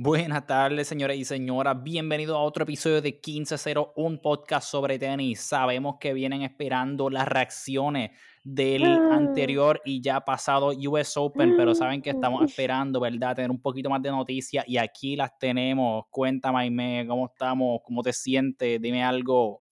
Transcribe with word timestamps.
Buenas 0.00 0.46
tardes, 0.46 0.86
señores 0.86 1.16
y 1.16 1.24
señoras. 1.24 1.82
Bienvenidos 1.82 2.36
a 2.36 2.40
otro 2.40 2.62
episodio 2.62 3.02
de 3.02 3.20
15-0, 3.20 3.94
un 3.96 4.22
podcast 4.22 4.70
sobre 4.70 4.96
tenis. 4.96 5.40
Sabemos 5.40 5.96
que 5.98 6.12
vienen 6.12 6.42
esperando 6.42 7.10
las 7.10 7.26
reacciones 7.26 8.12
del 8.44 8.84
Ah. 8.84 9.16
anterior 9.16 9.80
y 9.84 10.00
ya 10.00 10.20
pasado 10.20 10.68
US 10.68 11.16
Open, 11.16 11.56
pero 11.56 11.74
saben 11.74 12.00
que 12.00 12.10
estamos 12.10 12.44
esperando, 12.48 13.00
¿verdad? 13.00 13.34
Tener 13.34 13.50
un 13.50 13.60
poquito 13.60 13.90
más 13.90 14.00
de 14.00 14.12
noticias 14.12 14.64
y 14.68 14.78
aquí 14.78 15.16
las 15.16 15.36
tenemos. 15.36 16.04
Cuéntame, 16.10 16.60
Aime, 16.60 17.04
¿cómo 17.08 17.26
estamos? 17.26 17.80
¿Cómo 17.82 18.00
te 18.00 18.12
sientes? 18.12 18.80
Dime 18.80 19.02
algo. 19.02 19.62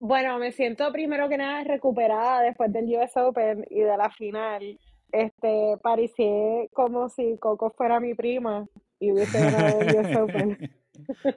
Bueno, 0.00 0.38
me 0.38 0.50
siento 0.50 0.90
primero 0.92 1.28
que 1.28 1.36
nada 1.36 1.62
recuperada 1.64 2.40
después 2.40 2.72
del 2.72 2.86
US 2.96 3.14
Open 3.18 3.66
y 3.68 3.80
de 3.80 3.96
la 3.98 4.08
final. 4.08 4.78
Este, 5.12 5.76
parecié 5.82 6.70
como 6.72 7.10
si 7.10 7.36
Coco 7.36 7.68
fuera 7.68 8.00
mi 8.00 8.14
prima 8.14 8.66
y 9.00 9.12
hubiese 9.12 9.40
ganado 9.40 9.80
el 9.80 9.96
US 9.96 10.16
Open. 10.16 10.78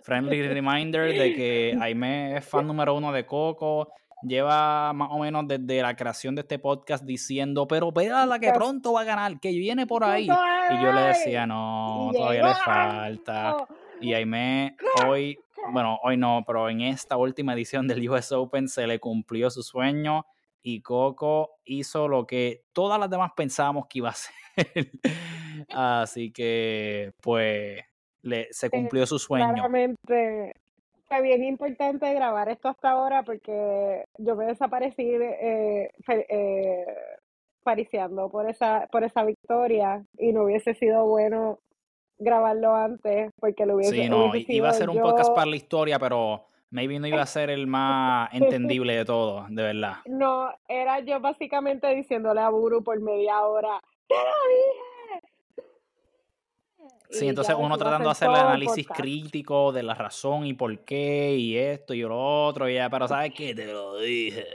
Friendly 0.04 0.48
reminder 0.48 1.14
de 1.14 1.34
que 1.34 1.78
Aime 1.80 2.38
es 2.38 2.46
fan 2.46 2.68
número 2.68 2.96
uno 2.96 3.12
de 3.12 3.26
Coco. 3.26 3.90
Lleva 4.24 4.94
más 4.94 5.10
o 5.12 5.20
menos 5.20 5.48
desde 5.48 5.82
la 5.82 5.96
creación 5.96 6.36
de 6.36 6.42
este 6.42 6.60
podcast 6.60 7.04
diciendo, 7.04 7.68
pero 7.68 7.92
la 7.96 8.40
que 8.40 8.52
pronto 8.52 8.94
va 8.94 9.02
a 9.02 9.04
ganar, 9.04 9.40
que 9.40 9.50
viene 9.50 9.88
por 9.88 10.04
ahí. 10.04 10.26
Y 10.26 10.84
yo 10.84 10.92
le 10.92 11.02
decía, 11.02 11.48
no, 11.48 12.12
todavía 12.14 12.48
le 12.48 12.54
falta. 12.54 13.58
Y 14.00 14.14
Aime 14.14 14.76
hoy, 15.08 15.38
bueno, 15.72 16.00
hoy 16.04 16.18
no, 16.18 16.44
pero 16.46 16.70
en 16.70 16.82
esta 16.82 17.18
última 17.18 17.54
edición 17.54 17.88
del 17.88 18.08
US 18.10 18.32
Open 18.32 18.68
se 18.68 18.86
le 18.86 19.00
cumplió 19.00 19.50
su 19.50 19.64
sueño 19.64 20.26
y 20.64 20.82
Coco 20.82 21.58
hizo 21.66 22.08
lo 22.08 22.28
que 22.28 22.64
todas 22.74 23.00
las 23.00 23.10
demás 23.10 23.32
pensábamos 23.36 23.86
que 23.88 24.00
iba 24.00 24.10
a 24.10 24.12
hacer. 24.58 24.92
Así 25.70 26.32
que, 26.32 27.12
pues, 27.22 27.82
le, 28.22 28.48
se 28.52 28.70
cumplió 28.70 29.06
su 29.06 29.20
sueño. 29.20 29.48
Claramente 29.54 30.54
fue 31.08 31.22
bien 31.22 31.44
importante 31.44 32.14
grabar 32.14 32.50
esto 32.50 32.70
hasta 32.70 32.92
ahora 32.92 33.24
porque 33.24 34.06
yo 34.18 34.36
me 34.36 34.46
desaparecí 34.46 35.04
eh, 35.04 35.90
eh, 36.08 36.86
pariciando 37.64 38.30
por 38.30 38.50
esa, 38.50 38.88
por 38.92 39.04
esa 39.04 39.24
victoria 39.24 40.04
y 40.18 40.32
no 40.32 40.44
hubiese 40.44 40.74
sido 40.74 41.06
bueno 41.06 41.60
grabarlo 42.18 42.76
antes 42.76 43.32
porque 43.40 43.66
lo 43.66 43.76
hubiese, 43.76 43.96
Sí, 44.04 44.10
no, 44.10 44.30
hubiese 44.30 44.54
iba 44.54 44.70
a 44.70 44.74
ser 44.74 44.90
un 44.90 44.98
yo- 44.98 45.02
podcast 45.04 45.34
para 45.34 45.48
la 45.50 45.56
historia, 45.56 46.00
pero 46.00 46.46
maybe 46.70 47.00
no 47.00 47.08
iba 47.08 47.22
a 47.22 47.26
ser 47.26 47.50
el 47.50 47.68
más 47.68 48.30
entendible 48.80 48.96
de 48.96 49.04
todo, 49.06 49.46
de 49.50 49.64
verdad. 49.64 49.96
No, 50.06 50.50
era 50.68 51.00
yo 51.02 51.20
básicamente 51.20 51.94
diciéndole 51.94 52.40
a 52.42 52.50
Buru 52.50 52.84
por 52.84 53.00
media 53.02 53.42
hora, 53.42 53.80
¡te 54.08 54.16
lo 54.16 54.22
dije! 54.22 54.91
Sí, 57.12 57.28
entonces 57.28 57.56
uno 57.58 57.78
tratando 57.78 58.06
de 58.06 58.12
hacer 58.12 58.30
el 58.30 58.36
análisis 58.36 58.88
podcast. 58.88 59.02
crítico 59.02 59.72
de 59.72 59.84
la 59.84 59.94
razón 59.94 60.46
y 60.46 60.54
por 60.54 60.80
qué 60.86 61.36
y 61.36 61.58
esto 61.58 61.94
y 61.94 62.02
lo 62.02 62.46
otro, 62.46 62.70
y 62.70 62.76
ya, 62.76 62.90
pero 62.90 63.08
¿sabes 63.08 63.34
qué? 63.36 63.54
Te 63.54 63.68
lo 63.68 64.00
dije. 64.00 64.46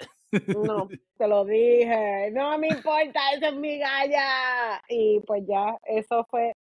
No, 0.48 0.88
te 1.18 1.28
lo 1.28 1.44
dije, 1.44 2.30
no 2.32 2.58
me 2.58 2.68
importa, 2.68 3.20
esa 3.34 3.48
es 3.48 3.56
mi 3.56 3.78
galla. 3.78 4.82
Y 4.88 5.20
pues 5.20 5.44
ya, 5.46 5.76
eso 5.84 6.26
fue. 6.30 6.52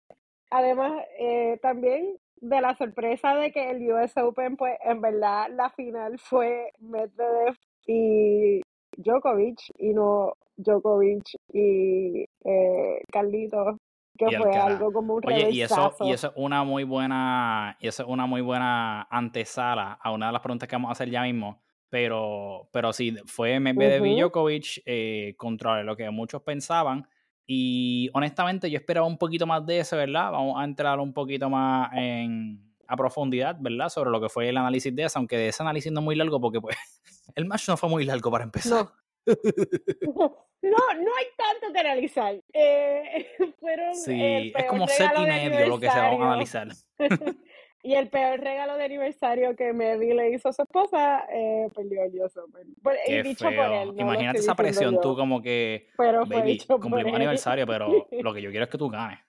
Además, 0.52 1.04
eh, 1.20 1.58
también 1.62 2.18
de 2.38 2.62
la 2.62 2.76
sorpresa 2.76 3.36
de 3.36 3.52
que 3.52 3.72
el 3.72 3.92
US 3.92 4.16
Open, 4.18 4.56
pues 4.58 4.78
en 4.84 5.02
verdad 5.02 5.48
la 5.52 5.70
final 5.72 6.20
fue 6.20 6.72
Medvedev 6.80 7.56
y 7.88 8.62
Djokovic, 8.98 9.60
y 9.78 9.94
no 9.94 10.34
Djokovic 10.58 11.24
y 11.54 12.26
eh, 12.44 13.02
Carlitos, 13.12 13.78
que 14.18 14.26
Y 14.30 14.36
fue 14.36 14.50
Alcaraz. 14.50 14.80
algo 14.80 14.92
como 14.94 15.16
un 15.16 15.24
Oye, 15.26 15.48
y 15.52 15.62
eso, 15.62 15.96
y 16.02 16.12
eso 16.12 16.28
es 16.28 16.34
una 16.36 16.64
muy 16.64 16.84
buena, 16.84 17.78
y 17.80 17.88
eso 17.88 18.04
es 18.04 18.10
una 18.10 18.26
muy 18.28 18.42
buena 18.42 19.04
antesala 19.10 19.94
a 20.02 20.12
una 20.12 20.28
de 20.28 20.34
las 20.34 20.42
preguntas 20.42 20.68
que 20.70 20.76
vamos 20.76 20.90
a 20.90 20.92
hacer 20.94 21.10
ya 21.10 21.24
mismo. 21.24 21.62
Pero, 21.90 22.70
pero 22.72 22.94
sí, 22.94 23.16
fue 23.26 23.60
Medvedev 23.60 24.06
y 24.06 24.12
Ujú. 24.14 24.22
Djokovic 24.22 24.82
eh, 24.86 25.34
contra 25.38 25.84
lo 25.84 25.96
que 25.96 26.10
muchos 26.12 26.42
pensaban. 26.44 27.08
Y 27.48 28.10
honestamente, 28.14 28.70
yo 28.70 28.78
esperaba 28.78 29.06
un 29.08 29.18
poquito 29.18 29.46
más 29.48 29.66
de 29.66 29.80
eso, 29.80 29.96
¿verdad? 29.98 30.32
Vamos 30.32 30.60
a 30.60 30.64
entrar 30.66 31.00
un 31.00 31.14
poquito 31.14 31.50
más 31.50 31.92
en, 31.94 32.74
a 32.88 32.96
profundidad, 32.98 33.56
¿verdad? 33.60 33.90
Sobre 33.90 34.10
lo 34.12 34.20
que 34.22 34.30
fue 34.30 34.50
el 34.50 34.58
análisis 34.58 34.96
de 34.96 35.04
eso, 35.04 35.20
aunque 35.20 35.38
de 35.38 35.48
ese 35.50 35.62
análisis 35.64 35.92
no 35.92 36.00
es 36.02 36.06
muy 36.06 36.16
largo, 36.16 36.40
porque 36.42 36.60
pues 36.62 36.76
el 37.36 37.46
match 37.46 37.68
no 37.70 37.78
fue 37.78 37.90
muy 37.90 38.04
largo 38.06 38.32
para 38.32 38.44
empezar. 38.44 38.86
No. 38.86 38.92
No, 40.62 40.72
no 40.72 41.12
hay 41.16 41.26
tanto 41.38 41.72
que 41.72 41.80
analizar. 41.80 42.42
Eh, 42.52 43.28
fueron 43.60 43.90
el 43.90 43.96
Sí, 43.96 44.54
es 44.56 44.66
como 44.66 44.88
set 44.88 45.12
y 45.16 45.26
medio 45.26 45.68
lo 45.68 45.80
que 45.80 45.90
se 45.92 46.00
va 46.00 46.08
a 46.08 46.14
analizar. 46.14 46.68
Y 47.84 47.94
el 47.94 48.10
peor 48.10 48.40
regalo 48.40 48.78
de 48.78 48.86
aniversario 48.86 49.56
que 49.56 49.72
Medi 49.72 50.12
le 50.12 50.32
hizo 50.32 50.50
a 50.50 50.54
su 50.54 50.64
esposa, 50.64 51.24
eh, 51.32 51.70
perdió 51.76 52.04
el 52.04 52.20
US 52.20 52.36
Open. 52.36 52.74
Por- 52.82 52.96
y 52.96 52.98
Qué 53.06 53.22
dicho 53.22 53.46
por 53.46 53.54
feo. 53.54 53.82
él, 53.84 53.88
no 53.90 53.94
lo 53.94 54.02
Imagínate 54.02 54.40
esa 54.40 54.56
presión, 54.56 55.00
tú 55.02 55.10
yo, 55.10 55.16
como 55.16 55.40
que, 55.40 55.90
pero 55.96 56.26
baby, 56.26 56.58
cumplimos 56.66 57.14
aniversario, 57.14 57.68
pero 57.68 58.08
lo 58.10 58.34
que 58.34 58.42
yo 58.42 58.50
quiero 58.50 58.64
es 58.64 58.72
que 58.72 58.78
tú 58.80 58.90
ganes. 58.90 59.20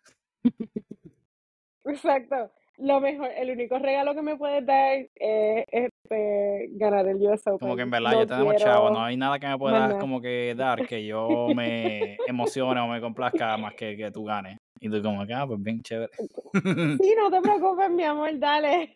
Exacto. 1.84 2.50
Lo 2.78 3.00
mejor, 3.00 3.30
el 3.34 3.50
único 3.50 3.78
regalo 3.78 4.14
que 4.14 4.20
me 4.20 4.36
puedes 4.36 4.64
dar 4.66 4.98
es 5.14 5.64
este, 5.68 6.68
ganar 6.72 7.06
el 7.06 7.16
US 7.16 7.40
Open. 7.46 7.58
Como 7.58 7.76
que 7.76 7.82
en 7.82 7.90
verdad 7.90 8.12
No 8.12 8.20
ya 8.20 8.26
tenemos 8.26 8.54
quiero 8.54 8.72
chavo, 8.72 8.90
no 8.90 9.02
hay 9.02 9.16
nada 9.16 9.38
que 9.38 9.46
me 9.46 9.56
puedas 9.56 9.94
como 9.94 10.20
que 10.20 10.54
dar 10.56 10.86
que 10.86 11.06
yo 11.06 11.48
me 11.54 12.18
emocione 12.26 12.78
o 12.80 12.86
me 12.86 13.00
complazca 13.00 13.56
más 13.56 13.74
que 13.74 13.96
que 13.96 14.10
tú 14.10 14.24
ganes. 14.24 14.58
Y 14.78 14.90
tú 14.90 15.02
como 15.02 15.26
que, 15.26 15.32
ah, 15.32 15.46
pues 15.46 15.62
bien 15.62 15.80
chévere. 15.82 16.12
Sí, 17.02 17.14
no 17.16 17.30
te 17.30 17.40
preocupes, 17.40 17.90
mi 17.90 18.04
amor, 18.04 18.38
dale. 18.38 18.94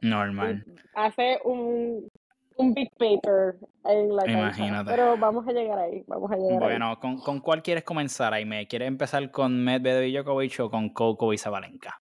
Normal. 0.00 0.64
hace 0.94 1.38
un, 1.44 2.08
un 2.56 2.74
big 2.74 2.90
paper 2.96 3.56
en 3.84 4.16
la 4.16 4.22
cancha. 4.24 4.38
Imagínate. 4.38 4.90
Pero 4.90 5.18
vamos 5.18 5.46
a 5.46 5.52
llegar 5.52 5.78
ahí, 5.78 6.02
vamos 6.06 6.30
a 6.30 6.36
llegar 6.36 6.52
ahí. 6.52 6.58
Bueno, 6.58 6.98
¿con, 7.00 7.18
¿con 7.18 7.40
cuál 7.40 7.62
quieres 7.62 7.84
comenzar, 7.84 8.32
Aime? 8.32 8.66
¿Quieres 8.66 8.88
empezar 8.88 9.30
con 9.30 9.62
Medvedev 9.62 10.06
y 10.06 10.16
Djokovic 10.16 10.60
o 10.60 10.70
con 10.70 10.88
Coco 10.88 11.34
y 11.34 11.38
Zabalenka? 11.38 12.00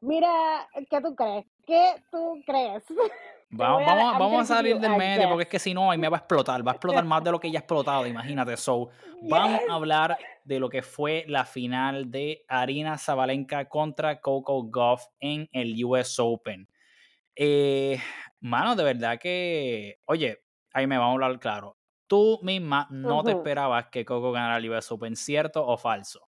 Mira, 0.00 0.68
¿qué 0.90 1.00
tú 1.00 1.14
crees? 1.14 1.46
¿Qué 1.66 2.02
tú 2.10 2.42
crees? 2.46 2.84
Vamos, 3.48 3.82
a- 3.82 3.84
vamos, 3.86 4.12
I'm 4.12 4.18
vamos 4.18 4.42
a 4.42 4.54
salir 4.56 4.76
del 4.78 4.96
medio 4.96 5.28
porque 5.28 5.44
es 5.44 5.48
que 5.48 5.58
si 5.60 5.72
no, 5.72 5.90
Aime 5.90 6.08
va 6.08 6.16
a 6.16 6.20
explotar. 6.20 6.66
Va 6.66 6.72
a 6.72 6.74
explotar 6.74 7.04
más 7.04 7.22
de 7.22 7.30
lo 7.30 7.38
que 7.38 7.50
ya 7.50 7.60
ha 7.60 7.62
explotado, 7.62 8.06
imagínate. 8.06 8.56
So, 8.56 8.88
Vamos 9.20 9.60
a 9.68 9.74
hablar 9.74 10.18
de 10.44 10.58
lo 10.58 10.68
que 10.68 10.82
fue 10.82 11.24
la 11.28 11.44
final 11.44 12.10
de 12.10 12.44
Arina 12.48 12.98
Zabalenka 12.98 13.68
contra 13.68 14.20
Coco 14.20 14.68
Gauff 14.68 15.04
en 15.20 15.48
el 15.52 15.82
US 15.84 16.16
Open. 16.20 16.68
Eh, 17.36 17.98
mano, 18.40 18.74
de 18.74 18.82
verdad 18.84 19.18
que, 19.18 20.00
oye, 20.06 20.42
ahí 20.72 20.86
me 20.88 20.98
vamos 20.98 21.12
a 21.12 21.26
hablar 21.26 21.38
claro. 21.40 21.78
Tú 22.08 22.40
misma 22.42 22.88
no 22.90 23.22
te 23.22 23.30
esperabas 23.32 23.86
que 23.90 24.04
Coco 24.04 24.32
ganara 24.32 24.56
el 24.58 24.70
US 24.70 24.92
Open, 24.92 25.14
¿cierto 25.16 25.64
o 25.66 25.76
falso? 25.78 26.28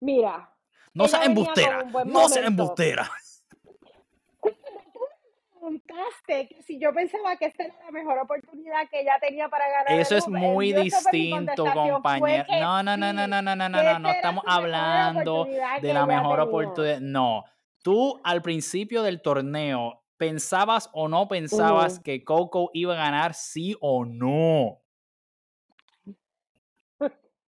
Mira, 0.00 0.53
No 0.94 1.08
seas 1.08 1.26
embustera, 1.26 1.84
no 2.06 2.28
seas 2.28 2.46
embustera. 2.46 3.10
preguntaste 5.64 6.48
que 6.48 6.62
si 6.62 6.78
yo 6.78 6.92
pensaba 6.92 7.36
que 7.36 7.46
esta 7.46 7.64
era 7.64 7.74
la 7.84 7.90
mejor 7.90 8.18
oportunidad 8.18 8.88
que 8.90 9.00
ella 9.00 9.18
tenía 9.20 9.48
para 9.48 9.68
ganar 9.68 9.98
Eso 9.98 10.16
es 10.16 10.28
muy 10.28 10.72
distinto, 10.72 11.64
compañero. 11.64 12.44
No, 12.60 12.82
no, 12.82 12.96
no, 12.96 13.12
no, 13.12 13.26
no, 13.26 13.42
no, 13.42 13.56
no, 13.56 13.68
no, 13.68 13.98
no, 13.98 14.10
Estamos 14.10 14.44
hablando 14.46 15.46
de 15.80 15.94
la 15.94 16.06
mejor 16.06 16.40
oportunidad. 16.40 17.00
No, 17.00 17.44
tú 17.82 18.20
al 18.22 18.42
principio 18.42 19.02
del 19.02 19.22
torneo, 19.22 20.02
¿pensabas 20.16 20.90
o 20.92 21.08
no 21.08 21.26
pensabas 21.28 21.98
Mm. 21.98 22.02
que 22.02 22.24
Coco 22.24 22.70
iba 22.72 22.94
a 22.94 22.96
ganar 22.96 23.34
sí 23.34 23.74
o 23.80 24.04
no? 24.04 24.83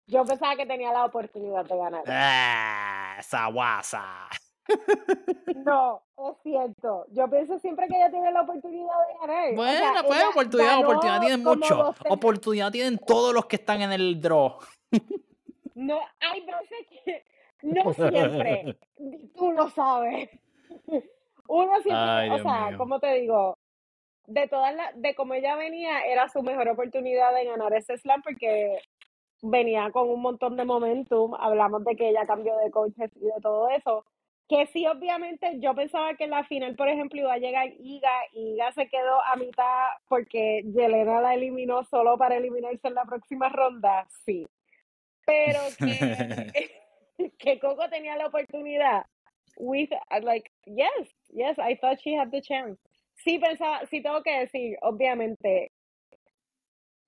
Yo 0.06 0.24
pensaba 0.24 0.54
que 0.56 0.66
tenía 0.66 0.92
la 0.92 1.04
oportunidad 1.04 1.64
de 1.64 1.76
ganar. 1.76 2.04
Ah, 2.06 3.16
esa 3.18 3.46
guasa. 3.48 4.28
No, 5.64 6.02
es 6.18 6.36
cierto. 6.42 7.06
Yo 7.10 7.28
pienso 7.28 7.58
siempre 7.58 7.86
que 7.88 7.96
ella 7.96 8.10
tiene 8.10 8.30
la 8.32 8.42
oportunidad 8.42 8.94
de 9.08 9.26
ganar. 9.26 9.52
O 9.52 9.54
Bueno, 9.56 9.78
sea, 9.78 10.02
pues 10.06 10.24
oportunidad, 10.24 10.78
oportunidad 10.80 11.20
tienen 11.20 11.42
mucho. 11.44 11.76
12 11.76 12.02
Oportunidad 12.08 12.72
tienen 12.72 12.98
todos 12.98 13.34
los 13.34 13.46
que 13.46 13.56
están 13.56 13.82
en 13.82 13.92
el 13.92 14.20
draw. 14.20 14.58
No, 15.74 16.00
hay 16.20 16.40
veces 16.40 16.86
que 17.04 17.24
no 17.62 17.92
siempre. 17.92 18.78
Tú 19.36 19.52
lo 19.52 19.68
sabes. 19.70 20.30
Uno 21.48 21.72
siempre, 21.80 21.94
Ay, 21.94 22.30
o 22.30 22.38
sea, 22.38 22.66
mío. 22.68 22.78
como 22.78 22.98
te 23.00 23.12
digo, 23.14 23.56
de 24.26 24.48
todas 24.48 24.74
las, 24.74 25.00
de 25.00 25.14
como 25.14 25.34
ella 25.34 25.54
venía, 25.56 26.04
era 26.06 26.28
su 26.28 26.42
mejor 26.42 26.68
oportunidad 26.68 27.34
de 27.34 27.44
ganar 27.44 27.72
ese 27.74 27.96
slam 27.98 28.22
porque 28.22 28.80
venía 29.42 29.90
con 29.90 30.08
un 30.08 30.22
montón 30.22 30.56
de 30.56 30.64
momentum. 30.64 31.34
Hablamos 31.34 31.84
de 31.84 31.96
que 31.96 32.10
ella 32.10 32.26
cambió 32.26 32.56
de 32.58 32.70
coaches 32.70 33.10
y 33.16 33.26
de 33.26 33.40
todo 33.42 33.68
eso. 33.70 34.04
Que 34.48 34.66
sí, 34.66 34.86
obviamente, 34.86 35.58
yo 35.58 35.74
pensaba 35.74 36.14
que 36.14 36.24
en 36.24 36.30
la 36.30 36.44
final, 36.44 36.76
por 36.76 36.88
ejemplo, 36.88 37.20
iba 37.20 37.32
a 37.32 37.38
llegar 37.38 37.68
Iga 37.80 38.12
y 38.32 38.54
Iga 38.54 38.70
se 38.72 38.88
quedó 38.88 39.20
a 39.22 39.36
mitad 39.36 39.88
porque 40.08 40.62
Yelena 40.64 41.20
la 41.20 41.34
eliminó 41.34 41.82
solo 41.84 42.16
para 42.16 42.36
eliminarse 42.36 42.86
en 42.86 42.94
la 42.94 43.04
próxima 43.04 43.48
ronda. 43.48 44.06
Sí. 44.24 44.46
Pero 45.24 45.58
que, 45.78 46.70
que 47.38 47.58
Coco 47.58 47.88
tenía 47.88 48.16
la 48.16 48.28
oportunidad, 48.28 49.04
with, 49.56 49.90
like, 50.22 50.50
yes, 50.66 51.08
yes, 51.32 51.58
I 51.58 51.76
thought 51.76 51.98
she 52.00 52.14
had 52.14 52.30
the 52.30 52.40
chance. 52.40 52.78
Sí 53.24 53.38
pensaba, 53.38 53.86
sí 53.86 54.02
tengo 54.02 54.22
que 54.22 54.40
decir, 54.40 54.76
obviamente, 54.82 55.72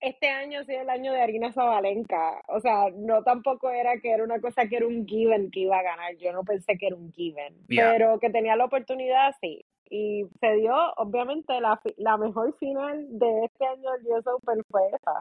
este 0.01 0.29
año 0.29 0.61
ha 0.61 0.65
sido 0.65 0.83
el 0.83 0.91
año 0.91 1.13
de 1.13 1.21
Harina 1.21 1.53
Zabalenka. 1.53 2.43
O 2.49 2.61
sea, 2.61 2.91
no 2.95 3.23
tampoco 3.23 3.71
era 3.71 3.99
que 4.01 4.11
era 4.11 4.23
una 4.23 4.41
cosa 4.41 4.67
que 4.69 4.77
era 4.77 4.87
un 4.87 5.07
given 5.07 5.51
que 5.51 5.61
iba 5.61 5.79
a 5.79 5.83
ganar. 5.83 6.17
Yo 6.17 6.33
no 6.33 6.45
pensé 6.45 6.77
que 6.79 6.87
era 6.87 6.97
un 6.97 7.13
given. 7.13 7.55
Pero 7.69 8.19
que 8.21 8.31
tenía 8.31 8.57
la 8.57 8.67
oportunidad, 8.67 9.35
sí. 9.41 9.65
Y 9.91 10.27
se 10.41 10.53
dio, 10.55 10.75
obviamente, 10.97 11.61
la, 11.61 11.81
la 11.97 12.17
mejor 12.17 12.57
final 12.59 13.07
de 13.19 13.45
este 13.45 13.67
año 13.67 13.91
del 13.93 14.07
US 14.13 14.27
Open 14.27 14.63
fue 14.71 14.83
esa. 14.89 15.19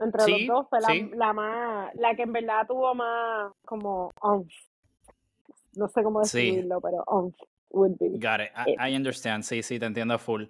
Entre 0.00 0.28
los 0.28 0.46
dos 0.46 0.66
fue 0.68 0.80
la, 1.14 1.32
más, 1.32 1.94
la 1.94 2.14
que 2.16 2.22
en 2.22 2.32
verdad 2.32 2.66
tuvo 2.66 2.94
más 2.94 3.52
como 3.64 4.10
No 5.76 5.88
sé 5.88 6.02
cómo 6.02 6.20
describirlo, 6.20 6.80
pero 6.80 7.04
onf 7.06 7.34
would 7.70 7.96
be. 7.98 8.08
Got 8.10 8.40
it. 8.40 8.78
I, 8.80 8.96
understand. 8.96 9.44
Sí, 9.44 9.62
sí, 9.62 9.78
te 9.78 9.86
entiendo 9.86 10.18
full. 10.18 10.44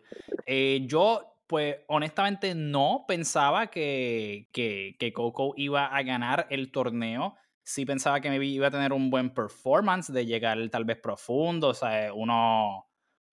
Eh, 0.46 0.80
yo 0.86 1.33
pues 1.46 1.76
honestamente 1.88 2.54
no 2.54 3.04
pensaba 3.06 3.68
que, 3.68 4.48
que, 4.52 4.96
que, 4.98 5.12
Coco 5.12 5.54
iba 5.56 5.86
a 5.86 6.02
ganar 6.02 6.46
el 6.50 6.72
torneo. 6.72 7.36
Sí 7.62 7.84
pensaba 7.86 8.20
que 8.20 8.34
iba 8.44 8.68
a 8.68 8.70
tener 8.70 8.92
un 8.92 9.10
buen 9.10 9.30
performance 9.30 10.12
de 10.12 10.26
llegar 10.26 10.58
tal 10.70 10.84
vez 10.84 10.98
profundo, 10.98 11.68
o 11.68 11.74
sea, 11.74 12.12
unos, 12.12 12.84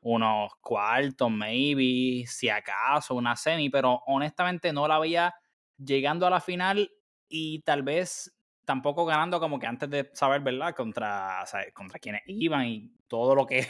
unos 0.02 0.52
cuartos, 0.62 1.30
maybe, 1.30 2.26
si 2.28 2.50
acaso, 2.50 3.16
una 3.16 3.36
semi, 3.36 3.70
pero 3.70 4.02
honestamente 4.08 4.74
no 4.74 4.88
la 4.88 5.00
veía 5.00 5.34
llegando 5.78 6.28
a 6.28 6.30
la 6.30 6.42
final 6.42 6.90
y 7.28 7.62
tal 7.62 7.84
vez 7.84 8.36
tampoco 8.66 9.06
ganando 9.06 9.40
como 9.40 9.60
que 9.60 9.68
antes 9.68 9.90
de 9.90 10.10
saber, 10.14 10.42
¿verdad? 10.42 10.76
Contra, 10.76 11.44
contra 11.74 12.00
quienes 12.00 12.22
iban 12.28 12.68
y 12.68 12.92
todo 13.08 13.36
lo 13.36 13.46
que 13.46 13.68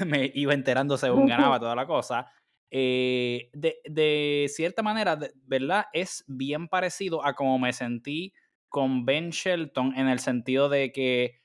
me 0.06 0.30
iba 0.34 0.54
enterando 0.54 0.96
según 0.96 1.26
ganaba 1.26 1.58
toda 1.58 1.74
la 1.74 1.86
cosa. 1.86 2.30
Eh, 2.76 3.50
de, 3.52 3.76
de, 3.84 4.46
cierta 4.48 4.82
manera, 4.82 5.16
¿verdad? 5.46 5.86
Es 5.92 6.24
bien 6.26 6.66
parecido 6.66 7.24
a 7.24 7.34
como 7.34 7.56
me 7.56 7.72
sentí 7.72 8.32
con 8.68 9.04
Ben 9.04 9.30
Shelton 9.30 9.96
en 9.96 10.08
el 10.08 10.18
sentido 10.18 10.68
de 10.68 10.90
que, 10.90 11.40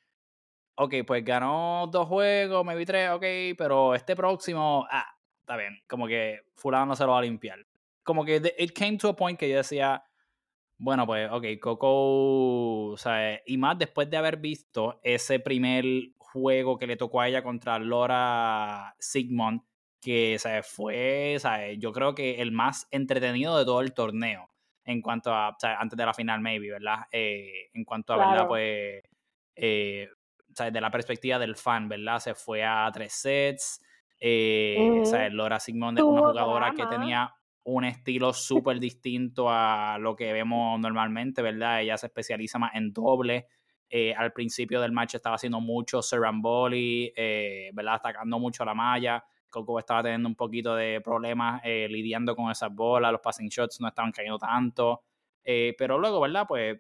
ok, 0.73 0.95
pues 1.05 1.23
ganó 1.23 1.87
dos 1.91 2.07
juegos, 2.07 2.65
me 2.65 2.75
vi 2.75 2.83
tres, 2.83 3.11
ok, 3.11 3.23
pero 3.59 3.93
este 3.93 4.15
próximo, 4.15 4.87
ah, 4.89 5.05
está 5.41 5.55
bien, 5.55 5.79
como 5.87 6.07
que 6.07 6.39
fulano 6.55 6.87
no 6.87 6.95
se 6.95 7.05
lo 7.05 7.11
va 7.11 7.19
a 7.19 7.21
limpiar. 7.21 7.59
Como 8.01 8.25
que 8.25 8.41
it 8.57 8.71
came 8.71 8.97
to 8.97 9.09
a 9.09 9.15
point 9.15 9.37
que 9.37 9.47
yo 9.47 9.57
decía, 9.57 10.03
bueno, 10.79 11.05
pues, 11.05 11.29
ok, 11.31 11.45
Coco, 11.61 12.85
o 12.87 12.97
sea, 12.97 13.39
y 13.45 13.55
más 13.57 13.77
después 13.77 14.09
de 14.09 14.17
haber 14.17 14.37
visto 14.37 14.99
ese 15.03 15.39
primer 15.39 15.85
juego 16.17 16.79
que 16.79 16.87
le 16.87 16.97
tocó 16.97 17.21
a 17.21 17.27
ella 17.27 17.43
contra 17.43 17.77
Laura 17.77 18.95
Sigmund, 18.97 19.61
que 20.01 20.37
se 20.39 20.63
fue, 20.63 21.37
yo 21.77 21.91
creo 21.91 22.15
que 22.15 22.41
el 22.41 22.51
más 22.51 22.87
entretenido 22.91 23.57
de 23.57 23.65
todo 23.65 23.81
el 23.81 23.93
torneo 23.93 24.49
en 24.89 25.01
cuanto 25.01 25.31
a, 25.31 25.55
antes 25.77 25.95
de 25.95 26.05
la 26.05 26.13
final 26.13 26.41
maybe, 26.41 26.71
¿verdad? 26.71 27.05
Eh, 27.11 27.69
en 27.73 27.83
cuanto 27.85 28.13
a, 28.13 28.17
¿verdad? 28.17 28.47
Pues, 28.47 29.03
eh, 29.55 30.09
de 30.47 30.81
la 30.81 30.89
perspectiva 30.89 31.37
del 31.37 31.55
fan, 31.55 31.87
¿verdad? 31.87 32.19
Se 32.19 32.33
fue 32.33 32.63
a 32.63 32.89
tres 32.91 33.13
sets, 33.13 33.81
eh, 34.19 35.29
Laura 35.31 35.59
Sigmund 35.59 35.99
es 35.99 36.03
una 36.03 36.21
jugadora 36.21 36.73
que 36.75 36.85
tenía 36.87 37.31
un 37.63 37.85
estilo 37.85 38.33
súper 38.33 38.79
distinto 38.79 39.47
a 39.47 39.97
lo 39.99 40.15
que 40.15 40.33
vemos 40.33 40.79
normalmente, 40.79 41.41
¿verdad? 41.41 41.81
Ella 41.81 41.97
se 41.97 42.07
especializa 42.07 42.57
más 42.57 42.73
en 42.73 42.91
doble. 42.91 43.47
al 44.17 44.33
principio 44.33 44.81
del 44.81 44.91
match 44.91 45.15
estaba 45.15 45.35
haciendo 45.35 45.61
mucho 45.61 46.01
Seramboli, 46.01 47.13
¿verdad? 47.73 47.93
Atacando 47.93 48.39
mucho 48.39 48.65
la 48.65 48.73
malla. 48.73 49.23
Coco 49.49 49.79
estaba 49.79 50.03
teniendo 50.03 50.29
un 50.29 50.35
poquito 50.35 50.75
de 50.75 51.01
problemas 51.01 51.61
eh, 51.63 51.87
lidiando 51.89 52.35
con 52.35 52.51
esas 52.51 52.73
bolas, 52.73 53.11
los 53.11 53.21
passing 53.21 53.49
shots 53.49 53.81
no 53.81 53.87
estaban 53.87 54.11
cayendo 54.11 54.37
tanto, 54.37 55.03
eh, 55.43 55.75
pero 55.77 55.97
luego, 55.97 56.19
¿verdad? 56.21 56.45
Pues 56.47 56.79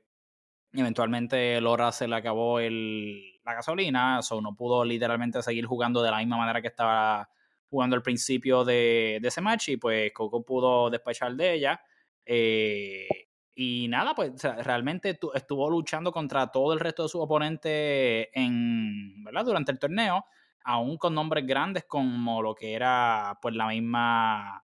eventualmente 0.73 1.59
Lora 1.61 1.91
se 1.91 2.07
le 2.07 2.15
acabó 2.15 2.59
el, 2.59 3.39
la 3.43 3.55
gasolina, 3.55 4.19
o 4.19 4.41
no 4.41 4.55
pudo 4.55 4.85
literalmente 4.85 5.41
seguir 5.41 5.65
jugando 5.65 6.01
de 6.01 6.11
la 6.11 6.17
misma 6.17 6.37
manera 6.37 6.61
que 6.61 6.67
estaba 6.67 7.29
jugando 7.69 7.95
al 7.95 8.01
principio 8.01 8.63
de, 8.63 9.17
ese 9.23 9.41
match 9.41 9.69
y 9.69 9.77
pues 9.77 10.11
Coco 10.13 10.43
pudo 10.43 10.89
despachar 10.89 11.35
de 11.35 11.53
ella. 11.53 11.81
Eh, 12.25 13.07
y 13.55 13.87
nada, 13.89 14.13
pues 14.15 14.41
realmente 14.63 15.19
estuvo 15.33 15.69
luchando 15.69 16.11
contra 16.11 16.47
todo 16.47 16.73
el 16.73 16.79
resto 16.79 17.03
de 17.03 17.09
sus 17.09 17.21
oponentes 17.21 18.29
en, 18.33 19.23
¿verdad? 19.23 19.45
durante 19.45 19.71
el 19.71 19.79
torneo 19.79 20.25
aún 20.63 20.97
con 20.97 21.15
nombres 21.15 21.45
grandes 21.45 21.85
como 21.85 22.41
lo 22.41 22.55
que 22.55 22.73
era 22.73 23.37
pues 23.41 23.55
la 23.55 23.67
misma, 23.67 24.63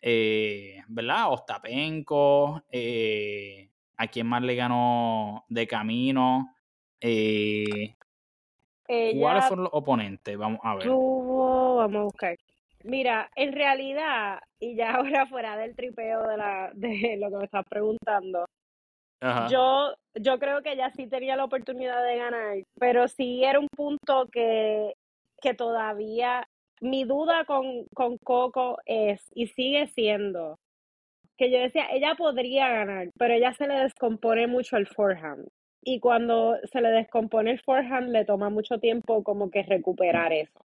eh, 0.00 0.82
¿verdad? 0.88 1.32
Ostapenko, 1.32 2.62
eh, 2.70 3.70
a 3.96 4.06
quién 4.08 4.26
más 4.26 4.42
le 4.42 4.54
ganó 4.54 5.44
de 5.48 5.66
camino. 5.66 6.54
Eh, 7.00 7.96
¿Cuáles 8.86 9.46
fueron 9.46 9.64
los 9.64 9.72
oponentes? 9.74 10.36
Vamos 10.36 10.60
a 10.62 10.76
ver. 10.76 10.88
vamos 10.88 11.96
a 11.96 12.02
buscar. 12.02 12.36
Mira, 12.84 13.28
en 13.34 13.52
realidad, 13.52 14.40
y 14.60 14.76
ya 14.76 14.94
ahora 14.96 15.26
fuera 15.26 15.56
del 15.56 15.74
tripeo 15.74 16.22
de, 16.22 16.36
la, 16.36 16.70
de 16.74 17.16
lo 17.18 17.30
que 17.30 17.36
me 17.36 17.44
estás 17.44 17.64
preguntando, 17.68 18.46
yo, 19.50 19.94
yo 20.14 20.38
creo 20.38 20.62
que 20.62 20.72
ella 20.72 20.90
sí 20.90 21.06
tenía 21.06 21.36
la 21.36 21.44
oportunidad 21.44 22.04
de 22.04 22.16
ganar, 22.16 22.56
pero 22.78 23.08
sí 23.08 23.42
era 23.44 23.58
un 23.58 23.68
punto 23.68 24.28
que 24.30 24.94
que 25.46 25.54
todavía 25.54 26.48
mi 26.80 27.04
duda 27.04 27.44
con, 27.44 27.84
con 27.94 28.18
Coco 28.18 28.78
es, 28.84 29.22
y 29.32 29.46
sigue 29.46 29.86
siendo, 29.94 30.58
que 31.36 31.52
yo 31.52 31.60
decía, 31.60 31.86
ella 31.92 32.16
podría 32.16 32.68
ganar, 32.68 33.10
pero 33.16 33.34
ella 33.34 33.52
se 33.52 33.68
le 33.68 33.74
descompone 33.74 34.48
mucho 34.48 34.76
el 34.76 34.88
forehand. 34.88 35.46
Y 35.82 36.00
cuando 36.00 36.56
se 36.72 36.80
le 36.80 36.88
descompone 36.88 37.52
el 37.52 37.60
forehand, 37.60 38.08
le 38.08 38.24
toma 38.24 38.50
mucho 38.50 38.80
tiempo 38.80 39.22
como 39.22 39.48
que 39.52 39.62
recuperar 39.62 40.32
eso. 40.32 40.66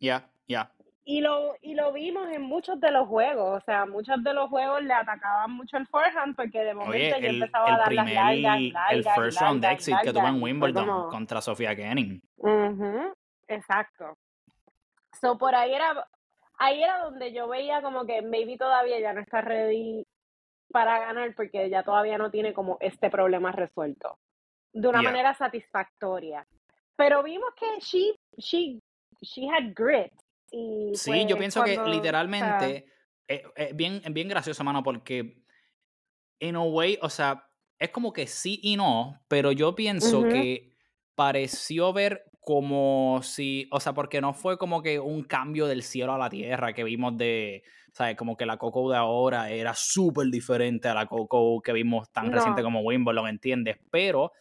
Ya, 0.00 0.30
ya. 0.48 0.72
Y 1.04 1.20
lo, 1.20 1.56
y 1.60 1.74
lo 1.74 1.92
vimos 1.92 2.30
en 2.32 2.40
muchos 2.40 2.80
de 2.80 2.92
los 2.92 3.06
juegos, 3.08 3.60
o 3.60 3.64
sea, 3.66 3.84
muchos 3.84 4.24
de 4.24 4.32
los 4.32 4.48
juegos 4.48 4.82
le 4.84 4.94
atacaban 4.94 5.50
mucho 5.50 5.76
el 5.76 5.86
forehand 5.86 6.34
porque 6.34 6.60
de 6.60 6.72
momento 6.72 7.18
ya 7.20 7.28
empezaba 7.28 7.74
a 7.74 7.78
dar 7.78 7.92
las 7.92 8.10
largas, 8.10 8.58
El 8.90 9.04
first 9.04 9.40
round 9.40 9.62
exit 9.66 9.96
que 10.02 10.14
tuvo 10.14 10.28
en 10.28 10.42
Wimbledon 10.42 11.10
contra 11.10 11.42
Sofía 11.42 11.76
Kenning. 11.76 12.22
Exacto. 13.52 14.18
So, 15.20 15.38
por 15.38 15.54
ahí 15.54 15.74
era, 15.74 16.08
ahí 16.58 16.82
era 16.82 16.98
donde 16.98 17.32
yo 17.32 17.48
veía 17.48 17.82
como 17.82 18.06
que 18.06 18.22
maybe 18.22 18.56
todavía 18.56 18.98
ya 19.00 19.12
no 19.12 19.20
está 19.20 19.40
ready 19.40 20.06
para 20.70 20.98
ganar 20.98 21.34
porque 21.34 21.68
ya 21.68 21.82
todavía 21.82 22.18
no 22.18 22.30
tiene 22.30 22.54
como 22.54 22.78
este 22.80 23.10
problema 23.10 23.52
resuelto 23.52 24.18
de 24.72 24.88
una 24.88 25.02
manera 25.02 25.34
satisfactoria. 25.34 26.46
Pero 26.96 27.22
vimos 27.22 27.50
que 27.54 27.66
she, 27.80 28.14
she, 28.36 28.80
she 29.20 29.48
had 29.48 29.72
grit. 29.74 30.12
Y 30.50 30.92
sí, 30.94 31.22
yo 31.22 31.36
pues 31.36 31.38
pienso 31.38 31.62
que 31.64 31.78
literalmente 31.86 32.86
es, 33.26 33.40
eh, 33.40 33.44
eh, 33.56 33.70
bien, 33.74 34.02
bien 34.10 34.28
gracioso, 34.28 34.64
mano, 34.64 34.82
porque 34.82 35.42
in 36.40 36.56
a 36.56 36.62
way, 36.62 36.98
o 37.00 37.08
sea, 37.08 37.48
es 37.78 37.90
como 37.90 38.12
que 38.12 38.26
sí 38.26 38.60
y 38.62 38.76
no, 38.76 39.20
pero 39.28 39.52
yo 39.52 39.74
pienso 39.74 40.22
que 40.22 40.76
pareció 41.14 41.92
ver 41.92 42.24
como 42.42 43.20
si, 43.22 43.68
o 43.70 43.78
sea, 43.78 43.94
porque 43.94 44.20
no 44.20 44.34
fue 44.34 44.58
como 44.58 44.82
que 44.82 44.98
un 44.98 45.22
cambio 45.22 45.68
del 45.68 45.84
cielo 45.84 46.12
a 46.12 46.18
la 46.18 46.28
tierra 46.28 46.72
que 46.72 46.82
vimos 46.82 47.16
de, 47.16 47.62
¿sabes? 47.92 48.16
Como 48.16 48.36
que 48.36 48.46
la 48.46 48.56
Coco 48.56 48.90
de 48.90 48.96
ahora 48.96 49.50
era 49.50 49.74
súper 49.74 50.26
diferente 50.26 50.88
a 50.88 50.94
la 50.94 51.06
Coco 51.06 51.62
que 51.62 51.72
vimos 51.72 52.10
tan 52.10 52.32
reciente 52.32 52.64
como 52.64 52.80
Wimbledon, 52.80 53.28
¿entiendes? 53.28 53.78
Pero 53.92 54.32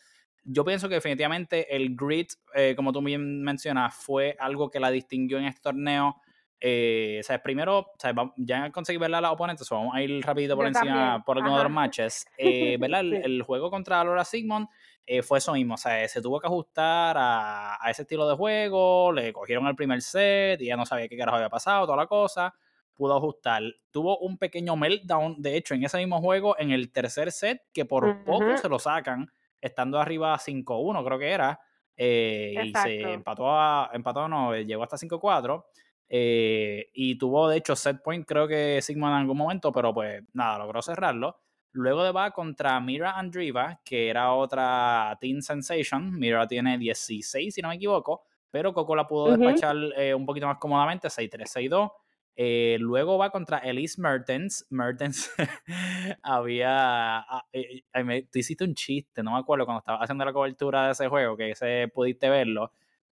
yo 0.44 0.66
pienso 0.66 0.90
que 0.90 0.96
definitivamente 0.96 1.76
el 1.76 1.96
grit, 1.96 2.34
eh, 2.56 2.74
como 2.76 2.92
tú 2.92 3.04
bien 3.04 3.44
mencionas, 3.44 3.94
fue 3.94 4.36
algo 4.40 4.72
que 4.72 4.80
la 4.80 4.90
distinguió 4.90 5.38
en 5.38 5.46
este 5.46 5.62
torneo. 5.62 6.16
Eh, 6.60 7.22
¿sabes? 7.24 7.42
Primero, 7.44 7.92
¿sabes? 8.00 8.32
ya 8.38 8.72
conseguí 8.72 8.98
ver 8.98 9.14
a 9.14 9.22
la 9.22 9.32
oponente, 9.32 9.64
vamos 9.70 9.96
a 9.96 10.02
ir 10.02 10.24
rapidito 10.24 10.56
por 10.56 10.66
encima 10.66 11.24
por 11.24 11.38
algunos 11.38 11.60
de 11.60 11.64
los 11.66 11.72
matches. 11.72 12.26
Eh, 12.38 12.78
¿verdad? 12.80 13.02
El, 13.02 13.14
el, 13.14 13.42
juego 13.44 13.70
contra 13.70 14.04
Laura 14.04 14.26
Sigmund 14.26 14.68
eh, 15.06 15.22
fue 15.22 15.40
eso 15.40 15.54
mismo. 15.54 15.76
O 15.76 15.78
sea, 15.78 16.08
se 16.08 16.22
tuvo 16.22 16.40
que 16.40 16.48
ajustar 16.48 17.16
a, 17.20 17.78
ese 17.90 18.04
estilo 18.04 18.28
de 18.28 18.36
juego, 18.36 19.12
le 19.12 19.34
cogieron 19.34 19.68
el 19.68 19.76
primer 19.76 20.02
set 20.02 20.62
y 20.62 20.68
ya 20.68 20.78
no 20.78 20.86
sabía 20.86 21.08
qué 21.08 21.18
carajo 21.18 21.38
había 21.38 21.50
pasado, 21.50 21.86
toda 21.86 21.98
la 21.98 22.08
cosa. 22.08 22.54
Pudo 22.94 23.18
ajustar. 23.18 23.64
Tuvo 23.90 24.20
un 24.20 24.38
pequeño 24.38 24.76
meltdown, 24.76 25.42
de 25.42 25.58
hecho, 25.58 25.74
en 25.74 25.84
ese 25.84 25.98
mismo 25.98 26.22
juego, 26.22 26.58
en 26.60 26.72
el 26.72 26.92
tercer 26.92 27.32
set, 27.32 27.62
que 27.74 27.86
por 27.86 28.24
poco 28.24 28.58
se 28.58 28.70
lo 28.70 28.80
sacan, 28.80 29.32
estando 29.60 30.00
arriba 30.00 30.38
5-1, 30.38 31.04
creo 31.04 31.20
que 31.20 31.30
era. 31.32 31.60
Eh, 31.96 32.56
y 32.64 32.74
se 32.74 33.14
empató, 33.14 33.50
a, 33.50 33.90
empató, 33.94 34.28
no, 34.28 34.56
llegó 34.56 34.84
hasta 34.84 34.98
5-4. 34.98 35.66
Eh, 36.14 36.90
y 36.94 37.18
tuvo, 37.18 37.48
de 37.48 37.58
hecho, 37.58 37.76
set 37.76 38.02
point, 38.04 38.26
creo 38.28 38.48
que 38.48 38.82
Sigma 38.82 39.08
en 39.08 39.22
algún 39.22 39.38
momento, 39.38 39.72
pero 39.72 39.94
pues 39.94 40.22
nada, 40.34 40.58
logró 40.58 40.82
cerrarlo. 40.82 41.40
Luego 41.74 42.12
va 42.12 42.32
contra 42.32 42.80
Mira 42.80 43.12
Andriva, 43.12 43.80
que 43.84 44.10
era 44.10 44.34
otra 44.34 45.18
Teen 45.22 45.42
Sensation. 45.42 46.18
Mira 46.18 46.48
tiene 46.48 46.78
16, 46.78 47.54
si 47.54 47.62
no 47.62 47.70
me 47.70 47.76
equivoco, 47.76 48.24
pero 48.50 48.74
Coco 48.74 48.96
la 48.96 49.08
pudo 49.08 49.36
despachar 49.36 49.76
eh, 49.98 50.14
un 50.14 50.26
poquito 50.26 50.48
más 50.48 50.58
cómodamente, 50.58 51.08
6-3, 51.08 51.70
6-2. 51.70 51.92
Eh, 52.36 52.78
luego 52.80 53.18
va 53.18 53.30
contra 53.30 53.60
Elise 53.60 54.02
Mertens. 54.02 54.66
Mertens 54.70 55.32
había. 56.24 57.20
Ah, 57.20 57.46
eh, 57.54 57.84
tú 58.32 58.40
hiciste 58.40 58.64
un 58.64 58.74
chiste, 58.74 59.24
no 59.24 59.34
me 59.34 59.40
acuerdo, 59.40 59.66
cuando 59.66 59.80
estaba 59.80 60.00
haciendo 60.00 60.26
la 60.26 60.34
cobertura 60.34 60.86
de 60.86 60.92
ese 60.92 61.08
juego, 61.08 61.38
que 61.38 61.52
ese 61.52 61.90
pudiste 61.94 62.30
verlo. 62.30 62.72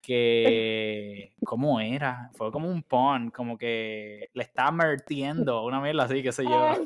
Que. 0.05 1.31
¿Cómo 1.43 1.79
era? 1.79 2.29
Fue 2.35 2.51
como 2.51 2.69
un 2.69 2.83
pon, 2.83 3.31
como 3.31 3.57
que 3.57 4.29
le 4.33 4.43
estaba 4.43 4.71
mertiendo, 4.71 5.63
una 5.63 5.81
mierda 5.81 6.03
así, 6.03 6.21
que 6.21 6.31
se 6.31 6.43
lleva. 6.43 6.77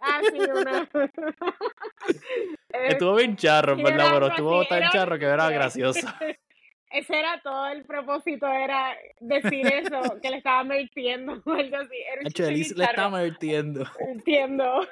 ah, 0.00 0.20
sí, 0.30 0.38
una. 0.38 0.88
estuvo 2.88 3.14
bien 3.14 3.36
charro, 3.36 3.76
¿verdad? 3.76 4.10
Pero 4.12 4.26
estuvo 4.28 4.64
tan 4.66 4.90
charro 4.90 5.18
que 5.18 5.24
era 5.24 5.48
gracioso. 5.50 6.06
ese 6.90 7.18
era 7.18 7.40
todo 7.42 7.68
el 7.68 7.84
propósito, 7.84 8.46
era 8.46 8.96
decir 9.20 9.66
eso, 9.66 10.20
que 10.20 10.30
le 10.30 10.36
estaba 10.38 10.64
metiendo 10.64 11.40
o 11.44 11.52
algo 11.52 11.76
así. 11.76 11.96
Era 12.12 12.22
Hecho, 12.28 12.50
le 12.50 12.84
estaba 12.84 13.18
metiendo. 13.18 13.86
Entiendo. 14.00 14.86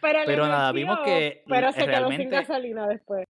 Pero, 0.00 0.18
pero 0.26 0.46
nada, 0.48 0.72
vimos 0.72 0.98
que 1.00 1.42
pero 1.46 1.72
se 1.72 1.84
realmente... 1.84 2.16
quedó 2.16 2.22
sin 2.22 2.30
gasolina 2.30 2.88
después. 2.88 3.26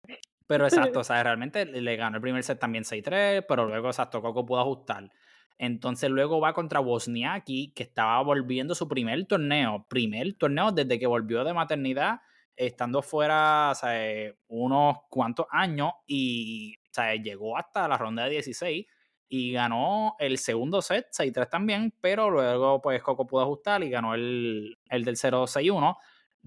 Pero 0.49 0.67
exacto, 0.67 1.00
o 1.00 1.05
sea, 1.05 1.23
realmente 1.23 1.64
le 1.64 1.97
ganó 1.97 2.17
el 2.17 2.23
primer 2.23 2.43
set 2.43 2.59
también 2.59 2.83
6-3, 2.83 3.45
pero 3.49 3.67
luego, 3.67 3.87
exacto, 3.87 4.21
Coco 4.21 4.45
pudo 4.45 4.61
ajustar. 4.61 5.09
Entonces 5.57 6.11
luego 6.11 6.40
va 6.40 6.52
contra 6.52 6.81
Wozniacki, 6.81 7.73
que 7.75 7.85
estaba 7.85 8.21
volviendo 8.23 8.75
su 8.75 8.88
primer 8.88 9.25
torneo, 9.26 9.87
primer 9.88 10.35
torneo 10.35 10.73
desde 10.73 10.99
que 10.99 11.07
volvió 11.07 11.45
de 11.45 11.55
maternidad, 11.55 12.21
estando 12.57 13.02
fuera, 13.02 13.71
o 13.71 13.75
sea, 13.76 14.33
unos 14.49 14.97
cuantos 15.09 15.47
años 15.50 15.93
y 16.07 16.78
sea, 17.02 17.14
llegó 17.14 17.57
hasta 17.57 17.88
la 17.88 17.97
ronda 17.97 18.25
de 18.25 18.31
16 18.31 18.87
y 19.28 19.52
ganó 19.52 20.17
el 20.19 20.38
segundo 20.38 20.81
set, 20.83 21.07
6-3 21.12 21.49
también, 21.49 21.95
pero 22.00 22.31
luego 22.31 22.81
pues 22.81 23.02
Coco 23.02 23.26
pudo 23.26 23.43
ajustar 23.43 23.83
y 23.83 23.90
ganó 23.90 24.14
el, 24.14 24.78
el 24.88 25.05
del 25.05 25.17
0-6-1, 25.17 25.97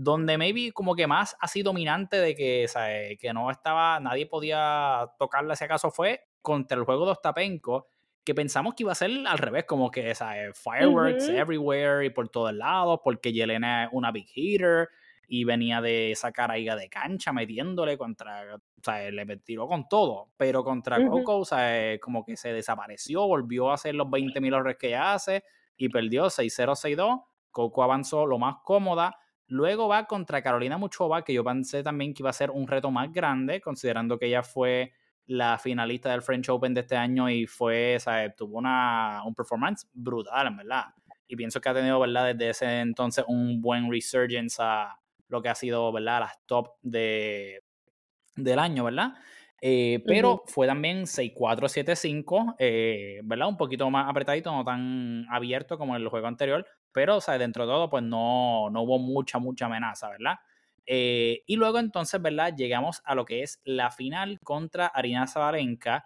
donde 0.03 0.37
maybe 0.37 0.71
como 0.71 0.95
que 0.95 1.05
más 1.05 1.35
así 1.39 1.61
dominante 1.61 2.17
de 2.17 2.33
que, 2.35 2.65
que 3.19 3.33
no 3.33 3.51
estaba, 3.51 3.99
nadie 3.99 4.25
podía 4.25 5.07
tocarle 5.19 5.55
si 5.55 5.63
acaso 5.63 5.91
fue 5.91 6.21
contra 6.41 6.77
el 6.77 6.85
juego 6.85 7.05
de 7.05 7.11
Ostapenko, 7.11 7.87
que 8.23 8.33
pensamos 8.33 8.73
que 8.73 8.83
iba 8.83 8.91
a 8.91 8.95
ser 8.95 9.11
al 9.27 9.37
revés, 9.37 9.65
como 9.65 9.91
que 9.91 10.13
¿sabes? 10.15 10.59
fireworks 10.59 11.29
everywhere 11.29 12.03
y 12.03 12.09
por 12.09 12.29
todos 12.29 12.51
lados, 12.53 12.99
porque 13.03 13.31
Yelena 13.31 13.85
es 13.85 13.89
una 13.91 14.11
big 14.11 14.27
hitter 14.33 14.89
y 15.27 15.43
venía 15.43 15.81
de 15.81 16.13
sacar 16.15 16.49
ahí 16.49 16.65
de 16.65 16.89
cancha 16.89 17.31
metiéndole 17.31 17.95
contra, 17.95 18.55
o 18.55 18.59
sea, 18.83 19.09
le 19.11 19.37
tiró 19.37 19.67
con 19.67 19.87
todo, 19.87 20.31
pero 20.35 20.63
contra 20.63 20.97
Coco, 21.07 21.37
o 21.37 21.45
sea, 21.45 21.99
como 21.99 22.25
que 22.25 22.35
se 22.35 22.51
desapareció, 22.51 23.27
volvió 23.27 23.69
a 23.69 23.75
hacer 23.75 23.93
los 23.93 24.09
20 24.09 24.41
mil 24.41 24.53
horrores 24.53 24.77
que 24.77 24.95
hace 24.95 25.43
y 25.77 25.89
perdió 25.89 26.25
6-0, 26.25 26.75
6-2. 26.75 27.23
Coco 27.51 27.83
avanzó 27.83 28.25
lo 28.25 28.39
más 28.39 28.57
cómoda. 28.63 29.15
Luego 29.51 29.89
va 29.89 30.05
contra 30.05 30.41
Carolina 30.41 30.77
Muchova, 30.77 31.25
que 31.25 31.33
yo 31.33 31.43
pensé 31.43 31.83
también 31.83 32.13
que 32.13 32.23
iba 32.23 32.29
a 32.29 32.33
ser 32.33 32.51
un 32.51 32.65
reto 32.65 32.89
más 32.89 33.11
grande, 33.11 33.59
considerando 33.59 34.17
que 34.17 34.27
ella 34.27 34.43
fue 34.43 34.93
la 35.25 35.57
finalista 35.57 36.09
del 36.09 36.21
French 36.21 36.47
Open 36.47 36.73
de 36.73 36.79
este 36.79 36.95
año 36.95 37.29
y 37.29 37.45
fue, 37.47 37.97
sea, 37.99 38.33
tuvo 38.33 38.59
una, 38.59 39.21
un 39.25 39.35
performance 39.35 39.89
brutal, 39.91 40.47
en 40.47 40.55
verdad. 40.55 40.85
Y 41.27 41.35
pienso 41.35 41.59
que 41.59 41.67
ha 41.67 41.73
tenido, 41.73 41.99
¿verdad? 41.99 42.33
Desde 42.33 42.49
ese 42.49 42.79
entonces 42.79 43.25
un 43.27 43.59
buen 43.59 43.91
resurgence 43.91 44.55
a, 44.61 44.97
lo 45.27 45.41
que 45.41 45.49
ha 45.49 45.55
sido, 45.55 45.91
¿verdad? 45.91 46.21
Las 46.21 46.45
top 46.45 46.69
de, 46.81 47.61
del 48.37 48.57
año, 48.57 48.85
¿verdad? 48.85 49.15
Eh, 49.61 50.01
pero 50.07 50.43
fue 50.47 50.65
también 50.65 51.03
6-4-7-5, 51.03 52.55
eh, 52.57 53.19
¿verdad? 53.25 53.49
Un 53.49 53.57
poquito 53.57 53.89
más 53.89 54.09
apretadito, 54.09 54.49
no 54.49 54.63
tan 54.63 55.25
abierto 55.29 55.77
como 55.77 55.93
en 55.93 56.03
el 56.03 56.07
juego 56.07 56.27
anterior, 56.27 56.65
pero, 56.91 57.17
o 57.17 57.21
sea, 57.21 57.37
dentro 57.37 57.65
de 57.65 57.71
todo, 57.71 57.89
pues 57.89 58.03
no, 58.03 58.69
no 58.69 58.81
hubo 58.81 58.99
mucha, 58.99 59.39
mucha 59.39 59.65
amenaza, 59.65 60.09
¿verdad? 60.09 60.35
Eh, 60.85 61.43
y 61.45 61.55
luego 61.55 61.79
entonces, 61.79 62.21
¿verdad? 62.21 62.55
Llegamos 62.55 63.01
a 63.05 63.15
lo 63.15 63.25
que 63.25 63.43
es 63.43 63.61
la 63.63 63.91
final 63.91 64.39
contra 64.43 64.87
Arina 64.87 65.27
Zabalenka, 65.27 66.05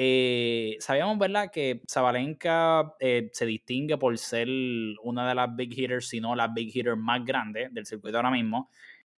eh, 0.00 0.76
sabíamos, 0.80 1.18
¿verdad?, 1.18 1.50
que 1.50 1.82
Zabalenka 1.90 2.94
eh, 3.00 3.30
se 3.32 3.46
distingue 3.46 3.96
por 3.96 4.16
ser 4.18 4.48
una 5.02 5.28
de 5.28 5.34
las 5.34 5.56
big 5.56 5.76
hitters, 5.76 6.08
si 6.08 6.20
no 6.20 6.36
la 6.36 6.48
big 6.48 6.70
hitter 6.72 6.96
más 6.96 7.24
grande 7.24 7.68
del 7.72 7.86
circuito 7.86 8.16
ahora 8.18 8.30
mismo. 8.30 8.70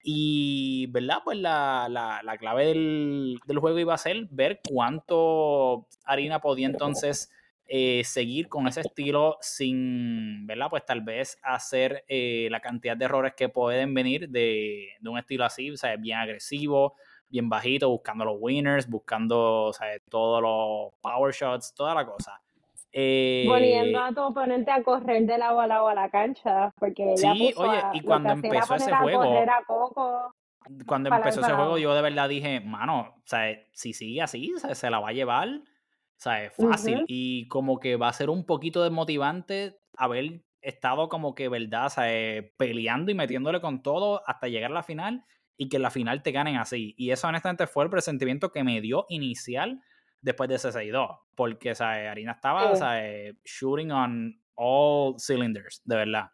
Y, 0.02 0.86
¿verdad? 0.90 1.18
Pues 1.22 1.36
la, 1.36 1.86
la, 1.90 2.38
clave 2.38 2.66
del, 2.66 3.38
del, 3.44 3.58
juego 3.58 3.78
iba 3.78 3.92
a 3.92 3.98
ser 3.98 4.26
ver 4.30 4.60
cuánto 4.66 5.86
Arina 6.04 6.40
podía 6.40 6.66
entonces 6.66 7.30
eh, 7.72 8.02
seguir 8.04 8.48
con 8.48 8.66
ese 8.66 8.80
estilo 8.80 9.38
sin, 9.40 10.44
¿verdad? 10.46 10.66
Pues 10.70 10.84
tal 10.84 11.02
vez 11.02 11.38
hacer 11.42 12.04
la 12.08 12.60
cantidad 12.60 12.96
de 12.96 13.04
errores 13.04 13.34
que 13.36 13.48
pueden 13.48 13.94
venir 13.94 14.28
de, 14.28 14.88
de 14.98 15.08
un 15.08 15.18
estilo 15.18 15.44
así, 15.44 15.70
o 15.70 15.76
sea, 15.76 15.96
bien 15.96 16.18
agresivo, 16.18 16.96
bien 17.28 17.48
bajito, 17.48 17.88
buscando 17.88 18.24
los 18.24 18.36
winners, 18.38 18.88
buscando 18.88 19.66
o 19.66 19.72
sea, 19.72 19.86
todos 20.10 20.42
los 20.42 20.94
power 21.00 21.32
shots, 21.32 21.72
toda 21.74 21.94
la 21.94 22.04
cosa. 22.04 22.40
Eh, 22.92 23.44
Poniendo 23.46 24.00
a 24.00 24.12
tu 24.12 24.20
oponente 24.20 24.70
a 24.70 24.82
correr 24.82 25.24
de 25.24 25.38
lado 25.38 25.60
a 25.60 25.66
lado 25.66 25.88
a 25.88 25.94
la 25.94 26.10
cancha, 26.10 26.74
porque 26.76 27.12
ella 27.12 27.32
sí, 27.34 27.54
oye, 27.56 27.80
y 27.92 28.00
cuando 28.00 28.32
empezó 28.32 28.74
ese 28.74 28.94
juego, 28.96 29.22
cuando 30.86 31.14
empezó 31.14 31.40
ese 31.40 31.52
juego, 31.52 31.78
yo 31.78 31.94
de 31.94 32.02
verdad 32.02 32.28
dije, 32.28 32.60
mano, 32.60 33.14
o 33.16 33.22
sea, 33.26 33.56
si 33.72 33.92
sigue 33.92 34.22
así, 34.22 34.52
se 34.72 34.90
la 34.90 34.98
va 34.98 35.10
a 35.10 35.12
llevar, 35.12 35.48
o 36.20 36.22
sea, 36.22 36.44
es 36.44 36.52
fácil. 36.54 37.04
Y 37.06 37.48
como 37.48 37.80
que 37.80 37.96
va 37.96 38.08
a 38.08 38.12
ser 38.12 38.28
un 38.28 38.44
poquito 38.44 38.82
desmotivante 38.82 39.78
haber 39.96 40.42
estado 40.60 41.08
como 41.08 41.34
que, 41.34 41.48
verdad, 41.48 41.86
o 41.86 41.88
sea, 41.88 42.44
peleando 42.58 43.10
y 43.10 43.14
metiéndole 43.14 43.62
con 43.62 43.82
todo 43.82 44.20
hasta 44.26 44.48
llegar 44.48 44.70
a 44.70 44.74
la 44.74 44.82
final 44.82 45.24
y 45.56 45.70
que 45.70 45.76
en 45.76 45.82
la 45.82 45.90
final 45.90 46.22
te 46.22 46.32
ganen 46.32 46.58
así. 46.58 46.94
Y 46.98 47.10
eso 47.10 47.26
honestamente 47.26 47.66
fue 47.66 47.84
el 47.84 47.90
presentimiento 47.90 48.52
que 48.52 48.62
me 48.62 48.82
dio 48.82 49.06
inicial 49.08 49.80
después 50.20 50.50
de 50.50 50.56
ese 50.56 50.68
6-2. 50.68 51.20
Porque, 51.34 51.74
¿sabes? 51.74 52.06
Harina 52.06 52.32
estaba, 52.32 52.74
Shooting 53.42 53.90
on 53.90 54.42
all 54.56 55.14
cylinders, 55.18 55.80
de 55.86 55.96
verdad. 55.96 56.26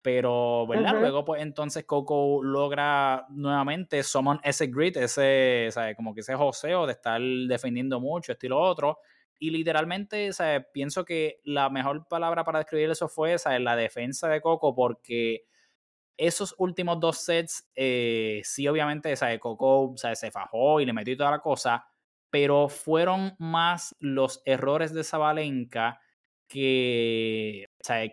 Pero, 0.00 0.66
¿verdad? 0.66 0.98
Luego, 0.98 1.26
pues 1.26 1.42
entonces 1.42 1.84
Coco 1.84 2.42
logra 2.42 3.26
nuevamente 3.28 4.02
summon 4.02 4.40
ese 4.42 4.68
grit, 4.68 4.96
ese, 4.96 5.68
¿sabes? 5.70 5.94
Como 5.94 6.14
que 6.14 6.20
ese 6.20 6.34
joseo 6.34 6.86
de 6.86 6.92
estar 6.92 7.20
defendiendo 7.20 8.00
mucho, 8.00 8.32
estilo 8.32 8.58
otro. 8.58 8.98
Y 9.38 9.50
literalmente, 9.50 10.32
¿sabes? 10.32 10.64
Pienso 10.72 11.04
que 11.04 11.40
la 11.44 11.68
mejor 11.68 12.06
palabra 12.08 12.44
para 12.44 12.60
describir 12.60 12.90
eso 12.90 13.08
fue, 13.08 13.38
¿sabes? 13.38 13.60
La 13.60 13.76
defensa 13.76 14.28
de 14.28 14.40
Coco, 14.40 14.74
porque 14.74 15.44
esos 16.16 16.54
últimos 16.58 16.98
dos 17.00 17.18
sets, 17.18 17.68
eh, 17.74 18.40
sí, 18.44 18.66
obviamente, 18.68 19.14
de 19.14 19.38
Coco 19.38 19.94
se 19.96 20.30
fajó 20.30 20.80
y 20.80 20.86
le 20.86 20.92
metió 20.92 21.16
toda 21.16 21.30
la 21.30 21.40
cosa, 21.40 21.86
pero 22.30 22.68
fueron 22.68 23.34
más 23.38 23.94
los 24.00 24.42
errores 24.44 24.94
de 24.94 25.04
Zabalenka 25.04 26.00
que, 26.48 27.66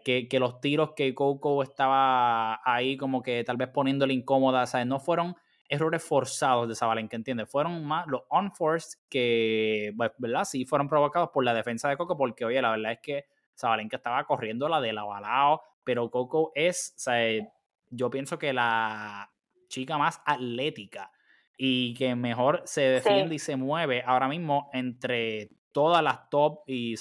que, 0.03 0.27
que, 0.27 0.39
los 0.39 0.59
tiros 0.59 0.93
que 0.95 1.13
Coco 1.13 1.63
estaba 1.63 2.59
ahí 2.65 2.97
como 2.97 3.21
que 3.21 3.43
tal 3.43 3.57
vez 3.57 3.69
poniéndole 3.69 4.13
incómoda, 4.13 4.65
¿sabes? 4.65 4.87
No 4.87 4.99
fueron 4.99 5.35
errores 5.73 6.03
forzados 6.03 6.67
de 6.67 6.75
Zabalenka, 6.75 7.15
¿entiendes? 7.15 7.49
Fueron 7.49 7.83
más 7.85 8.07
los 8.07 8.23
unforced 8.29 8.99
que, 9.09 9.93
pues, 9.97 10.11
¿verdad? 10.17 10.45
Sí 10.45 10.65
fueron 10.65 10.87
provocados 10.87 11.29
por 11.29 11.43
la 11.43 11.53
defensa 11.53 11.89
de 11.89 11.97
Coco 11.97 12.17
porque, 12.17 12.45
oye, 12.45 12.61
la 12.61 12.71
verdad 12.71 12.93
es 12.93 12.99
que 12.99 13.25
Zabalenka 13.57 13.97
estaba 13.97 14.23
corriendo 14.25 14.69
la 14.69 14.81
de 14.81 14.93
la 14.93 15.03
balao, 15.03 15.61
pero 15.83 16.09
Coco 16.09 16.51
es, 16.55 16.95
o 17.07 17.11
yo 17.89 18.09
pienso 18.09 18.39
que 18.39 18.53
la 18.53 19.31
chica 19.67 19.97
más 19.97 20.21
atlética 20.25 21.11
y 21.57 21.93
que 21.93 22.15
mejor 22.15 22.61
se 22.65 22.81
defiende 22.81 23.35
y 23.35 23.39
se 23.39 23.55
mueve 23.55 24.03
ahora 24.05 24.27
mismo 24.27 24.69
entre 24.73 25.49
todas 25.71 26.03
las 26.03 26.29
top 26.29 26.61
y 26.67 26.95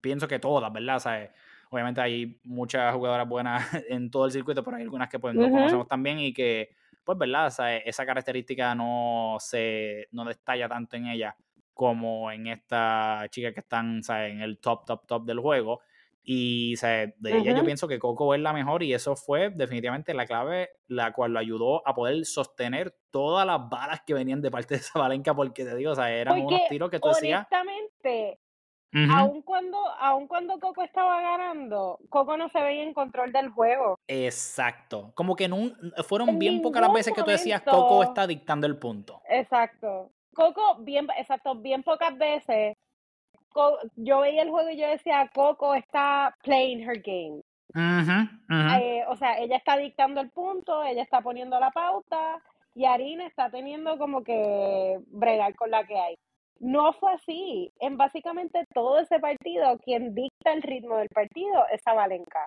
pienso 0.00 0.28
que 0.28 0.38
todas, 0.38 0.72
¿verdad? 0.72 1.30
obviamente 1.70 2.00
hay 2.02 2.38
muchas 2.44 2.94
jugadoras 2.94 3.26
buenas 3.26 3.66
en 3.88 4.10
todo 4.10 4.26
el 4.26 4.32
circuito, 4.32 4.62
pero 4.62 4.76
hay 4.76 4.82
algunas 4.82 5.08
que 5.08 5.18
pues, 5.18 5.34
no 5.34 5.50
conocemos 5.50 5.88
también 5.88 6.18
y 6.18 6.32
que, 6.32 6.70
pues, 7.04 7.18
¿verdad? 7.18 7.52
esa 7.84 8.06
característica 8.06 8.74
no 8.74 9.36
se 9.38 10.08
no 10.12 10.24
destalla 10.24 10.68
tanto 10.68 10.96
en 10.96 11.06
ella 11.06 11.36
como 11.74 12.30
en 12.30 12.46
esta 12.46 13.26
chica 13.30 13.52
que 13.52 13.60
están 13.60 14.02
en 14.08 14.40
el 14.40 14.58
top, 14.58 14.84
top, 14.84 15.06
top 15.06 15.24
del 15.24 15.40
juego. 15.40 15.80
Y 16.24 16.76
de 16.76 17.12
ella 17.24 17.56
yo 17.56 17.64
pienso 17.64 17.88
que 17.88 17.98
Coco 17.98 18.32
es 18.32 18.40
la 18.40 18.52
mejor 18.52 18.84
y 18.84 18.94
eso 18.94 19.16
fue 19.16 19.50
definitivamente 19.50 20.14
la 20.14 20.24
clave 20.24 20.70
la 20.86 21.12
cual 21.12 21.32
lo 21.32 21.40
ayudó 21.40 21.86
a 21.86 21.94
poder 21.94 22.24
sostener 22.24 22.94
todas 23.10 23.44
las 23.44 23.68
balas 23.68 24.02
que 24.06 24.14
venían 24.14 24.40
de 24.40 24.50
parte 24.50 24.76
de 24.76 24.80
Zabalenka 24.80 25.34
porque 25.34 25.64
te 25.64 25.74
digo, 25.74 25.90
o 25.90 25.94
sea, 25.96 26.12
eran 26.12 26.40
unos 26.40 26.60
tiros 26.68 26.90
que 26.90 27.00
tú 27.00 27.08
decías... 27.08 27.44
Honestamente, 27.50 28.38
aun 29.10 29.42
cuando, 29.42 29.78
aun 29.98 30.26
cuando 30.26 30.58
Coco 30.60 30.82
estaba 30.82 31.20
ganando, 31.20 31.98
Coco 32.08 32.36
no 32.36 32.48
se 32.50 32.60
veía 32.60 32.82
en 32.82 32.94
control 32.94 33.32
del 33.32 33.48
juego. 33.50 33.98
Exacto. 34.06 35.12
Como 35.14 35.34
que 35.36 35.48
fueron 36.06 36.38
bien 36.38 36.60
pocas 36.60 36.82
las 36.82 36.92
veces 36.92 37.14
que 37.14 37.22
tú 37.22 37.30
decías 37.30 37.62
Coco 37.62 38.02
está 38.02 38.26
dictando 38.26 38.66
el 38.66 38.78
punto. 38.78 39.22
Exacto. 39.28 40.10
Coco, 40.34 40.76
bien, 40.80 41.06
exacto, 41.18 41.54
bien 41.54 41.82
pocas 41.82 42.16
veces. 42.16 42.76
yo 43.96 44.20
veía 44.20 44.42
el 44.42 44.50
juego 44.50 44.70
y 44.70 44.78
yo 44.78 44.88
decía, 44.88 45.30
Coco 45.34 45.74
está 45.74 46.36
playing 46.42 46.80
her 46.88 47.02
game. 47.02 47.42
Eh, 47.74 49.04
o 49.08 49.16
sea, 49.16 49.38
ella 49.38 49.56
está 49.56 49.76
dictando 49.76 50.20
el 50.20 50.30
punto, 50.30 50.82
ella 50.84 51.02
está 51.02 51.20
poniendo 51.20 51.58
la 51.58 51.70
pauta 51.70 52.42
y 52.74 52.84
Arina 52.84 53.26
está 53.26 53.50
teniendo 53.50 53.98
como 53.98 54.22
que 54.22 54.98
bregar 55.08 55.54
con 55.54 55.70
la 55.70 55.84
que 55.84 55.98
hay. 55.98 56.18
No 56.62 56.92
fue 56.92 57.12
así. 57.12 57.72
En 57.80 57.96
básicamente 57.96 58.64
todo 58.72 59.00
ese 59.00 59.18
partido, 59.18 59.76
quien 59.78 60.14
dicta 60.14 60.52
el 60.52 60.62
ritmo 60.62 60.96
del 60.96 61.08
partido 61.08 61.66
es 61.72 61.82
Zabalenka. 61.82 62.46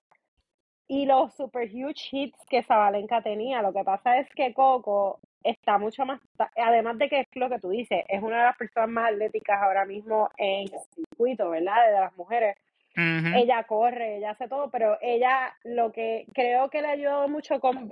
Y 0.88 1.05
los 1.05 1.34
super 1.34 1.67
huge 1.67 2.07
hits 2.12 2.39
que 2.50 2.63
Zabalenka 2.63 3.22
tenía, 3.22 3.62
lo 3.62 3.74
que 3.74 3.84
pasa 3.84 4.17
es 4.19 4.29
que 4.34 4.53
Coco 4.53 5.19
está 5.43 5.77
mucho 5.77 6.05
más, 6.05 6.22
además 6.55 6.98
de 6.98 7.10
que 7.10 7.19
es 7.22 7.27
lo 7.34 7.50
que 7.50 7.60
tú 7.60 7.69
dices, 7.69 8.05
es 8.07 8.24
una 8.24 8.38
de 8.38 8.43
las 8.43 8.57
personas 8.57 8.89
más 8.89 9.12
atléticas 9.12 9.62
ahora 9.62 9.84
mismo 9.84 10.29
en 10.38 10.62
el 10.72 10.79
circuito, 10.95 11.50
¿verdad? 11.50 11.86
De 11.88 12.00
las 12.00 12.15
mujeres. 12.15 12.55
Ella 12.95 13.63
corre, 13.63 14.17
ella 14.17 14.31
hace 14.31 14.48
todo, 14.48 14.69
pero 14.69 14.98
ella 15.01 15.53
lo 15.65 15.91
que 15.91 16.25
creo 16.34 16.69
que 16.69 16.81
le 16.81 16.88
ha 16.88 16.91
ayudado 16.91 17.27
mucho 17.27 17.60
con 17.60 17.91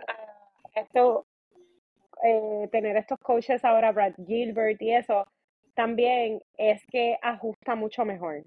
esto, 0.75 1.25
eh, 2.23 2.69
tener 2.71 2.95
estos 2.95 3.19
coaches 3.19 3.65
ahora, 3.65 3.91
Brad 3.91 4.13
Gilbert 4.25 4.81
y 4.81 4.93
eso, 4.93 5.27
también 5.75 6.41
es 6.57 6.83
que 6.87 7.17
ajusta 7.21 7.75
mucho 7.75 8.05
mejor. 8.05 8.43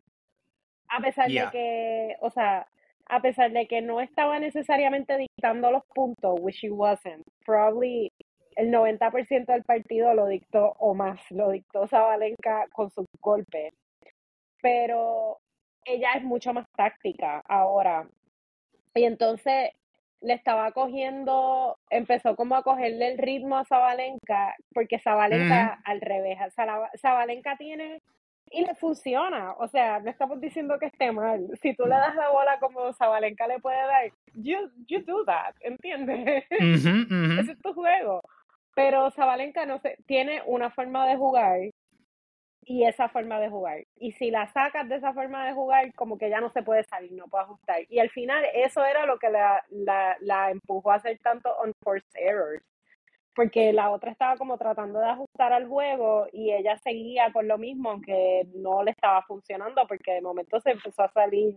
A 0.88 1.00
pesar 1.00 1.28
de 1.28 1.48
que, 1.50 2.16
o 2.20 2.30
sea, 2.30 2.66
a 3.08 3.20
pesar 3.20 3.52
de 3.52 3.66
que 3.66 3.82
no 3.82 4.00
estaba 4.00 4.38
necesariamente 4.38 5.16
dictando 5.16 5.70
los 5.70 5.84
puntos, 5.94 6.38
which 6.40 6.56
she 6.56 6.70
wasn't, 6.70 7.26
probably 7.44 8.12
el 8.56 8.70
90% 8.70 9.46
del 9.46 9.64
partido 9.64 10.14
lo 10.14 10.26
dictó 10.26 10.74
o 10.78 10.94
más, 10.94 11.20
lo 11.30 11.50
dictó 11.50 11.86
Zabalenka 11.86 12.66
con 12.72 12.90
sus 12.90 13.06
golpes. 13.20 13.74
Pero 14.62 15.38
ella 15.84 16.14
es 16.16 16.24
mucho 16.24 16.52
más 16.52 16.66
táctica 16.76 17.42
ahora. 17.46 18.08
Y 18.94 19.04
entonces 19.04 19.70
le 20.20 20.34
estaba 20.34 20.72
cogiendo, 20.72 21.78
empezó 21.90 22.36
como 22.36 22.56
a 22.56 22.62
cogerle 22.62 23.08
el 23.12 23.18
ritmo 23.18 23.56
a 23.56 23.64
Zabalenka, 23.64 24.54
porque 24.72 24.98
Zabalenka 24.98 25.80
al 25.84 26.00
revés, 26.00 26.38
Zabalenka 27.00 27.56
tiene 27.56 28.02
y 28.50 28.64
le 28.64 28.74
funciona, 28.74 29.52
o 29.58 29.66
sea, 29.68 29.98
no 30.00 30.10
estamos 30.10 30.40
diciendo 30.40 30.78
que 30.78 30.86
esté 30.86 31.10
mal. 31.12 31.48
Si 31.60 31.74
tú 31.74 31.84
le 31.84 31.90
das 31.90 32.14
la 32.14 32.30
bola 32.30 32.58
como 32.60 32.92
Zabalenka 32.92 33.46
le 33.48 33.58
puede 33.58 33.76
dar, 33.76 34.10
you, 34.34 34.70
you 34.86 35.02
do 35.04 35.24
that, 35.24 35.54
¿entiendes? 35.60 36.44
Ese 36.50 37.52
es 37.52 37.60
tu 37.60 37.74
juego. 37.74 38.20
Pero 38.74 39.10
Zabalenka 39.10 39.66
no 39.66 39.78
sé, 39.78 39.96
tiene 40.06 40.42
una 40.46 40.70
forma 40.70 41.06
de 41.06 41.16
jugar 41.16 41.58
y 42.68 42.84
esa 42.84 43.08
forma 43.08 43.38
de 43.38 43.48
jugar. 43.48 43.84
Y 43.94 44.10
si 44.12 44.32
la 44.32 44.52
sacas 44.52 44.88
de 44.88 44.96
esa 44.96 45.14
forma 45.14 45.46
de 45.46 45.52
jugar, 45.52 45.94
como 45.94 46.18
que 46.18 46.28
ya 46.28 46.40
no 46.40 46.50
se 46.50 46.64
puede 46.64 46.82
salir, 46.82 47.12
no 47.12 47.28
puede 47.28 47.44
ajustar. 47.44 47.82
Y 47.88 48.00
al 48.00 48.10
final 48.10 48.44
eso 48.52 48.84
era 48.84 49.06
lo 49.06 49.18
que 49.20 49.30
la, 49.30 49.64
la, 49.70 50.16
la 50.20 50.50
empujó 50.50 50.90
a 50.90 50.96
hacer 50.96 51.16
tanto 51.20 51.48
unforced 51.62 52.10
errors. 52.14 52.64
Porque 53.36 53.72
la 53.72 53.90
otra 53.90 54.10
estaba 54.10 54.36
como 54.36 54.58
tratando 54.58 54.98
de 54.98 55.06
ajustar 55.06 55.52
al 55.52 55.68
juego 55.68 56.26
y 56.32 56.52
ella 56.52 56.76
seguía 56.78 57.32
con 57.32 57.46
lo 57.46 57.56
mismo, 57.56 57.90
aunque 57.90 58.48
no 58.54 58.82
le 58.82 58.90
estaba 58.90 59.22
funcionando, 59.22 59.86
porque 59.86 60.14
de 60.14 60.22
momento 60.22 60.60
se 60.60 60.72
empezó 60.72 61.04
a 61.04 61.12
salir 61.12 61.54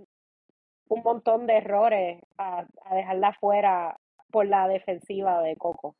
un 0.89 1.01
montón 1.01 1.47
de 1.47 1.57
errores 1.57 2.21
a, 2.37 2.65
a 2.85 2.95
dejarla 2.95 3.33
fuera 3.33 3.97
por 4.29 4.45
la 4.45 4.67
defensiva 4.67 5.41
de 5.41 5.55
Coco. 5.55 5.95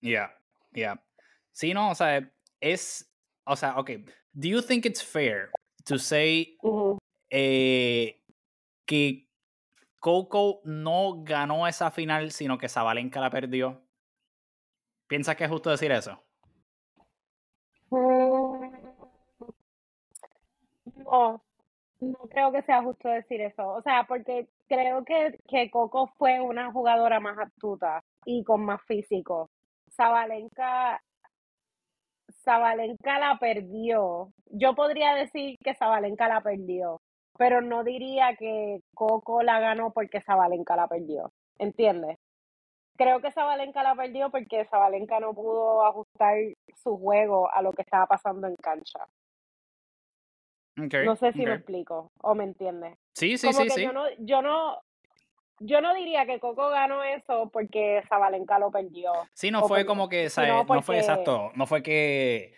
Ya, 0.00 0.34
ya. 0.72 1.02
Sí, 1.50 1.74
no, 1.74 1.90
o 1.90 1.94
sea, 1.94 2.30
es, 2.60 3.12
o 3.44 3.56
sea, 3.56 3.78
ok, 3.78 3.90
do 4.34 4.48
you 4.48 4.60
think 4.60 4.84
it's 4.84 5.02
fair 5.02 5.50
to 5.86 5.98
say 5.98 6.56
eh, 7.30 8.20
que 8.86 9.28
Coco 10.00 10.60
no 10.64 11.22
ganó 11.24 11.66
esa 11.66 11.90
final, 11.90 12.30
sino 12.30 12.58
que 12.58 12.68
Zabalenka 12.68 13.20
la 13.20 13.30
perdió? 13.30 13.80
¿Piensas 15.06 15.36
que 15.36 15.44
es 15.44 15.50
justo 15.50 15.70
decir 15.70 15.92
eso? 15.92 16.20
Mm, 17.90 18.70
no, 20.96 21.42
no 22.00 22.18
creo 22.30 22.52
que 22.52 22.62
sea 22.62 22.82
justo 22.82 23.08
decir 23.08 23.40
eso. 23.40 23.68
O 23.68 23.82
sea, 23.82 24.04
porque 24.08 24.48
creo 24.66 25.04
que, 25.04 25.38
que 25.48 25.70
Coco 25.70 26.08
fue 26.18 26.40
una 26.40 26.72
jugadora 26.72 27.20
más 27.20 27.38
astuta 27.38 28.02
y 28.24 28.42
con 28.42 28.64
más 28.64 28.82
físico. 28.82 29.50
Zabalenka 29.96 31.00
Zabalenka 32.30 33.18
la 33.18 33.38
perdió. 33.38 34.32
Yo 34.50 34.74
podría 34.74 35.14
decir 35.14 35.56
que 35.62 35.74
Zabalenka 35.74 36.28
la 36.28 36.40
perdió, 36.40 37.00
pero 37.36 37.60
no 37.60 37.84
diría 37.84 38.36
que 38.36 38.80
Coco 38.94 39.42
la 39.42 39.60
ganó 39.60 39.92
porque 39.92 40.20
Zabalenka 40.20 40.76
la 40.76 40.88
perdió. 40.88 41.32
¿Entiendes? 41.58 42.18
Creo 42.96 43.20
que 43.20 43.32
Zabalenka 43.32 43.82
la 43.82 43.94
perdió 43.94 44.30
porque 44.30 44.64
Zabalenka 44.66 45.18
no 45.20 45.34
pudo 45.34 45.84
ajustar 45.84 46.36
su 46.76 46.96
juego 46.96 47.52
a 47.52 47.60
lo 47.62 47.72
que 47.72 47.82
estaba 47.82 48.06
pasando 48.06 48.46
en 48.46 48.54
cancha. 48.56 49.06
no 50.76 51.16
sé 51.16 51.32
si 51.32 51.44
me 51.44 51.54
explico 51.54 52.10
o 52.22 52.34
me 52.34 52.44
entiendes. 52.44 52.96
Sí, 53.14 53.36
sí, 53.36 53.52
sí, 53.52 53.70
sí. 53.70 53.82
Yo 53.82 53.92
no, 53.92 54.04
yo 54.18 54.42
no, 54.42 54.78
yo 55.60 55.80
no 55.80 55.94
diría 55.94 56.26
que 56.26 56.40
Coco 56.40 56.68
ganó 56.70 57.02
eso 57.02 57.50
porque 57.52 58.02
Zabalenka 58.08 58.58
lo 58.58 58.70
perdió. 58.70 59.12
Sí, 59.32 59.50
no 59.50 59.66
fue 59.66 59.86
como 59.86 60.08
que, 60.08 60.28
no, 60.36 60.82
fue 60.82 60.98
exacto, 60.98 61.52
no 61.54 61.66
fue 61.66 61.82
que 61.82 62.54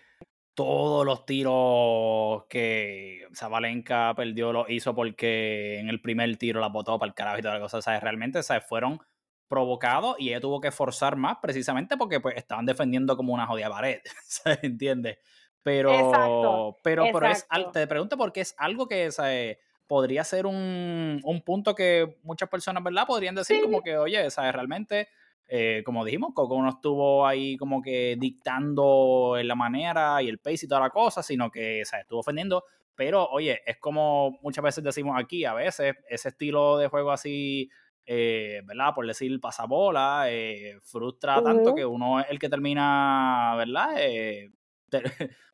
todos 0.55 1.05
los 1.05 1.27
tiros 1.27 2.45
que 2.49 3.29
Zabalenka 3.35 4.15
perdió 4.17 4.53
lo 4.53 4.67
hizo 4.69 4.95
porque 4.95 5.79
en 5.79 5.89
el 5.89 6.01
primer 6.01 6.35
tiro 6.39 6.61
la 6.61 6.69
botó 6.69 6.99
para 6.99 7.09
el 7.11 7.15
carajo 7.15 7.39
y 7.39 7.43
toda 7.43 7.55
la 7.55 7.61
cosa, 7.61 7.83
¿sabes? 7.83 8.03
Realmente, 8.03 8.43
¿sabes? 8.43 8.65
Fueron 8.65 9.01
provocados 9.49 10.17
y 10.19 10.31
ella 10.31 10.41
tuvo 10.41 10.61
que 10.61 10.73
forzar 10.73 11.17
más 11.17 11.37
precisamente 11.41 11.97
porque 11.97 12.21
pues 12.21 12.37
estaban 12.37 12.67
defendiendo 12.67 13.17
como 13.17 13.35
una 13.35 13.47
jodida 13.47 13.69
pared, 13.69 14.01
¿sabes? 14.25 14.61
¿Entiendes? 14.63 15.19
Pero, 15.63 16.77
pero, 16.83 17.05
pero 17.13 17.27
es, 17.27 17.47
te 17.73 17.87
pregunto 17.87 18.17
porque 18.17 18.41
es 18.41 18.55
algo 18.57 18.87
que, 18.87 19.11
¿sabes? 19.11 19.59
Podría 19.87 20.25
ser 20.25 20.47
un, 20.47 21.21
punto 21.45 21.75
que 21.75 22.19
muchas 22.23 22.49
personas, 22.49 22.83
¿verdad? 22.83 23.07
Podrían 23.07 23.35
decir 23.35 23.63
como 23.63 23.83
que, 23.83 23.97
oye, 23.97 24.31
¿sabes? 24.31 24.53
Realmente, 24.53 25.09
eh, 25.49 25.83
como 25.85 26.05
dijimos, 26.05 26.33
Coco 26.35 26.61
no 26.61 26.69
estuvo 26.69 27.27
ahí 27.27 27.57
como 27.57 27.83
que 27.83 28.17
dictando 28.19 29.37
la 29.43 29.55
manera 29.55 30.23
y 30.23 30.29
el 30.29 30.39
pace 30.39 30.67
y 30.67 30.69
toda 30.69 30.81
la 30.81 30.91
cosa, 30.91 31.23
sino 31.23 31.51
que, 31.51 31.85
¿sabes? 31.85 32.05
Estuvo 32.05 32.21
ofendiendo. 32.21 32.65
Pero, 32.95 33.27
oye, 33.27 33.61
es 33.67 33.77
como 33.79 34.39
muchas 34.43 34.65
veces 34.65 34.83
decimos 34.83 35.17
aquí, 35.19 35.45
a 35.45 35.55
veces 35.55 35.95
ese 36.09 36.31
estilo 36.31 36.79
de 36.79 36.89
juego 36.89 37.13
así, 37.13 37.69
eh, 38.07 38.63
¿verdad? 38.65 38.95
Por 38.95 39.07
decir 39.07 39.39
pasabola, 39.41 40.25
eh, 40.29 40.79
frustra 40.83 41.43
tanto 41.43 41.75
que 41.75 41.85
uno 41.85 42.21
es 42.21 42.27
el 42.31 42.39
que 42.39 42.49
termina, 42.49 43.55
¿verdad? 43.57 43.97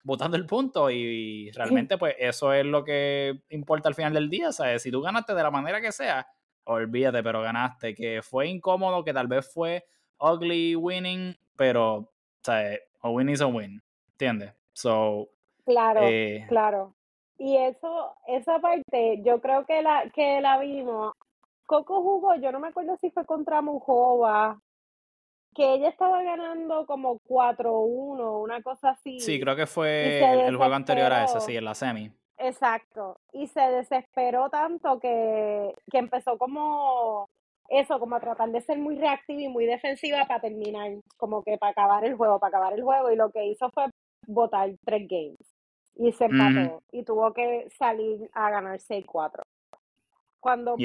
Votando 0.03 0.37
el 0.37 0.47
punto 0.47 0.91
y, 0.91 1.51
realmente 1.53 1.99
pues 1.99 2.15
eso 2.19 2.53
es 2.53 2.65
lo 2.65 2.85
que 2.85 3.43
importa 3.51 3.89
al 3.89 3.95
final 3.95 4.13
del 4.13 4.31
día, 4.31 4.53
¿sabes? 4.53 4.83
Si 4.83 4.91
tú 4.91 5.01
ganaste 5.01 5.35
de 5.35 5.43
la 5.43 5.51
manera 5.51 5.81
que 5.81 5.93
sea, 5.93 6.27
olvídate, 6.65 7.23
pero 7.23 7.43
ganaste, 7.43 7.95
que 7.95 8.23
fue 8.23 8.49
incómodo, 8.49 9.05
que 9.05 9.13
tal 9.13 9.27
vez 9.27 9.53
fue 9.53 9.85
ugly 10.19 10.77
winning, 10.77 11.37
pero, 11.57 12.13
¿sabes? 12.43 12.81
A 13.01 13.11
win 13.11 13.29
is 13.29 13.41
a 13.41 13.47
win, 13.47 13.83
¿entiendes? 14.13 14.55
So, 14.73 15.29
claro, 15.65 16.01
eh, 16.05 16.47
claro. 16.49 16.95
Y 17.39 17.57
eso, 17.57 18.15
esa 18.29 18.61
parte, 18.61 19.21
yo 19.25 19.41
creo 19.41 19.67
que 19.67 19.83
la, 19.83 20.09
que 20.15 20.41
la 20.41 20.59
vimos. 20.59 21.15
Coco 21.67 22.03
jugó, 22.03 22.37
yo 22.37 22.53
no 22.53 22.61
me 22.61 22.69
acuerdo 22.69 22.97
si 22.99 23.11
fue 23.11 23.25
contra 23.25 23.63
Mujova 23.63 24.61
que 25.55 25.75
ella 25.75 25.89
estaba 25.89 26.23
ganando 26.23 26.87
como 26.87 27.19
4-1, 27.29 28.43
una 28.43 28.63
cosa 28.63 28.91
así. 28.91 29.21
Sí, 29.21 29.41
creo 29.41 29.57
que 29.57 29.67
fue 29.67 30.47
el, 30.47 30.57
juego 30.57 30.75
anterior 30.75 31.13
a 31.13 31.25
ese, 31.25 31.41
sí, 31.41 31.57
en 31.57 31.65
la 31.65 31.75
semi. 31.75 32.11
Exacto. 32.39 33.19
Y 33.33 33.47
se 33.47 33.61
desesperó 33.61 34.49
tanto 34.51 34.99
que, 34.99 35.75
que 35.91 35.99
empezó 35.99 36.39
como 36.39 37.29
eso, 37.69 37.99
como 37.99 38.17
a 38.17 38.21
tratar 38.21 38.51
de 38.51 38.61
ser 38.61 38.79
muy 38.79 38.97
reactiva 38.97 39.43
y 39.43 39.49
muy 39.49 39.67
defensiva 39.67 40.25
para 40.27 40.41
terminar, 40.41 40.91
como 41.17 41.43
que 41.43 41.57
para 41.59 41.73
acabar 41.73 42.05
el 42.05 42.17
juego, 42.17 42.39
para 42.39 42.49
acabar 42.49 42.73
el 42.75 42.83
juego. 42.83 43.11
Y 43.11 43.17
lo 43.17 43.31
que 43.31 43.47
hizo 43.47 43.71
fue 43.71 43.87
votar 44.27 44.71
tres 44.85 45.07
games. 45.09 45.55
Y 45.95 46.13
se 46.13 46.25
empató. 46.25 46.83
Y 46.91 47.05
tuvo 47.05 47.33
que 47.33 47.69
salir 47.79 48.31
a 48.33 48.51
ganar 48.51 48.79
6-4. 48.79 49.43
Cuando 50.41 50.77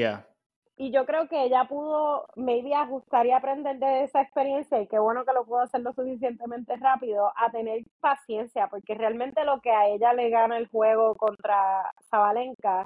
y 0.77 0.91
yo 0.91 1.05
creo 1.05 1.27
que 1.27 1.43
ella 1.43 1.65
pudo, 1.67 2.27
maybe 2.35 2.75
ajustar 2.75 3.25
y 3.25 3.31
aprender 3.31 3.79
de 3.79 4.03
esa 4.03 4.21
experiencia, 4.21 4.79
y 4.79 4.87
qué 4.87 4.99
bueno 4.99 5.25
que 5.25 5.33
lo 5.33 5.43
pudo 5.43 5.61
hacer 5.61 5.81
lo 5.81 5.91
suficientemente 5.91 6.75
rápido, 6.75 7.33
a 7.35 7.49
tener 7.51 7.83
paciencia, 7.99 8.67
porque 8.67 8.93
realmente 8.93 9.43
lo 9.43 9.59
que 9.59 9.71
a 9.71 9.87
ella 9.87 10.13
le 10.13 10.29
gana 10.29 10.57
el 10.57 10.67
juego 10.67 11.15
contra 11.15 11.91
Zabalenka 12.09 12.85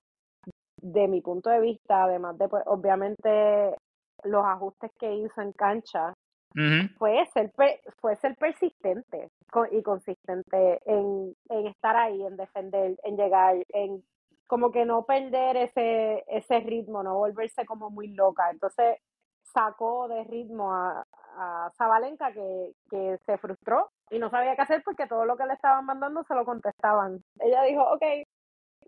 de 0.82 1.08
mi 1.10 1.22
punto 1.22 1.50
de 1.50 1.60
vista, 1.60 2.06
además 2.06 2.38
de, 2.38 2.48
pues, 2.48 2.64
obviamente, 2.66 3.76
los 4.24 4.46
ajustes 4.46 4.92
que 4.98 5.14
hizo 5.14 5.42
en 5.42 5.52
cancha, 5.52 6.14
fue, 6.98 7.26
ser, 7.28 7.52
fue 8.02 8.16
ser 8.18 8.36
persistente 8.36 9.30
y 9.72 9.82
consistente 9.82 10.80
en, 10.86 11.34
en 11.50 11.68
estar 11.68 11.96
ahí, 11.96 12.26
en 12.26 12.36
defender, 12.36 12.98
en 13.04 13.16
llegar, 13.16 13.56
en 13.70 14.04
como 14.52 14.70
que 14.70 14.84
no 14.84 15.06
perder 15.06 15.56
ese, 15.56 16.26
ese 16.28 16.60
ritmo, 16.60 17.04
no 17.04 17.16
volverse 17.16 17.66
como 17.66 17.90
muy 17.90 18.10
loca. 18.10 18.50
Entonces 18.52 18.98
sacó 19.44 20.10
de 20.10 20.26
ritmo 20.26 20.74
a, 20.74 21.08
a 21.38 21.72
Zabalenka 21.78 22.34
que, 22.34 22.74
que 22.90 23.18
se 23.26 23.38
frustró 23.38 23.90
y 24.10 24.20
no 24.20 24.30
sabía 24.30 24.58
qué 24.58 24.64
hacer 24.64 24.82
porque 24.84 25.08
todo 25.08 25.26
lo 25.26 25.38
que 25.38 25.46
le 25.46 25.54
estaban 25.54 25.86
mandando 25.86 26.26
se 26.26 26.36
lo 26.36 26.44
contestaban. 26.44 27.24
Ella 27.40 27.64
dijo, 27.64 27.82
ok, 27.94 28.04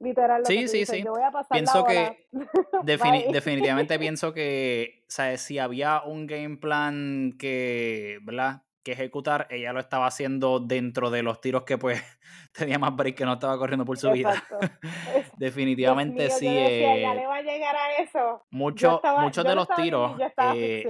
literal. 0.01 0.45
sí, 0.45 0.67
sí, 0.67 0.85
sí. 0.85 1.01
Yo 1.01 1.11
voy 1.11 1.23
a 1.23 1.31
pasar 1.31 1.55
pienso 1.55 1.85
que 1.85 2.27
definitivamente 3.31 3.97
pienso 3.99 4.33
que, 4.33 5.05
¿sabes? 5.07 5.43
Si 5.43 5.59
había 5.59 6.03
un 6.03 6.27
game 6.27 6.57
plan 6.57 7.35
que, 7.39 8.19
¿verdad? 8.23 8.63
Que 8.83 8.91
ejecutar, 8.91 9.47
ella 9.49 9.73
lo 9.73 9.79
estaba 9.79 10.05
haciendo 10.05 10.59
dentro 10.59 11.09
de 11.09 11.23
los 11.23 11.39
tiros 11.41 11.63
que 11.63 11.77
pues 11.77 12.03
tenía 12.51 12.77
más 12.77 12.95
break 12.95 13.15
que 13.15 13.25
no 13.25 13.33
estaba 13.33 13.57
corriendo 13.57 13.85
por 13.85 13.97
su 13.97 14.11
vida. 14.11 14.43
Definitivamente 15.37 16.29
sí. 16.29 16.45
ya 16.45 17.13
le 17.15 17.25
va 17.25 17.37
a 17.37 17.41
llegar 17.41 17.75
a 17.75 18.01
eso. 18.01 18.43
muchos 18.51 19.01
de 19.45 19.55
los 19.55 19.67
tiros. 19.69 20.19
Eh, 20.55 20.85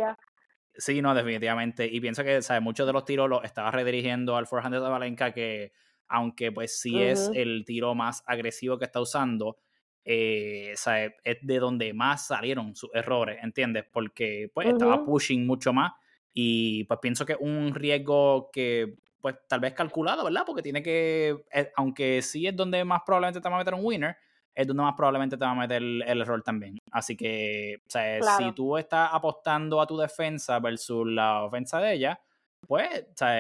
sí, 0.74 1.02
no, 1.02 1.14
definitivamente. 1.14 1.86
Y 1.86 2.02
pienso 2.02 2.24
que, 2.24 2.42
¿sabes? 2.42 2.62
Muchos 2.62 2.88
de 2.88 2.94
los 2.94 3.06
tiros 3.06 3.30
los 3.30 3.44
estaba 3.44 3.72
redirigiendo 3.72 4.36
al 4.36 4.48
forehand 4.48 4.76
de 4.76 4.82
Valenca, 4.82 5.32
que 5.32 5.72
aunque 6.08 6.52
pues 6.52 6.80
sí 6.80 7.02
es 7.02 7.32
el 7.34 7.64
tiro 7.66 7.96
más 7.96 8.24
agresivo 8.28 8.78
que 8.78 8.86
está 8.86 9.00
usando, 9.00 9.58
eh, 10.06 10.74
¿sabes? 10.76 11.14
es 11.24 11.38
de 11.42 11.60
donde 11.60 11.94
más 11.94 12.28
salieron 12.28 12.76
sus 12.76 12.90
errores, 12.94 13.40
¿entiendes? 13.42 13.86
Porque 13.92 14.52
pues 14.54 14.68
estaba 14.68 15.06
pushing 15.06 15.48
mucho 15.48 15.74
más 15.74 15.94
y 16.34 16.84
pues 16.86 17.00
pienso 17.02 17.26
que 17.26 17.34
es 17.34 17.39
un 17.39 17.74
riesgo 17.74 18.50
que, 18.52 18.96
pues 19.22 19.36
tal 19.48 19.60
vez 19.60 19.74
calculado, 19.74 20.24
¿verdad? 20.24 20.43
Porque 20.46 20.62
tiene 20.62 20.82
que, 20.84 21.43
eh, 21.54 21.72
aunque 21.76 22.22
sí 22.22 22.48
es 22.48 22.56
donde 22.56 22.84
más 22.84 23.02
probablemente 23.06 23.39
te 23.39 23.50
va 23.50 23.56
a 23.56 23.60
meter 23.60 23.74
un 23.74 23.86
winner, 23.86 24.17
es 24.56 24.67
donde 24.67 24.84
más 24.84 24.93
probablemente 24.96 25.38
te 25.38 25.46
va 25.46 25.52
a 25.52 25.56
meter 25.56 25.82
el, 25.82 26.02
error 26.02 26.41
también. 26.43 26.78
Así 26.91 27.15
que, 27.15 27.78
o 27.88 27.89
sea, 27.89 28.22
si 28.38 28.52
tú 28.52 28.78
estás 28.78 29.10
apostando 29.12 29.82
a 29.82 29.88
tu 29.88 29.98
defensa 29.98 30.60
versus 30.60 31.08
la 31.08 31.43
ofensa 31.43 31.80
de 31.80 31.93
ella, 31.93 32.22
pues, 32.67 33.06
o 33.12 33.13
sea, 33.15 33.36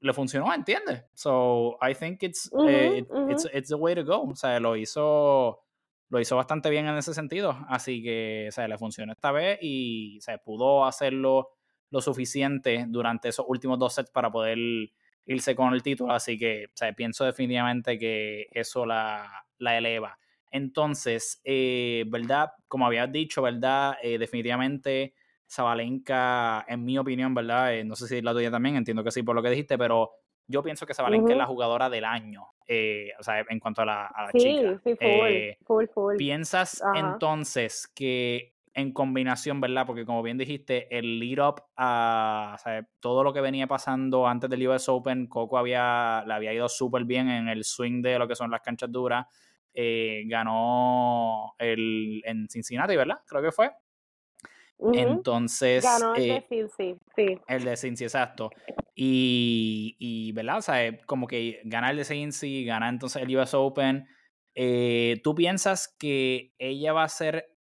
le 0.00 0.12
funcionó, 0.12 0.52
¿entiendes? 0.52 1.04
So, 1.14 1.78
I 1.80 1.94
think 1.94 2.22
it's, 2.22 2.50
eh, 2.68 3.04
it's, 3.30 3.48
it's, 3.52 3.68
the 3.68 3.74
way 3.74 3.94
to 3.94 4.04
go. 4.04 4.22
O 4.22 4.36
sea, 4.36 4.60
lo 4.60 4.76
hizo, 4.76 5.62
lo 6.08 6.20
hizo 6.20 6.36
bastante 6.36 6.70
bien 6.70 6.86
en 6.86 6.96
ese 6.96 7.14
sentido. 7.14 7.56
Así 7.68 8.02
que, 8.02 8.46
o 8.48 8.52
sea, 8.52 8.68
le 8.68 8.78
funcionó 8.78 9.12
esta 9.12 9.32
vez 9.32 9.58
y, 9.62 10.18
se 10.20 10.38
pudo 10.38 10.84
hacerlo 10.84 11.50
lo 11.90 12.00
suficiente 12.00 12.84
durante 12.88 13.28
esos 13.28 13.46
últimos 13.48 13.78
dos 13.78 13.94
sets 13.94 14.10
para 14.10 14.30
poder 14.30 14.58
irse 15.26 15.56
con 15.56 15.74
el 15.74 15.82
título, 15.82 16.12
así 16.12 16.38
que 16.38 16.66
pienso 16.96 17.24
definitivamente 17.24 17.98
que 17.98 18.46
eso 18.52 18.86
la, 18.86 19.44
la 19.58 19.76
eleva. 19.76 20.18
Entonces, 20.50 21.40
eh, 21.44 22.04
¿verdad? 22.08 22.52
Como 22.68 22.86
habías 22.86 23.10
dicho, 23.10 23.42
¿verdad? 23.42 23.96
Eh, 24.02 24.18
definitivamente 24.18 25.14
Zabalenka, 25.48 26.64
en 26.68 26.84
mi 26.84 26.96
opinión, 26.98 27.34
¿verdad? 27.34 27.74
Eh, 27.74 27.84
no 27.84 27.96
sé 27.96 28.06
si 28.06 28.22
la 28.22 28.32
tuya 28.32 28.50
también, 28.50 28.76
entiendo 28.76 29.04
que 29.04 29.10
sí 29.10 29.22
por 29.22 29.34
lo 29.34 29.42
que 29.42 29.50
dijiste, 29.50 29.76
pero 29.76 30.12
yo 30.46 30.62
pienso 30.62 30.86
que 30.86 30.94
Zabalenka 30.94 31.32
es 31.32 31.38
la 31.38 31.46
jugadora 31.46 31.90
del 31.90 32.04
año, 32.04 32.42
o 32.42 33.22
sea, 33.22 33.44
en 33.48 33.58
cuanto 33.58 33.82
a 33.82 33.84
la, 33.84 34.06
a 34.06 34.30
sí, 34.30 34.38
chica. 34.38 34.80
Sí, 34.84 34.96
full, 34.96 35.66
full, 35.66 35.86
full. 35.92 36.16
¿Piensas 36.16 36.82
entonces 36.94 37.90
que 37.94 38.55
en 38.76 38.92
combinación, 38.92 39.58
¿verdad? 39.58 39.86
Porque 39.86 40.04
como 40.04 40.22
bien 40.22 40.36
dijiste, 40.36 40.86
el 40.96 41.18
lead 41.18 41.48
up 41.48 41.62
a 41.78 42.58
todo 43.00 43.24
lo 43.24 43.32
que 43.32 43.40
venía 43.40 43.66
pasando 43.66 44.28
antes 44.28 44.50
del 44.50 44.68
US 44.68 44.90
Open, 44.90 45.28
Coco 45.28 45.56
había, 45.56 46.22
le 46.26 46.34
había 46.34 46.52
ido 46.52 46.68
súper 46.68 47.04
bien 47.04 47.30
en 47.30 47.48
el 47.48 47.64
swing 47.64 48.02
de 48.02 48.18
lo 48.18 48.28
que 48.28 48.36
son 48.36 48.50
las 48.50 48.60
canchas 48.60 48.92
duras. 48.92 49.26
Eh, 49.72 50.24
ganó 50.26 51.54
el, 51.58 52.20
en 52.26 52.50
Cincinnati, 52.50 52.96
¿verdad? 52.96 53.20
Creo 53.26 53.40
que 53.40 53.50
fue. 53.50 53.72
Entonces. 54.92 55.82
Ganó 55.82 56.14
el 56.14 56.22
de 56.22 56.36
eh, 56.36 56.46
Cincy, 56.46 56.98
sí. 57.16 57.40
El 57.48 57.64
de 57.64 57.76
Cincy, 57.78 58.04
exacto. 58.04 58.50
Y, 58.94 59.96
y, 59.98 60.32
¿verdad? 60.32 60.58
O 60.58 60.62
sea, 60.62 60.98
como 61.06 61.26
que 61.26 61.62
gana 61.64 61.90
el 61.90 61.96
de 61.96 62.04
Cincy, 62.04 62.66
gana 62.66 62.90
entonces 62.90 63.22
el 63.22 63.34
US 63.34 63.54
Open. 63.54 64.06
Eh, 64.54 65.18
¿Tú 65.24 65.34
piensas 65.34 65.96
que 65.98 66.52
ella 66.58 66.92
va 66.92 67.04
a 67.04 67.08
ser 67.08 67.55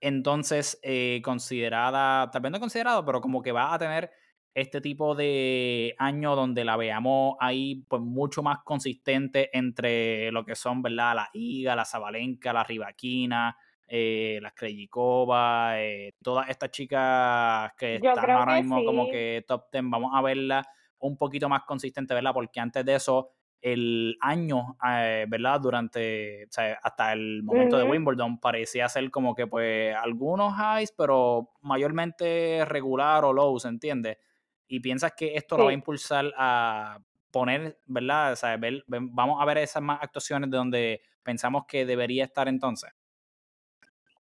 entonces 0.00 0.78
eh, 0.82 1.20
considerada, 1.24 2.30
tal 2.30 2.42
vez 2.42 2.52
no 2.52 2.60
considerado, 2.60 3.04
pero 3.04 3.20
como 3.20 3.42
que 3.42 3.52
va 3.52 3.74
a 3.74 3.78
tener 3.78 4.10
este 4.54 4.80
tipo 4.80 5.14
de 5.14 5.94
año 5.98 6.34
donde 6.34 6.64
la 6.64 6.76
veamos 6.76 7.36
ahí 7.38 7.84
pues 7.88 8.02
mucho 8.02 8.42
más 8.42 8.58
consistente 8.64 9.56
entre 9.56 10.32
lo 10.32 10.44
que 10.44 10.56
son, 10.56 10.82
¿verdad? 10.82 11.14
La 11.14 11.30
Iga, 11.32 11.76
la 11.76 11.84
Zabalenka, 11.84 12.52
la 12.52 12.64
Rivaquina, 12.64 13.56
eh, 13.86 14.38
la 14.42 14.50
Krejcikova, 14.50 15.80
eh, 15.80 16.14
todas 16.22 16.48
estas 16.48 16.70
chicas 16.70 17.72
que 17.76 17.96
están 17.96 18.30
ahora 18.30 18.56
mismo 18.56 18.84
como 18.84 19.08
que 19.10 19.44
top 19.46 19.70
ten, 19.70 19.90
vamos 19.90 20.12
a 20.14 20.22
verla 20.22 20.66
un 20.98 21.16
poquito 21.16 21.48
más 21.48 21.62
consistente, 21.62 22.14
¿verdad? 22.14 22.32
Porque 22.32 22.60
antes 22.60 22.84
de 22.84 22.94
eso 22.94 23.30
el 23.60 24.16
año, 24.20 24.76
eh, 24.86 25.26
¿verdad? 25.28 25.60
Durante, 25.60 26.44
o 26.44 26.50
sea, 26.50 26.78
hasta 26.82 27.12
el 27.12 27.42
momento 27.42 27.76
de 27.76 27.84
Wimbledon 27.84 28.38
parecía 28.38 28.88
ser 28.88 29.10
como 29.10 29.34
que 29.34 29.46
pues 29.46 29.94
algunos 29.94 30.54
highs, 30.54 30.92
pero 30.92 31.52
mayormente 31.60 32.64
regular 32.64 33.24
o 33.24 33.32
lows, 33.32 33.66
¿entiendes? 33.66 34.18
Y 34.66 34.80
piensas 34.80 35.12
que 35.16 35.34
esto 35.34 35.58
lo 35.58 35.64
va 35.64 35.70
a 35.70 35.74
impulsar 35.74 36.32
a 36.36 36.98
poner, 37.30 37.78
¿verdad? 37.86 38.32
O 38.32 38.36
sea, 38.36 38.58
vamos 38.88 39.42
a 39.42 39.44
ver 39.44 39.58
esas 39.58 39.82
más 39.82 40.02
actuaciones 40.02 40.50
de 40.50 40.56
donde 40.56 41.02
pensamos 41.22 41.64
que 41.66 41.84
debería 41.84 42.24
estar 42.24 42.48
entonces. 42.48 42.90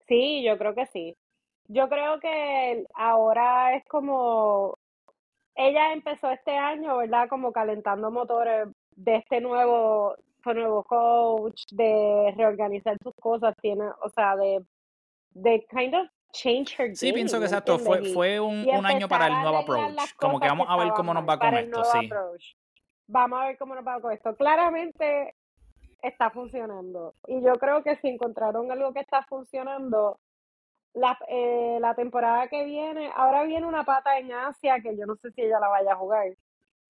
Sí, 0.07 0.43
yo 0.43 0.57
creo 0.57 0.73
que 0.73 0.85
sí. 0.87 1.15
Yo 1.67 1.87
creo 1.87 2.19
que 2.19 2.83
ahora 2.95 3.75
es 3.75 3.85
como 3.85 4.75
ella 5.55 5.91
empezó 5.91 6.31
este 6.31 6.55
año, 6.55 6.97
¿verdad? 6.97 7.27
Como 7.29 7.51
calentando 7.51 8.09
motores 8.09 8.69
de 8.99 9.15
este 9.15 9.39
nuevo, 9.39 10.15
este 10.37 10.53
nuevo 10.53 10.83
coach, 10.83 11.63
de 11.71 12.33
reorganizar 12.35 12.97
sus 13.01 13.15
cosas, 13.15 13.55
tiene, 13.61 13.85
o 14.01 14.09
sea, 14.09 14.35
de, 14.35 14.63
de 15.31 15.65
kind 15.69 15.95
of 15.95 16.07
change 16.33 16.73
her 16.77 16.87
game. 16.87 16.95
Sí, 16.95 17.13
pienso 17.13 17.39
que 17.39 17.45
exacto, 17.45 17.79
fue, 17.79 18.03
fue 18.13 18.39
un, 18.39 18.67
un 18.69 18.85
año 18.85 19.07
para 19.07 19.27
el 19.27 19.33
nuevo 19.33 19.57
approach. 19.57 19.95
Como 20.17 20.39
que 20.39 20.47
vamos 20.47 20.67
a 20.69 20.77
ver 20.77 20.89
cómo 20.89 21.13
nos 21.13 21.27
va 21.27 21.39
con 21.39 21.53
esto, 21.55 21.83
sí. 21.85 22.09
Vamos 23.07 23.41
a 23.41 23.45
ver 23.47 23.57
cómo 23.57 23.73
nos 23.73 23.87
va 23.87 23.99
con 24.01 24.11
esto. 24.11 24.35
Claramente 24.35 25.33
está 26.01 26.29
funcionando. 26.29 27.15
Y 27.27 27.41
yo 27.41 27.53
creo 27.53 27.81
que 27.81 27.95
si 27.97 28.09
encontraron 28.09 28.71
algo 28.71 28.93
que 28.93 28.99
está 28.99 29.23
funcionando, 29.23 30.19
la, 30.93 31.17
eh, 31.27 31.77
la 31.79 31.95
temporada 31.95 32.47
que 32.49 32.65
viene, 32.65 33.11
ahora 33.15 33.43
viene 33.43 33.65
una 33.65 33.83
pata 33.83 34.19
en 34.19 34.31
Asia 34.31 34.79
que 34.81 34.95
yo 34.95 35.05
no 35.05 35.15
sé 35.15 35.31
si 35.31 35.41
ella 35.41 35.59
la 35.59 35.69
vaya 35.69 35.93
a 35.93 35.95
jugar. 35.95 36.27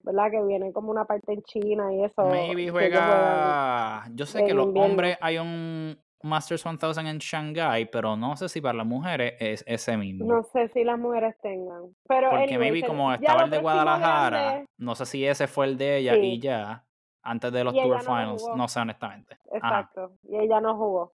¿Verdad? 0.02 0.30
Que 0.30 0.42
viene 0.42 0.72
como 0.72 0.90
una 0.90 1.04
parte 1.04 1.32
en 1.32 1.42
China 1.42 1.92
y 1.92 2.04
eso. 2.04 2.24
Maybe 2.24 2.70
juega. 2.70 4.04
Yo 4.14 4.26
sé 4.26 4.44
que 4.44 4.54
los 4.54 4.68
hombres 4.74 5.16
hay 5.20 5.38
un 5.38 5.96
Masters 6.22 6.64
1000 6.64 7.06
en 7.06 7.18
Shanghai, 7.18 7.86
pero 7.90 8.16
no 8.16 8.36
sé 8.36 8.48
si 8.48 8.60
para 8.60 8.74
las 8.74 8.86
mujeres 8.86 9.34
es 9.38 9.64
ese 9.66 9.96
mismo. 9.96 10.26
No 10.26 10.42
sé 10.42 10.68
si 10.68 10.84
las 10.84 10.98
mujeres 10.98 11.34
tengan. 11.40 11.94
Pero 12.06 12.30
Porque 12.30 12.58
maybe 12.58 12.82
como 12.82 13.12
estaba 13.12 13.44
el 13.44 13.50
de 13.50 13.58
Guadalajara, 13.58 14.64
no 14.76 14.94
sé 14.94 15.06
si 15.06 15.26
ese 15.26 15.46
fue 15.46 15.66
el 15.66 15.78
de 15.78 15.98
ella 15.98 16.16
y 16.16 16.38
ya, 16.38 16.84
antes 17.22 17.52
de 17.52 17.64
los 17.64 17.74
Tour 17.74 18.00
Finals, 18.00 18.46
no, 18.54 18.68
sé 18.68 18.80
honestamente. 18.80 19.38
Exacto, 19.52 20.12
y 20.24 20.36
ella 20.36 20.60
no 20.60 20.76
jugó. 20.76 21.12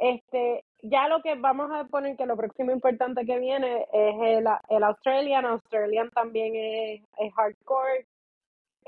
Este, 0.00 0.64
ya 0.82 1.08
lo 1.08 1.22
que 1.22 1.34
vamos 1.34 1.70
a 1.72 1.84
poner 1.84 2.16
que 2.16 2.26
lo 2.26 2.36
próximo 2.36 2.70
importante 2.70 3.26
que 3.26 3.38
viene 3.38 3.86
es 3.92 4.14
el, 4.20 4.46
el 4.68 4.84
Australian. 4.84 5.44
Australian 5.44 6.10
también 6.10 6.54
es, 6.54 7.02
es 7.18 7.34
hardcore 7.34 8.06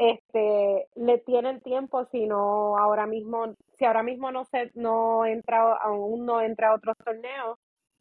este 0.01 0.89
le 0.95 1.19
tienen 1.19 1.61
tiempo 1.61 2.07
si 2.07 2.27
no 2.27 2.79
ahora 2.79 3.07
mismo 3.07 3.55
si 3.77 3.85
ahora 3.85 4.03
mismo 4.03 4.33
no 4.33 4.47
se 4.47 4.71
no 4.75 5.27
entra 5.27 5.75
aún 5.75 6.25
no 6.25 6.41
entra 6.41 6.71
a 6.71 6.75
otros 6.75 6.97
torneos 7.05 7.59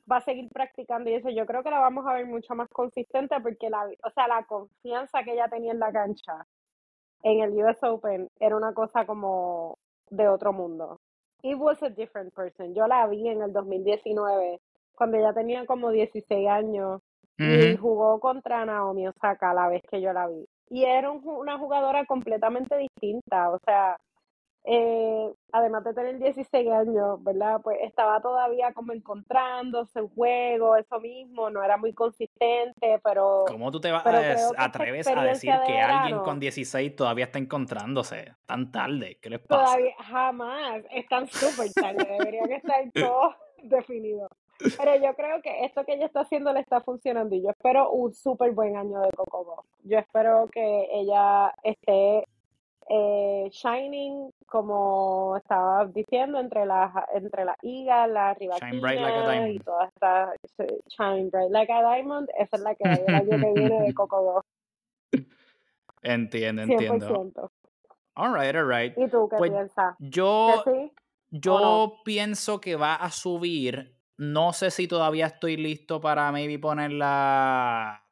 va 0.10 0.18
a 0.18 0.22
seguir 0.22 0.50
practicando 0.50 1.10
y 1.10 1.16
eso 1.16 1.30
yo 1.30 1.46
creo 1.46 1.62
que 1.62 1.70
la 1.70 1.80
vamos 1.80 2.08
a 2.08 2.14
ver 2.14 2.26
mucho 2.26 2.56
más 2.56 2.70
consistente 2.70 3.36
porque 3.42 3.70
la 3.70 3.86
o 4.04 4.10
sea 4.12 4.30
la 4.30 4.46
confianza 4.46 5.24
que 5.24 5.34
ella 5.34 5.50
tenía 5.50 5.74
en 5.74 5.80
la 5.80 5.92
cancha 5.92 6.46
en 7.24 7.42
el 7.42 7.52
US 7.66 7.84
Open 7.84 8.30
era 8.40 8.56
una 8.56 8.74
cosa 8.74 9.06
como 9.06 9.78
de 10.10 10.30
otro 10.30 10.54
mundo. 10.54 11.02
It 11.42 11.58
was 11.58 11.84
a 11.84 11.90
different 11.90 12.34
person. 12.34 12.74
Yo 12.74 12.88
la 12.88 13.06
vi 13.08 13.28
en 13.28 13.42
el 13.42 13.52
2019 13.52 14.62
cuando 14.96 15.18
ella 15.18 15.34
tenía 15.34 15.66
como 15.66 15.92
16 15.92 16.48
años 16.48 17.02
y 17.38 17.78
jugó 17.78 18.20
contra 18.20 18.66
Naomi 18.66 19.08
Osaka 19.08 19.54
la 19.54 19.70
vez 19.70 19.82
que 19.90 20.02
yo 20.02 20.12
la 20.12 20.28
vi 20.28 20.46
y 20.70 20.86
era 20.86 21.12
una 21.12 21.58
jugadora 21.58 22.06
completamente 22.06 22.78
distinta, 22.78 23.50
o 23.50 23.60
sea, 23.66 23.98
eh, 24.66 25.34
además 25.52 25.84
de 25.84 25.94
tener 25.94 26.20
16 26.20 26.70
años, 26.70 27.24
¿verdad? 27.24 27.60
Pues 27.64 27.78
estaba 27.82 28.22
todavía 28.22 28.74
como 28.74 28.94
encontrándose 28.94 30.02
un 30.02 30.10
juego, 30.10 30.76
eso 30.76 31.00
mismo, 31.00 31.50
no 31.50 31.64
era 31.64 31.78
muy 31.78 31.94
consistente, 31.94 33.00
pero... 33.04 33.46
¿Cómo 33.48 33.72
tú 33.72 33.80
te 33.80 33.92
vas 33.92 34.06
a, 34.06 34.64
atreves 34.64 35.08
a 35.08 35.24
decir 35.24 35.54
que 35.66 35.80
alguien 35.80 36.20
con 36.20 36.40
16 36.40 36.96
todavía 36.96 37.26
está 37.26 37.40
encontrándose 37.40 38.36
tan 38.46 38.72
tarde? 38.72 39.18
¿Qué 39.22 39.30
les 39.30 39.40
pasa? 39.40 39.66
Todavía, 39.66 39.96
jamás, 39.98 40.84
están 40.92 41.28
súper 41.28 41.72
tarde, 41.74 42.06
deberían 42.20 42.52
estar 42.52 42.92
todos 42.94 43.36
definidos. 43.64 44.30
Pero 44.78 44.96
yo 44.98 45.16
creo 45.16 45.42
que 45.42 45.66
esto 45.66 45.86
que 45.86 45.94
ella 45.94 46.06
está 46.06 46.22
haciendo 46.22 46.52
le 46.52 46.60
está 46.60 46.82
funcionando 46.82 47.34
y 47.36 47.42
yo 47.42 47.50
espero 47.50 47.92
un 47.92 48.14
súper 48.14 48.52
buen 48.52 48.76
año 48.76 49.00
de 49.02 49.10
Coco 49.12 49.64
Yo 49.84 49.98
espero 49.98 50.50
que 50.52 50.88
ella 50.92 51.54
esté 51.64 52.26
eh, 52.90 53.50
shining, 53.52 54.32
como 54.48 55.38
estaba 55.38 55.86
diciendo, 55.86 56.40
entre 56.40 56.66
las 56.66 56.92
entre 57.14 57.46
la 57.46 57.56
IGA, 57.62 58.08
la 58.08 58.34
Rivaquina 58.34 59.50
y 59.50 59.60
todas 59.60 59.90
estas 59.94 60.36
Shine 60.88 61.30
Bright 61.30 61.52
Like 61.52 61.72
a 61.72 61.82
Diamond, 61.82 62.30
esa 62.38 62.58
es 62.58 62.64
la 62.64 62.76
que 62.76 62.90
hay 62.90 63.04
el 63.08 63.16
año 63.16 63.30
que 63.30 63.54
viene 63.54 63.82
de 63.82 63.94
Coco 63.94 64.44
Entiendo, 66.02 66.64
entiendo. 66.64 67.52
Alright, 68.16 68.56
alright. 68.56 68.98
¿Y 68.98 69.08
tú 69.08 69.30
qué 69.30 69.38
pues 69.38 69.52
piensas? 69.52 69.96
Yo, 70.00 70.64
yo 71.30 72.02
pienso 72.04 72.60
que 72.60 72.76
va 72.76 72.96
a 72.96 73.12
subir. 73.12 73.99
No 74.20 74.52
sé 74.52 74.70
si 74.70 74.86
todavía 74.86 75.28
estoy 75.28 75.56
listo 75.56 76.02
para 76.02 76.30
maybe 76.34 76.60
ponerla 76.60 78.06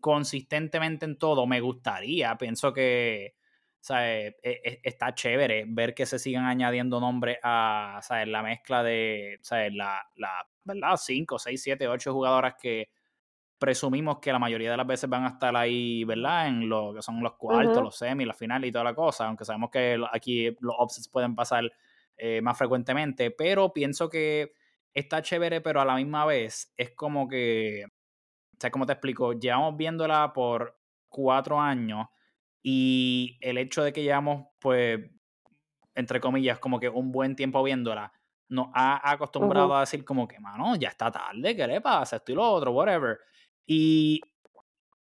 consistentemente 0.00 1.04
en 1.04 1.18
todo. 1.18 1.46
Me 1.46 1.60
gustaría. 1.60 2.38
Pienso 2.38 2.72
que 2.72 3.34
sea, 3.78 4.10
eh, 4.10 4.36
eh, 4.42 4.80
está 4.82 5.14
chévere 5.14 5.66
ver 5.68 5.94
que 5.94 6.06
se 6.06 6.18
sigan 6.18 6.46
añadiendo 6.46 6.98
nombres 6.98 7.36
a 7.42 8.00
la 8.26 8.42
mezcla 8.42 8.82
de 8.82 9.38
la, 9.72 10.08
la, 10.16 10.48
¿verdad? 10.64 10.96
5, 10.96 11.38
6, 11.38 11.62
7, 11.62 11.88
8 11.88 12.14
jugadoras 12.14 12.54
que 12.58 12.88
presumimos 13.58 14.20
que 14.20 14.32
la 14.32 14.38
mayoría 14.38 14.70
de 14.70 14.78
las 14.78 14.86
veces 14.86 15.10
van 15.10 15.24
a 15.24 15.28
estar 15.28 15.54
ahí, 15.54 16.04
¿verdad? 16.04 16.48
En 16.48 16.70
lo 16.70 16.94
que 16.94 17.02
son 17.02 17.22
los 17.22 17.34
cuartos, 17.34 17.82
los 17.82 17.96
semis, 17.96 18.26
la 18.26 18.32
final 18.32 18.64
y 18.64 18.72
toda 18.72 18.84
la 18.84 18.94
cosa, 18.94 19.26
aunque 19.26 19.44
sabemos 19.44 19.68
que 19.70 20.02
aquí 20.10 20.56
los 20.60 20.74
offsets 20.78 21.08
pueden 21.08 21.34
pasar 21.34 21.70
eh, 22.16 22.40
más 22.40 22.56
frecuentemente, 22.56 23.30
pero 23.30 23.74
pienso 23.74 24.08
que 24.08 24.54
está 24.94 25.20
chévere, 25.20 25.60
pero 25.60 25.80
a 25.80 25.84
la 25.84 25.96
misma 25.96 26.24
vez 26.24 26.72
es 26.76 26.92
como 26.94 27.28
que, 27.28 27.84
o 27.84 28.56
sea, 28.58 28.70
como 28.70 28.86
te 28.86 28.92
explico, 28.92 29.32
llevamos 29.32 29.76
viéndola 29.76 30.32
por 30.32 30.78
cuatro 31.08 31.60
años 31.60 32.06
y 32.62 33.36
el 33.40 33.58
hecho 33.58 33.82
de 33.82 33.92
que 33.92 34.02
llevamos, 34.02 34.46
pues, 34.60 35.00
entre 35.94 36.20
comillas, 36.20 36.58
como 36.58 36.80
que 36.80 36.88
un 36.88 37.12
buen 37.12 37.36
tiempo 37.36 37.62
viéndola, 37.62 38.12
nos 38.48 38.68
ha 38.74 39.10
acostumbrado 39.10 39.74
a 39.76 39.80
decir 39.80 40.04
como 40.04 40.28
que, 40.28 40.38
mano, 40.38 40.76
ya 40.76 40.88
está 40.88 41.10
tarde, 41.10 41.56
¿qué 41.56 41.66
le 41.66 41.80
pasa? 41.80 42.16
Esto 42.16 42.32
y 42.32 42.34
lo 42.36 42.48
otro, 42.48 42.72
whatever. 42.72 43.18
Y, 43.66 44.20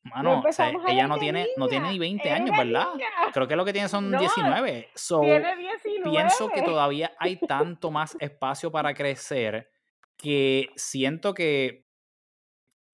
mano, 0.04 0.44
o 0.46 0.52
sea, 0.52 0.72
ella 0.88 1.08
no 1.08 1.18
tiene, 1.18 1.48
no 1.56 1.68
tiene 1.68 1.92
ni 1.92 2.00
20 2.00 2.30
años, 2.32 2.58
¿verdad? 2.58 2.88
Creo 3.34 3.48
que 3.48 3.56
lo 3.56 3.64
que 3.64 3.74
tiene 3.74 3.88
son 3.88 4.12
19. 4.12 4.90
So, 4.96 5.22
tiene 5.22 5.56
19. 5.56 6.12
Pienso 6.12 6.50
que 6.50 6.62
todavía 6.62 7.14
hay 7.20 7.38
tanto 7.38 7.92
más 7.92 8.16
espacio 8.20 8.72
para 8.72 8.94
crecer 8.94 9.70
que 10.18 10.70
siento 10.76 11.34
que 11.34 11.86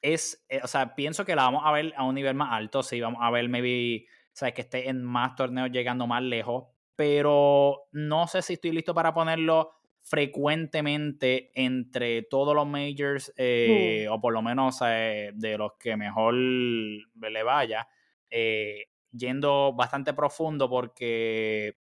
es, 0.01 0.45
eh, 0.49 0.59
o 0.63 0.67
sea, 0.67 0.95
pienso 0.95 1.25
que 1.25 1.35
la 1.35 1.43
vamos 1.43 1.63
a 1.65 1.71
ver 1.71 1.93
a 1.95 2.03
un 2.03 2.15
nivel 2.15 2.35
más 2.35 2.51
alto, 2.51 2.83
sí, 2.83 2.99
vamos 2.99 3.19
a 3.21 3.31
ver 3.31 3.47
maybe 3.49 4.05
sea, 4.33 4.51
que 4.51 4.61
esté 4.61 4.89
en 4.89 5.03
más 5.03 5.35
torneos 5.35 5.71
llegando 5.71 6.07
más 6.07 6.23
lejos, 6.23 6.65
pero 6.95 7.87
no 7.91 8.27
sé 8.27 8.41
si 8.41 8.53
estoy 8.53 8.71
listo 8.71 8.93
para 8.93 9.13
ponerlo 9.13 9.71
frecuentemente 10.01 11.51
entre 11.55 12.23
todos 12.23 12.53
los 12.53 12.67
majors, 12.67 13.33
eh, 13.37 14.07
o 14.09 14.19
por 14.19 14.33
lo 14.33 14.41
menos 14.41 14.79
eh, 14.85 15.31
de 15.33 15.57
los 15.57 15.73
que 15.79 15.95
mejor 15.95 16.33
le 16.33 17.43
vaya, 17.43 17.87
eh, 18.29 18.87
yendo 19.11 19.73
bastante 19.73 20.13
profundo 20.13 20.69
porque 20.69 21.77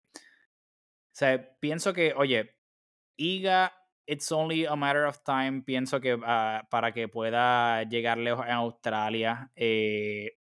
pienso 1.61 1.93
que, 1.93 2.15
oye, 2.15 2.57
IGA, 3.17 3.73
it's 4.07 4.33
only 4.33 4.67
a 4.67 4.77
matter 4.77 5.07
of 5.07 5.23
time, 5.25 5.63
pienso 5.63 6.01
que 6.01 6.19
ah, 6.25 6.63
para 6.71 6.93
que 6.93 7.09
pueda 7.09 7.83
llegar 7.85 8.19
lejos 8.19 8.47
en 8.47 8.53
Australia, 8.53 9.51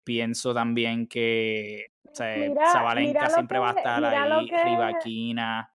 pienso 0.04 0.54
también 0.54 1.06
que 1.06 1.92
o 2.12 2.14
sea, 2.14 2.34
siempre 3.28 3.58
va 3.58 3.70
a 3.70 3.72
estar 3.72 4.04
ahí, 4.04 4.50
Rivaquina. 4.64 5.72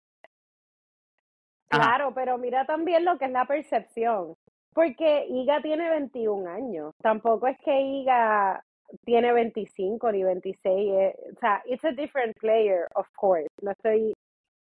Claro, 1.69 2.13
pero 2.15 2.39
mira 2.39 2.65
también 2.67 3.05
lo 3.05 3.19
que 3.19 3.27
es 3.27 3.31
la 3.31 3.47
percepción. 3.47 4.35
Porque 4.73 5.27
Iga 5.29 5.63
tiene 5.63 5.89
21 5.89 6.51
años. 6.51 6.95
Tampoco 7.01 7.47
es 7.47 7.57
que 7.65 7.81
Iga 7.81 8.63
tiene 9.05 9.33
25 9.33 10.13
ni 10.13 10.25
26. 10.25 10.67
Eh, 10.67 11.17
o 11.37 11.39
sea, 11.39 11.63
it's 11.67 11.85
a 11.85 11.93
different 11.93 12.37
player, 12.41 12.89
of 12.97 13.07
course. 13.17 13.49
No 13.63 13.71
estoy. 13.71 14.13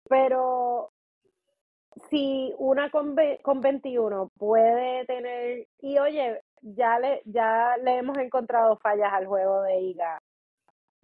Pero 0.08 0.91
si 2.10 2.53
una 2.58 2.89
con, 2.89 3.15
con 3.41 3.62
21 3.62 4.29
puede 4.38 5.06
tener. 5.06 5.67
Y 5.79 5.99
oye, 5.99 6.41
ya 6.62 6.99
le, 6.99 7.21
ya 7.25 7.77
le 7.77 7.97
hemos 7.97 8.17
encontrado 8.17 8.77
fallas 8.77 9.12
al 9.13 9.27
juego 9.27 9.62
de 9.63 9.79
Iga 9.82 10.19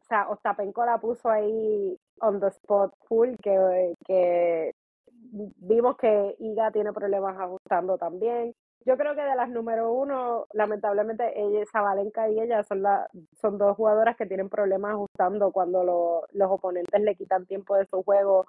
sea, 0.09 0.27
Ostapenko 0.29 0.85
la 0.85 0.97
puso 0.97 1.29
ahí 1.29 1.97
on 2.21 2.39
the 2.39 2.47
spot 2.47 2.93
full, 3.07 3.35
que, 3.41 3.93
que 4.05 4.73
vimos 5.11 5.95
que 5.97 6.35
Iga 6.39 6.71
tiene 6.71 6.91
problemas 6.91 7.37
ajustando 7.39 7.97
también. 7.97 8.53
Yo 8.85 8.97
creo 8.97 9.13
que 9.13 9.21
de 9.21 9.35
las 9.35 9.49
número 9.49 9.91
uno, 9.93 10.47
lamentablemente, 10.53 11.39
ella, 11.39 11.65
Zabalenka 11.71 12.29
y 12.29 12.39
ella 12.39 12.63
son, 12.63 12.81
la, 12.81 13.07
son 13.39 13.57
dos 13.57 13.75
jugadoras 13.75 14.15
que 14.17 14.25
tienen 14.25 14.49
problemas 14.49 14.93
ajustando 14.93 15.51
cuando 15.51 15.83
los 16.31 16.51
oponentes 16.51 17.01
le 17.01 17.15
quitan 17.15 17.45
tiempo 17.45 17.75
de 17.75 17.85
su 17.85 18.01
juego, 18.03 18.45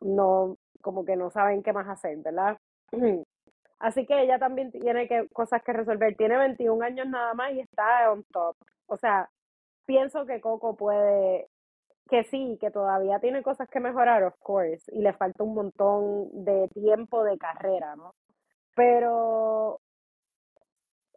no, 0.00 0.56
como 0.86 1.04
que 1.04 1.16
no 1.16 1.30
saben 1.30 1.64
qué 1.64 1.72
más 1.72 1.88
hacer, 1.88 2.16
¿verdad? 2.18 2.56
Así 3.80 4.06
que 4.06 4.22
ella 4.22 4.38
también 4.38 4.70
tiene 4.70 5.08
que, 5.08 5.28
cosas 5.32 5.60
que 5.64 5.72
resolver. 5.72 6.14
Tiene 6.16 6.38
21 6.38 6.84
años 6.84 7.08
nada 7.08 7.34
más 7.34 7.52
y 7.52 7.60
está 7.60 8.12
on 8.12 8.22
top. 8.32 8.54
O 8.86 8.96
sea, 8.96 9.28
pienso 9.84 10.24
que 10.26 10.40
Coco 10.40 10.76
puede, 10.76 11.48
que 12.08 12.22
sí, 12.22 12.56
que 12.60 12.70
todavía 12.70 13.18
tiene 13.18 13.42
cosas 13.42 13.68
que 13.68 13.80
mejorar, 13.80 14.22
of 14.22 14.38
course, 14.38 14.84
y 14.92 15.00
le 15.02 15.12
falta 15.12 15.42
un 15.42 15.54
montón 15.54 16.44
de 16.44 16.68
tiempo 16.68 17.24
de 17.24 17.36
carrera, 17.36 17.96
¿no? 17.96 18.14
Pero 18.76 19.80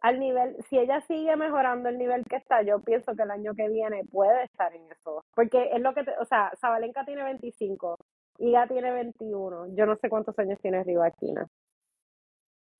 al 0.02 0.18
nivel, 0.18 0.56
si 0.68 0.78
ella 0.78 1.00
sigue 1.02 1.36
mejorando 1.36 1.88
el 1.88 1.96
nivel 1.96 2.24
que 2.24 2.36
está, 2.36 2.62
yo 2.62 2.80
pienso 2.80 3.14
que 3.14 3.22
el 3.22 3.30
año 3.30 3.54
que 3.54 3.68
viene 3.68 4.02
puede 4.10 4.42
estar 4.44 4.74
en 4.74 4.90
eso. 4.90 5.22
Porque 5.32 5.70
es 5.72 5.80
lo 5.80 5.94
que, 5.94 6.04
o 6.20 6.24
sea, 6.24 6.50
Zabalenka 6.60 7.04
tiene 7.04 7.22
25, 7.22 7.96
Iga 8.40 8.66
tiene 8.66 8.90
21, 8.90 9.76
yo 9.76 9.86
no 9.86 9.96
sé 9.96 10.08
cuántos 10.08 10.38
años 10.38 10.58
tiene 10.62 10.82
Rivaquina. 10.82 11.46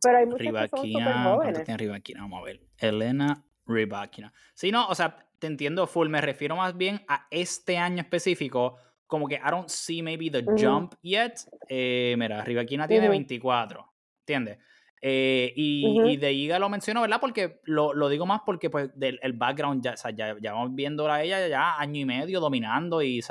Pero 0.03 0.18
hay 0.18 0.27
muchos 0.27 0.38
que 0.38 0.68
son 0.68 0.87
súper 0.87 1.14
jóvenes. 1.23 1.64
tiene 1.64 1.79
Rivaquina? 1.79 2.23
Vamos 2.23 2.40
a 2.40 2.44
ver. 2.44 2.61
Elena 2.79 3.44
Rivaquina. 3.66 4.33
Sí, 4.55 4.73
no, 4.73 4.88
o 4.88 4.94
sea, 4.94 5.27
te 5.38 5.46
entiendo 5.46 5.87
full. 5.87 6.09
Me 6.09 6.23
refiero 6.23 6.57
más 6.57 6.77
bien 6.77 7.03
a 7.09 7.27
este 7.31 7.77
año 7.77 8.01
específico. 8.01 8.77
Como 9.07 9.29
que 9.29 9.35
I 9.35 9.51
don't 9.51 9.68
see 9.68 10.03
maybe 10.03 10.31
the 10.31 10.44
jump 10.57 10.94
yet. 11.03 11.35
Eh, 11.68 12.14
mira, 12.18 12.42
Rivaquina 12.42 12.88
tiene 12.88 13.09
24. 13.09 13.85
¿Entiendes? 14.20 14.59
Eh, 15.03 15.53
y, 15.57 16.16
de 16.16 16.33
Iga 16.33 16.59
lo 16.59 16.68
menciono, 16.68 17.01
¿verdad? 17.01 17.20
Porque 17.20 17.61
lo, 17.64 17.94
lo 17.94 18.09
digo 18.09 18.27
más 18.27 18.42
porque 18.44 18.68
pues 18.68 18.90
del, 18.94 19.18
el 19.23 19.33
background 19.33 19.83
ya, 19.83 19.94
o 19.94 19.96
sea, 19.96 20.11
ya, 20.11 20.37
ya, 20.40 20.53
vamos 20.53 20.75
viendo 20.75 21.11
a 21.11 21.23
ella 21.23 21.49
ya 21.49 21.79
año 21.79 22.01
y 22.01 22.05
medio 22.05 22.38
dominando 22.38 23.01
y 23.01 23.23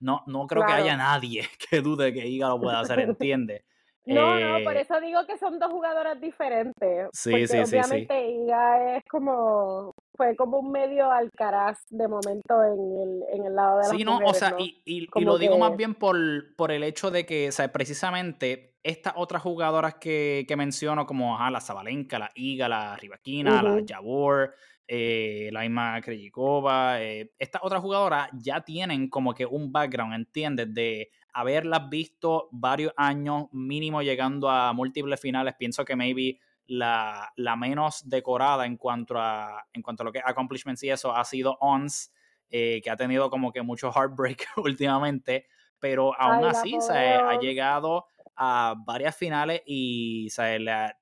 no, 0.00 0.22
no 0.26 0.46
creo 0.46 0.64
que 0.66 0.72
haya 0.72 0.96
nadie 0.96 1.48
que 1.70 1.80
dude 1.80 2.12
que 2.12 2.26
Iga 2.26 2.48
lo 2.48 2.60
pueda 2.60 2.80
hacer, 2.80 3.00
¿entiendes? 3.00 3.62
No, 4.06 4.38
no, 4.38 4.62
por 4.62 4.76
eh, 4.76 4.82
eso 4.82 5.00
digo 5.00 5.26
que 5.26 5.36
son 5.36 5.58
dos 5.58 5.68
jugadoras 5.68 6.20
diferentes. 6.20 7.08
Sí, 7.12 7.30
porque 7.30 7.48
sí, 7.48 7.58
obviamente 7.58 8.14
sí, 8.14 8.34
Iga 8.44 8.96
es 8.96 9.04
como, 9.10 9.92
fue 10.16 10.36
como 10.36 10.60
un 10.60 10.70
medio 10.70 11.10
alcaraz 11.10 11.78
de 11.90 12.06
momento 12.06 12.62
en 12.62 13.00
el, 13.02 13.24
en 13.32 13.46
el 13.46 13.54
lado 13.56 13.78
de 13.78 13.82
las 13.82 13.90
Sí, 13.90 14.04
no, 14.04 14.18
o 14.18 14.32
sea, 14.32 14.54
y, 14.58 14.80
y, 14.84 15.08
lo 15.24 15.38
digo 15.38 15.58
más 15.58 15.76
bien 15.76 15.94
por, 15.94 16.16
por 16.54 16.70
el 16.70 16.84
hecho 16.84 17.10
de 17.10 17.26
que, 17.26 17.48
o 17.48 17.52
sea, 17.52 17.72
precisamente 17.72 18.76
estas 18.84 19.14
otras 19.16 19.42
jugadoras 19.42 19.94
que, 19.96 20.44
que 20.46 20.54
menciono, 20.54 21.04
como 21.06 21.36
la 21.50 21.60
Zabalenka, 21.60 22.20
la 22.20 22.30
Iga, 22.36 22.68
la 22.68 22.96
Rivaquina, 22.96 23.60
la 23.60 23.82
Jabor, 23.84 24.54
eh, 24.88 25.48
la 25.52 25.62
misma 25.62 26.00
Krejikova, 26.00 27.02
eh, 27.02 27.32
estas 27.38 27.62
otras 27.64 27.80
jugadoras 27.80 28.28
ya 28.32 28.60
tienen 28.60 29.08
como 29.08 29.34
que 29.34 29.44
un 29.44 29.72
background, 29.72 30.14
¿entiendes? 30.14 30.72
De 30.72 31.10
haberlas 31.32 31.88
visto 31.90 32.48
varios 32.52 32.92
años 32.96 33.46
mínimo 33.50 34.02
llegando 34.02 34.48
a 34.48 34.72
múltiples 34.72 35.20
finales, 35.20 35.54
pienso 35.58 35.84
que 35.84 35.96
maybe 35.96 36.38
la, 36.66 37.32
la 37.36 37.56
menos 37.56 38.08
decorada 38.08 38.64
en 38.64 38.76
cuanto 38.76 39.18
a 39.18 39.66
en 39.72 39.82
cuanto 39.82 40.02
a 40.02 40.06
lo 40.06 40.12
que 40.12 40.20
accomplishments 40.24 40.82
y 40.82 40.90
eso 40.90 41.14
ha 41.14 41.24
sido 41.24 41.56
Ons, 41.60 42.12
eh, 42.50 42.80
que 42.82 42.90
ha 42.90 42.96
tenido 42.96 43.28
como 43.28 43.52
que 43.52 43.62
mucho 43.62 43.90
heartbreak 43.92 44.46
últimamente. 44.56 45.46
pero 45.80 46.18
aún 46.18 46.44
así 46.44 46.78
ha 46.90 47.38
llegado 47.40 48.06
a 48.36 48.74
varias 48.84 49.16
finales 49.16 49.62
y 49.66 50.28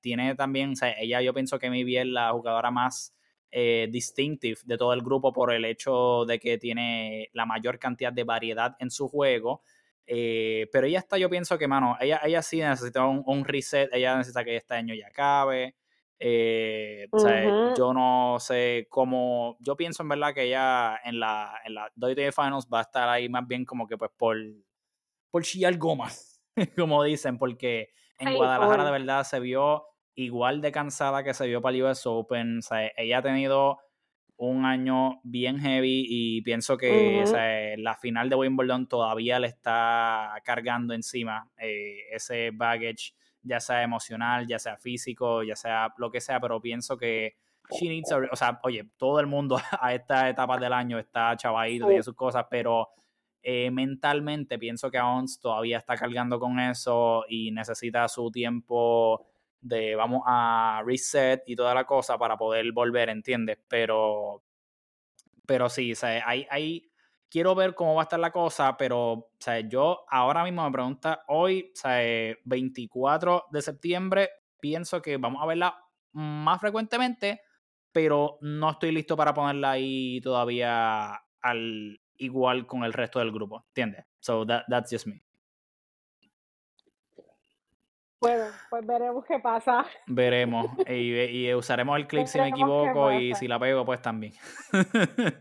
tiene 0.01 0.35
también, 0.35 0.73
ella 0.97 1.21
yo 1.21 1.33
pienso 1.33 1.59
que 1.59 1.69
mi 1.69 1.97
es 1.97 2.05
la 2.05 2.31
jugadora 2.31 2.71
más 2.71 3.15
eh, 3.51 3.87
distinctive 3.89 4.59
de 4.65 4.77
todo 4.77 4.93
el 4.93 5.01
grupo 5.01 5.31
por 5.31 5.53
el 5.53 5.65
hecho 5.65 6.25
de 6.25 6.39
que 6.39 6.57
tiene 6.57 7.29
la 7.33 7.45
mayor 7.45 7.79
cantidad 7.79 8.11
de 8.11 8.23
variedad 8.23 8.75
en 8.79 8.91
su 8.91 9.07
juego. 9.07 9.63
Eh, 10.07 10.67
pero 10.71 10.87
ella 10.87 10.99
está, 10.99 11.17
yo 11.17 11.29
pienso 11.29 11.57
que, 11.57 11.67
mano, 11.67 11.97
ella, 11.99 12.21
ella 12.23 12.41
sí 12.41 12.59
necesita 12.59 13.05
un, 13.05 13.45
reset, 13.45 13.89
ella 13.93 14.17
necesita 14.17 14.43
que 14.43 14.57
este 14.57 14.75
año 14.75 14.93
ya 14.93 15.07
acabe. 15.07 15.75
Eh, 16.19 17.07
yo 17.77 17.93
no 17.93 18.37
sé 18.39 18.87
cómo, 18.89 19.57
yo 19.59 19.75
pienso 19.75 20.03
en 20.03 20.09
verdad 20.09 20.33
que 20.33 20.43
ella 20.43 20.99
en 21.03 21.19
la, 21.19 21.59
en 21.65 21.73
la 21.73 21.91
Finals 22.31 22.67
va 22.73 22.79
a 22.79 22.83
estar 22.83 23.09
ahí 23.09 23.27
más 23.27 23.45
bien 23.47 23.65
como 23.65 23.85
que 23.85 23.97
pues 23.97 24.11
por, 24.15 24.37
por 25.29 25.43
chillar 25.43 25.77
goma, 25.77 26.09
como 26.77 27.03
dicen, 27.03 27.37
porque 27.37 27.89
en 28.17 28.33
Guadalajara 28.35 28.85
de 28.85 28.91
verdad 28.91 29.23
se 29.23 29.39
vio 29.39 29.85
igual 30.15 30.61
de 30.61 30.71
cansada 30.71 31.23
que 31.23 31.33
se 31.33 31.47
vio 31.47 31.61
para 31.61 31.75
el 31.75 31.83
US 31.83 32.05
Open. 32.05 32.59
O 32.59 32.61
sea, 32.61 32.91
ella 32.97 33.19
ha 33.19 33.21
tenido 33.21 33.79
un 34.37 34.65
año 34.65 35.21
bien 35.23 35.59
heavy 35.59 36.05
y 36.07 36.41
pienso 36.41 36.77
que 36.77 37.23
la 37.77 37.95
final 37.95 38.29
de 38.29 38.35
Wimbledon 38.35 38.87
todavía 38.87 39.39
le 39.39 39.47
está 39.47 40.35
cargando 40.43 40.93
encima 40.93 41.49
eh, 41.57 41.99
ese 42.11 42.51
baggage, 42.53 43.13
ya 43.41 43.59
sea 43.59 43.83
emocional, 43.83 44.45
ya 44.47 44.59
sea 44.59 44.77
físico, 44.77 45.43
ya 45.43 45.55
sea 45.55 45.93
lo 45.97 46.11
que 46.11 46.19
sea, 46.19 46.39
pero 46.39 46.59
pienso 46.59 46.97
que 46.97 47.37
she 47.71 47.87
needs 47.87 48.11
o 48.11 48.35
sea, 48.35 48.59
oye, 48.63 48.89
todo 48.97 49.19
el 49.19 49.27
mundo 49.27 49.57
a 49.79 49.93
esta 49.93 50.29
etapa 50.29 50.57
del 50.57 50.73
año 50.73 50.99
está 50.99 51.35
chavadito 51.37 51.91
y 51.91 52.03
sus 52.03 52.15
cosas, 52.15 52.45
pero 52.49 52.89
eh, 53.41 53.71
mentalmente 53.71 54.59
pienso 54.59 54.91
que 54.91 54.99
Ons 54.99 55.39
todavía 55.39 55.77
está 55.77 55.95
cargando 55.95 56.39
con 56.39 56.59
eso 56.59 57.23
y 57.29 57.51
necesita 57.51 58.07
su 58.07 58.31
tiempo 58.31 59.25
de 59.65 59.95
vamos 59.95 60.21
a 60.25 60.83
reset 60.85 61.41
y 61.47 61.55
toda 61.55 61.73
la 61.73 61.85
cosa 61.85 62.17
para 62.17 62.37
poder 62.37 62.71
volver, 62.71 63.09
¿entiendes? 63.09 63.57
Pero, 63.67 64.43
pero 65.45 65.69
sí, 65.69 65.91
o 65.91 65.95
sea, 65.95 66.23
quiero 67.29 67.55
ver 67.55 67.73
cómo 67.73 67.95
va 67.95 68.03
a 68.03 68.03
estar 68.03 68.19
la 68.19 68.31
cosa, 68.31 68.77
pero 68.77 69.11
o 69.11 69.29
yo 69.67 70.05
ahora 70.09 70.43
mismo 70.43 70.63
me 70.63 70.71
pregunta, 70.71 71.23
hoy, 71.27 71.71
o 71.73 71.75
sea, 71.75 72.35
24 72.45 73.45
de 73.51 73.61
septiembre, 73.61 74.29
pienso 74.59 75.01
que 75.01 75.17
vamos 75.17 75.41
a 75.41 75.47
verla 75.47 75.75
más 76.13 76.61
frecuentemente, 76.61 77.41
pero 77.91 78.37
no 78.41 78.71
estoy 78.71 78.91
listo 78.91 79.17
para 79.17 79.33
ponerla 79.33 79.71
ahí 79.71 80.21
todavía 80.21 81.21
al 81.41 81.99
igual 82.17 82.67
con 82.67 82.83
el 82.83 82.93
resto 82.93 83.19
del 83.19 83.31
grupo, 83.31 83.65
¿entiendes? 83.69 84.05
So 84.19 84.45
that, 84.45 84.63
that's 84.69 84.91
just 84.91 85.07
me. 85.07 85.24
Bueno, 88.25 88.45
pues 88.69 88.85
veremos 88.87 89.25
qué 89.25 89.39
pasa. 89.39 89.85
Veremos. 90.07 90.67
Y, 90.89 91.53
usaremos 91.53 91.97
el 91.97 92.07
clip 92.07 92.25
si 92.25 92.39
me 92.39 92.49
equivoco 92.49 93.11
y 93.11 93.35
si 93.35 93.47
la 93.47 93.59
pego, 93.59 93.85
pues 93.85 94.01
también. 94.01 94.33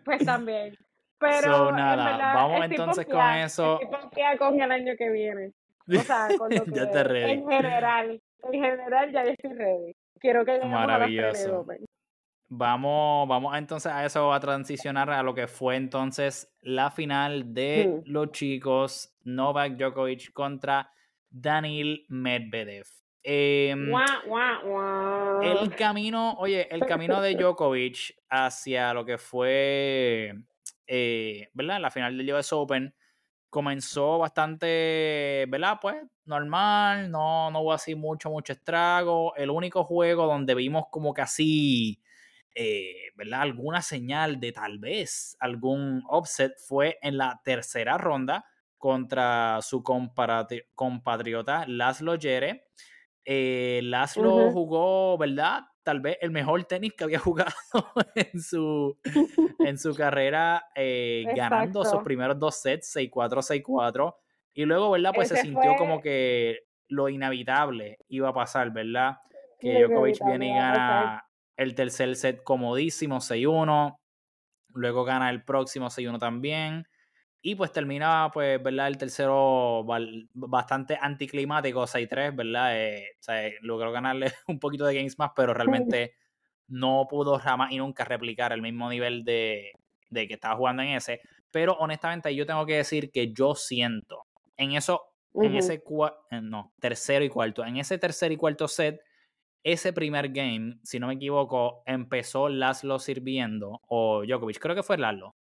Pues 0.05 0.25
también. 0.25 0.77
Pero 1.19 1.73
nada, 1.73 2.35
vamos 2.35 2.65
entonces 2.65 3.07
con 3.07 3.21
eso. 3.37 3.81
Estoy 3.81 4.37
con 4.39 4.61
el 4.61 4.71
año 4.71 4.93
que 4.99 5.11
viene. 5.11 5.53
O 5.89 6.01
sea, 6.01 6.29
con 6.39 6.55
lo 6.55 6.65
que 6.65 6.71
ya 6.73 6.91
te 6.91 7.05
ready. 7.05 7.33
en 7.33 7.49
general, 7.49 8.21
en 8.43 8.53
general 8.53 9.13
ya 9.13 9.23
estoy 9.23 9.53
ready. 9.55 9.97
Quiero 10.21 10.45
que 10.45 10.59
Maravilloso. 10.59 11.65
Vamos, 12.49 13.27
vamos 13.27 13.57
entonces 13.57 13.91
a 13.91 14.05
eso, 14.05 14.33
a 14.33 14.39
transicionar 14.39 15.11
a 15.11 15.23
lo 15.23 15.35
que 15.35 15.47
fue 15.47 15.77
entonces 15.77 16.55
la 16.61 16.91
final 16.91 17.55
de 17.55 18.03
mm. 18.07 18.11
los 18.11 18.31
chicos 18.33 19.17
Novak 19.25 19.77
Djokovic 19.77 20.33
contra 20.33 20.91
Daniel 21.35 22.05
Medvedev. 22.09 22.87
Em, 23.27 23.91
el 25.43 25.75
camino, 25.75 26.35
oye, 26.35 26.69
el 26.71 26.87
camino 26.87 27.21
de 27.21 27.35
Djokovic 27.37 28.15
hacia 28.29 28.95
lo 28.95 29.05
que 29.05 29.19
fue, 29.19 30.35
eh, 30.87 31.49
¿verdad? 31.53 31.81
La 31.81 31.91
final 31.91 32.17
del 32.17 32.33
US 32.33 32.53
Open 32.53 32.95
comenzó 33.51 34.19
bastante, 34.19 35.47
¿verdad? 35.49 35.79
Pues 35.81 35.97
normal, 36.27 37.11
no, 37.11 37.51
no 37.51 37.61
hubo 37.63 37.73
así 37.73 37.95
mucho, 37.95 38.31
mucho 38.31 38.53
estrago. 38.53 39.35
El 39.35 39.51
único 39.51 39.83
juego 39.85 40.27
donde 40.27 40.55
vimos 40.55 40.85
como 40.91 41.13
que 41.15 41.23
así, 41.23 42.01
eh, 42.55 43.11
¿verdad? 43.17 43.41
Alguna 43.43 43.83
señal 43.83 44.39
de 44.39 44.53
tal 44.53 44.79
vez 44.79 45.37
algún 45.41 46.05
offset 46.09 46.53
fue 46.59 46.99
en 47.03 47.17
la 47.17 47.41
tercera 47.45 47.99
ronda 47.99 48.45
contra 48.85 49.61
su 49.63 49.83
compatriota 49.83 51.65
Laszlo 51.67 52.17
Yere. 52.17 52.67
Eh, 53.25 53.81
Laszlo 53.83 54.51
jugó, 54.51 55.17
¿verdad? 55.17 55.63
Tal 55.83 56.01
vez 56.01 56.19
el 56.21 56.33
mejor 56.33 56.63
tenis 56.65 56.93
que 56.93 57.05
había 57.05 57.19
jugado 57.31 57.55
en 58.15 58.39
su, 58.43 58.99
en 59.61 59.79
su 59.79 59.95
carrera, 59.95 60.67
eh, 60.75 61.25
ganando 61.35 61.83
sus 61.87 62.03
primeros 62.03 62.39
dos 62.39 62.57
sets, 62.61 62.95
6-4, 62.95 63.65
6-4. 63.65 64.17
Y 64.53 64.67
luego, 64.67 64.91
¿verdad? 64.91 65.13
Pues 65.15 65.31
se 65.31 65.37
sintió 65.39 65.77
como 65.77 66.03
que 66.03 66.67
lo 66.89 67.09
inevitable 67.09 67.97
iba 68.09 68.29
a 68.29 68.35
pasar, 68.35 68.71
¿verdad? 68.71 69.17
Que 69.59 69.83
Djokovic 69.83 70.23
viene 70.27 70.49
y 70.49 70.55
gana 70.55 71.27
el 71.57 71.75
tercer 71.75 72.15
set 72.17 72.43
comodísimo, 72.43 73.21
6-1. 73.21 73.99
Luego 74.75 75.05
gana 75.05 75.31
el 75.31 75.43
próximo 75.43 75.87
6-1 75.87 76.19
también. 76.19 76.87
Y 77.47 77.57
pues 77.57 77.73
termina, 77.73 78.31
pues, 78.33 78.61
¿verdad? 78.63 78.89
El 78.89 78.97
tercero 78.97 79.85
bastante 80.33 80.97
anticlimático, 80.99 81.87
6-3, 81.87 82.35
¿verdad? 82.35 82.75
Eh, 82.75 83.05
o 83.21 83.23
sea, 83.23 83.51
logró 83.61 83.93
ganarle 83.93 84.33
un 84.49 84.59
poquito 84.59 84.87
de 84.87 84.95
games 84.95 85.19
más, 85.19 85.33
pero 85.37 85.53
realmente 85.53 86.15
no 86.69 87.07
pudo 87.07 87.39
jamás 87.39 87.71
y 87.71 87.77
nunca 87.77 88.03
replicar 88.07 88.55
el 88.55 88.63
mismo 88.63 88.89
nivel 88.89 89.25
de, 89.25 89.73
de 90.09 90.27
que 90.27 90.33
estaba 90.33 90.57
jugando 90.57 90.85
en 90.85 90.95
ese. 90.97 91.21
Pero 91.51 91.75
honestamente, 91.75 92.35
yo 92.35 92.47
tengo 92.47 92.65
que 92.65 92.79
decir 92.79 93.11
que 93.11 93.31
yo 93.35 93.55
siento 93.55 94.25
en 94.57 94.73
eso, 94.73 95.03
en 95.35 95.55
ese 95.55 95.75
eh, 95.75 96.41
no, 96.41 96.73
tercero 96.81 97.27
y 97.27 97.29
cuarto, 97.29 97.63
en 97.63 97.77
ese 97.77 97.99
tercer 97.99 98.33
y 98.33 98.39
cuarto 98.39 98.69
set, 98.69 99.03
ese 99.65 99.95
primer 99.95 100.29
game, 100.29 100.79
si 100.83 101.01
no 101.01 101.07
me 101.09 101.15
equivoco, 101.15 101.83
empezó 101.87 102.51
Laszlo 102.51 102.99
sirviendo, 102.99 103.81
o 103.89 104.23
Djokovic, 104.25 104.59
creo 104.59 104.77
que 104.77 104.83
fue 104.83 104.99
Laszlo, 104.99 105.35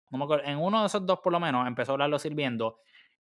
en 0.44 0.58
uno 0.58 0.80
de 0.80 0.86
esos 0.86 1.04
dos 1.04 1.18
por 1.18 1.32
lo 1.32 1.40
menos 1.40 1.66
empezó 1.66 1.98
Laszlo 1.98 2.18
sirviendo, 2.20 2.78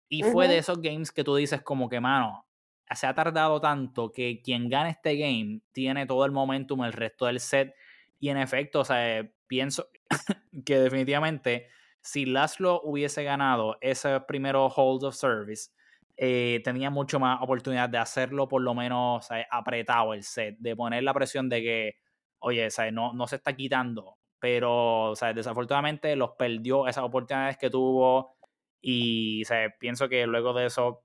y 0.08 0.22
fue 0.22 0.46
de 0.46 0.58
esos 0.58 0.80
games 0.80 1.10
que 1.10 1.24
tú 1.24 1.34
dices 1.34 1.62
como 1.62 1.88
que, 1.88 2.00
mano, 2.00 2.46
se 2.94 3.08
ha 3.08 3.14
tardado 3.14 3.60
tanto 3.60 4.12
que 4.12 4.40
quien 4.40 4.68
gane 4.68 4.90
este 4.90 5.16
game 5.16 5.60
tiene 5.72 6.06
todo 6.06 6.24
el 6.24 6.32
momentum 6.32 6.84
el 6.84 6.92
resto 6.92 7.26
del 7.26 7.40
set, 7.40 7.74
y 8.20 8.28
en 8.28 8.38
efecto, 8.38 8.80
o 8.80 8.84
sea, 8.84 9.28
pienso 9.48 9.88
que 10.64 10.78
definitivamente 10.78 11.66
si 12.00 12.24
Laszlo 12.24 12.82
hubiese 12.84 13.24
ganado 13.24 13.78
ese 13.80 14.20
primero 14.20 14.66
hold 14.66 15.04
of 15.04 15.16
service, 15.16 15.70
eh, 16.16 16.60
tenía 16.64 16.90
mucho 16.90 17.18
más 17.18 17.40
oportunidad 17.42 17.88
de 17.88 17.98
hacerlo 17.98 18.48
por 18.48 18.62
lo 18.62 18.74
menos 18.74 19.28
apretado 19.50 20.14
el 20.14 20.22
set, 20.22 20.56
de 20.58 20.76
poner 20.76 21.02
la 21.02 21.14
presión 21.14 21.48
de 21.48 21.62
que, 21.62 21.92
oye, 22.38 22.68
No, 22.92 23.12
no 23.12 23.26
se 23.26 23.36
está 23.36 23.54
quitando, 23.54 24.18
pero 24.38 25.14
desafortunadamente 25.34 26.14
los 26.16 26.32
perdió 26.38 26.86
esas 26.86 27.04
oportunidades 27.04 27.56
que 27.56 27.70
tuvo 27.70 28.36
y 28.80 29.42
pienso 29.80 30.08
que 30.08 30.26
luego 30.26 30.52
de 30.52 30.66
eso 30.66 31.04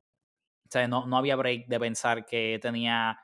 no, 0.87 1.07
no 1.07 1.17
había 1.17 1.35
break 1.35 1.67
de 1.67 1.79
pensar 1.79 2.25
que 2.25 2.59
tenía 2.61 3.19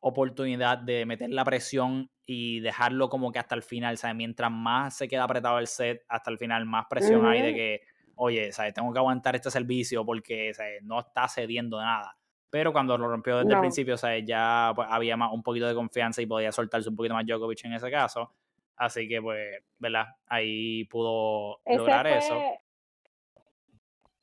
oportunidad 0.00 0.78
de 0.78 1.06
meter 1.06 1.30
la 1.30 1.44
presión 1.44 2.10
y 2.26 2.60
dejarlo 2.60 3.08
como 3.08 3.32
que 3.32 3.38
hasta 3.38 3.54
el 3.54 3.62
final, 3.62 3.96
¿sabes? 3.96 4.16
Mientras 4.16 4.50
más 4.50 4.96
se 4.96 5.08
queda 5.08 5.24
apretado 5.24 5.58
el 5.58 5.66
set, 5.66 6.04
hasta 6.08 6.30
el 6.30 6.38
final 6.38 6.66
más 6.66 6.86
presión 6.88 7.26
hay 7.26 7.40
de 7.42 7.54
que 7.54 7.80
oye, 8.16 8.52
¿sabes? 8.52 8.74
tengo 8.74 8.92
que 8.92 8.98
aguantar 8.98 9.34
este 9.36 9.50
servicio 9.50 10.04
porque 10.04 10.52
no 10.82 11.00
está 11.00 11.28
cediendo 11.28 11.80
nada. 11.80 12.16
Pero 12.50 12.72
cuando 12.72 12.96
lo 12.96 13.08
rompió 13.08 13.38
desde 13.38 13.52
el 13.52 13.60
principio, 13.60 13.96
¿sabes? 13.96 14.24
ya 14.24 14.72
pues, 14.76 14.86
había 14.90 15.16
más, 15.16 15.32
un 15.32 15.42
poquito 15.42 15.66
de 15.66 15.74
confianza 15.74 16.22
y 16.22 16.26
podía 16.26 16.52
soltarse 16.52 16.88
un 16.88 16.94
poquito 16.94 17.14
más 17.14 17.26
Djokovic 17.26 17.64
en 17.64 17.72
ese 17.72 17.90
caso. 17.90 18.30
Así 18.76 19.08
que, 19.08 19.20
pues, 19.20 19.62
¿verdad? 19.78 20.06
Ahí 20.26 20.84
pudo 20.84 21.58
lograr 21.66 22.06
eso. 22.06 22.40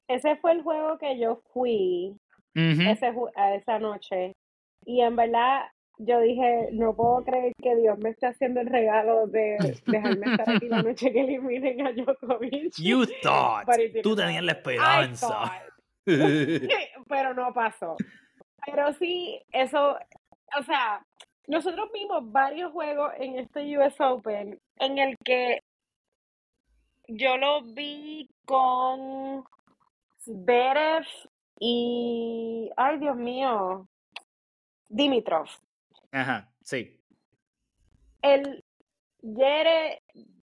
Ese 0.07 0.35
fue 0.37 0.53
el 0.53 0.61
juego 0.61 0.97
que 0.97 1.17
yo 1.19 1.41
fui 1.53 2.17
ese, 2.53 3.13
a 3.35 3.55
esa 3.55 3.79
noche. 3.79 4.33
Y 4.85 5.01
en 5.01 5.15
verdad, 5.15 5.65
yo 6.03 6.19
dije, 6.19 6.69
no 6.71 6.95
puedo 6.95 7.23
creer 7.23 7.53
que 7.61 7.75
Dios 7.75 7.97
me 7.99 8.09
esté 8.09 8.27
haciendo 8.27 8.61
el 8.61 8.67
regalo 8.67 9.27
de 9.27 9.57
dejarme 9.85 10.31
estar 10.31 10.49
aquí 10.49 10.67
la 10.67 10.81
noche 10.81 11.11
que 11.11 11.21
eliminen 11.21 11.85
a 11.85 11.91
Djokovic. 11.91 12.73
You 12.77 13.05
thought. 13.21 13.67
Tú 14.01 14.15
tenías 14.15 14.43
la 14.43 14.53
esperanza. 14.53 15.51
Pero 16.05 17.33
no 17.35 17.53
pasó. 17.53 17.95
Pero 18.65 18.93
sí, 18.93 19.39
eso, 19.51 19.97
o 20.59 20.63
sea, 20.63 21.05
nosotros 21.47 21.89
vimos 21.93 22.31
varios 22.31 22.71
juegos 22.71 23.11
en 23.17 23.37
este 23.37 23.77
US 23.77 23.99
Open 23.99 24.59
en 24.77 24.97
el 24.97 25.15
que 25.23 25.59
yo 27.07 27.37
lo 27.37 27.61
vi 27.61 28.27
con 28.45 29.43
Zverev 30.19 31.05
y, 31.59 32.71
ay 32.75 32.97
Dios 32.97 33.15
mío, 33.15 33.87
Dimitrov. 34.89 35.47
Ajá, 36.11 36.51
sí. 36.61 36.99
El 38.21 38.63
Yere 39.21 40.01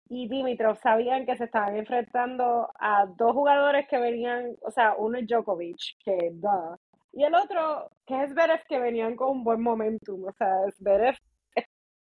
y 0.10 0.28
Dimitrov 0.28 0.78
sabían 0.78 1.26
que 1.26 1.38
se 1.38 1.46
estaban 1.46 1.78
enfrentando 1.78 2.72
a 2.80 3.06
dos 3.06 3.34
jugadores 3.34 3.88
que 3.88 3.98
venían, 3.98 4.56
o 4.62 4.72
sea, 4.72 4.96
uno 4.98 5.18
es 5.18 5.28
Djokovic, 5.28 5.80
que 6.04 6.32
da, 6.34 6.78
y 7.14 7.24
el 7.24 7.36
otro, 7.36 7.90
que 8.06 8.24
es 8.24 8.32
Zverev, 8.32 8.64
que 8.68 8.80
venían 8.80 9.16
con 9.16 9.30
un 9.30 9.44
buen 9.44 9.62
momentum, 9.62 10.26
o 10.26 10.32
sea, 10.34 10.56
Zverev 10.78 11.16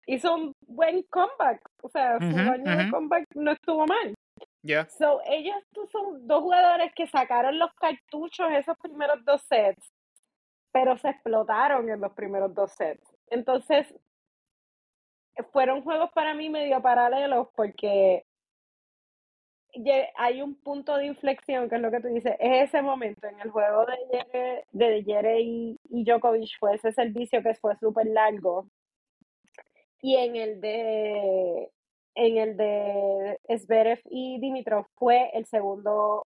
hizo 0.06 0.34
un 0.34 0.52
buen 0.66 1.02
comeback, 1.04 1.60
o 1.82 1.88
sea, 1.88 2.18
su 2.18 2.24
año 2.24 2.76
de 2.76 2.90
comeback 2.90 3.24
no 3.34 3.52
estuvo 3.52 3.86
mal. 3.86 4.14
Yeah. 4.62 4.88
So, 4.88 5.20
ellos 5.24 5.56
son 5.92 6.26
dos 6.26 6.42
jugadores 6.42 6.92
que 6.94 7.06
sacaron 7.06 7.58
los 7.58 7.72
cartuchos 7.74 8.50
esos 8.52 8.76
primeros 8.78 9.24
dos 9.24 9.42
sets, 9.42 9.92
pero 10.72 10.96
se 10.96 11.10
explotaron 11.10 11.88
en 11.88 12.00
los 12.00 12.12
primeros 12.12 12.52
dos 12.52 12.72
sets. 12.72 13.15
Entonces, 13.28 13.86
fueron 15.52 15.82
juegos 15.82 16.10
para 16.12 16.34
mí 16.34 16.48
medio 16.48 16.80
paralelos 16.80 17.48
porque 17.54 18.24
hay 20.16 20.42
un 20.42 20.54
punto 20.54 20.96
de 20.96 21.06
inflexión, 21.06 21.68
que 21.68 21.76
es 21.76 21.82
lo 21.82 21.90
que 21.90 22.00
tú 22.00 22.08
dices, 22.08 22.34
es 22.38 22.68
ese 22.68 22.82
momento 22.82 23.26
en 23.26 23.40
el 23.40 23.50
juego 23.50 23.84
de 23.84 23.96
Yere, 24.10 24.64
de 24.72 25.04
Yere 25.04 25.40
y, 25.40 25.78
y 25.90 26.04
Djokovic 26.04 26.58
fue 26.58 26.76
ese 26.76 26.92
servicio 26.92 27.42
que 27.42 27.54
fue 27.54 27.76
súper 27.76 28.06
largo. 28.06 28.68
Y 30.00 30.16
en 30.16 30.36
el 30.36 30.60
de 30.60 31.70
en 32.14 32.38
el 32.38 32.56
de 32.56 33.38
Zverev 33.58 34.00
y 34.06 34.40
Dimitrov 34.40 34.86
fue 34.94 35.30
el 35.34 35.44
segundo 35.46 36.24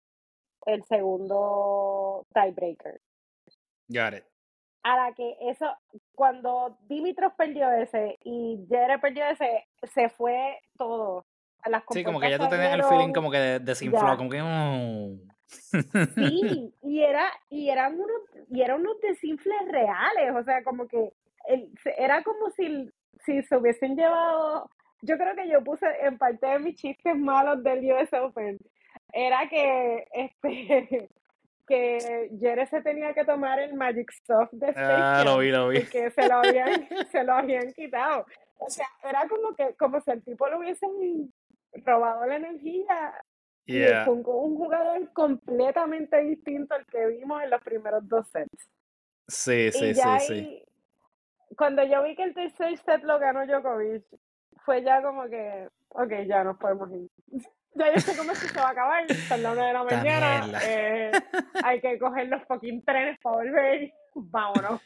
el 0.65 0.83
segundo 0.83 2.25
tiebreaker. 2.33 3.01
Got 3.89 4.13
it. 4.13 4.32
A 4.83 4.97
la 4.97 5.13
que 5.13 5.37
eso, 5.41 5.73
cuando 6.13 6.77
Dimitrov 6.87 7.35
perdió 7.35 7.71
ese 7.71 8.19
y 8.23 8.65
Jere 8.69 8.99
perdió 8.99 9.25
ese, 9.25 9.65
se 9.93 10.09
fue 10.09 10.59
todo. 10.77 11.25
las 11.65 11.83
sí, 11.89 12.03
como 12.03 12.19
que 12.19 12.29
ya 12.29 12.37
tú 12.37 12.49
tenías 12.49 12.73
el 12.73 12.83
feeling 12.83 13.13
como 13.13 13.31
que 13.31 13.59
desinfló, 13.59 14.17
como 14.17 14.29
que... 14.29 14.41
Mm. 14.41 15.33
Sí, 16.15 16.73
y 16.81 17.03
era, 17.03 17.31
y 17.49 17.69
eran 17.69 17.93
unos, 17.93 18.21
y 18.49 18.61
eran 18.61 18.81
unos 18.81 18.99
desinfles 19.01 19.61
reales, 19.69 20.35
o 20.35 20.43
sea, 20.43 20.63
como 20.63 20.87
que 20.87 21.13
el, 21.47 21.71
era 21.97 22.23
como 22.23 22.49
si, 22.49 22.91
si 23.23 23.43
se 23.43 23.55
hubiesen 23.55 23.95
llevado 23.95 24.69
yo 25.03 25.17
creo 25.17 25.35
que 25.35 25.49
yo 25.49 25.63
puse 25.63 25.85
en 26.01 26.17
parte 26.17 26.47
de 26.47 26.59
mis 26.59 26.75
chistes 26.75 27.15
malos 27.15 27.61
del 27.61 27.91
US 27.91 28.11
Open, 28.13 28.57
era 29.11 29.47
que 29.49 30.07
este 30.13 31.09
que 31.67 32.29
Jere 32.39 32.65
se 32.67 32.81
tenía 32.81 33.13
que 33.13 33.25
tomar 33.25 33.59
el 33.59 33.73
Magic 33.73 34.11
Soft 34.25 34.51
de 34.51 34.67
Space 34.69 34.85
ah, 34.85 35.23
lo 35.25 35.37
vi, 35.37 35.51
lo 35.51 35.69
vi. 35.69 35.79
porque 35.79 36.11
se 36.11 36.27
lo 36.27 36.35
habían, 36.35 36.87
se 37.11 37.23
lo 37.23 37.33
habían 37.33 37.71
quitado. 37.73 38.25
O 38.57 38.69
sea, 38.69 38.87
era 39.03 39.27
como 39.27 39.55
que 39.55 39.75
como 39.75 39.99
si 40.01 40.11
el 40.11 40.23
tipo 40.23 40.47
le 40.47 40.57
hubiesen 40.57 41.33
robado 41.85 42.25
la 42.25 42.35
energía. 42.35 43.13
Y 43.65 43.81
fue 44.03 44.13
un, 44.13 44.23
jugador 44.23 45.13
completamente 45.13 46.21
distinto 46.21 46.75
al 46.75 46.85
que 46.85 47.05
vimos 47.07 47.41
en 47.41 47.49
los 47.49 47.61
primeros 47.61 48.07
dos 48.09 48.27
sets. 48.27 48.69
Sí, 49.27 49.71
sí, 49.71 49.93
sí, 49.93 50.19
sí. 50.27 50.65
Cuando 51.55 51.83
yo 51.83 52.03
vi 52.03 52.15
que 52.15 52.23
el 52.23 52.33
tercer 52.33 52.77
set 52.77 53.03
lo 53.03 53.19
ganó 53.19 53.45
Djokovic, 53.45 54.03
fue 54.65 54.83
ya 54.83 55.01
como 55.01 55.29
que, 55.29 55.69
ok, 55.89 56.11
ya 56.27 56.43
nos 56.43 56.57
podemos 56.57 56.91
ir. 56.91 57.09
Ya 57.75 57.93
yo 57.93 57.99
sé 57.99 58.15
cómo 58.15 58.35
se 58.35 58.51
va 58.59 58.67
a 58.67 58.71
acabar, 58.71 59.13
son 59.27 59.43
las 59.43 59.53
una 59.53 59.67
de 59.67 59.73
la 59.73 59.83
mañana, 59.83 60.59
eh, 60.63 61.11
hay 61.63 61.81
que 61.81 61.97
coger 61.97 62.27
los 62.27 62.43
fucking 62.43 62.83
trenes 62.83 63.17
para 63.19 63.37
volver, 63.37 63.93
vámonos. 64.15 64.81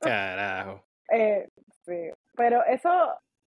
Carajo. 0.00 0.82
Eh, 1.08 1.48
sí, 1.84 2.10
pero 2.34 2.64
eso 2.64 2.90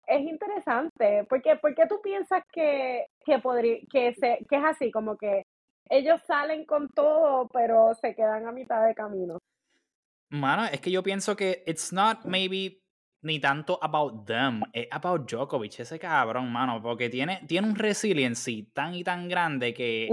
es 0.07 0.21
interesante, 0.21 1.25
porque 1.27 1.57
¿por 1.57 1.75
qué 1.75 1.87
tú 1.87 2.03
piensas 2.03 2.43
que, 2.53 3.07
que, 3.25 3.39
podría, 3.39 3.79
que, 3.91 4.13
se, 4.13 4.45
que 4.47 4.57
es 4.57 4.63
así, 4.63 4.91
como 4.91 5.17
que 5.17 5.47
ellos 5.89 6.21
salen 6.27 6.67
con 6.67 6.91
todo, 6.91 7.49
pero 7.49 7.95
se 7.95 8.15
quedan 8.15 8.47
a 8.47 8.53
mitad 8.53 8.87
de 8.87 8.95
camino? 8.95 9.39
Mano, 10.29 10.67
es 10.67 10.81
que 10.83 10.91
yo 10.91 11.03
pienso 11.03 11.35
que 11.35 11.63
it's 11.67 11.95
not 11.95 12.27
maybe 12.27 12.83
ni 13.27 13.41
tanto 13.41 13.79
about 13.83 14.25
them, 14.25 14.63
es 14.73 14.87
about 14.91 15.29
Djokovic, 15.29 15.81
ese 15.81 15.99
cabrón, 15.99 16.51
mano, 16.51 16.81
porque 16.81 17.11
tiene, 17.11 17.43
tiene 17.47 17.69
un 17.69 17.75
resiliency 17.75 18.71
tan 18.73 18.95
y 18.95 19.03
tan 19.03 19.29
grande 19.29 19.75
que... 19.75 20.09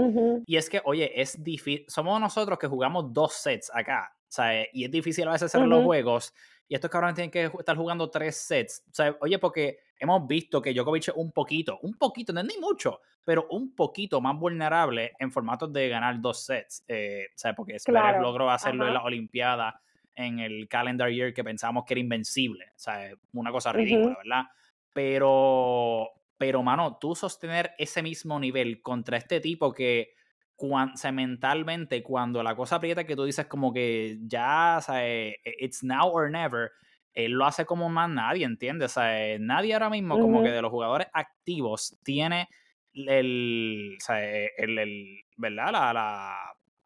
Y 0.46 0.56
es 0.56 0.68
que, 0.68 0.82
oye, 0.84 1.20
es 1.20 1.42
difícil, 1.42 1.84
somos 1.88 2.20
nosotros 2.20 2.58
que 2.58 2.66
jugamos 2.66 3.12
dos 3.12 3.32
sets 3.34 3.70
acá, 3.72 4.14
¿sabes? 4.28 4.68
Y 4.72 4.84
es 4.84 4.90
difícil 4.90 5.28
a 5.28 5.32
veces 5.32 5.54
hacer 5.54 5.66
los 5.66 5.84
juegos, 5.84 6.34
y 6.66 6.74
estos 6.74 6.90
cabrones 6.90 7.14
tienen 7.14 7.30
que 7.30 7.44
estar 7.58 7.76
jugando 7.76 8.10
tres 8.10 8.36
sets, 8.36 8.84
¿sabes? 8.90 9.14
Oye, 9.20 9.38
porque 9.38 9.78
hemos 9.98 10.26
visto 10.26 10.60
que 10.60 10.72
Djokovic 10.74 11.08
es 11.08 11.14
un 11.14 11.30
poquito, 11.30 11.78
un 11.82 11.94
poquito, 11.94 12.32
no 12.32 12.40
es 12.40 12.46
ni 12.46 12.58
mucho, 12.58 13.00
pero 13.22 13.46
un 13.50 13.74
poquito 13.74 14.20
más 14.20 14.36
vulnerable 14.36 15.12
en 15.18 15.30
formatos 15.30 15.72
de 15.72 15.88
ganar 15.88 16.20
dos 16.20 16.44
sets, 16.44 16.84
eh, 16.88 17.26
¿sabes? 17.36 17.56
Porque 17.56 17.78
Zverev 17.78 18.20
logró 18.20 18.50
hacerlo 18.50 18.88
en 18.88 18.94
la 18.94 19.04
Olimpiada 19.04 19.80
en 20.14 20.38
el 20.38 20.68
calendar 20.68 21.10
year 21.10 21.32
que 21.32 21.44
pensábamos 21.44 21.84
que 21.84 21.94
era 21.94 22.00
invencible. 22.00 22.66
O 22.74 22.78
sea, 22.78 23.10
una 23.32 23.50
cosa 23.50 23.72
ridícula, 23.72 24.16
¿verdad? 24.22 24.44
Pero, 24.92 26.08
pero, 26.38 26.62
mano, 26.62 26.98
tú 27.00 27.14
sostener 27.14 27.72
ese 27.78 28.02
mismo 28.02 28.38
nivel 28.38 28.80
contra 28.80 29.16
este 29.16 29.40
tipo 29.40 29.72
que 29.72 30.14
cuando, 30.56 30.94
mentalmente, 31.12 32.02
cuando 32.02 32.42
la 32.42 32.54
cosa 32.54 32.76
aprieta, 32.76 33.04
que 33.04 33.16
tú 33.16 33.24
dices 33.24 33.46
como 33.46 33.72
que 33.72 34.18
ya, 34.22 34.76
o 34.78 34.82
sea, 34.82 35.06
e, 35.06 35.36
it's 35.58 35.82
now 35.82 36.08
or 36.08 36.30
never, 36.30 36.70
él 37.12 37.32
lo 37.32 37.44
hace 37.44 37.64
como 37.64 37.88
más 37.88 38.08
nadie, 38.08 38.44
¿entiendes? 38.44 38.92
O 38.92 39.00
sea, 39.00 39.38
nadie 39.38 39.74
ahora 39.74 39.90
mismo, 39.90 40.18
como 40.18 40.42
que 40.42 40.50
de 40.50 40.62
los 40.62 40.70
jugadores 40.70 41.08
activos, 41.12 41.98
tiene 42.04 42.48
el, 42.92 43.96
o 43.96 44.04
sea, 44.04 44.24
el, 44.24 44.78
el 44.78 45.24
¿verdad? 45.36 45.72
La, 45.72 45.92
la, 45.92 46.36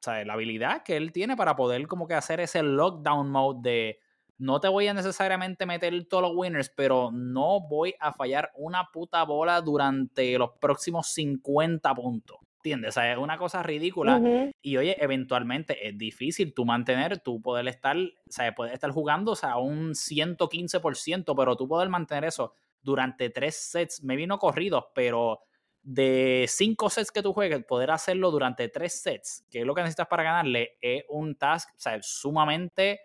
sea, 0.03 0.25
la 0.25 0.35
habilidad 0.35 0.83
que 0.83 0.97
él 0.97 1.13
tiene 1.13 1.37
para 1.37 1.57
poder 1.57 1.87
como 1.87 2.07
que 2.07 2.15
hacer 2.15 2.41
ese 2.41 2.63
lockdown 2.63 3.31
mode 3.31 3.61
de 3.63 3.99
no 4.39 4.61
te 4.61 4.69
voy 4.69 4.87
a 4.87 4.95
necesariamente 4.95 5.67
meter 5.67 6.07
todos 6.07 6.23
los 6.23 6.33
winners, 6.35 6.71
pero 6.71 7.11
no 7.13 7.61
voy 7.69 7.95
a 7.99 8.13
fallar 8.13 8.53
una 8.55 8.89
puta 8.93 9.25
bola 9.25 9.61
durante 9.61 10.39
los 10.39 10.51
próximos 10.61 11.09
50 11.09 11.93
puntos. 11.95 12.39
¿Entiendes? 12.59 12.91
O 12.91 12.93
sea, 12.93 13.13
es 13.13 13.19
una 13.19 13.39
cosa 13.39 13.63
ridícula. 13.63 14.21
Y 14.63 14.77
oye, 14.77 14.97
eventualmente 15.03 15.89
es 15.89 15.97
difícil 15.97 16.55
tú 16.55 16.65
mantener, 16.65 17.19
tú 17.21 17.41
poder 17.41 17.67
estar, 17.69 17.97
o 17.97 18.31
sea, 18.31 18.53
poder 18.55 18.75
estar 18.75 18.91
jugando, 18.91 19.33
o 19.33 19.37
sea, 19.37 19.59
un 19.59 19.95
115%, 19.95 21.35
pero 21.37 21.57
tú 21.57 21.69
poder 21.69 21.89
mantener 21.89 22.25
eso 22.25 22.55
durante 22.83 23.31
tres 23.31 23.57
sets, 23.57 24.03
me 24.03 24.17
vino 24.17 24.39
corridos, 24.39 24.87
pero 24.95 25.41
de 25.83 26.47
cinco 26.49 26.91
sets 26.91 27.11
que 27.11 27.23
tú 27.23 27.33
juegues, 27.33 27.65
poder 27.65 27.91
hacerlo 27.91 28.31
durante 28.31 28.69
tres 28.69 29.01
sets, 29.01 29.45
que 29.51 29.61
es 29.61 29.67
lo 29.67 29.75
que 29.75 29.83
necesitas 29.83 30.09
para 30.09 30.23
ganarle, 30.23 30.77
es 30.81 31.05
un 31.09 31.37
task 31.37 31.71
sumamente 32.01 33.01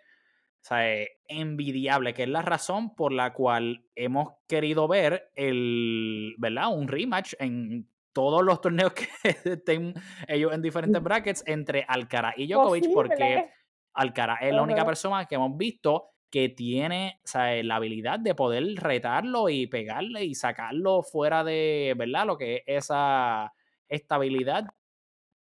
envidiable, 1.27 2.13
que 2.13 2.23
es 2.23 2.29
la 2.29 2.41
razón 2.41 2.95
por 2.95 3.11
la 3.11 3.33
cual 3.33 3.85
hemos 3.95 4.29
querido 4.47 4.87
ver 4.87 5.29
el, 5.35 6.35
¿verdad? 6.37 6.73
Un 6.73 6.87
rematch 6.87 7.33
en 7.39 7.89
todos 8.13 8.43
los 8.43 8.61
torneos 8.61 8.93
que 8.93 9.07
estén 9.43 9.93
ellos 10.27 10.53
en 10.53 10.61
diferentes 10.61 11.01
brackets 11.01 11.43
entre 11.47 11.85
Alcaraz 11.87 12.35
y 12.37 12.47
Djokovic, 12.47 12.93
porque 12.93 13.49
Alcaraz 13.93 14.39
es 14.41 14.53
la 14.53 14.61
única 14.61 14.85
persona 14.85 15.25
que 15.25 15.35
hemos 15.35 15.57
visto 15.57 16.12
que 16.33 16.49
tiene 16.49 17.21
la 17.35 17.75
habilidad 17.75 18.17
de 18.17 18.33
poder 18.33 18.63
retarlo 18.77 19.49
y 19.49 19.67
pegarle 19.67 20.25
y 20.25 20.33
sacarlo 20.33 21.03
fuera 21.03 21.43
de, 21.43 21.93
¿verdad? 21.95 22.25
Lo 22.25 22.39
que 22.39 22.63
es 22.65 22.85
esa 22.85 23.53
estabilidad 23.87 24.65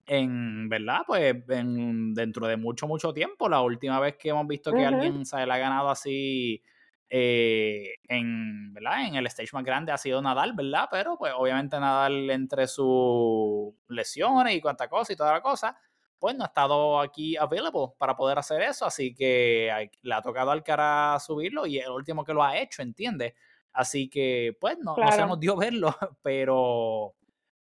en, 0.05 0.67
¿verdad? 0.67 1.03
Pues 1.07 1.33
dentro 1.47 2.45
de 2.45 2.57
mucho, 2.57 2.89
mucho 2.89 3.13
tiempo. 3.13 3.47
La 3.47 3.61
última 3.61 4.01
vez 4.01 4.17
que 4.17 4.31
hemos 4.31 4.45
visto 4.45 4.73
que 4.73 4.85
alguien 4.85 5.25
se 5.25 5.37
le 5.45 5.53
ha 5.53 5.57
ganado 5.57 5.89
así 5.89 6.61
eh, 7.07 7.93
en, 8.09 8.73
¿verdad? 8.73 9.07
En 9.07 9.15
el 9.15 9.27
stage 9.27 9.51
más 9.53 9.63
grande 9.63 9.93
ha 9.93 9.97
sido 9.97 10.21
Nadal, 10.21 10.51
¿verdad? 10.51 10.89
Pero 10.91 11.17
pues 11.17 11.31
obviamente 11.37 11.79
Nadal 11.79 12.29
entre 12.31 12.67
sus 12.67 13.73
lesiones 13.87 14.55
y 14.55 14.59
cuánta 14.59 14.89
cosa 14.89 15.13
y 15.13 15.15
toda 15.15 15.31
la 15.31 15.41
cosa, 15.41 15.73
pues 16.21 16.37
no 16.37 16.43
ha 16.43 16.47
estado 16.47 16.99
aquí 16.99 17.35
available 17.35 17.95
para 17.97 18.15
poder 18.15 18.37
hacer 18.37 18.61
eso, 18.61 18.85
así 18.85 19.11
que 19.11 19.89
le 20.03 20.13
ha 20.13 20.21
tocado 20.21 20.51
al 20.51 20.63
cara 20.63 21.17
subirlo 21.19 21.65
y 21.65 21.79
el 21.79 21.89
último 21.89 22.23
que 22.23 22.31
lo 22.31 22.43
ha 22.43 22.59
hecho, 22.59 22.83
¿entiendes? 22.83 23.33
Así 23.73 24.07
que, 24.07 24.55
pues, 24.61 24.77
no, 24.77 24.95
no 24.95 25.11
se 25.11 25.25
nos 25.25 25.39
dio 25.39 25.55
verlo, 25.57 25.95
pero, 26.21 27.15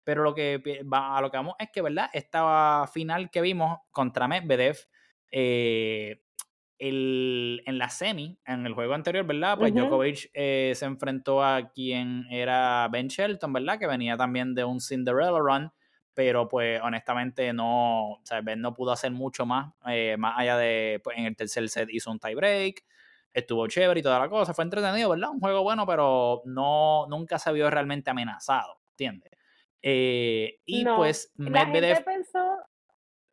pero 0.05 0.23
lo 0.23 0.35
que 0.35 0.63
a 0.93 1.21
lo 1.23 1.31
que 1.31 1.37
vamos 1.39 1.55
es 1.59 1.71
que, 1.73 1.81
¿verdad? 1.81 2.11
Esta 2.13 2.87
final 2.93 3.31
que 3.31 3.41
vimos 3.41 3.79
contra 3.93 4.29
Medvedev, 4.29 4.77
eh, 5.31 6.23
el, 6.79 7.63
en 7.65 7.79
la 7.79 7.89
semi, 7.89 8.39
en 8.45 8.67
el 8.67 8.75
juego 8.75 8.93
anterior, 8.93 9.25
¿verdad? 9.25 9.57
Pues 9.57 9.75
Djokovic 9.75 10.31
eh, 10.35 10.75
se 10.77 10.85
enfrentó 10.85 11.43
a 11.43 11.71
quien 11.71 12.27
era 12.31 12.87
Ben 12.93 13.09
Shelton, 13.09 13.55
¿verdad? 13.55 13.79
Que 13.79 13.87
venía 13.87 14.19
también 14.19 14.55
de 14.55 14.65
un 14.65 14.83
Cinderella 14.83 15.39
Run 15.39 15.73
pero 16.21 16.47
pues 16.47 16.79
honestamente 16.83 17.51
no, 17.55 18.11
o 18.11 18.21
sea, 18.25 18.43
Ben 18.43 18.61
no 18.61 18.75
pudo 18.75 18.93
hacer 18.93 19.11
mucho 19.11 19.47
más, 19.47 19.73
eh, 19.87 20.19
más 20.19 20.39
allá 20.39 20.59
de, 20.59 21.01
pues 21.03 21.17
en 21.17 21.25
el 21.25 21.35
tercer 21.35 21.67
set 21.71 21.89
hizo 21.91 22.11
un 22.11 22.19
tiebreak, 22.19 22.85
estuvo 23.33 23.67
chévere 23.67 24.01
y 24.01 24.03
toda 24.03 24.19
la 24.19 24.29
cosa, 24.29 24.53
fue 24.53 24.65
entretenido, 24.65 25.09
¿verdad? 25.09 25.31
Un 25.31 25.41
juego 25.41 25.63
bueno, 25.63 25.87
pero 25.87 26.43
no, 26.45 27.07
nunca 27.09 27.39
se 27.39 27.51
vio 27.55 27.71
realmente 27.71 28.11
amenazado, 28.11 28.83
¿entiendes? 28.91 29.33
Eh, 29.81 30.59
y 30.67 30.85
pues 30.85 31.33
Medvedev... 31.37 31.89
La 31.89 31.97
gente 31.97 32.03
pensó... 32.03 32.59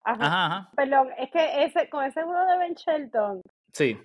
Ajá, 0.06 0.46
ajá, 0.46 0.72
Perdón, 0.78 1.10
es 1.18 1.30
que 1.30 1.66
ese, 1.66 1.90
con 1.90 2.06
ese 2.06 2.24
juego 2.24 2.46
de 2.46 2.58
Ben 2.58 2.74
Shelton... 2.74 3.42
Sí. 3.74 4.00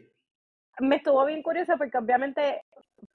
Me 0.80 0.96
estuvo 0.96 1.24
bien 1.24 1.44
curioso 1.44 1.74
porque 1.78 1.98
obviamente 1.98 2.62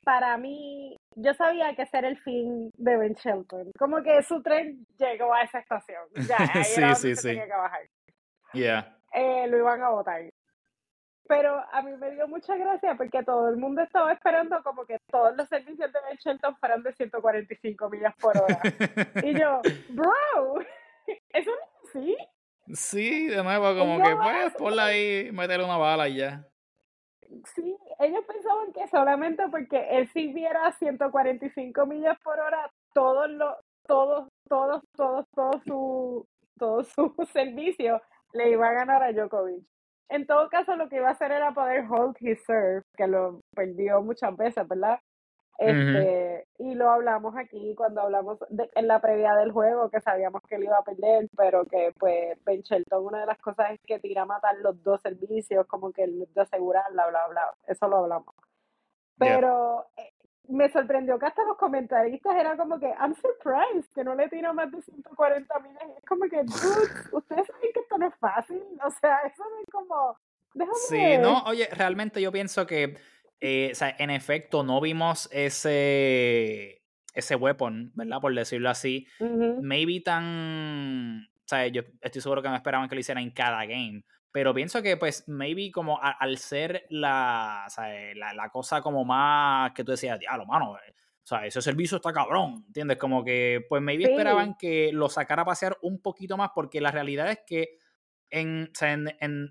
para 0.06 0.38
mí, 0.38 0.97
yo 1.20 1.34
sabía 1.34 1.76
que 1.76 1.82
ese 1.82 1.98
era 1.98 2.08
el 2.08 2.20
fin 2.20 2.70
de 2.76 2.96
Ben 2.96 3.14
Shelton. 3.14 3.72
Como 3.78 4.04
que 4.04 4.22
su 4.22 4.42
tren 4.42 4.86
llegó 4.98 5.34
a 5.34 5.42
esa 5.42 5.60
estación. 5.60 6.04
Ya, 6.28 6.38
ahí 6.54 6.64
sí, 6.64 6.80
era 6.80 6.96
sí, 6.96 7.16
sí. 7.16 7.28
tenía 7.30 7.46
que 7.46 7.54
bajar. 7.54 7.82
Yeah. 8.54 8.98
Eh, 9.14 9.48
lo 9.48 9.58
iban 9.58 9.82
a 9.82 9.90
votar. 9.90 10.22
Pero 11.28 11.62
a 11.72 11.82
mí 11.82 11.92
me 11.98 12.12
dio 12.12 12.28
mucha 12.28 12.56
gracia 12.56 12.96
porque 12.96 13.24
todo 13.24 13.50
el 13.50 13.58
mundo 13.58 13.82
estaba 13.82 14.14
esperando 14.14 14.62
como 14.64 14.86
que 14.86 14.98
todos 15.10 15.36
los 15.36 15.50
servicios 15.50 15.92
de 15.92 16.00
Ben 16.08 16.18
Shelton 16.18 16.56
fueran 16.58 16.84
de 16.84 16.94
145 16.94 17.90
millas 17.90 18.14
por 18.22 18.38
hora. 18.38 18.62
y 19.24 19.38
yo, 19.38 19.60
bro, 19.90 20.62
¿eso 21.34 21.52
no 21.52 21.58
es 21.58 21.90
así? 21.90 22.18
Sí, 22.74 23.28
de 23.28 23.44
nuevo, 23.44 23.76
como 23.78 24.04
que 24.04 24.16
pues 24.16 24.54
ponla 24.54 24.86
ahí, 24.86 25.32
meterle 25.32 25.66
una 25.66 25.78
bala 25.78 26.08
y 26.08 26.18
ya. 26.18 26.46
Sí, 27.56 27.76
ellos 28.00 28.24
pensaban 28.26 28.72
que 28.74 28.88
solamente 28.88 29.44
porque 29.50 29.88
él 29.98 30.08
sirviera 30.10 30.72
145 30.74 31.86
millas 31.86 32.18
por 32.24 32.40
hora, 32.40 32.70
todos 32.94 33.30
los, 33.30 33.56
todos, 33.88 34.30
todos, 34.48 34.84
todos, 34.96 35.26
todos 35.34 35.64
su, 35.66 36.28
todo 36.58 36.84
su 36.84 37.14
servicio 37.34 38.02
le 38.34 38.52
iba 38.52 38.68
a 38.70 38.74
ganar 38.74 39.04
a 39.04 39.12
Djokovic. 39.12 39.66
En 40.10 40.26
todo 40.26 40.50
caso, 40.50 40.76
lo 40.76 40.88
que 40.88 40.98
iba 40.98 41.10
a 41.10 41.12
hacer 41.12 41.32
era 41.32 41.54
poder 41.54 41.86
hold 41.90 42.16
his 42.22 42.42
serve, 42.46 42.84
que 42.96 43.08
lo 43.08 43.42
perdió 43.54 44.02
muchas 44.02 44.36
veces, 44.38 44.68
¿verdad? 44.68 45.00
Este, 45.58 46.48
Y 46.60 46.76
lo 46.76 46.90
hablamos 46.92 47.36
aquí 47.36 47.74
cuando 47.76 48.02
hablamos 48.02 48.38
de, 48.50 48.70
en 48.76 48.88
la 48.88 49.02
previa 49.02 49.34
del 49.36 49.52
juego, 49.52 49.90
que 49.90 50.02
sabíamos 50.02 50.42
que 50.44 50.56
él 50.56 50.66
iba 50.66 50.78
a 50.78 50.84
perder, 50.84 51.28
pero 51.36 51.66
que 51.66 51.94
pues 51.98 52.38
Ben 52.46 52.62
Shelton, 52.62 53.06
una 53.06 53.22
de 53.22 53.26
las 53.26 53.40
cosas 53.40 53.72
es 53.72 53.80
que 53.82 54.00
tira 54.00 54.24
a 54.24 54.26
matar 54.26 54.56
los 54.62 54.82
dos 54.84 55.02
servicios, 55.02 55.66
como 55.68 55.92
que 55.92 56.04
el 56.04 56.28
de 56.34 56.42
asegurar, 56.42 56.92
bla, 56.92 57.08
bla, 57.08 57.28
bla. 57.30 57.54
Eso 57.66 57.88
lo 57.88 57.98
hablamos. 57.98 58.36
Pero 59.18 59.88
eh, 59.98 60.14
me 60.48 60.72
sorprendió 60.72 61.18
que 61.18 61.26
hasta 61.26 61.44
los 61.44 61.58
comentaristas 61.58 62.36
eran 62.36 62.58
como 62.58 62.80
que, 62.80 62.88
I'm 62.88 63.16
surprised 63.16 63.92
que 63.94 64.04
no 64.04 64.16
le 64.16 64.30
tira 64.30 64.54
más 64.54 64.72
de 64.72 64.82
140 64.82 65.60
millas. 65.60 65.84
Es 65.98 66.06
como 66.06 66.26
que, 66.26 66.38
dude, 66.44 66.48
ustedes 67.12 67.48
saben 67.48 67.72
que 67.74 67.80
esto 67.80 67.98
no 67.98 68.08
es 68.08 68.16
fácil. 68.16 68.64
O 68.86 68.92
sea, 68.92 69.20
eso 69.26 69.44
es 69.62 69.72
como. 69.72 70.18
Déjame 70.54 70.78
sí, 70.88 71.18
no, 71.20 71.44
oye, 71.44 71.68
realmente 71.72 72.22
yo 72.22 72.32
pienso 72.32 72.66
que 72.66 72.98
eh, 73.40 73.70
o 73.72 73.76
sea, 73.76 73.96
en 74.00 74.10
efecto, 74.10 74.64
no 74.64 74.82
vimos 74.82 75.30
ese, 75.32 76.82
ese 77.14 77.36
weapon, 77.36 77.92
¿verdad? 77.96 78.20
Por 78.20 78.34
decirlo 78.34 78.70
así. 78.70 79.08
Maybe 79.20 80.02
tan. 80.02 81.28
O 81.46 81.48
sea, 81.48 81.68
yo 81.68 81.84
estoy 82.02 82.22
seguro 82.22 82.42
que 82.42 82.50
no 82.50 82.56
esperaban 82.56 82.90
que 82.90 82.96
lo 82.96 83.02
hiciera 83.02 83.22
en 83.22 83.32
cada 83.32 83.66
game. 83.66 84.04
Pero 84.32 84.54
pienso 84.54 84.82
que, 84.82 84.98
pues, 84.98 85.28
maybe 85.28 85.72
como 85.72 86.00
al 86.02 86.38
ser 86.38 86.86
la, 86.90 87.64
o 87.66 87.70
sea, 87.70 87.88
la, 88.16 88.34
la, 88.34 88.50
cosa 88.50 88.82
como 88.82 89.06
más 89.06 89.72
que 89.72 89.84
tú 89.84 89.92
decías, 89.92 90.20
diablo, 90.20 90.46
mano, 90.46 90.78
eh, 90.78 90.94
o 91.24 91.26
sea, 91.28 91.46
ese 91.46 91.62
servicio 91.62 91.98
está 91.98 92.14
cabrón, 92.14 92.64
¿entiendes? 92.68 92.98
Como 92.98 93.24
que, 93.24 93.66
pues, 93.68 93.82
maybe 93.82 94.04
esperaban 94.04 94.56
que 94.56 94.92
lo 94.94 95.10
sacara 95.10 95.42
a 95.42 95.46
pasear 95.46 95.78
un 95.82 96.02
poquito 96.02 96.38
más, 96.38 96.52
porque 96.54 96.82
la 96.82 96.92
realidad 96.92 97.32
es 97.32 97.40
que 97.48 97.80
en, 98.30 98.72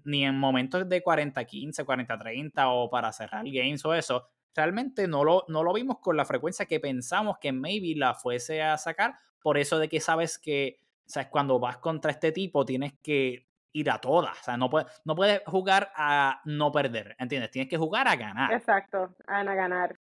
ni 0.05 0.25
en 0.25 0.39
momentos 0.39 0.89
de 0.89 1.03
40-15, 1.03 1.85
40-30 1.85 2.53
o 2.69 2.91
para 2.91 3.13
cerrar 3.13 3.45
games 3.45 3.85
o 3.85 3.95
eso, 3.95 4.29
realmente 4.55 5.07
no 5.07 5.25
lo, 5.25 5.45
no 5.49 5.63
lo 5.63 5.73
vimos 5.73 5.99
con 6.01 6.17
la 6.17 6.25
frecuencia 6.25 6.67
que 6.67 6.81
pensamos 6.81 7.39
que 7.39 7.53
maybe 7.53 7.99
la 7.99 8.15
fuese 8.15 8.63
a 8.63 8.77
sacar. 8.79 9.15
Por 9.41 9.59
eso 9.59 9.79
de 9.79 9.89
que 9.89 10.01
sabes 10.01 10.39
que, 10.39 10.81
sabes, 11.07 11.29
cuando 11.29 11.59
vas 11.59 11.79
contra 11.79 12.11
este 12.11 12.33
tipo 12.33 12.65
tienes 12.65 12.95
que 13.03 13.47
ir 13.73 13.91
a 13.91 14.01
todas. 14.01 14.41
O 14.41 14.45
sea, 14.45 14.57
no 14.57 14.71
puedes, 14.71 14.89
no 15.05 15.15
puedes 15.15 15.43
jugar 15.47 15.93
a 15.95 16.41
no 16.45 16.73
perder, 16.73 17.15
¿entiendes? 17.19 17.51
Tienes 17.51 17.69
que 17.69 17.77
jugar 17.77 18.09
a 18.09 18.17
ganar. 18.17 18.53
Exacto, 18.53 19.15
a 19.27 19.45
ganar. 19.45 19.99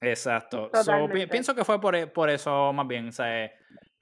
Exacto. 0.00 0.70
pienso 1.30 1.54
que 1.54 1.64
fue 1.64 1.80
por, 1.80 1.94
e, 1.94 2.06
por, 2.06 2.28
eso 2.28 2.72
más 2.72 2.86
bien. 2.86 3.08
O 3.08 3.12
sea, 3.12 3.50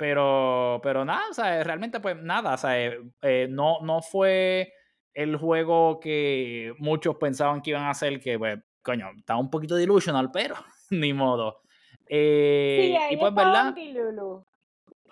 pero, 0.03 0.81
pero 0.83 1.05
nada, 1.05 1.23
o 1.31 1.33
sea, 1.33 1.63
realmente 1.63 2.01
pues 2.01 2.21
nada, 2.21 2.55
o 2.55 2.57
sea, 2.57 2.77
eh, 2.77 3.47
no, 3.49 3.83
no 3.83 4.03
fue 4.03 4.73
el 5.15 5.37
juego 5.37 6.01
que 6.01 6.75
muchos 6.79 7.15
pensaban 7.19 7.63
que 7.63 7.71
iban 7.71 7.85
a 7.85 7.91
hacer, 7.91 8.19
que 8.19 8.37
pues, 8.37 8.59
coño, 8.83 9.13
estaba 9.17 9.39
un 9.39 9.49
poquito 9.49 9.77
delusional, 9.77 10.33
pero 10.33 10.57
ni 10.91 11.13
modo. 11.13 11.61
Eh, 12.09 12.99
sí, 12.99 13.15
y 13.15 13.17
pues, 13.17 13.33
¿verdad? 13.33 13.73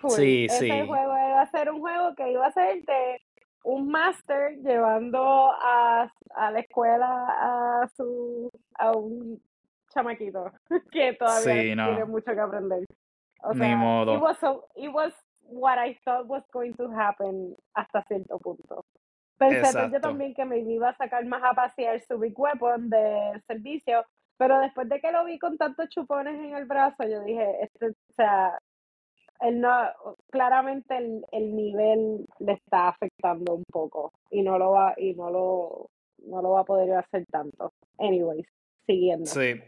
Sí, 0.09 0.47
Ese 0.49 0.59
sí. 0.59 0.69
juego 0.69 0.93
iba 0.93 1.41
a 1.41 1.49
ser 1.49 1.71
un 1.71 1.79
juego 1.79 2.13
que 2.13 2.29
iba 2.29 2.45
a 2.45 2.51
ser 2.51 2.83
de 2.83 3.21
un 3.63 3.87
máster 3.87 4.57
llevando 4.57 5.53
a, 5.53 6.11
a 6.35 6.51
la 6.51 6.59
escuela 6.59 7.27
a 7.29 7.87
su 7.95 8.51
a 8.77 8.91
un 8.91 9.41
chamaquito 9.93 10.51
que 10.91 11.13
todavía 11.13 11.61
tiene 11.61 12.03
mucho 12.03 12.33
que 12.33 12.41
aprender. 12.41 12.85
O 13.43 13.53
sea, 13.53 13.67
Ni 13.67 13.75
modo. 13.75 14.15
It 14.15 14.21
was, 14.21 14.37
so, 14.39 14.65
it 14.75 14.89
was 14.89 15.13
what 15.41 15.77
I 15.77 15.97
thought 16.05 16.27
was 16.27 16.43
going 16.51 16.73
to 16.75 16.89
happen 16.91 17.55
hasta 17.75 18.03
cierto 18.07 18.39
punto. 18.39 18.85
Pensé 19.37 19.89
yo 19.91 19.99
también 19.99 20.35
que 20.35 20.45
me 20.45 20.59
iba 20.59 20.89
a 20.89 20.97
sacar 20.97 21.25
más 21.25 21.41
a 21.43 21.53
pasear 21.53 21.99
su 22.01 22.19
Big 22.19 22.39
Weapon 22.39 22.89
de 22.89 23.41
servicio, 23.47 24.05
pero 24.37 24.59
después 24.59 24.87
de 24.87 24.99
que 24.99 25.11
lo 25.11 25.25
vi 25.25 25.39
con 25.39 25.57
tantos 25.57 25.89
chupones 25.89 26.35
en 26.35 26.55
el 26.55 26.65
brazo, 26.65 27.03
yo 27.07 27.23
dije, 27.23 27.63
este, 27.63 27.87
o 27.87 28.13
sea, 28.15 28.59
él 29.39 29.59
no, 29.59 29.71
claramente 30.29 30.95
el, 30.95 31.25
el 31.31 31.55
nivel 31.55 32.25
le 32.39 32.53
está 32.53 32.89
afectando 32.89 33.55
un 33.55 33.63
poco 33.71 34.13
y 34.29 34.43
no 34.43 34.59
lo 34.59 34.71
va, 34.71 34.93
y 34.95 35.15
no 35.15 35.31
lo, 35.31 35.89
no 36.19 36.41
lo 36.43 36.51
va 36.51 36.61
a 36.61 36.65
poder 36.65 36.93
hacer 36.93 37.25
tanto. 37.25 37.73
Anyways, 37.97 38.45
siguiendo. 38.85 39.25
Sí. 39.25 39.59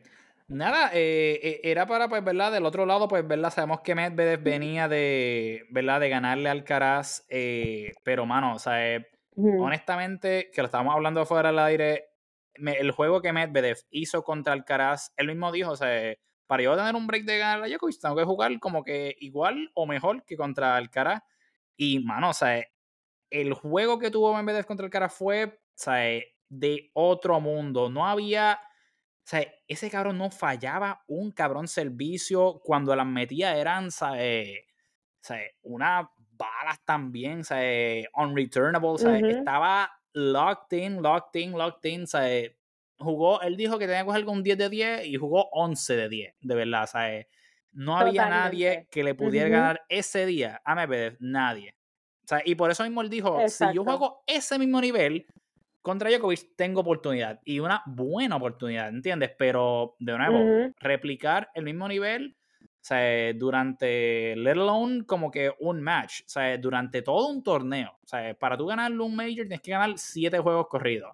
Nada, 0.54 0.92
eh, 0.94 1.40
eh, 1.42 1.62
era 1.64 1.88
para, 1.88 2.08
pues, 2.08 2.24
¿verdad? 2.24 2.52
Del 2.52 2.68
otro 2.68 2.86
lado, 2.86 3.08
pues, 3.08 3.28
¿verdad? 3.28 3.50
Sabemos 3.50 3.82
que 3.82 3.96
Medvedev 3.96 4.44
venía 4.44 4.88
de, 4.88 5.66
¿verdad? 5.72 6.00
De 6.00 6.10
ganarle 6.10 6.48
al 6.48 6.64
Caraz, 6.64 7.26
eh, 7.28 7.92
pero, 8.04 8.28
mano, 8.28 8.54
o 8.54 8.60
sea, 8.60 9.04
honestamente, 9.36 10.52
que 10.54 10.62
lo 10.62 10.68
estábamos 10.68 10.94
hablando 10.94 11.26
fuera 11.26 11.50
del 11.50 11.58
aire, 11.58 12.10
el 12.54 12.92
juego 12.92 13.20
que 13.20 13.34
Medvedev 13.34 13.78
hizo 13.90 14.24
contra 14.24 14.54
Alcaraz, 14.54 15.12
él 15.18 15.26
mismo 15.26 15.52
dijo, 15.52 15.72
o 15.72 15.76
sea, 15.76 16.14
para 16.46 16.62
yo 16.62 16.78
tener 16.78 16.96
un 16.96 17.08
break 17.08 17.24
de 17.24 17.40
ganar 17.40 17.64
a 17.64 17.68
Djokovic, 17.68 18.00
tengo 18.00 18.16
que 18.16 18.24
jugar 18.24 18.60
como 18.60 18.84
que 18.84 19.16
igual 19.22 19.72
o 19.74 19.88
mejor 19.88 20.24
que 20.24 20.38
contra 20.38 20.76
Alcaraz. 20.76 21.24
Y, 21.76 21.98
mano, 22.04 22.30
o 22.30 22.34
sea, 22.34 22.64
el 23.32 23.54
juego 23.56 23.98
que 23.98 24.12
tuvo 24.12 24.36
Medvedev 24.36 24.68
contra 24.68 24.86
Alcaraz 24.86 25.16
fue, 25.16 25.46
o 25.46 25.52
sea, 25.74 26.22
de 26.50 26.92
otro 26.94 27.40
mundo. 27.40 27.90
No 27.90 28.08
había 28.08 28.60
o 29.24 29.26
sea, 29.26 29.48
ese 29.70 29.90
cabrón 29.90 30.18
no 30.18 30.30
fallaba 30.30 31.02
un 31.08 31.32
cabrón 31.32 31.70
servicio. 31.70 32.60
Cuando 32.62 32.94
las 32.94 33.08
metía 33.08 33.56
eran, 33.56 33.90
¿sabes? 33.90 34.60
unas 35.62 36.08
balas 36.32 36.84
también, 36.84 37.46
¿sabes? 37.46 38.06
Unreturnable, 38.16 38.98
¿sabes? 38.98 39.24
Estaba 39.38 39.90
locked 40.12 40.78
in, 40.78 41.02
locked 41.02 41.40
in, 41.40 41.54
locked 41.54 41.90
in, 41.90 42.06
¿sabes? 42.06 42.52
Jugó, 42.98 43.42
él 43.42 43.56
dijo 43.56 43.80
que 43.80 43.86
tenía 43.86 44.02
que 44.02 44.08
coger 44.08 44.26
con 44.26 44.44
10 44.44 44.58
de 44.58 44.70
10 44.70 45.06
y 45.06 45.16
jugó 45.16 45.48
11 45.54 45.96
de 45.96 46.10
10, 46.10 46.36
de 46.42 46.56
verdad, 46.56 46.88
¿sabes? 46.88 47.28
No 47.72 47.98
había 47.98 48.28
nadie 48.28 48.88
que 48.92 49.04
le 49.04 49.16
pudiera 49.16 49.48
ganar 49.48 49.82
ese 49.88 50.26
día 50.26 50.62
a 50.66 50.76
Medvedev, 50.76 51.16
nadie. 51.22 51.76
O 52.26 52.28
sea, 52.28 52.42
y 52.44 52.56
por 52.56 52.70
eso 52.70 52.84
mismo 52.84 53.02
él 53.02 53.10
dijo, 53.10 53.40
si 53.48 53.66
yo 53.74 53.86
juego 53.86 54.24
ese 54.28 54.60
mismo 54.60 54.82
nivel, 54.82 55.26
contra 55.84 56.10
Djokovic 56.10 56.56
tengo 56.56 56.82
oportunidad 56.82 57.42
y 57.44 57.60
una 57.60 57.84
buena 57.86 58.38
oportunidad, 58.38 58.88
¿entiendes? 58.88 59.32
Pero, 59.38 59.96
de 60.00 60.18
nuevo, 60.18 60.74
replicar 60.80 61.52
el 61.54 61.66
mismo 61.66 61.88
nivel, 61.90 62.38
o 62.62 62.66
sea, 62.80 63.34
durante, 63.34 64.34
let 64.38 64.54
alone 64.54 65.06
como 65.06 65.30
que 65.30 65.52
un 65.60 65.82
match, 65.82 66.22
o 66.22 66.30
sea, 66.30 66.58
durante 66.58 67.02
todo 67.02 67.28
un 67.28 67.44
torneo, 67.44 67.92
o 68.02 68.08
sea, 68.08 68.34
para 68.34 68.58
tú 68.58 68.66
ganar 68.66 68.92
un 68.94 69.16
major 69.16 69.46
tienes 69.46 69.62
que 69.62 69.72
ganar 69.72 69.98
siete 69.98 70.40
juegos 70.40 70.68
corridos. 70.68 71.12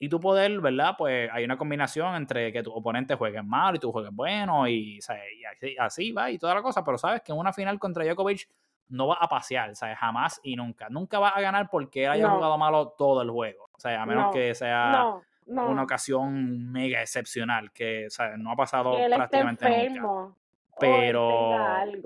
Y 0.00 0.08
tú 0.08 0.20
poder, 0.20 0.60
¿verdad? 0.60 0.94
Pues 0.96 1.28
hay 1.32 1.44
una 1.44 1.56
combinación 1.58 2.14
entre 2.14 2.52
que 2.52 2.62
tu 2.62 2.72
oponente 2.72 3.14
juegue 3.14 3.42
mal 3.42 3.76
y 3.76 3.78
tú 3.78 3.90
juegues 3.90 4.12
bueno 4.12 4.68
y, 4.68 4.98
o 4.98 5.02
sea, 5.02 5.16
y 5.16 5.44
así, 5.44 5.76
así, 5.78 6.12
va 6.12 6.30
y 6.30 6.38
toda 6.38 6.54
la 6.54 6.62
cosa, 6.62 6.84
pero 6.84 6.98
sabes 6.98 7.22
que 7.22 7.32
en 7.32 7.38
una 7.38 7.52
final 7.52 7.78
contra 7.78 8.04
Djokovic 8.04 8.48
no 8.88 9.08
va 9.08 9.18
a 9.20 9.28
pasear, 9.28 9.74
¿sabes? 9.76 9.98
Jamás 9.98 10.40
y 10.42 10.56
nunca. 10.56 10.88
Nunca 10.88 11.18
va 11.18 11.30
a 11.30 11.40
ganar 11.40 11.68
porque 11.70 12.04
él 12.04 12.10
haya 12.10 12.30
jugado 12.30 12.58
malo 12.58 12.94
todo 12.96 13.22
el 13.22 13.30
juego. 13.30 13.68
O 13.72 13.80
sea, 13.80 14.02
a 14.02 14.06
menos 14.06 14.32
que 14.32 14.54
sea 14.54 15.14
una 15.46 15.82
ocasión 15.82 16.70
mega 16.70 17.00
excepcional, 17.00 17.72
que 17.72 18.08
no 18.38 18.52
ha 18.52 18.56
pasado 18.56 18.94
prácticamente 19.14 19.90
nunca. 19.90 20.34
Pero, 20.80 21.56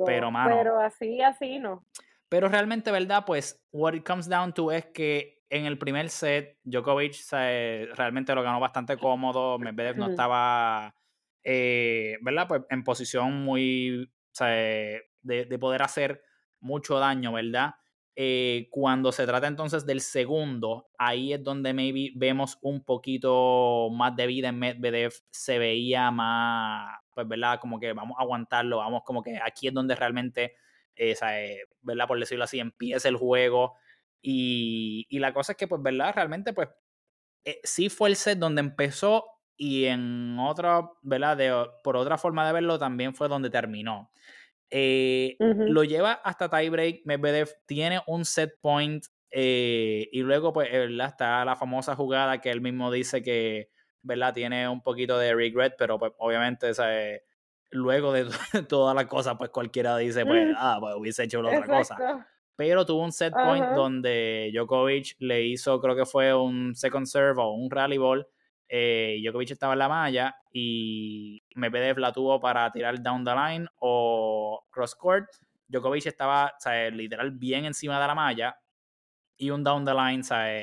pero, 0.06 0.30
mano. 0.30 0.56
Pero 0.56 0.80
así, 0.80 1.20
así 1.20 1.58
no. 1.58 1.84
Pero 2.28 2.48
realmente, 2.48 2.90
¿verdad? 2.90 3.24
Pues, 3.26 3.62
what 3.72 3.92
it 3.92 4.06
comes 4.06 4.28
down 4.28 4.54
to 4.54 4.72
es 4.72 4.86
que 4.86 5.42
en 5.50 5.66
el 5.66 5.76
primer 5.76 6.08
set, 6.08 6.56
Djokovic 6.64 7.14
realmente 7.30 8.34
lo 8.34 8.42
ganó 8.42 8.58
bastante 8.58 8.96
cómodo. 8.96 9.58
Medvedev 9.58 9.98
no 9.98 10.08
estaba, 10.08 10.94
eh, 11.44 12.16
¿verdad? 12.22 12.48
Pues 12.48 12.62
en 12.70 12.84
posición 12.84 13.44
muy, 13.44 14.10
de, 14.40 15.44
de, 15.44 15.58
poder 15.58 15.82
hacer 15.82 16.22
mucho 16.62 16.98
daño, 16.98 17.32
¿verdad? 17.32 17.74
Eh, 18.14 18.68
cuando 18.70 19.10
se 19.10 19.26
trata 19.26 19.46
entonces 19.46 19.86
del 19.86 20.02
segundo, 20.02 20.90
ahí 20.98 21.32
es 21.32 21.42
donde 21.42 21.72
maybe 21.72 22.12
vemos 22.14 22.58
un 22.60 22.84
poquito 22.84 23.88
más 23.90 24.14
de 24.16 24.26
vida 24.26 24.48
en 24.48 24.58
Medvedev, 24.58 25.12
se 25.30 25.58
veía 25.58 26.10
más, 26.10 27.00
pues, 27.14 27.26
¿verdad? 27.26 27.58
Como 27.60 27.80
que 27.80 27.92
vamos 27.92 28.16
a 28.18 28.22
aguantarlo, 28.22 28.78
vamos 28.78 29.02
como 29.04 29.22
que 29.22 29.38
aquí 29.42 29.68
es 29.68 29.74
donde 29.74 29.94
realmente, 29.94 30.56
eh, 30.94 31.14
eh, 31.22 31.58
¿verdad? 31.80 32.06
Por 32.06 32.20
decirlo 32.20 32.44
así, 32.44 32.60
empieza 32.60 33.08
el 33.08 33.16
juego. 33.16 33.76
Y, 34.20 35.06
y, 35.08 35.18
la 35.18 35.32
cosa 35.34 35.52
es 35.52 35.58
que, 35.58 35.66
pues, 35.66 35.82
¿verdad? 35.82 36.14
Realmente, 36.14 36.52
pues, 36.52 36.68
sí 37.64 37.88
fue 37.88 38.10
el 38.10 38.16
set 38.16 38.38
donde 38.38 38.60
empezó 38.60 39.24
y 39.56 39.86
en 39.86 40.38
otra, 40.38 40.90
¿verdad? 41.02 41.36
De, 41.36 41.66
por 41.82 41.96
otra 41.96 42.18
forma 42.18 42.46
de 42.46 42.52
verlo, 42.52 42.78
también 42.78 43.14
fue 43.14 43.28
donde 43.28 43.50
terminó. 43.50 44.10
Eh, 44.74 45.36
lo 45.38 45.84
lleva 45.84 46.12
hasta 46.12 46.48
tiebreak. 46.48 47.02
Medvedev 47.04 47.50
tiene 47.66 48.00
un 48.06 48.24
set 48.24 48.58
point 48.62 49.04
eh, 49.30 50.08
y 50.10 50.20
luego, 50.22 50.54
pues, 50.54 50.72
¿verdad? 50.72 51.08
está 51.08 51.44
la 51.44 51.56
famosa 51.56 51.94
jugada 51.94 52.40
que 52.40 52.50
él 52.50 52.62
mismo 52.62 52.90
dice 52.90 53.22
que, 53.22 53.70
¿verdad? 54.00 54.32
Tiene 54.32 54.66
un 54.68 54.82
poquito 54.82 55.18
de 55.18 55.34
regret, 55.34 55.74
pero 55.76 55.98
pues, 55.98 56.12
obviamente, 56.18 56.70
luego 57.70 58.12
de 58.14 58.24
todas 58.68 58.94
las 58.94 59.06
cosas, 59.06 59.36
pues 59.36 59.50
cualquiera 59.50 59.96
dice, 59.98 60.24
pues, 60.24 60.48
mm. 60.48 60.54
ah, 60.56 60.78
pues 60.80 60.94
hubiese 60.96 61.24
hecho 61.24 61.42
la 61.42 61.50
otra 61.50 61.66
cosa. 61.66 62.26
Pero 62.56 62.86
tuvo 62.86 63.02
un 63.02 63.12
set 63.12 63.34
point 63.34 63.66
donde 63.74 64.50
Djokovic 64.54 65.16
le 65.18 65.42
hizo, 65.42 65.80
creo 65.80 65.96
que 65.96 66.06
fue 66.06 66.34
un 66.34 66.74
second 66.74 67.06
serve 67.06 67.42
o 67.42 67.50
un 67.50 67.70
rally 67.70 67.98
ball 67.98 68.26
eh, 68.74 69.20
Djokovic 69.20 69.50
estaba 69.50 69.74
en 69.74 69.80
la 69.80 69.88
malla 69.88 70.34
y 70.50 71.44
Medvedev 71.56 71.98
la 71.98 72.10
tuvo 72.10 72.40
para 72.40 72.72
tirar 72.72 73.02
down 73.02 73.22
the 73.22 73.34
line 73.34 73.66
o 73.80 74.64
cross 74.70 74.94
court. 74.94 75.28
Djokovic 75.68 76.06
estaba, 76.06 76.54
literal 76.90 77.32
bien 77.32 77.66
encima 77.66 78.00
de 78.00 78.06
la 78.06 78.14
malla 78.14 78.56
y 79.36 79.50
un 79.50 79.62
down 79.62 79.84
the 79.84 79.92
line, 79.92 80.22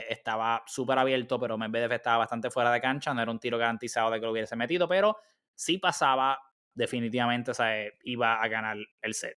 estaba 0.09 0.63
súper 0.65 0.97
abierto, 0.97 1.39
pero 1.39 1.55
Medvedev 1.55 1.91
estaba 1.91 2.17
bastante 2.17 2.49
fuera 2.49 2.71
de 2.71 2.81
cancha, 2.81 3.13
no 3.13 3.21
era 3.21 3.29
un 3.29 3.39
tiro 3.39 3.59
garantizado 3.59 4.09
de 4.09 4.19
que 4.19 4.25
lo 4.25 4.31
hubiese 4.31 4.55
metido, 4.55 4.87
pero 4.87 5.17
si 5.53 5.77
pasaba, 5.77 6.39
definitivamente, 6.73 7.51
iba 8.05 8.41
a 8.41 8.47
ganar 8.47 8.77
el 9.03 9.13
set. 9.13 9.37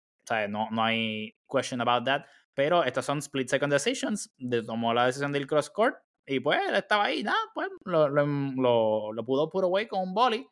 No, 0.48 0.68
no 0.70 0.84
hay 0.84 1.34
question 1.48 1.80
about 1.80 2.04
that. 2.04 2.24
Pero 2.54 2.84
estas 2.84 3.04
son 3.04 3.18
split 3.18 3.48
second 3.48 3.72
decisions. 3.72 4.32
De, 4.38 4.62
tomó 4.62 4.94
la 4.94 5.06
decisión 5.06 5.32
del 5.32 5.48
cross 5.48 5.70
court 5.70 5.96
y 6.30 6.38
pues 6.38 6.60
él 6.68 6.76
estaba 6.76 7.06
ahí, 7.06 7.24
nada, 7.24 7.38
pues 7.52 7.68
lo, 7.84 8.08
lo, 8.08 9.12
lo, 9.12 9.24
pudo 9.24 9.50
puro 9.50 9.66
away 9.66 9.88
con 9.88 10.00
un 10.00 10.14
boli. 10.14 10.46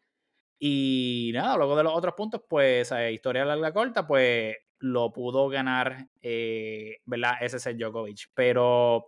Y 0.59 1.31
nada, 1.33 1.57
luego 1.57 1.77
de 1.77 1.85
los 1.85 1.95
otros 1.95 2.15
puntos, 2.17 2.43
pues, 2.49 2.91
a 2.91 3.09
historia 3.09 3.45
larga 3.45 3.73
corta, 3.73 4.05
pues 4.05 4.57
lo 4.81 5.13
pudo 5.13 5.49
ganar, 5.49 6.09
eh, 6.21 6.97
¿verdad? 7.05 7.35
Ese 7.41 7.59
es 7.59 7.79
Djokovic. 7.79 8.27
Pero, 8.35 9.07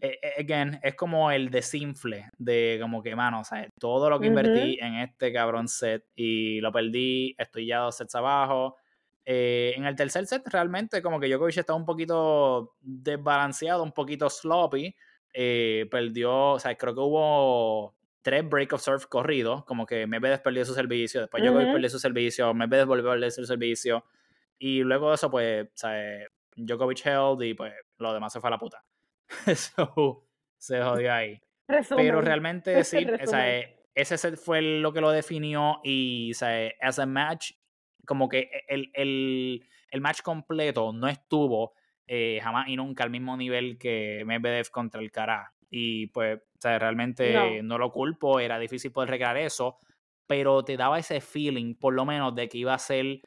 eh, 0.00 0.16
eh, 0.22 0.34
again, 0.38 0.78
es 0.80 0.94
como 0.94 1.32
el 1.32 1.50
desinfle 1.50 2.30
de 2.38 2.78
como 2.80 3.02
que, 3.02 3.16
mano, 3.16 3.42
¿sabes? 3.42 3.70
Todo 3.76 4.08
lo 4.08 4.20
que 4.20 4.28
invertí 4.28 4.78
en 4.80 4.94
este 5.00 5.32
cabrón 5.32 5.66
set 5.66 6.04
y 6.14 6.60
lo 6.60 6.70
perdí, 6.70 7.34
estoy 7.36 7.66
ya 7.66 7.78
dos 7.78 7.96
sets 7.96 8.14
abajo. 8.14 8.76
en 9.24 9.84
el 9.84 9.96
tercer 9.96 10.24
set, 10.26 10.46
realmente, 10.46 11.02
como 11.02 11.18
que 11.18 11.28
Djokovic 11.28 11.56
estaba 11.56 11.76
un 11.76 11.84
poquito 11.84 12.76
desbalanceado, 12.80 13.82
un 13.82 13.90
poquito 13.90 14.30
sloppy. 14.30 14.94
Eh, 15.38 15.86
perdió, 15.90 16.52
o 16.52 16.58
sea, 16.58 16.74
creo 16.76 16.94
que 16.94 17.00
hubo 17.00 17.94
tres 18.22 18.48
break 18.48 18.72
of 18.72 18.80
surf 18.80 19.04
corridos, 19.04 19.66
como 19.66 19.84
que 19.84 20.06
Medvedev 20.06 20.42
perdió 20.42 20.64
su 20.64 20.72
servicio, 20.72 21.20
después 21.20 21.44
yo 21.44 21.54
perdió 21.54 21.90
su 21.90 21.98
servicio, 21.98 22.54
Medvedev 22.54 22.86
volvió 22.86 23.10
a 23.10 23.12
perder 23.12 23.30
su 23.30 23.44
servicio, 23.44 24.02
y 24.58 24.82
luego 24.82 25.10
de 25.10 25.16
eso, 25.16 25.30
pues, 25.30 25.68
sea, 25.74 26.26
Djokovic 26.56 27.04
held 27.04 27.42
y 27.42 27.52
pues 27.52 27.74
lo 27.98 28.14
demás 28.14 28.32
se 28.32 28.40
fue 28.40 28.48
a 28.48 28.52
la 28.52 28.58
puta. 28.58 28.82
Eso 29.46 30.26
se 30.56 30.82
jodió 30.82 31.12
ahí. 31.12 31.38
Pero 31.66 32.22
realmente 32.22 32.82
sí, 32.84 33.06
o 33.06 33.26
sea, 33.26 33.60
ese 33.94 34.16
set 34.16 34.36
fue 34.36 34.62
lo 34.62 34.90
que 34.94 35.02
lo 35.02 35.10
definió 35.10 35.80
y, 35.84 36.30
o 36.32 36.34
sea, 36.34 36.72
as 36.80 36.98
a 36.98 37.04
match, 37.04 37.52
como 38.06 38.30
que 38.30 38.50
el, 38.68 38.90
el, 38.94 39.68
el 39.90 40.00
match 40.00 40.22
completo 40.22 40.94
no 40.94 41.08
estuvo 41.08 41.74
eh, 42.06 42.40
jamás 42.42 42.68
y 42.68 42.76
nunca 42.76 43.04
al 43.04 43.10
mismo 43.10 43.36
nivel 43.36 43.78
que 43.78 44.22
Medvedev 44.26 44.70
contra 44.70 45.00
el 45.00 45.10
Cara. 45.10 45.52
Y 45.68 46.06
pues, 46.08 46.38
o 46.38 46.60
sea, 46.60 46.78
realmente 46.78 47.62
no. 47.62 47.78
lo 47.78 47.90
culpo, 47.90 48.40
era 48.40 48.58
difícil 48.58 48.92
poder 48.92 49.10
recrear 49.10 49.36
eso, 49.36 49.78
pero 50.26 50.64
te 50.64 50.76
daba 50.76 50.98
ese 50.98 51.20
feeling, 51.20 51.74
por 51.74 51.94
lo 51.94 52.04
menos, 52.04 52.34
de 52.34 52.48
que 52.48 52.58
iba 52.58 52.74
a 52.74 52.78
ser 52.78 53.20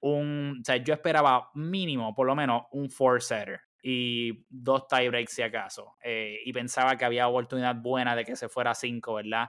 un. 0.00 0.58
O 0.60 0.64
sea, 0.64 0.76
yo 0.76 0.94
esperaba 0.94 1.50
mínimo, 1.54 2.14
por 2.14 2.26
lo 2.26 2.34
menos, 2.34 2.64
un 2.72 2.90
four-setter 2.90 3.60
y 3.82 4.44
dos 4.48 4.86
tiebreaks 4.88 5.32
si 5.32 5.42
acaso. 5.42 5.96
Eh, 6.02 6.38
y 6.44 6.52
pensaba 6.52 6.96
que 6.96 7.04
había 7.04 7.28
oportunidad 7.28 7.76
buena 7.76 8.14
de 8.14 8.24
que 8.24 8.36
se 8.36 8.48
fuera 8.48 8.72
a 8.72 8.74
cinco, 8.74 9.14
¿verdad? 9.14 9.48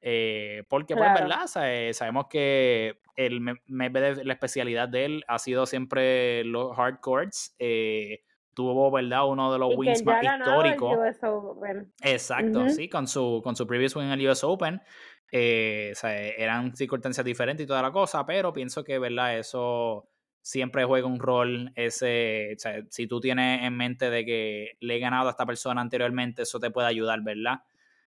Eh, 0.00 0.64
porque, 0.68 0.94
pues, 0.94 1.12
¿verdad? 1.14 1.46
sabemos 1.92 2.26
que 2.28 2.98
el 3.16 3.44
la 3.66 4.32
especialidad 4.32 4.88
de 4.88 5.04
él 5.04 5.24
ha 5.26 5.38
sido 5.38 5.66
siempre 5.66 6.44
los 6.44 6.78
hard 6.78 7.00
courts. 7.00 7.54
Eh, 7.58 8.22
tuvo, 8.54 8.90
¿verdad? 8.90 9.28
Uno 9.28 9.52
de 9.52 9.58
los 9.58 9.76
wins 9.76 10.04
más 10.04 10.24
históricos. 10.24 10.96
Exacto, 12.00 12.68
sí, 12.70 12.88
con 12.88 13.06
su, 13.06 13.40
con 13.44 13.54
su 13.54 13.66
previous 13.66 13.94
win 13.94 14.06
en 14.06 14.12
el 14.12 14.28
US 14.28 14.44
Open. 14.44 14.80
Eh, 15.30 15.92
eran 16.38 16.74
circunstancias 16.74 17.24
diferentes 17.24 17.64
y 17.64 17.66
toda 17.66 17.82
la 17.82 17.92
cosa, 17.92 18.24
pero 18.24 18.52
pienso 18.52 18.82
que, 18.82 18.98
¿verdad? 18.98 19.38
Eso 19.38 20.08
siempre 20.40 20.84
juega 20.84 21.06
un 21.06 21.18
rol. 21.18 21.72
Ese, 21.74 22.56
si 22.88 23.06
tú 23.06 23.20
tienes 23.20 23.62
en 23.62 23.76
mente 23.76 24.08
de 24.08 24.24
que 24.24 24.76
le 24.80 24.96
he 24.96 24.98
ganado 25.00 25.28
a 25.28 25.32
esta 25.32 25.44
persona 25.44 25.80
anteriormente, 25.80 26.42
eso 26.42 26.58
te 26.58 26.70
puede 26.70 26.88
ayudar, 26.88 27.20
¿verdad? 27.22 27.60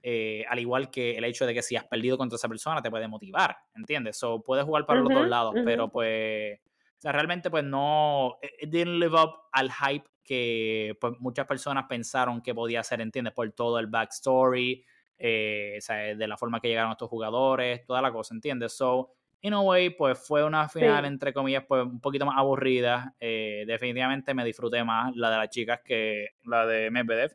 Eh, 0.02 0.44
al 0.48 0.60
igual 0.60 0.88
que 0.88 1.16
el 1.16 1.24
hecho 1.24 1.46
de 1.46 1.54
que 1.54 1.62
si 1.62 1.74
has 1.74 1.84
perdido 1.84 2.16
contra 2.16 2.36
esa 2.36 2.48
persona 2.48 2.80
te 2.80 2.90
puede 2.90 3.08
motivar, 3.08 3.56
¿entiendes? 3.74 4.16
So, 4.16 4.40
puedes 4.40 4.64
jugar 4.64 4.86
para 4.86 5.00
los 5.00 5.12
dos 5.12 5.26
lados, 5.26 5.54
pero 5.64 5.88
pues, 5.88 6.60
o 6.60 7.00
sea, 7.00 7.10
realmente 7.10 7.50
pues 7.50 7.64
no, 7.64 8.38
it 8.40 8.50
eh, 8.60 8.66
didn't 8.68 9.00
live 9.00 9.20
up 9.20 9.34
al 9.50 9.68
hype 9.72 10.08
que 10.22 10.96
pues, 11.00 11.14
muchas 11.18 11.46
personas 11.46 11.86
pensaron 11.88 12.40
que 12.40 12.54
podía 12.54 12.84
ser, 12.84 13.00
¿entiendes? 13.00 13.34
Por 13.34 13.50
todo 13.50 13.80
el 13.80 13.88
backstory, 13.88 14.84
eh, 15.18 15.74
o 15.78 15.80
sea, 15.80 16.14
de 16.14 16.28
la 16.28 16.36
forma 16.36 16.60
que 16.60 16.68
llegaron 16.68 16.92
estos 16.92 17.08
jugadores, 17.08 17.84
toda 17.84 18.00
la 18.00 18.12
cosa, 18.12 18.32
¿entiendes? 18.32 18.76
So, 18.76 19.10
in 19.40 19.54
a 19.54 19.60
way, 19.60 19.90
pues 19.90 20.24
fue 20.24 20.44
una 20.44 20.68
final, 20.68 21.04
entre 21.06 21.32
comillas, 21.32 21.64
pues 21.66 21.82
un 21.82 22.00
poquito 22.00 22.26
más 22.26 22.38
aburrida. 22.38 23.12
definitivamente 23.20 24.34
me 24.34 24.44
disfruté 24.44 24.84
más 24.84 25.16
la 25.16 25.30
de 25.30 25.36
las 25.36 25.50
chicas 25.50 25.80
que 25.84 26.28
la 26.44 26.64
de 26.64 26.92
Medvedev. 26.92 27.34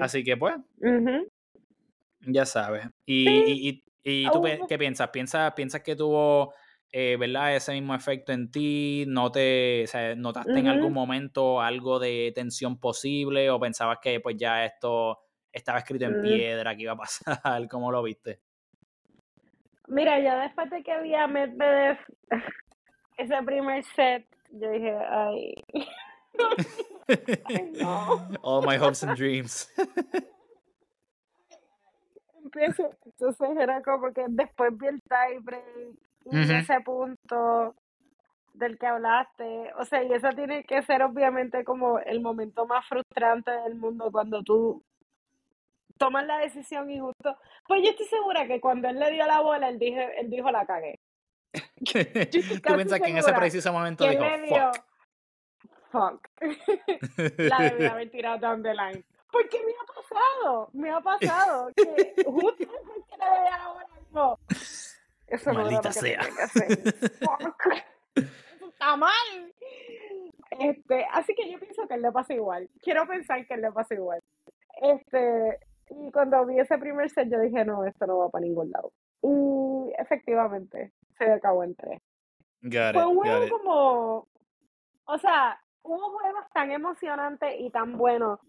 Así 0.00 0.24
que 0.24 0.38
pues, 0.38 0.54
ya 2.20 2.46
sabes. 2.46 2.88
¿Y, 3.06 3.82
y, 4.04 4.30
tú 4.30 4.42
qué 4.68 4.78
piensas? 4.78 5.10
¿Piensas, 5.10 5.52
piensas 5.52 5.82
que 5.82 5.96
tuvo 5.96 6.54
eh, 6.90 7.16
¿verdad? 7.18 7.54
ese 7.54 7.72
mismo 7.72 7.94
efecto 7.94 8.32
en 8.32 8.50
ti? 8.50 9.04
¿No 9.06 9.30
te, 9.30 9.84
¿Notaste 10.16 10.58
en 10.58 10.68
algún 10.68 10.92
momento 10.92 11.60
algo 11.60 11.98
de 11.98 12.32
tensión 12.34 12.78
posible 12.78 13.50
o 13.50 13.60
pensabas 13.60 13.98
que 14.00 14.20
pues 14.20 14.36
ya 14.38 14.64
esto 14.64 15.18
estaba 15.52 15.78
escrito 15.78 16.06
en 16.06 16.22
piedra, 16.22 16.76
que 16.76 16.82
iba 16.82 16.92
a 16.92 16.96
pasar? 16.96 17.38
¿Cómo 17.70 17.92
lo 17.92 18.02
viste? 18.02 18.40
Mira, 19.88 20.20
ya 20.20 20.42
después 20.42 20.70
de 20.70 20.82
que 20.82 20.92
había 20.92 21.26
Medvedev 21.26 21.98
ese 23.16 23.42
primer 23.44 23.84
set, 23.96 24.26
yo 24.50 24.70
dije, 24.70 24.94
ay. 25.10 25.54
All 28.42 28.62
my 28.62 28.76
hopes 28.76 29.02
and 29.02 29.16
dreams. 29.16 29.68
Entonces 32.54 33.48
era 33.58 33.82
como 33.82 34.12
que 34.12 34.24
después 34.28 34.76
vi 34.76 34.86
el 34.88 35.00
tiebreak 35.02 35.64
y 36.30 36.52
ese 36.52 36.80
punto 36.80 37.74
del 38.54 38.78
que 38.78 38.86
hablaste. 38.86 39.72
O 39.78 39.84
sea, 39.84 40.02
y 40.02 40.12
eso 40.12 40.28
tiene 40.30 40.64
que 40.64 40.82
ser 40.82 41.02
obviamente 41.02 41.64
como 41.64 41.98
el 41.98 42.20
momento 42.20 42.66
más 42.66 42.86
frustrante 42.86 43.50
del 43.50 43.76
mundo 43.76 44.10
cuando 44.10 44.42
tú 44.42 44.82
tomas 45.96 46.26
la 46.26 46.38
decisión 46.38 46.90
y 46.90 46.98
justo. 46.98 47.36
Pues 47.66 47.82
yo 47.82 47.90
estoy 47.90 48.06
segura 48.06 48.46
que 48.46 48.60
cuando 48.60 48.88
él 48.88 48.98
le 48.98 49.10
dio 49.12 49.26
la 49.26 49.40
bola, 49.40 49.68
él, 49.68 49.78
dije, 49.78 50.20
él 50.20 50.30
dijo 50.30 50.50
la 50.50 50.66
cagué. 50.66 50.98
¿Tú 51.52 52.74
piensas 52.74 53.00
que 53.00 53.10
en 53.10 53.18
ese 53.18 53.32
preciso 53.32 53.72
momento 53.72 54.08
dijo, 54.08 54.24
fuck? 54.48 54.84
fuck. 55.90 56.28
la 57.38 57.58
debía 57.58 57.90
haber 57.92 58.10
tirado 58.10 58.38
down 58.38 58.62
the 58.62 58.74
line. 58.74 59.04
Porque 59.30 59.58
me 59.64 59.72
ha 59.72 59.84
pasado, 59.86 60.70
me 60.72 60.90
ha 60.90 61.00
pasado 61.02 61.70
que 61.76 62.24
justo 62.24 62.56
después 62.58 63.04
que 63.08 63.16
le 63.16 63.50
la 63.50 63.68
bola, 64.12 64.38
eso 65.26 65.52
Maldita 65.52 65.88
no 65.88 65.92
sea. 65.92 66.20
eso 68.14 68.66
está 68.68 68.96
mal. 68.96 69.52
Este, 70.50 71.06
así 71.12 71.34
que 71.34 71.50
yo 71.50 71.58
pienso 71.58 71.86
que 71.86 71.94
él 71.94 72.02
le 72.02 72.12
pasa 72.12 72.34
igual. 72.34 72.68
Quiero 72.80 73.06
pensar 73.06 73.46
que 73.46 73.54
él 73.54 73.60
le 73.60 73.72
pasa 73.72 73.94
igual. 73.94 74.20
Este, 74.80 75.58
y 75.90 76.10
cuando 76.10 76.46
vi 76.46 76.58
ese 76.58 76.78
primer 76.78 77.10
set, 77.10 77.28
yo 77.30 77.38
dije, 77.40 77.64
no, 77.64 77.84
esto 77.84 78.06
no 78.06 78.18
va 78.18 78.30
para 78.30 78.44
ningún 78.44 78.70
lado. 78.70 78.92
Y 79.22 79.92
efectivamente, 79.98 80.92
se 81.18 81.30
acabó 81.30 81.64
en 81.64 81.74
tres. 81.74 82.00
Fue 82.60 83.06
un 83.06 83.16
juego 83.16 83.48
como, 83.50 84.28
o 85.04 85.18
sea, 85.18 85.60
hubo 85.82 86.18
juegos 86.18 86.44
tan 86.52 86.70
emocionantes 86.72 87.54
y 87.58 87.70
tan 87.70 87.96
buenos. 87.96 88.40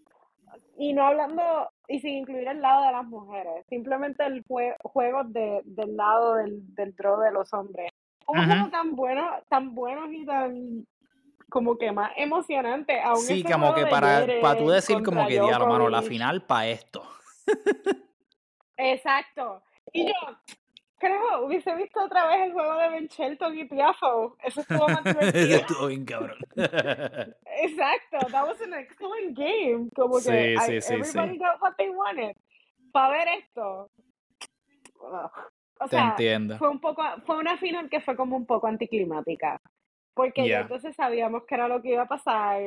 Y 0.77 0.93
no 0.93 1.05
hablando, 1.05 1.69
y 1.87 1.99
sin 1.99 2.19
incluir 2.19 2.47
el 2.47 2.61
lado 2.61 2.85
de 2.85 2.91
las 2.91 3.05
mujeres, 3.05 3.65
simplemente 3.67 4.25
el 4.25 4.43
juego 4.47 5.23
de, 5.25 5.61
del 5.65 5.97
lado 5.97 6.35
del, 6.35 6.73
del 6.75 6.95
draw 6.95 7.19
de 7.19 7.31
los 7.31 7.53
hombres. 7.53 7.91
Juegos 8.25 8.71
tan 8.71 8.95
buenos, 8.95 9.25
tan 9.49 9.73
buenos 9.73 10.11
y 10.11 10.25
tan 10.25 10.85
como 11.49 11.77
que 11.77 11.91
más 11.91 12.11
emocionante. 12.15 13.01
Aún 13.01 13.17
sí, 13.17 13.43
como 13.43 13.73
que 13.73 13.87
para, 13.87 14.25
para 14.41 14.57
tú 14.57 14.69
decir 14.69 15.03
como 15.03 15.27
que, 15.27 15.33
diablo, 15.33 15.67
mano, 15.67 15.89
la 15.89 16.01
final 16.01 16.41
para 16.41 16.67
esto. 16.67 17.03
Exacto. 18.77 19.63
Y 19.91 20.07
yo, 20.07 20.13
creo, 20.99 21.45
hubiese 21.45 21.73
visto 21.75 22.03
otra 22.03 22.27
vez 22.27 22.41
el 22.47 22.53
juego 22.53 22.75
de 22.75 22.89
Ben 22.89 23.07
Shelton 23.07 23.57
y 23.57 23.65
Piafo. 23.65 24.35
Eso 24.43 24.61
estuvo 24.61 24.87
más 24.87 25.03
divertido. 25.03 25.45
Eso 25.45 25.55
estuvo 25.55 25.87
bien 25.87 26.05
cabrón. 26.05 26.37
Exacto, 26.55 28.17
that 28.31 28.47
was 28.47 28.61
an 28.61 28.73
excellent 28.73 29.35
game. 29.37 29.89
Como 29.95 30.15
que 30.17 30.57
sí, 30.59 30.81
sí, 30.81 30.93
everybody 30.93 31.37
got 31.37 31.61
what 31.61 31.73
they 31.77 31.89
wanted. 31.89 32.35
Para 32.91 33.09
ver 33.17 33.27
esto. 33.39 33.89
O 35.01 35.85
Te 35.85 35.95
sea, 35.95 36.09
entiendo. 36.09 36.57
fue 36.57 36.69
un 36.69 36.79
poco, 36.79 37.03
fue 37.25 37.37
una 37.37 37.57
final 37.57 37.89
que 37.89 38.01
fue 38.01 38.15
como 38.15 38.35
un 38.35 38.45
poco 38.45 38.67
anticlimática. 38.67 39.61
Porque 40.13 40.47
ya 40.47 40.61
entonces 40.61 40.95
sabíamos 40.95 41.45
que 41.45 41.55
era 41.55 41.67
lo 41.67 41.81
que 41.81 41.89
iba 41.93 42.03
a 42.03 42.07
pasar. 42.07 42.61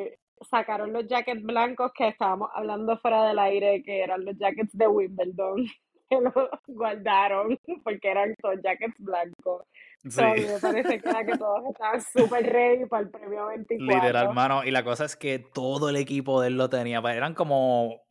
Sacaron 0.51 0.93
los 0.93 1.07
jackets 1.07 1.43
blancos 1.43 1.93
que 1.93 2.09
estábamos 2.09 2.51
hablando 2.55 2.97
fuera 2.99 3.26
del 3.28 3.39
aire, 3.39 3.83
que 3.83 4.01
eran 4.03 4.24
los 4.24 4.37
jackets 4.39 4.76
de 4.76 4.89
Wimbledon, 4.89 5.66
que 6.12 6.24
los 6.24 6.50
guardaron 6.66 7.58
porque 7.84 8.10
eran 8.10 8.34
todos 8.40 8.56
jackets 8.62 8.96
blancos. 8.98 9.64
Sí. 10.08 10.20
me 10.20 10.58
parece 10.60 11.00
que 11.00 11.08
era 11.08 11.24
que 11.24 11.38
todos 11.38 11.62
estaban 11.70 12.00
súper 12.00 12.52
ready 12.52 12.86
para 12.86 13.04
el 13.04 13.10
premio 13.10 13.46
24. 13.46 13.94
Literal, 13.94 14.34
mano. 14.34 14.64
Y 14.64 14.70
la 14.70 14.82
cosa 14.82 15.04
es 15.04 15.16
que 15.16 15.38
todo 15.38 15.88
el 15.88 15.96
equipo 15.96 16.40
de 16.40 16.48
él 16.48 16.56
lo 16.56 16.68
tenía. 16.68 16.98
Eran 16.98 17.34
como 17.34 18.02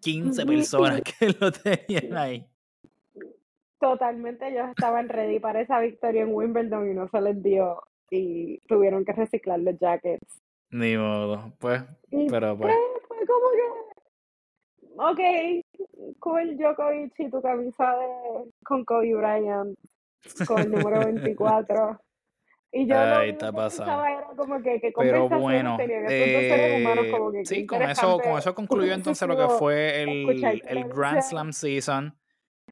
15 0.00 0.44
personas 0.46 1.02
que 1.02 1.34
lo 1.40 1.52
tenían 1.52 2.16
ahí. 2.16 2.46
Totalmente 3.78 4.48
ellos 4.48 4.68
estaban 4.68 5.08
ready 5.08 5.38
para 5.38 5.60
esa 5.60 5.80
victoria 5.80 6.22
en 6.22 6.34
Wimbledon 6.34 6.90
y 6.90 6.94
no 6.94 7.08
se 7.08 7.20
les 7.20 7.42
dio 7.42 7.82
y 8.10 8.58
tuvieron 8.66 9.04
que 9.04 9.12
reciclar 9.12 9.60
los 9.60 9.78
jackets. 9.78 10.42
Ni 10.70 10.96
modo, 10.96 11.52
pues, 11.58 11.82
pero 12.28 12.56
pues. 12.56 12.74
Fue 13.08 13.26
como 13.26 13.50
que, 13.50 13.89
ok, 14.96 15.20
cool 16.18 16.56
Djokovic 16.56 17.18
y 17.18 17.30
tu 17.30 17.40
camisa 17.42 17.94
de, 17.96 18.50
con 18.64 18.84
Kobe 18.84 19.14
Bryant, 19.14 19.78
con 20.46 20.60
el 20.60 20.70
número 20.70 21.04
24. 21.04 22.00
Y 22.72 22.86
yo 22.86 22.96
Ay. 22.96 23.30
Era 23.30 23.50
como 24.36 24.62
que, 24.62 24.80
que 24.80 24.92
Pero 24.96 25.28
bueno, 25.28 25.76
eh, 25.80 27.08
como 27.10 27.32
que 27.32 27.44
sí, 27.44 27.66
con 27.66 27.82
eso, 27.82 28.16
con 28.20 28.38
eso 28.38 28.54
concluyó 28.54 28.92
entonces 28.92 29.26
lo 29.26 29.36
que 29.36 29.48
fue 29.48 30.02
el, 30.02 30.62
el 30.64 30.84
Grand 30.84 31.20
Slam 31.20 31.52
Season. 31.52 32.16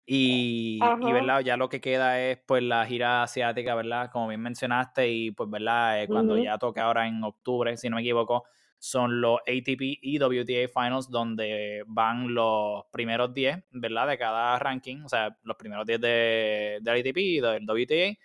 Y, 0.06 0.78
y, 1.00 1.12
¿verdad? 1.12 1.40
Ya 1.40 1.56
lo 1.56 1.68
que 1.68 1.80
queda 1.80 2.20
es 2.20 2.38
pues 2.46 2.62
la 2.62 2.86
gira 2.86 3.24
asiática, 3.24 3.74
¿verdad? 3.74 4.08
Como 4.10 4.28
bien 4.28 4.40
mencionaste, 4.40 5.08
y 5.08 5.32
pues, 5.32 5.50
¿verdad? 5.50 6.02
Eh, 6.02 6.06
cuando 6.06 6.38
ya 6.38 6.56
toque 6.58 6.80
ahora 6.80 7.06
en 7.06 7.22
octubre, 7.24 7.76
si 7.76 7.90
no 7.90 7.96
me 7.96 8.02
equivoco, 8.02 8.44
son 8.78 9.20
los 9.20 9.40
ATP 9.40 9.98
y 10.00 10.18
WTA 10.18 10.68
Finals, 10.68 11.10
donde 11.10 11.82
van 11.86 12.32
los 12.32 12.84
primeros 12.92 13.34
10, 13.34 13.64
¿verdad? 13.72 14.08
De 14.08 14.18
cada 14.18 14.58
ranking, 14.58 15.02
o 15.04 15.08
sea, 15.08 15.36
los 15.42 15.56
primeros 15.56 15.84
10 15.86 16.00
de, 16.00 16.78
del 16.80 17.00
ATP 17.00 17.16
y 17.18 17.40
del 17.40 17.64
WTA, 17.64 18.18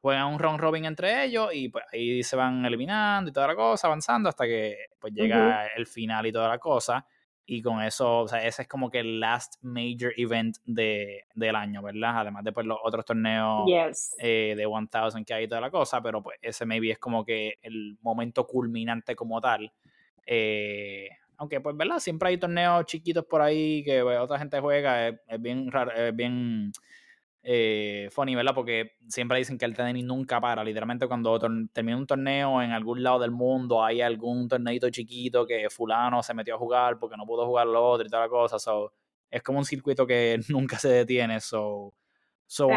juegan 0.00 0.26
un 0.26 0.38
round 0.40 0.60
robin 0.60 0.84
entre 0.84 1.24
ellos 1.24 1.50
y 1.52 1.68
pues 1.68 1.84
ahí 1.92 2.22
se 2.24 2.34
van 2.34 2.64
eliminando 2.64 3.30
y 3.30 3.32
toda 3.32 3.46
la 3.46 3.54
cosa, 3.54 3.86
avanzando 3.86 4.28
hasta 4.28 4.46
que 4.46 4.76
pues 4.98 5.12
llega 5.14 5.68
el 5.76 5.86
final 5.86 6.26
y 6.26 6.32
toda 6.32 6.48
la 6.48 6.58
cosa. 6.58 7.06
Y 7.44 7.60
con 7.60 7.82
eso, 7.82 8.20
o 8.20 8.28
sea, 8.28 8.44
ese 8.44 8.62
es 8.62 8.68
como 8.68 8.88
que 8.88 9.00
el 9.00 9.18
last 9.18 9.56
major 9.62 10.12
event 10.16 10.56
de, 10.64 11.24
del 11.34 11.56
año, 11.56 11.82
¿verdad? 11.82 12.20
Además 12.20 12.44
de 12.44 12.52
pues, 12.52 12.66
los 12.66 12.78
otros 12.82 13.04
torneos 13.04 13.68
eh, 14.18 14.54
de 14.56 14.66
1000 14.66 15.24
que 15.24 15.34
hay 15.34 15.44
y 15.44 15.48
toda 15.48 15.60
la 15.60 15.70
cosa, 15.70 16.00
pero 16.00 16.22
pues 16.22 16.38
ese 16.40 16.64
maybe 16.66 16.92
es 16.92 16.98
como 16.98 17.24
que 17.24 17.58
el 17.62 17.98
momento 18.00 18.46
culminante 18.46 19.16
como 19.16 19.40
tal. 19.40 19.72
Eh, 20.26 21.08
aunque 21.36 21.60
pues, 21.60 21.76
¿verdad? 21.76 21.98
Siempre 21.98 22.28
hay 22.30 22.38
torneos 22.38 22.84
chiquitos 22.86 23.24
por 23.24 23.42
ahí 23.42 23.82
que 23.84 24.02
pues, 24.02 24.18
otra 24.18 24.38
gente 24.38 24.60
juega, 24.60 25.08
es, 25.08 25.14
es 25.26 25.40
bien 25.42 25.70
raro, 25.70 25.92
es 25.92 26.14
bien 26.14 26.72
eh, 27.44 28.08
funny, 28.12 28.36
¿verdad? 28.36 28.54
Porque 28.54 28.92
siempre 29.08 29.38
dicen 29.38 29.58
que 29.58 29.64
el 29.64 29.74
tenis 29.74 30.04
nunca 30.04 30.40
para. 30.40 30.62
Literalmente, 30.62 31.08
cuando 31.08 31.38
termina 31.72 31.96
un 31.96 32.06
torneo 32.06 32.62
en 32.62 32.70
algún 32.70 33.02
lado 33.02 33.18
del 33.18 33.32
mundo, 33.32 33.84
hay 33.84 34.00
algún 34.00 34.48
torneito 34.48 34.88
chiquito 34.90 35.46
que 35.46 35.68
Fulano 35.68 36.22
se 36.22 36.34
metió 36.34 36.54
a 36.54 36.58
jugar 36.58 36.98
porque 36.98 37.16
no 37.16 37.26
pudo 37.26 37.46
jugar 37.46 37.66
lo 37.66 37.84
otro 37.84 38.06
y 38.06 38.10
toda 38.10 38.22
la 38.24 38.28
cosa. 38.28 38.58
So, 38.58 38.92
es 39.30 39.42
como 39.42 39.58
un 39.58 39.64
circuito 39.64 40.06
que 40.06 40.38
nunca 40.48 40.78
se 40.78 40.88
detiene. 40.88 41.40
So, 41.40 41.94
so 42.46 42.68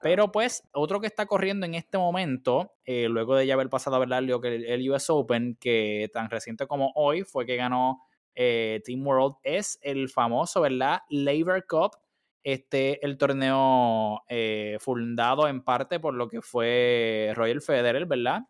Pero 0.00 0.30
pues, 0.30 0.62
otro 0.72 1.00
que 1.00 1.06
está 1.06 1.26
corriendo 1.26 1.66
en 1.66 1.74
este 1.74 1.98
momento, 1.98 2.72
eh, 2.84 3.08
luego 3.08 3.34
de 3.34 3.46
ya 3.46 3.54
haber 3.54 3.68
pasado, 3.68 3.98
¿verdad? 3.98 4.20
El, 4.20 4.64
el 4.64 4.90
US 4.90 5.10
Open, 5.10 5.56
que 5.60 6.08
tan 6.12 6.30
reciente 6.30 6.66
como 6.66 6.92
hoy 6.94 7.22
fue 7.22 7.44
que 7.44 7.56
ganó 7.56 8.00
eh, 8.34 8.80
Team 8.84 9.06
World, 9.06 9.36
es 9.42 9.78
el 9.82 10.08
famoso, 10.08 10.60
¿verdad? 10.60 11.00
Labor 11.08 11.66
Cup 11.66 11.96
este, 12.44 13.04
el 13.04 13.16
torneo 13.16 14.22
eh, 14.28 14.76
fundado 14.78 15.48
en 15.48 15.64
parte 15.64 15.98
por 15.98 16.14
lo 16.14 16.28
que 16.28 16.42
fue 16.42 17.32
Royal 17.34 17.60
Federer, 17.60 18.06
¿verdad? 18.06 18.42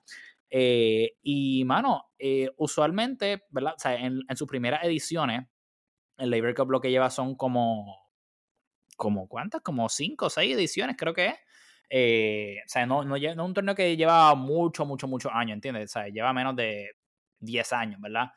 Y, 0.50 1.64
mano, 1.64 2.10
usualmente, 2.58 3.42
¿verdad? 3.50 3.74
O 3.76 3.80
sea, 3.80 3.96
en, 3.96 4.22
sus 4.36 4.46
primeras 4.46 4.84
ediciones, 4.84 5.48
el 6.18 6.30
Labor 6.30 6.54
Cup 6.54 6.70
lo 6.70 6.80
que 6.80 6.90
lleva 6.90 7.10
son 7.10 7.34
como, 7.34 8.03
como 8.96 9.28
¿cuántas? 9.28 9.60
Como 9.62 9.88
cinco 9.88 10.26
o 10.26 10.30
seis 10.30 10.54
ediciones, 10.56 10.96
creo 10.98 11.14
que 11.14 11.26
es. 11.26 12.64
o 12.66 12.68
sea, 12.68 12.86
no, 12.86 13.04
no, 13.04 13.16
es 13.16 13.36
un 13.36 13.54
torneo 13.54 13.74
que 13.74 13.96
lleva 13.96 14.34
mucho, 14.34 14.84
mucho, 14.84 15.08
muchos 15.08 15.32
años, 15.34 15.54
¿entiendes? 15.54 15.90
O 15.90 15.92
sea, 15.92 16.08
lleva 16.08 16.32
menos 16.32 16.56
de 16.56 16.90
10 17.40 17.72
años, 17.72 18.00
¿verdad? 18.00 18.30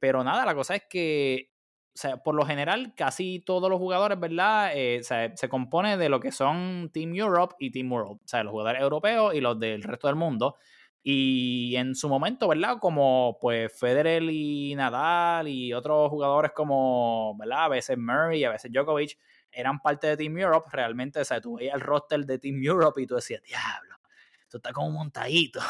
pero 0.00 0.24
nada, 0.24 0.46
la 0.46 0.54
cosa 0.54 0.76
es 0.76 0.84
que 0.88 1.50
o 1.92 1.98
sea, 1.98 2.16
por 2.18 2.34
lo 2.34 2.46
general, 2.46 2.94
casi 2.96 3.40
todos 3.40 3.68
los 3.68 3.78
jugadores, 3.78 4.18
¿verdad? 4.18 4.70
Eh, 4.74 5.02
se 5.02 5.48
compone 5.48 5.96
de 5.96 6.08
lo 6.08 6.20
que 6.20 6.30
son 6.30 6.90
Team 6.92 7.14
Europe 7.14 7.56
y 7.58 7.70
Team 7.72 7.90
World. 7.90 8.20
O 8.24 8.28
sea, 8.28 8.44
los 8.44 8.52
jugadores 8.52 8.80
europeos 8.80 9.34
y 9.34 9.40
los 9.40 9.58
del 9.58 9.82
resto 9.82 10.06
del 10.06 10.16
mundo. 10.16 10.56
Y 11.02 11.76
en 11.76 11.94
su 11.94 12.08
momento, 12.08 12.48
¿verdad? 12.48 12.78
Como 12.78 13.38
pues 13.40 13.72
Federer 13.78 14.22
y 14.24 14.74
Nadal 14.74 15.48
y 15.48 15.72
otros 15.72 16.10
jugadores 16.10 16.52
como, 16.52 17.36
¿verdad? 17.38 17.64
A 17.64 17.68
veces 17.68 17.96
Murray, 17.96 18.44
a 18.44 18.50
veces 18.50 18.70
Djokovic, 18.70 19.18
eran 19.50 19.80
parte 19.80 20.08
de 20.08 20.16
Team 20.16 20.36
Europe. 20.36 20.68
Realmente, 20.70 21.20
o 21.20 21.24
sea, 21.24 21.40
tú 21.40 21.56
veías 21.56 21.74
el 21.74 21.80
roster 21.80 22.24
de 22.26 22.38
Team 22.38 22.62
Europe 22.62 23.00
y 23.00 23.06
tú 23.06 23.14
decías, 23.14 23.42
diablo, 23.42 23.96
esto 24.42 24.58
está 24.58 24.72
como 24.72 24.90
montadito. 24.90 25.60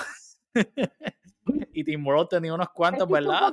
y 1.73 1.85
Team 1.85 2.07
World 2.07 2.29
tenía 2.29 2.55
unos 2.55 2.71
cuantos, 2.71 3.09
¿verdad? 3.09 3.53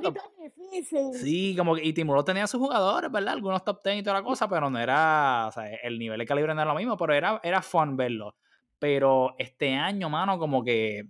Sí, 1.12 1.54
como 1.56 1.74
que 1.74 1.84
y 1.84 1.92
Team 1.92 2.10
World 2.10 2.26
tenía 2.26 2.46
sus 2.46 2.60
jugadores, 2.60 3.10
¿verdad? 3.10 3.34
Algunos 3.34 3.64
top 3.64 3.82
10 3.84 3.98
y 3.98 4.02
toda 4.02 4.16
la 4.16 4.22
cosa, 4.22 4.48
pero 4.48 4.68
no 4.68 4.78
era, 4.78 5.46
o 5.48 5.52
sea, 5.52 5.72
el 5.74 5.98
nivel 5.98 6.18
de 6.18 6.26
calibre 6.26 6.54
no 6.54 6.60
era 6.60 6.72
lo 6.72 6.78
mismo, 6.78 6.96
pero 6.96 7.14
era, 7.14 7.40
era 7.42 7.62
fun 7.62 7.96
verlo. 7.96 8.34
Pero 8.78 9.34
este 9.38 9.74
año, 9.74 10.08
mano, 10.08 10.38
como 10.38 10.62
que, 10.62 11.08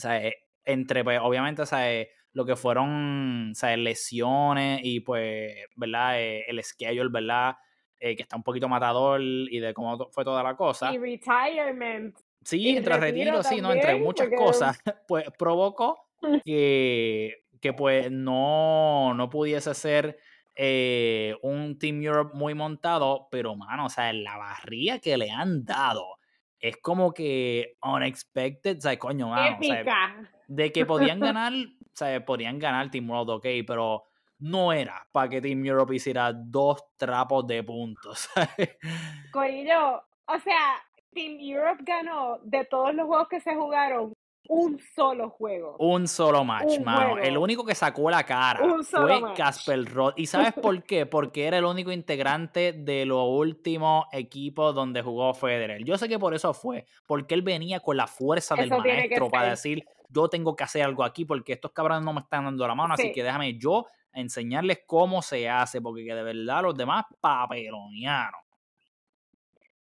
sea, 0.00 0.24
eh, 0.24 0.36
entre, 0.64 1.04
pues, 1.04 1.20
obviamente, 1.22 1.66
sea, 1.66 1.92
eh, 1.92 2.10
lo 2.32 2.44
que 2.44 2.56
fueron, 2.56 3.52
sea, 3.54 3.76
lesiones 3.76 4.80
y, 4.82 5.00
pues, 5.00 5.54
¿verdad? 5.76 6.20
Eh, 6.20 6.44
el 6.48 6.62
schedule, 6.62 7.10
¿verdad? 7.10 7.56
que 8.02 8.16
está 8.18 8.34
un 8.34 8.42
poquito 8.42 8.66
matador 8.66 9.20
y 9.20 9.58
de 9.58 9.74
cómo 9.74 10.08
fue 10.10 10.24
toda 10.24 10.42
la 10.42 10.56
cosa. 10.56 10.90
Y 10.90 10.96
retirement. 10.96 12.16
Sí, 12.42 12.70
entre 12.70 12.96
retiro, 12.96 13.42
sí, 13.42 13.60
¿no? 13.60 13.72
Entre 13.72 13.96
muchas 13.96 14.30
cosas, 14.34 14.78
pues 15.06 15.26
provocó 15.38 16.08
que, 16.46 17.44
que 17.60 17.74
pues 17.74 18.10
no, 18.10 19.12
no 19.12 19.28
pudiese 19.28 19.74
ser 19.74 20.18
eh, 20.62 21.36
un 21.42 21.78
Team 21.78 22.02
Europe 22.02 22.36
muy 22.36 22.54
montado, 22.54 23.28
pero 23.30 23.56
mano, 23.56 23.86
o 23.86 23.88
sea, 23.88 24.12
la 24.12 24.36
barría 24.36 24.98
que 24.98 25.16
le 25.16 25.30
han 25.30 25.64
dado 25.64 26.19
es 26.60 26.76
como 26.78 27.12
que 27.12 27.76
unexpected, 27.82 28.78
o 28.78 28.80
sea, 28.80 28.98
coño, 28.98 29.32
de 30.48 30.72
que 30.72 30.86
podían 30.86 31.20
ganar, 31.20 31.52
o 31.52 31.94
sea, 31.94 32.24
podían 32.24 32.58
ganar 32.58 32.90
Team 32.90 33.08
World, 33.08 33.30
ok, 33.30 33.46
pero 33.66 34.04
no 34.38 34.72
era 34.72 35.06
para 35.12 35.28
que 35.28 35.40
Team 35.40 35.64
Europe 35.64 35.94
hiciera 35.94 36.32
dos 36.32 36.82
trapos 36.96 37.46
de 37.46 37.62
puntos. 37.62 38.28
Corillo, 39.32 40.02
o 40.26 40.38
sea, 40.38 40.82
Team 41.12 41.38
Europe 41.40 41.82
ganó 41.84 42.38
de 42.42 42.64
todos 42.64 42.94
los 42.94 43.06
juegos 43.06 43.28
que 43.28 43.40
se 43.40 43.54
jugaron 43.54 44.12
un 44.48 44.78
solo 44.78 45.30
juego. 45.30 45.76
Un 45.78 46.08
solo 46.08 46.44
match, 46.44 46.80
mano. 46.80 47.18
El 47.18 47.36
único 47.36 47.64
que 47.64 47.74
sacó 47.74 48.10
la 48.10 48.24
cara 48.24 48.60
fue 48.82 49.22
Casper 49.36 49.84
Roth. 49.84 50.14
¿Y 50.16 50.26
sabes 50.26 50.52
por 50.54 50.82
qué? 50.82 51.06
Porque 51.06 51.46
era 51.46 51.58
el 51.58 51.64
único 51.64 51.92
integrante 51.92 52.72
de 52.72 53.06
los 53.06 53.26
últimos 53.28 54.06
equipos 54.12 54.74
donde 54.74 55.02
jugó 55.02 55.34
Federer. 55.34 55.84
Yo 55.84 55.96
sé 55.96 56.08
que 56.08 56.18
por 56.18 56.34
eso 56.34 56.52
fue, 56.52 56.86
porque 57.06 57.34
él 57.34 57.42
venía 57.42 57.80
con 57.80 57.96
la 57.96 58.06
fuerza 58.06 58.54
del 58.54 58.70
maestro 58.70 59.28
para 59.28 59.50
decir, 59.50 59.84
yo 60.08 60.28
tengo 60.28 60.56
que 60.56 60.64
hacer 60.64 60.82
algo 60.82 61.04
aquí 61.04 61.24
porque 61.24 61.52
estos 61.52 61.72
cabrones 61.72 62.04
no 62.04 62.12
me 62.12 62.20
están 62.20 62.44
dando 62.44 62.66
la 62.66 62.74
mano, 62.74 62.94
así 62.94 63.12
que 63.12 63.22
déjame 63.22 63.56
yo 63.56 63.86
enseñarles 64.12 64.80
cómo 64.86 65.22
se 65.22 65.48
hace, 65.48 65.80
porque 65.80 66.02
de 66.02 66.22
verdad 66.22 66.62
los 66.62 66.76
demás 66.76 67.04
papelonearon. 67.20 68.40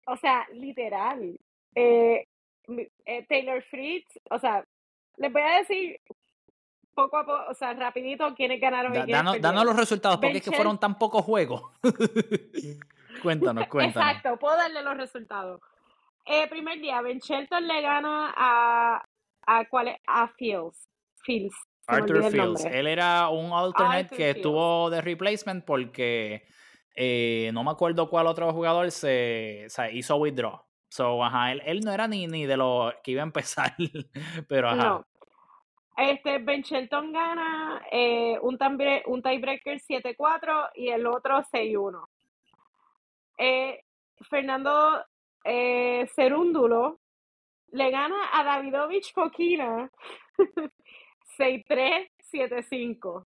O 0.07 0.17
sea, 0.17 0.47
literal. 0.53 1.39
Eh, 1.75 2.27
eh, 2.69 3.27
Taylor 3.29 3.63
Fritz, 3.63 4.19
o 4.31 4.39
sea, 4.39 4.65
les 5.17 5.33
voy 5.33 5.43
a 5.43 5.59
decir 5.59 6.01
poco 6.95 7.19
a 7.19 7.27
poco, 7.27 7.51
o 7.51 7.55
sea, 7.55 7.75
rapidito 7.75 8.35
quiénes 8.35 8.61
ganaron 8.61 8.93
y 8.97 9.03
quiénes 9.03 9.41
danos, 9.41 9.65
los 9.65 9.77
resultados, 9.77 10.19
porque 10.19 10.39
es 10.39 10.45
que 10.45 10.53
fueron 10.53 10.81
tan 10.81 10.99
pocos 10.99 11.25
juegos. 11.25 11.63
cuéntanos, 13.23 13.67
cuéntanos. 13.69 14.09
Exacto, 14.09 14.39
puedo 14.39 14.57
darle 14.57 14.83
los 14.83 14.97
resultados. 14.97 15.61
Eh, 16.25 16.49
primer 16.49 16.81
día, 16.81 17.01
Ben 17.03 17.19
Shelton 17.19 17.69
le 17.69 17.83
gana 17.83 18.35
a, 18.37 19.05
a, 19.47 19.65
¿cuál 19.69 19.89
es? 19.89 19.97
a 20.07 20.27
Fields. 20.29 20.89
Fields. 21.23 21.55
Arthur 21.87 22.31
Fields. 22.31 22.65
Él 22.65 22.89
era 22.89 23.29
un 23.29 23.53
alternate 23.53 24.17
que 24.17 24.31
estuvo 24.31 24.91
de 24.91 25.01
replacement 25.01 25.65
porque 25.65 26.49
eh, 26.97 27.51
no 27.53 27.63
me 27.63 27.71
acuerdo 27.71 28.09
cuál 28.09 28.27
otro 28.27 28.53
jugador 28.53 28.91
se, 28.91 29.67
se 29.69 29.93
hizo 29.93 30.17
withdraw. 30.17 30.66
So, 30.89 31.23
ajá, 31.25 31.53
él, 31.53 31.81
no 31.81 31.93
era 31.93 32.09
ni, 32.09 32.27
ni 32.27 32.47
de 32.47 32.57
los 32.57 32.95
que 33.03 33.13
iba 33.13 33.23
a 33.23 33.25
empezar, 33.25 33.75
pero 34.49 34.69
ajá. 34.69 35.05
Este, 35.97 36.39
Ben 36.39 36.61
Shelton 36.61 37.11
gana 37.11 37.83
eh, 37.91 38.39
un, 38.43 38.59
un 39.07 39.23
tiebreaker 39.23 39.81
7-4 39.81 40.71
y 40.75 40.89
el 40.89 41.07
otro 41.07 41.43
6-1. 41.43 42.07
Eh, 43.39 43.83
Fernando 44.29 45.05
eh, 45.45 46.07
Cerúndulo 46.15 47.01
le 47.69 47.91
gana 47.91 48.17
a 48.33 48.45
Davidovich 48.45 49.13
Fokina 49.13 49.91
6-3, 51.39 52.11
7-5. 52.33 53.25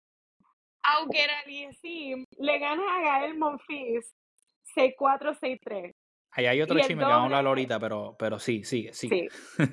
Auger 0.84 1.30
Aliesim 1.44 2.26
le 2.38 2.60
gana 2.60 2.84
a 2.98 3.02
Gael 3.02 3.38
Monfils 3.38 4.14
6-4, 4.76 5.40
6-3. 5.40 5.96
Ahí 6.40 6.46
hay 6.46 6.62
otro 6.62 6.80
chisme 6.80 7.04
que 7.04 7.10
vamos 7.10 7.24
a 7.24 7.26
hablar 7.26 7.48
ahorita, 7.48 7.80
pero, 7.82 8.16
pero 8.18 8.40
sí, 8.40 8.64
sigue, 8.64 8.94
sigue. 8.94 9.28
Sí. 9.30 9.64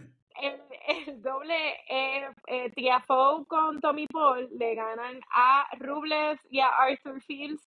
el, 1.06 1.22
doble 1.22 1.54
eh, 1.88 2.28
eh, 2.48 2.70
Tiafoe 2.74 3.46
con 3.46 3.80
Tommy 3.80 4.08
Paul 4.08 4.48
le 4.58 4.74
ganan 4.74 5.20
a 5.32 5.68
Rublev 5.78 6.40
y 6.50 6.58
a 6.58 6.68
Arthur 6.70 7.22
Fields 7.22 7.62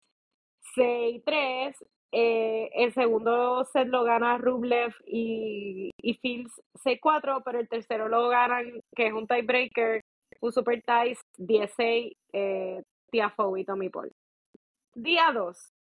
6-3. 0.76 1.76
Eh, 2.12 2.70
el 2.74 2.91
segundo 2.91 3.64
set 3.64 3.88
lo 3.88 4.04
gana 4.04 4.38
Rublev 4.38 4.93
y, 5.06 5.91
y 6.02 6.14
Fields 6.16 6.62
6-4, 6.84 7.41
pero 7.45 7.60
el 7.60 7.70
tercero 7.70 8.10
lo 8.10 8.28
ganan, 8.28 8.82
que 8.93 9.08
es 9.08 9.14
un 9.14 9.28
tiebreaker, 9.28 10.02
un 10.41 10.52
super 10.52 10.82
tie 10.82 11.18
16 11.38 12.14
eh, 12.34 12.84
Tiafoe 13.12 13.62
y 13.62 13.64
Tommy 13.64 13.89
Paul. 13.89 14.12
Día 14.93 15.32
2. 15.34 15.74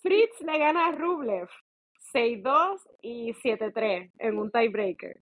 Fritz 0.00 0.40
le 0.40 0.58
gana 0.58 0.86
a 0.86 0.92
Rublev 0.92 1.50
6-2 2.12 2.78
y 3.02 3.32
7-3 3.34 4.10
en 4.18 4.38
un 4.38 4.50
tiebreaker. 4.50 5.20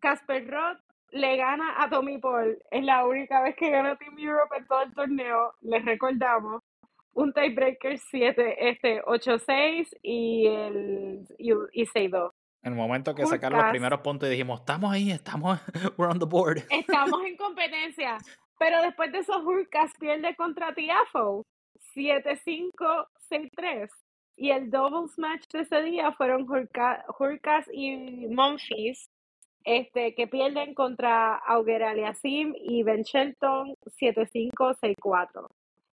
Casper 0.00 0.50
Roth 0.50 0.80
le 1.10 1.36
gana 1.36 1.82
a 1.82 1.88
Tommy 1.88 2.18
Paul. 2.18 2.58
Es 2.70 2.84
la 2.84 3.06
única 3.06 3.42
vez 3.42 3.54
que 3.56 3.70
gana 3.70 3.96
Team 3.96 4.18
Europe 4.18 4.56
en 4.56 4.66
todo 4.66 4.82
el 4.82 4.94
torneo. 4.94 5.54
Les 5.60 5.84
recordamos. 5.84 6.62
Un 7.14 7.32
tiebreaker 7.34 7.98
7, 7.98 8.70
este 8.70 9.02
8-6 9.02 9.86
y, 10.02 10.46
el, 10.46 11.26
y, 11.38 11.52
6-2. 11.84 12.30
En 12.62 12.72
el 12.72 12.78
momento 12.78 13.14
que 13.14 13.26
sacaron 13.26 13.60
los 13.60 13.70
primeros 13.70 14.00
puntos 14.00 14.28
y 14.28 14.32
dijimos, 14.32 14.60
estamos 14.60 14.92
ahí, 14.92 15.10
estamos, 15.10 15.60
we're 15.98 16.10
on 16.10 16.18
the 16.18 16.24
board. 16.24 16.62
Estamos 16.70 17.22
en 17.26 17.36
competencia. 17.36 18.16
Pero 18.58 18.80
después 18.80 19.12
de 19.12 19.18
esos 19.18 19.44
Hurkas 19.44 19.92
pierde 19.98 20.34
contra 20.36 20.72
Tiafo. 20.72 21.44
7-5, 21.94 22.70
6-3. 23.30 23.90
Y 24.36 24.50
el 24.50 24.70
doubles 24.70 25.18
match 25.18 25.46
de 25.52 25.60
ese 25.60 25.82
día 25.82 26.12
fueron 26.12 26.46
Hurkas 26.48 27.68
y 27.72 28.26
Monfils, 28.28 29.10
este, 29.64 30.14
que 30.14 30.26
pierden 30.26 30.74
contra 30.74 31.36
Auger 31.36 31.84
Aliasim 31.84 32.54
y 32.56 32.82
Ben 32.82 33.02
Shelton 33.02 33.76
7-5-6-4. 34.00 35.46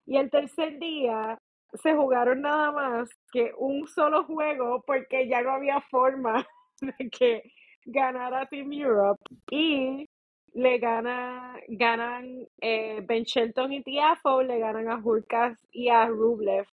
Y 0.06 0.18
el 0.18 0.30
tercer 0.30 0.78
día 0.80 1.40
se 1.74 1.96
jugaron 1.96 2.42
nada 2.42 2.72
más 2.72 3.10
que 3.32 3.52
un 3.58 3.88
solo 3.88 4.24
juego 4.24 4.84
porque 4.86 5.28
ya 5.28 5.42
no 5.42 5.52
había 5.52 5.82
forma 5.82 6.46
de 6.82 7.10
que 7.10 7.52
ganara 7.86 8.46
Team 8.48 8.72
Europe 8.72 9.22
y 9.50 10.08
le 10.54 10.78
gana, 10.78 11.60
ganan 11.68 12.48
eh, 12.62 13.02
Ben 13.04 13.24
Shelton 13.24 13.74
y 13.74 13.84
Tiafo, 13.84 14.42
le 14.42 14.60
ganan 14.60 14.90
a 14.90 14.98
Hurkas 14.98 15.58
y 15.72 15.90
a 15.90 16.08
Rublev 16.08 16.66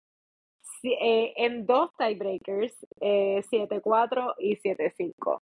eh, 0.84 1.32
en 1.36 1.66
dos 1.66 1.90
tiebreakers, 1.96 2.74
eh, 3.00 3.42
7-4 3.50 4.34
y 4.38 4.56
7-5. 4.56 5.42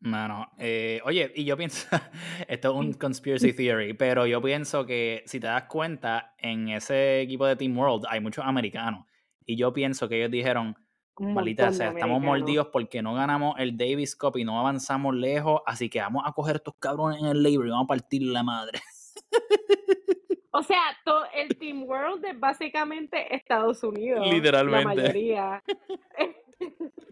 Mano, 0.00 0.46
eh, 0.58 1.00
oye, 1.04 1.32
y 1.34 1.44
yo 1.44 1.56
pienso, 1.56 1.88
esto 2.48 2.70
es 2.70 2.74
un 2.76 2.92
conspiracy 3.00 3.52
theory, 3.52 3.94
pero 3.94 4.26
yo 4.26 4.40
pienso 4.42 4.84
que 4.84 5.22
si 5.26 5.40
te 5.40 5.46
das 5.46 5.64
cuenta, 5.64 6.34
en 6.38 6.68
ese 6.68 7.22
equipo 7.22 7.46
de 7.46 7.56
Team 7.56 7.76
World 7.76 8.04
hay 8.08 8.20
muchos 8.20 8.44
americanos. 8.44 9.06
Y 9.44 9.56
yo 9.56 9.72
pienso 9.72 10.08
que 10.08 10.18
ellos 10.18 10.30
dijeron, 10.30 10.76
malita 11.18 11.72
sea, 11.72 11.90
estamos 11.90 12.20
mordidos 12.20 12.68
porque 12.72 13.00
no 13.00 13.14
ganamos 13.14 13.54
el 13.58 13.76
Davis 13.76 14.16
Cup 14.16 14.36
y 14.36 14.44
no 14.44 14.58
avanzamos 14.58 15.14
lejos, 15.14 15.62
así 15.64 15.88
que 15.88 16.00
vamos 16.00 16.24
a 16.26 16.32
coger 16.32 16.56
estos 16.56 16.74
cabrones 16.78 17.20
en 17.20 17.26
el 17.28 17.42
labor 17.42 17.66
y 17.66 17.70
vamos 17.70 17.84
a 17.84 17.88
partir 17.88 18.22
la 18.22 18.42
madre. 18.42 18.80
O 20.56 20.62
sea, 20.62 20.80
todo 21.04 21.26
el 21.34 21.54
Team 21.58 21.82
World 21.82 22.24
es 22.24 22.40
básicamente 22.40 23.34
Estados 23.34 23.82
Unidos. 23.82 24.26
Literalmente. 24.26 24.88
La 24.88 25.02
mayoría. 25.02 25.62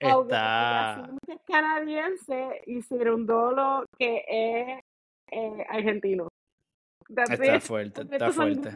Está. 0.00 1.10
es 1.26 1.40
canadiense 1.44 2.62
y 2.66 2.80
dolo 3.26 3.84
que 3.98 4.22
es 4.28 4.84
eh, 5.32 5.66
argentino. 5.68 6.28
está 7.08 7.58
fuerte, 7.60 8.02
está 8.02 8.30
fuerte. 8.30 8.70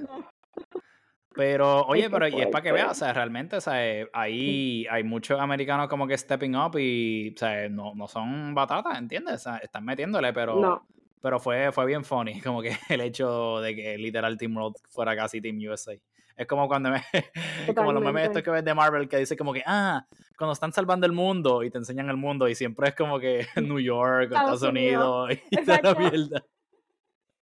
Pero, 1.33 1.83
oye, 1.83 2.11
pero 2.11 2.27
y 2.27 2.41
es 2.41 2.49
para 2.49 2.63
que 2.63 2.73
veas, 2.73 2.91
o 2.91 2.95
sea, 2.95 3.13
realmente, 3.13 3.55
o 3.55 3.61
sea, 3.61 3.87
eh, 3.87 4.11
ahí 4.13 4.85
hay 4.91 5.05
muchos 5.05 5.41
americanos 5.41 5.87
como 5.87 6.09
que 6.09 6.19
stepping 6.19 6.57
up 6.57 6.77
y, 6.77 7.33
o 7.37 7.39
sea, 7.39 7.69
no, 7.69 7.95
no 7.95 8.09
son 8.09 8.53
batatas, 8.53 8.99
¿entiendes? 8.99 9.35
O 9.35 9.39
sea, 9.39 9.59
están 9.59 9.85
metiéndole, 9.85 10.33
pero 10.33 10.61
no. 10.61 10.87
Pero 11.23 11.39
fue, 11.39 11.71
fue 11.73 11.87
bien 11.87 12.05
funny, 12.05 12.41
como 12.41 12.61
que 12.61 12.73
el 12.91 13.01
hecho 13.01 13.61
de 13.61 13.75
que 13.75 13.97
literal 13.97 14.37
Team 14.37 14.57
World 14.57 14.77
fuera 14.91 15.17
casi 15.17 15.41
Team 15.41 15.59
USA. 15.71 15.95
Es 16.37 16.47
como 16.47 16.67
cuando 16.67 16.91
me, 16.91 17.03
como 17.77 17.93
los 17.93 18.03
memes 18.03 18.25
estos 18.25 18.43
que 18.43 18.51
ves 18.51 18.65
de 18.65 18.75
Marvel 18.75 19.09
que 19.09 19.19
dice 19.19 19.37
como 19.37 19.53
que, 19.53 19.63
ah, 19.67 20.07
cuando 20.37 20.53
están 20.53 20.73
salvando 20.73 21.07
el 21.07 21.13
mundo 21.13 21.63
y 21.63 21.71
te 21.71 21.79
enseñan 21.79 22.09
el 22.09 22.17
mundo 22.17 22.49
y 22.49 22.55
siempre 22.55 22.89
es 22.89 22.95
como 22.95 23.21
que 23.21 23.47
New 23.57 23.79
York, 23.79 24.25
Estados, 24.25 24.63
Unidos, 24.63 25.31
y 25.51 25.57
toda 25.65 25.81
la 25.83 25.95
mierda. 25.95 26.45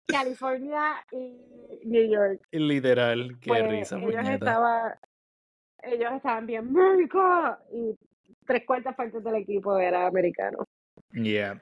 California 0.07 1.05
y 1.11 1.82
New 1.86 2.11
York. 2.11 2.41
Literal, 2.51 3.38
qué 3.39 3.49
pues, 3.49 3.69
risa, 3.69 3.99
ellos, 3.99 4.27
estaba, 4.27 4.99
ellos 5.84 6.13
estaban 6.13 6.47
bien, 6.47 6.67
América, 6.67 7.59
y 7.71 7.95
tres 8.45 8.65
cuartas 8.65 8.95
partes 8.95 9.23
del 9.23 9.36
equipo 9.36 9.77
era 9.77 10.07
americano. 10.07 10.67
Yeah. 11.13 11.61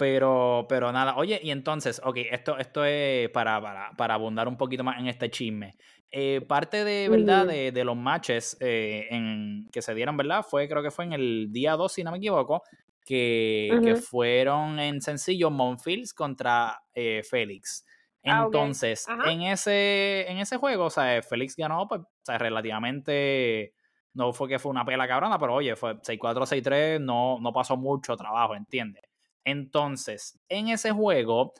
Pero, 0.00 0.64
pero 0.66 0.90
nada, 0.92 1.14
oye, 1.16 1.38
y 1.42 1.50
entonces, 1.50 2.00
ok, 2.02 2.16
esto, 2.30 2.56
esto 2.56 2.86
es 2.86 3.28
para, 3.28 3.60
para, 3.60 3.90
para 3.98 4.14
abundar 4.14 4.48
un 4.48 4.56
poquito 4.56 4.82
más 4.82 4.98
en 4.98 5.08
este 5.08 5.30
chisme. 5.30 5.76
Eh, 6.10 6.40
parte 6.40 6.84
de, 6.84 7.10
¿verdad? 7.10 7.46
De, 7.46 7.70
de 7.70 7.84
los 7.84 7.98
matches 7.98 8.56
eh, 8.60 9.08
en, 9.10 9.68
que 9.70 9.82
se 9.82 9.94
dieron, 9.94 10.16
¿verdad? 10.16 10.42
Fue, 10.42 10.66
creo 10.70 10.82
que 10.82 10.90
fue 10.90 11.04
en 11.04 11.12
el 11.12 11.48
día 11.52 11.76
2, 11.76 11.92
si 11.92 12.02
no 12.02 12.12
me 12.12 12.16
equivoco, 12.16 12.62
que, 13.04 13.78
que 13.84 13.94
fueron 13.94 14.78
en 14.78 15.02
sencillo 15.02 15.50
Monfils 15.50 16.14
contra 16.14 16.80
eh, 16.94 17.20
Félix. 17.22 17.84
Ah, 18.24 18.44
entonces, 18.46 19.06
en, 19.26 19.42
ese, 19.42 20.30
en 20.30 20.38
ese 20.38 20.56
juego, 20.56 20.86
o 20.86 20.90
sea, 20.90 21.20
Félix 21.20 21.56
ganó, 21.56 21.86
pues, 21.86 22.00
o 22.00 22.06
sea, 22.22 22.38
relativamente, 22.38 23.74
no 24.14 24.32
fue 24.32 24.48
que 24.48 24.58
fue 24.58 24.70
una 24.70 24.86
pela 24.86 25.06
cabrona, 25.06 25.38
pero 25.38 25.56
oye, 25.56 25.76
fue 25.76 25.96
6-4, 25.96 26.46
6-3, 26.46 27.00
no, 27.00 27.38
no 27.38 27.52
pasó 27.52 27.76
mucho 27.76 28.16
trabajo, 28.16 28.54
¿entiendes? 28.56 29.09
Entonces, 29.44 30.38
en 30.48 30.68
ese 30.68 30.90
juego, 30.92 31.52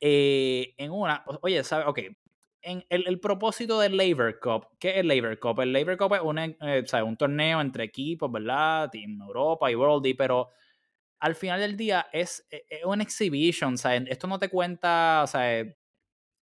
eh, 0.00 0.74
en 0.78 0.92
una, 0.92 1.24
oye, 1.42 1.62
¿sabes? 1.64 1.86
Ok, 1.86 2.00
en 2.62 2.84
el, 2.88 3.20
propósito 3.20 3.80
del 3.80 3.96
Labor 3.96 4.38
Cup, 4.40 4.68
¿qué 4.78 4.90
es 4.90 4.96
el 4.98 5.08
Labor 5.08 5.38
Cup? 5.38 5.60
El 5.60 5.72
Labor 5.72 5.96
Cup 5.96 6.14
es 6.14 6.20
un, 6.22 6.38
eh, 6.38 6.84
un 7.04 7.16
torneo 7.16 7.60
entre 7.60 7.84
equipos, 7.84 8.30
¿verdad? 8.30 8.90
Team 8.90 9.20
Europa 9.20 9.70
y 9.70 9.74
Worldy, 9.74 10.14
pero 10.14 10.50
al 11.20 11.34
final 11.34 11.60
del 11.60 11.76
día 11.76 12.06
es, 12.12 12.46
e, 12.50 12.64
es 12.68 12.84
una 12.84 13.02
exhibition, 13.02 13.74
o 13.74 13.76
sea, 13.76 13.96
esto 13.96 14.26
no 14.26 14.38
te 14.38 14.48
cuenta, 14.48 15.22
o 15.24 15.26
sea, 15.26 15.64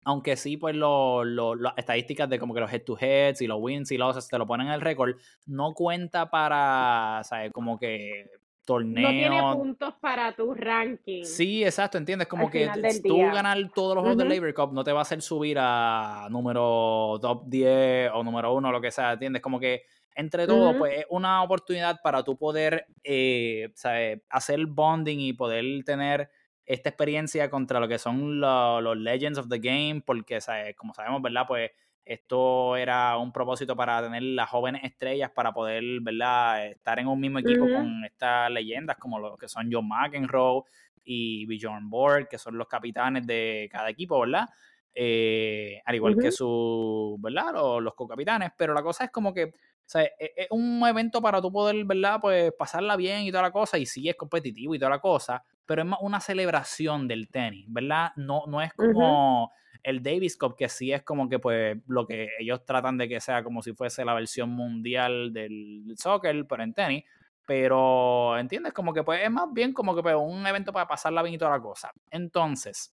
aunque 0.06 0.38
sí, 0.38 0.58
pues 0.58 0.76
lo, 0.76 1.26
las 1.26 1.74
estadísticas 1.78 2.30
de 2.30 2.40
como 2.40 2.54
que 2.54 2.62
los 2.62 2.72
head 2.72 2.84
to 2.84 2.98
heads 3.00 3.42
y 3.42 3.48
los 3.48 3.58
wins 3.60 3.92
y 3.92 3.98
losses 3.98 4.28
te 4.28 4.38
lo 4.38 4.48
ponen 4.48 4.68
en 4.68 4.74
el 4.74 4.82
récord, 4.82 5.16
no 5.46 5.74
cuenta 5.74 6.30
para, 6.30 7.22
¿sabes? 7.26 7.52
Como 7.52 7.78
que 7.78 8.26
torneo. 8.68 9.01
No 9.01 9.09
tiene 9.09 9.41
puntos 9.53 9.93
para 10.01 10.34
tu 10.34 10.53
ranking. 10.53 11.24
Sí, 11.24 11.63
exacto, 11.63 11.97
entiendes. 11.97 12.28
Como 12.28 12.51
que 12.51 12.70
tú 13.01 13.18
ganar 13.18 13.57
todos 13.74 13.95
los 13.95 14.03
juegos 14.03 14.18
del 14.18 14.28
Labor 14.28 14.53
Cup 14.53 14.74
no 14.74 14.84
te 14.84 14.91
va 14.91 14.99
a 14.99 15.01
hacer 15.03 15.22
subir 15.22 15.57
a 15.57 16.28
número 16.30 17.18
top 17.22 17.45
10 17.45 18.11
o 18.13 18.24
número 18.26 18.53
1 18.53 18.68
o 18.68 18.72
lo 18.72 18.82
que 18.82 18.91
sea, 18.91 19.13
¿entiendes? 19.13 19.41
Como 19.41 19.57
que 19.57 19.84
entre 20.15 20.47
todo, 20.47 20.78
pues 20.78 20.99
es 20.99 21.05
una 21.09 21.43
oportunidad 21.43 22.01
para 22.03 22.24
tú 22.24 22.38
poder 22.38 22.88
eh, 23.03 23.70
¿sabes? 23.76 24.20
hacer 24.30 24.65
bonding 24.65 25.22
y 25.22 25.32
poder 25.32 25.63
tener 25.86 26.30
esta 26.65 26.89
experiencia 26.89 27.49
contra 27.49 27.80
lo 27.80 27.88
que 27.88 27.97
son 27.97 28.41
los 28.41 28.97
Legends 28.97 29.39
of 29.39 29.47
the 29.47 29.59
Game, 29.59 30.01
porque 30.05 30.41
¿sabes? 30.41 30.76
como 30.76 30.93
sabemos, 30.93 31.22
¿verdad? 31.22 31.45
Pues 31.47 31.72
esto 32.08 32.76
era 32.76 33.18
un 33.18 33.32
propósito 33.32 33.76
para 33.76 34.01
tener 34.01 34.24
las 34.24 34.49
jóvenes 34.49 34.84
estrellas 34.84 35.32
para 35.32 35.53
poder, 35.53 35.84
¿verdad? 36.01 36.68
Estar 36.68 36.99
en 36.99 37.08
un 37.08 37.20
mismo 37.20 37.39
equipo 37.39 37.66
con 37.66 38.03
estas 38.05 38.49
leyendas 38.51 38.97
como 38.97 39.20
lo 39.20 39.38
que 39.38 39.47
son 39.47 39.70
John 39.72 39.88
McEnroe 39.88 40.64
y 41.03 41.45
Bjorn 41.45 41.89
Borg, 41.89 42.28
que 42.28 42.38
son 42.38 42.58
los 42.58 42.68
capitanes 42.68 43.26
de 43.26 43.70
cada 43.72 43.89
equipo, 43.89 44.20
¿verdad? 44.20 44.47
Eh, 44.93 45.82
al 45.86 45.95
igual 45.95 46.18
que 46.18 46.32
su, 46.32 47.18
¿verdad? 47.20 47.53
Los, 47.53 47.84
los 47.84 47.93
co-capitanes, 47.93 48.51
pero 48.58 48.74
la 48.74 48.82
cosa 48.82 49.05
es 49.05 49.12
como 49.12 49.34
que 49.34 49.53
o 49.88 49.89
sea, 49.89 50.03
e, 50.03 50.34
es, 50.36 50.47
un 50.49 50.86
evento 50.86 51.22
para 51.22 51.41
tú 51.41 51.49
poder, 51.49 51.86
¿verdad? 51.86 52.20
Pues 52.20 52.51
pasarla 52.58 52.97
bien 52.97 53.22
y 53.22 53.32
toda 53.32 53.43
la 53.43 53.51
cosa, 53.51 53.78
y 53.78 53.86
sí 53.86 54.10
es 54.10 54.18
competitivo 54.18 54.76
y 54.76 54.80
toda 54.80 54.89
la 54.89 54.99
cosa, 54.99 55.43
pero 55.66 55.82
es 55.82 55.88
más 55.88 55.99
una 56.01 56.20
celebración 56.20 57.08
del 57.08 57.30
tenis, 57.30 57.66
¿verdad? 57.70 58.12
No, 58.18 58.43
no 58.47 58.62
es 58.62 58.74
como 58.74 59.53
el 59.84 60.01
Davis 60.03 60.38
Cup, 60.38 60.55
que 60.55 60.69
sí 60.69 60.91
es 60.91 61.03
como 61.03 61.30
que, 61.30 61.39
pues, 61.39 61.78
lo 61.88 62.05
que 62.05 62.30
ellos 62.39 62.65
tratan 62.65 62.97
de 62.97 63.07
que 63.07 63.19
sea 63.19 63.43
como 63.43 63.61
si 63.61 63.73
fuese 63.73 64.05
la 64.05 64.13
versión 64.13 64.49
mundial 64.49 65.34
del 65.34 65.93
soccer, 65.97 66.45
pero 66.47 66.63
en 66.63 66.73
tenis. 66.73 67.03
Pero, 67.45 68.38
¿entiendes? 68.38 68.73
Como 68.73 68.93
que, 68.93 69.03
pues, 69.03 69.23
es 69.23 69.32
más 69.32 69.47
bien 69.53 69.73
como 69.73 69.95
que 69.95 70.03
pues, 70.03 70.15
un 70.19 70.45
evento 70.45 70.73
para 70.73 70.88
pasarla 70.88 71.23
bien 71.23 71.36
y 71.36 71.38
toda 71.38 71.51
la 71.51 71.61
cosa. 71.61 71.91
Entonces, 72.11 72.93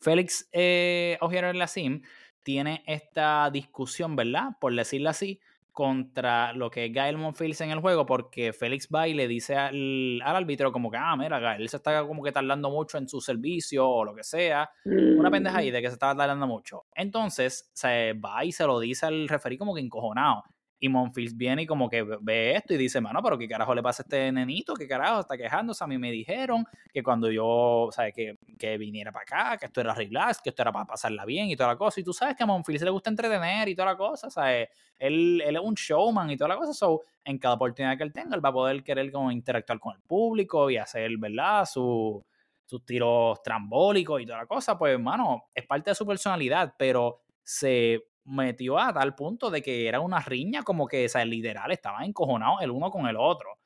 Félix 0.00 0.48
eh, 0.52 1.18
en 1.20 1.58
la 1.58 1.66
Sim 1.66 2.02
tiene 2.42 2.82
esta 2.86 3.50
discusión, 3.50 4.16
¿verdad? 4.16 4.50
Por 4.60 4.74
decirlo 4.74 5.10
así, 5.10 5.40
contra 5.72 6.52
lo 6.52 6.70
que 6.70 6.86
es 6.86 6.92
Gael 6.92 7.16
Monfils 7.16 7.60
en 7.62 7.70
el 7.70 7.80
juego, 7.80 8.06
porque 8.06 8.52
Félix 8.52 8.88
va 8.94 9.08
y 9.08 9.14
le 9.14 9.26
dice 9.26 9.56
al, 9.56 10.20
al 10.22 10.36
árbitro 10.36 10.70
como 10.70 10.90
que, 10.90 10.98
ah, 10.98 11.16
mira, 11.16 11.40
Gael 11.40 11.68
se 11.68 11.78
está 11.78 12.06
como 12.06 12.22
que 12.22 12.30
tardando 12.30 12.70
mucho 12.70 12.98
en 12.98 13.08
su 13.08 13.20
servicio 13.20 13.88
o 13.88 14.04
lo 14.04 14.14
que 14.14 14.22
sea. 14.22 14.70
Una 14.84 15.30
pendeja 15.30 15.58
ahí 15.58 15.70
mm. 15.70 15.72
de 15.72 15.82
que 15.82 15.88
se 15.88 15.94
estaba 15.94 16.14
tardando 16.14 16.46
mucho. 16.46 16.84
Entonces, 16.94 17.70
se 17.72 18.12
va 18.12 18.44
y 18.44 18.52
se 18.52 18.66
lo 18.66 18.78
dice 18.78 19.06
al 19.06 19.28
referí 19.28 19.56
como 19.56 19.74
que 19.74 19.80
encojonado. 19.80 20.44
Y 20.84 20.88
Monfils 20.88 21.36
viene 21.36 21.62
y 21.62 21.66
como 21.66 21.88
que 21.88 22.02
ve 22.02 22.56
esto 22.56 22.74
y 22.74 22.76
dice, 22.76 23.00
mano, 23.00 23.22
pero 23.22 23.38
¿qué 23.38 23.46
carajo 23.46 23.72
le 23.72 23.84
pasa 23.84 24.02
a 24.02 24.04
este 24.04 24.32
nenito? 24.32 24.74
¿Qué 24.74 24.88
carajo 24.88 25.20
está 25.20 25.36
quejándose? 25.36 25.84
A 25.84 25.86
mí 25.86 25.96
me 25.96 26.10
dijeron 26.10 26.66
que 26.92 27.04
cuando 27.04 27.30
yo, 27.30 27.88
¿sabes? 27.92 28.12
Que, 28.12 28.36
que 28.58 28.76
viniera 28.78 29.12
para 29.12 29.22
acá, 29.22 29.58
que 29.58 29.66
esto 29.66 29.80
era 29.80 29.94
relax, 29.94 30.40
que 30.42 30.50
esto 30.50 30.60
era 30.60 30.72
para 30.72 30.84
pasarla 30.84 31.24
bien 31.24 31.46
y 31.46 31.54
toda 31.54 31.68
la 31.68 31.76
cosa. 31.76 32.00
Y 32.00 32.02
tú 32.02 32.12
sabes 32.12 32.34
que 32.34 32.42
a 32.42 32.46
Monfils 32.46 32.82
le 32.82 32.90
gusta 32.90 33.10
entretener 33.10 33.68
y 33.68 33.76
toda 33.76 33.92
la 33.92 33.96
cosa, 33.96 34.28
¿sabes? 34.28 34.70
Él, 34.98 35.40
él 35.46 35.54
es 35.54 35.62
un 35.62 35.74
showman 35.74 36.28
y 36.32 36.36
toda 36.36 36.48
la 36.48 36.56
cosa. 36.56 36.74
So, 36.74 37.02
en 37.24 37.38
cada 37.38 37.54
oportunidad 37.54 37.96
que 37.96 38.02
él 38.02 38.12
tenga, 38.12 38.34
él 38.34 38.44
va 38.44 38.48
a 38.48 38.52
poder 38.52 38.82
querer 38.82 39.12
como 39.12 39.30
interactuar 39.30 39.78
con 39.78 39.94
el 39.94 40.02
público 40.02 40.68
y 40.68 40.78
hacer, 40.78 41.16
¿verdad? 41.16 41.64
Su, 41.64 42.24
sus 42.66 42.84
tiros 42.84 43.40
trambólicos 43.40 44.20
y 44.20 44.26
toda 44.26 44.38
la 44.38 44.46
cosa. 44.46 44.76
Pues, 44.76 44.94
hermano, 44.94 45.44
es 45.54 45.64
parte 45.64 45.92
de 45.92 45.94
su 45.94 46.04
personalidad, 46.04 46.74
pero 46.76 47.20
se 47.44 48.02
metió 48.24 48.78
a 48.78 48.92
tal 48.92 49.14
punto 49.14 49.50
de 49.50 49.62
que 49.62 49.88
era 49.88 50.00
una 50.00 50.20
riña 50.20 50.62
como 50.62 50.86
que, 50.86 51.06
o 51.06 51.08
sea, 51.08 51.24
literal, 51.24 51.70
estaban 51.72 52.04
encojonados 52.04 52.62
el 52.62 52.70
uno 52.70 52.90
con 52.90 53.06
el 53.06 53.16
otro. 53.16 53.58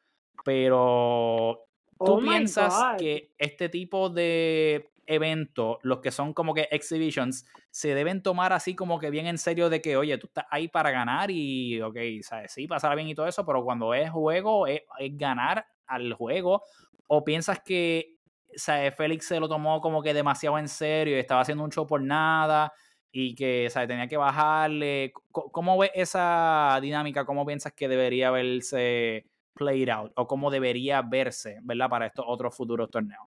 Pero 0.44 1.66
tú 1.98 2.12
oh 2.12 2.18
piensas 2.18 2.96
que 2.98 3.32
este 3.38 3.68
tipo 3.68 4.08
de 4.08 4.90
eventos, 5.06 5.78
los 5.82 6.00
que 6.00 6.10
son 6.10 6.32
como 6.32 6.54
que 6.54 6.68
exhibitions, 6.70 7.46
se 7.70 7.94
deben 7.94 8.22
tomar 8.22 8.52
así 8.52 8.74
como 8.74 8.98
que 8.98 9.10
bien 9.10 9.26
en 9.26 9.38
serio 9.38 9.68
de 9.68 9.80
que, 9.80 9.96
oye, 9.96 10.18
tú 10.18 10.26
estás 10.26 10.46
ahí 10.50 10.68
para 10.68 10.90
ganar 10.90 11.30
y, 11.30 11.80
ok, 11.80 11.96
¿sabes? 12.22 12.52
Sí, 12.52 12.66
pasar 12.66 12.94
bien 12.96 13.08
y 13.08 13.14
todo 13.14 13.26
eso, 13.26 13.44
pero 13.44 13.64
cuando 13.64 13.94
es 13.94 14.10
juego, 14.10 14.66
es, 14.66 14.82
ganar 15.12 15.66
al 15.86 16.12
juego. 16.14 16.62
O 17.06 17.22
piensas 17.22 17.60
que, 17.60 18.16
¿sabes? 18.54 18.94
Félix 18.94 19.28
se 19.28 19.38
lo 19.38 19.48
tomó 19.48 19.80
como 19.80 20.02
que 20.02 20.14
demasiado 20.14 20.58
en 20.58 20.68
serio 20.68 21.16
y 21.16 21.20
estaba 21.20 21.42
haciendo 21.42 21.62
un 21.62 21.70
show 21.70 21.86
por 21.86 22.02
nada 22.02 22.72
y 23.18 23.34
que 23.34 23.70
¿sabes? 23.70 23.88
tenía 23.88 24.08
que 24.08 24.18
bajarle. 24.18 25.12
¿Cómo 25.32 25.78
ves 25.78 25.90
esa 25.94 26.78
dinámica? 26.82 27.24
¿Cómo 27.24 27.46
piensas 27.46 27.72
que 27.72 27.88
debería 27.88 28.30
verse 28.30 29.24
played 29.54 29.88
out? 29.88 30.12
¿O 30.16 30.26
cómo 30.26 30.50
debería 30.50 31.00
verse, 31.00 31.58
¿verdad? 31.62 31.88
Para 31.88 32.06
estos 32.06 32.26
otros 32.28 32.54
futuros 32.54 32.90
torneos. 32.90 33.26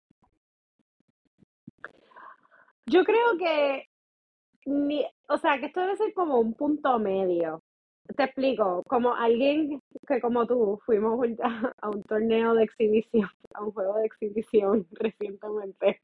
Yo 2.87 3.03
creo 3.03 3.37
que, 3.37 3.89
o 5.29 5.37
sea, 5.37 5.59
que 5.59 5.67
esto 5.67 5.81
debe 5.81 5.97
ser 5.97 6.13
como 6.15 6.39
un 6.39 6.55
punto 6.55 6.97
medio. 6.97 7.61
Te 8.15 8.23
explico, 8.23 8.81
como 8.87 9.13
alguien 9.13 9.81
que 10.07 10.19
como 10.19 10.47
tú 10.47 10.79
fuimos 10.83 11.19
a 11.81 11.89
un 11.89 12.01
torneo 12.03 12.55
de 12.55 12.63
exhibición, 12.63 13.29
a 13.53 13.63
un 13.63 13.71
juego 13.71 13.97
de 13.97 14.05
exhibición 14.07 14.87
recientemente, 14.93 16.01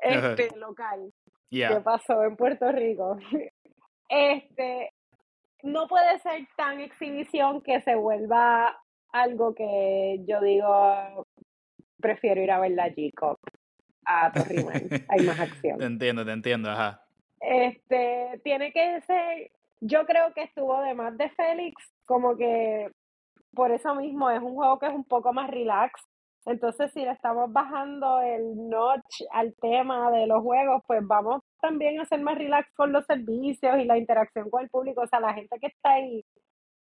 este 0.00 0.56
local. 0.56 1.12
¿Qué 1.50 1.80
pasó 1.82 2.24
en 2.24 2.36
Puerto 2.36 2.70
Rico. 2.72 3.16
Este, 4.12 4.92
no 5.62 5.86
puede 5.86 6.18
ser 6.18 6.44
tan 6.56 6.80
exhibición 6.80 7.62
que 7.62 7.80
se 7.82 7.94
vuelva 7.94 8.76
algo 9.12 9.54
que 9.54 10.18
yo 10.26 10.40
digo, 10.40 11.28
prefiero 12.00 12.42
ir 12.42 12.50
a 12.50 12.58
ver 12.58 12.72
la 12.72 12.88
G-Cup 12.88 13.38
a. 14.04 14.32
Hay 15.08 15.24
más 15.24 15.38
acción. 15.38 15.78
Te 15.78 15.84
entiendo, 15.84 16.24
te 16.24 16.32
entiendo, 16.32 16.70
ajá. 16.70 17.04
Este, 17.40 18.40
tiene 18.42 18.72
que 18.72 19.00
ser, 19.02 19.52
yo 19.80 20.04
creo 20.06 20.32
que 20.34 20.42
estuvo 20.42 20.80
de 20.82 20.94
más 20.94 21.16
de 21.16 21.30
Félix, 21.30 21.76
como 22.04 22.36
que 22.36 22.90
por 23.54 23.70
eso 23.70 23.94
mismo 23.94 24.28
es 24.30 24.40
un 24.40 24.54
juego 24.54 24.78
que 24.78 24.86
es 24.86 24.92
un 24.92 25.04
poco 25.04 25.32
más 25.32 25.48
relax, 25.50 26.02
entonces, 26.46 26.90
si 26.92 27.00
le 27.00 27.10
estamos 27.10 27.52
bajando 27.52 28.20
el 28.20 28.68
notch 28.68 29.22
al 29.30 29.54
tema 29.56 30.10
de 30.10 30.26
los 30.26 30.42
juegos, 30.42 30.82
pues 30.86 31.00
vamos 31.06 31.42
también 31.60 32.00
a 32.00 32.06
ser 32.06 32.20
más 32.22 32.38
relax 32.38 32.72
con 32.74 32.92
los 32.92 33.04
servicios 33.04 33.78
y 33.78 33.84
la 33.84 33.98
interacción 33.98 34.48
con 34.48 34.62
el 34.62 34.70
público. 34.70 35.02
O 35.02 35.06
sea, 35.06 35.20
la 35.20 35.34
gente 35.34 35.58
que 35.60 35.66
está 35.66 35.92
ahí 35.92 36.24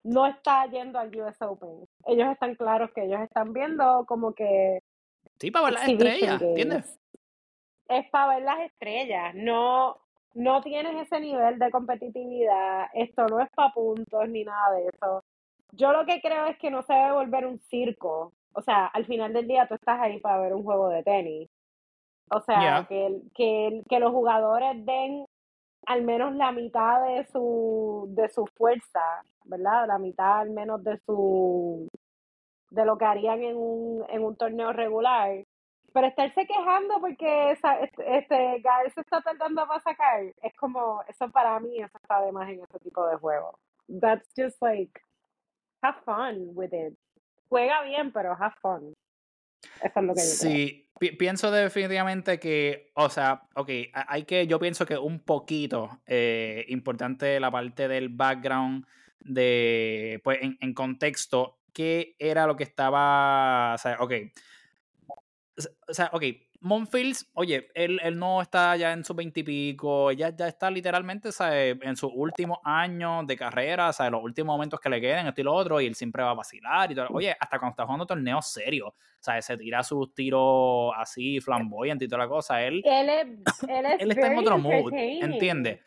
no 0.03 0.27
está 0.27 0.65
yendo 0.67 0.99
al 0.99 1.15
US 1.19 1.41
Open. 1.41 1.87
Ellos 2.05 2.29
están 2.31 2.55
claros 2.55 2.91
que 2.93 3.05
ellos 3.05 3.19
están 3.21 3.51
viendo 3.51 4.05
como 4.07 4.33
que... 4.33 4.79
Sí, 5.39 5.51
para 5.51 5.65
ver 5.65 5.73
las 5.73 5.87
estrellas, 5.87 6.41
¿entiendes? 6.41 6.99
Es 7.87 8.09
para 8.09 8.35
ver 8.35 8.43
las 8.43 8.59
estrellas, 8.59 9.33
no, 9.35 9.97
no 10.33 10.61
tienes 10.61 10.95
ese 11.07 11.19
nivel 11.19 11.57
de 11.57 11.71
competitividad, 11.71 12.87
esto 12.93 13.27
no 13.27 13.39
es 13.39 13.49
para 13.51 13.73
puntos 13.73 14.29
ni 14.29 14.43
nada 14.43 14.75
de 14.75 14.87
eso. 14.87 15.23
Yo 15.71 15.91
lo 15.93 16.05
que 16.05 16.21
creo 16.21 16.47
es 16.47 16.57
que 16.57 16.69
no 16.71 16.81
se 16.83 16.93
debe 16.93 17.13
volver 17.13 17.45
un 17.45 17.59
circo, 17.59 18.33
o 18.57 18.61
sea, 18.63 18.87
al 18.87 19.05
final 19.05 19.33
del 19.33 19.47
día 19.47 19.67
tú 19.67 19.75
estás 19.75 19.99
ahí 20.01 20.19
para 20.19 20.39
ver 20.39 20.55
un 20.55 20.63
juego 20.63 20.89
de 20.89 21.03
tenis. 21.03 21.47
O 22.31 22.41
sea, 22.41 22.87
que, 22.89 23.21
que, 23.35 23.83
que 23.87 23.99
los 23.99 24.11
jugadores 24.11 24.83
den 24.83 25.27
al 25.85 26.01
menos 26.01 26.35
la 26.35 26.51
mitad 26.51 27.05
de 27.05 27.23
su, 27.25 28.07
de 28.09 28.27
su 28.29 28.47
fuerza, 28.47 29.23
¿verdad? 29.45 29.87
La 29.87 29.99
mitad 29.99 30.39
al 30.39 30.49
menos 30.49 30.83
de 30.83 30.97
su 31.05 31.87
de 32.71 32.83
lo 32.83 32.97
que 32.97 33.05
harían 33.05 33.43
en 33.43 33.57
un, 33.57 34.03
en 34.09 34.23
un 34.23 34.35
torneo 34.35 34.73
regular. 34.73 35.45
Pero 35.93 36.07
estarse 36.07 36.47
quejando 36.47 36.95
porque 36.99 37.51
esa, 37.51 37.79
este, 37.79 38.17
este 38.17 38.63
se 38.93 39.01
está 39.01 39.21
tratando 39.21 39.67
para 39.67 39.79
sacar, 39.81 40.23
es 40.41 40.55
como, 40.55 41.03
eso 41.07 41.29
para 41.29 41.59
mí, 41.59 41.77
eso 41.77 41.97
está 42.01 42.21
de 42.21 42.31
más 42.31 42.49
en 42.49 42.61
este 42.61 42.79
tipo 42.79 43.05
de 43.05 43.17
juego. 43.17 43.59
That's 43.87 44.27
just 44.35 44.59
like, 44.63 44.99
have 45.83 46.01
fun 46.03 46.55
with 46.55 46.73
it 46.73 46.97
juega 47.49 47.83
bien, 47.83 48.11
pero 48.11 48.33
have 48.33 48.55
fun. 48.61 48.93
Eso 49.81 49.99
es 49.99 50.05
lo 50.05 50.13
que 50.13 50.21
yo 50.21 50.25
Sí, 50.25 50.89
pienso 51.17 51.51
definitivamente 51.51 52.39
que, 52.39 52.91
o 52.95 53.09
sea, 53.09 53.43
ok, 53.55 53.69
hay 53.93 54.23
que, 54.23 54.47
yo 54.47 54.59
pienso 54.59 54.85
que 54.85 54.97
un 54.97 55.19
poquito 55.19 56.01
eh, 56.05 56.65
importante 56.69 57.39
la 57.39 57.51
parte 57.51 57.87
del 57.87 58.09
background 58.09 58.85
de, 59.19 60.21
pues, 60.23 60.39
en, 60.41 60.57
en, 60.61 60.73
contexto, 60.73 61.59
qué 61.73 62.15
era 62.19 62.47
lo 62.47 62.55
que 62.55 62.63
estaba, 62.63 63.75
o 63.75 63.77
sea, 63.77 63.97
ok. 63.99 64.13
O 65.87 65.93
sea, 65.93 66.09
ok, 66.13 66.23
Monfils, 66.61 67.29
oye, 67.33 67.67
él, 67.73 67.99
él, 68.03 68.17
no 68.17 68.41
está 68.41 68.75
ya 68.75 68.93
en 68.93 69.03
sus 69.03 69.15
veintipico, 69.15 70.11
ella 70.11 70.35
ya 70.35 70.47
está 70.47 70.71
literalmente 70.71 71.31
¿sabe? 71.31 71.77
en 71.81 71.95
sus 71.95 72.11
últimos 72.13 72.59
años 72.63 73.25
de 73.27 73.35
carrera, 73.37 73.93
¿sabe? 73.93 74.11
los 74.11 74.23
últimos 74.23 74.53
momentos 74.53 74.79
que 74.79 74.89
le 74.89 74.99
queden, 74.99 75.27
esto 75.27 75.41
y 75.41 75.43
lo 75.43 75.53
otro, 75.53 75.79
y 75.81 75.85
él 75.85 75.95
siempre 75.95 76.23
va 76.23 76.31
a 76.31 76.35
vacilar 76.35 76.91
y 76.91 76.95
todo. 76.95 77.07
Oye, 77.11 77.35
hasta 77.39 77.59
cuando 77.59 77.71
está 77.71 77.83
jugando 77.85 78.05
torneos 78.05 78.47
serios, 78.47 78.93
¿sabes? 79.19 79.45
se 79.45 79.57
tira 79.57 79.83
sus 79.83 80.13
tiros 80.13 80.93
así, 80.97 81.39
flamboyante 81.39 82.05
y 82.05 82.07
toda 82.07 82.23
la 82.23 82.29
cosa. 82.29 82.61
Él, 82.61 82.81
él, 82.85 83.09
es, 83.09 83.27
él, 83.69 83.85
es 83.85 84.01
él 84.01 84.11
está 84.11 84.27
en 84.27 84.37
otro 84.37 84.57
mood, 84.57 84.91
¿entiendes? 84.93 85.79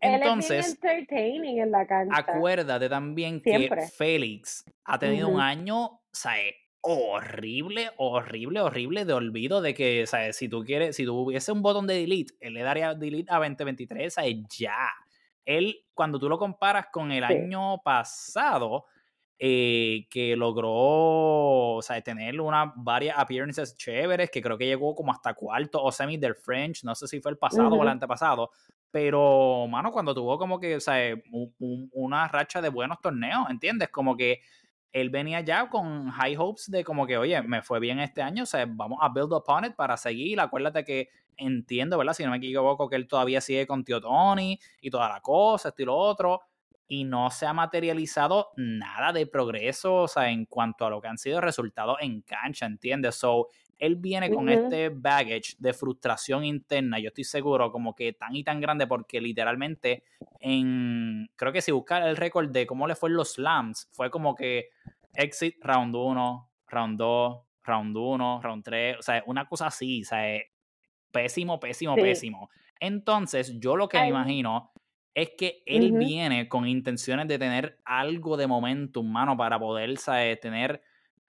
Entonces, 0.00 0.78
en 0.82 1.70
la 1.70 1.86
cancha. 1.86 2.16
acuérdate 2.16 2.88
también 2.88 3.40
que 3.40 3.70
Félix 3.96 4.64
ha 4.84 4.98
tenido 4.98 5.28
un 5.28 5.40
año, 5.40 6.00
¿sabes? 6.12 6.54
Horrible, 6.86 7.90
horrible, 7.96 8.60
horrible 8.60 9.06
de 9.06 9.14
olvido 9.14 9.62
de 9.62 9.72
que, 9.72 10.06
¿sabes? 10.06 10.36
Si 10.36 10.50
tú 10.50 10.62
quieres, 10.64 10.94
si 10.96 11.06
tuviese 11.06 11.50
un 11.50 11.62
botón 11.62 11.86
de 11.86 11.94
delete, 11.94 12.34
él 12.40 12.52
le 12.52 12.62
daría 12.62 12.94
delete 12.94 13.32
a 13.32 13.36
2023, 13.36 14.12
¿sabes? 14.12 14.36
Ya. 14.58 14.76
Él, 15.46 15.82
cuando 15.94 16.18
tú 16.18 16.28
lo 16.28 16.38
comparas 16.38 16.88
con 16.92 17.10
el 17.10 17.24
año 17.24 17.78
pasado, 17.82 18.84
eh, 19.38 20.06
que 20.10 20.36
logró, 20.36 21.78
¿sabes? 21.80 22.04
Tener 22.04 22.38
una, 22.38 22.74
varias 22.76 23.18
appearances 23.18 23.76
chéveres, 23.78 24.30
que 24.30 24.42
creo 24.42 24.58
que 24.58 24.66
llegó 24.66 24.94
como 24.94 25.10
hasta 25.10 25.32
cuarto 25.32 25.82
o 25.82 25.90
semi 25.90 26.18
del 26.18 26.34
French, 26.34 26.84
no 26.84 26.94
sé 26.94 27.08
si 27.08 27.18
fue 27.18 27.30
el 27.30 27.38
pasado 27.38 27.76
o 27.76 27.82
el 27.82 27.88
antepasado, 27.88 28.50
pero, 28.90 29.66
mano, 29.68 29.90
cuando 29.90 30.14
tuvo 30.14 30.36
como 30.38 30.60
que, 30.60 30.78
¿sabes? 30.80 31.16
una 31.58 32.28
racha 32.28 32.60
de 32.60 32.68
buenos 32.68 33.00
torneos, 33.00 33.48
¿entiendes? 33.48 33.88
Como 33.88 34.16
que 34.16 34.42
él 34.94 35.10
venía 35.10 35.40
ya 35.40 35.68
con 35.68 36.08
high 36.08 36.36
hopes 36.38 36.70
de 36.70 36.84
como 36.84 37.04
que, 37.04 37.18
oye, 37.18 37.42
me 37.42 37.62
fue 37.62 37.80
bien 37.80 37.98
este 37.98 38.22
año, 38.22 38.44
o 38.44 38.46
sea, 38.46 38.64
vamos 38.66 38.98
a 39.02 39.08
build 39.08 39.32
upon 39.32 39.64
it 39.64 39.74
para 39.74 39.96
seguir. 39.96 40.38
Acuérdate 40.38 40.84
que 40.84 41.08
entiendo, 41.36 41.98
¿verdad? 41.98 42.14
Si 42.14 42.22
no 42.22 42.30
me 42.30 42.36
equivoco, 42.36 42.88
que 42.88 42.94
él 42.94 43.08
todavía 43.08 43.40
sigue 43.40 43.66
con 43.66 43.84
Tío 43.84 44.00
Tony 44.00 44.56
y 44.80 44.90
toda 44.90 45.08
la 45.08 45.20
cosa, 45.20 45.70
esto 45.70 45.82
y 45.82 45.86
lo 45.86 45.96
otro. 45.96 46.42
Y 46.86 47.02
no 47.02 47.28
se 47.30 47.44
ha 47.44 47.52
materializado 47.52 48.50
nada 48.56 49.12
de 49.12 49.26
progreso, 49.26 50.02
o 50.02 50.08
sea, 50.08 50.30
en 50.30 50.46
cuanto 50.46 50.86
a 50.86 50.90
lo 50.90 51.00
que 51.00 51.08
han 51.08 51.18
sido 51.18 51.40
resultados 51.40 51.96
en 52.00 52.20
cancha, 52.20 52.64
¿entiendes? 52.64 53.16
So, 53.16 53.48
él 53.78 53.96
viene 53.96 54.30
con 54.30 54.48
este 54.48 54.88
baggage 54.88 55.54
de 55.58 55.72
frustración 55.72 56.44
interna, 56.44 56.98
yo 56.98 57.08
estoy 57.08 57.24
seguro, 57.24 57.70
como 57.70 57.94
que 57.94 58.12
tan 58.12 58.34
y 58.34 58.44
tan 58.44 58.60
grande, 58.60 58.86
porque 58.86 59.20
literalmente 59.20 60.04
en, 60.40 61.28
creo 61.36 61.52
que 61.52 61.62
si 61.62 61.72
buscar 61.72 62.06
el 62.06 62.16
récord 62.16 62.50
de 62.50 62.66
cómo 62.66 62.86
le 62.86 62.94
fue 62.94 63.10
en 63.10 63.16
los 63.16 63.34
slams, 63.34 63.88
fue 63.92 64.10
como 64.10 64.34
que 64.34 64.70
exit 65.14 65.56
round 65.62 65.94
1, 65.94 66.50
round 66.68 66.98
2, 66.98 67.38
round 67.64 67.96
1, 67.96 68.40
round 68.42 68.64
3, 68.64 68.98
o 68.98 69.02
sea, 69.02 69.22
una 69.26 69.46
cosa 69.48 69.66
así, 69.66 70.02
o 70.02 70.04
sea, 70.04 70.40
pésimo, 71.10 71.60
pésimo, 71.60 71.94
pésimo. 71.94 72.50
Entonces, 72.80 73.58
yo 73.60 73.76
lo 73.76 73.88
que 73.88 73.98
me 73.98 74.08
imagino 74.08 74.72
es 75.14 75.30
que 75.38 75.62
él 75.64 75.92
viene 75.92 76.48
con 76.48 76.66
intenciones 76.66 77.28
de 77.28 77.38
tener 77.38 77.78
algo 77.84 78.36
de 78.36 78.48
momentum, 78.48 79.06
mano, 79.10 79.36
para 79.36 79.58
poder, 79.58 79.96
¿sabes? 79.96 80.40
tener 80.40 80.82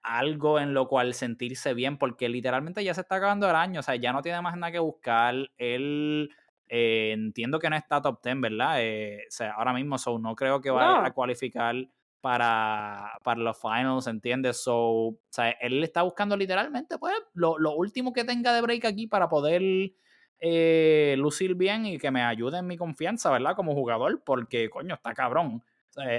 algo 0.06 0.60
en 0.60 0.72
lo 0.72 0.86
cual 0.86 1.14
sentirse 1.14 1.74
bien, 1.74 1.98
porque 1.98 2.28
literalmente 2.28 2.84
ya 2.84 2.94
se 2.94 3.00
está 3.00 3.16
acabando 3.16 3.50
el 3.50 3.56
año, 3.56 3.80
o 3.80 3.82
sea, 3.82 3.96
ya 3.96 4.12
no 4.12 4.22
tiene 4.22 4.40
más 4.40 4.56
nada 4.56 4.70
que 4.70 4.78
buscar. 4.78 5.34
Él 5.58 6.30
eh, 6.68 7.10
entiendo 7.12 7.58
que 7.58 7.68
no 7.68 7.76
está 7.76 8.00
top 8.00 8.22
10, 8.22 8.40
¿verdad? 8.40 8.76
Eh, 8.78 9.24
o 9.26 9.30
sea, 9.30 9.52
ahora 9.52 9.72
mismo, 9.72 9.98
so, 9.98 10.18
no 10.18 10.36
creo 10.36 10.60
que 10.60 10.70
vaya 10.70 11.04
a 11.04 11.12
cualificar 11.12 11.74
para, 12.20 13.18
para 13.24 13.40
los 13.40 13.60
finals, 13.60 14.06
¿entiendes? 14.06 14.62
So, 14.62 14.78
o 14.78 15.18
sea, 15.28 15.50
él 15.50 15.82
está 15.82 16.02
buscando 16.02 16.36
literalmente, 16.36 16.98
pues, 16.98 17.14
lo, 17.34 17.58
lo 17.58 17.74
último 17.74 18.12
que 18.12 18.24
tenga 18.24 18.54
de 18.54 18.62
break 18.62 18.84
aquí 18.84 19.08
para 19.08 19.28
poder 19.28 19.62
eh, 20.38 21.16
lucir 21.18 21.56
bien 21.56 21.84
y 21.84 21.98
que 21.98 22.12
me 22.12 22.22
ayude 22.22 22.58
en 22.58 22.66
mi 22.68 22.76
confianza, 22.76 23.28
¿verdad? 23.30 23.56
Como 23.56 23.74
jugador, 23.74 24.22
porque, 24.24 24.70
coño, 24.70 24.94
está 24.94 25.14
cabrón. 25.14 25.64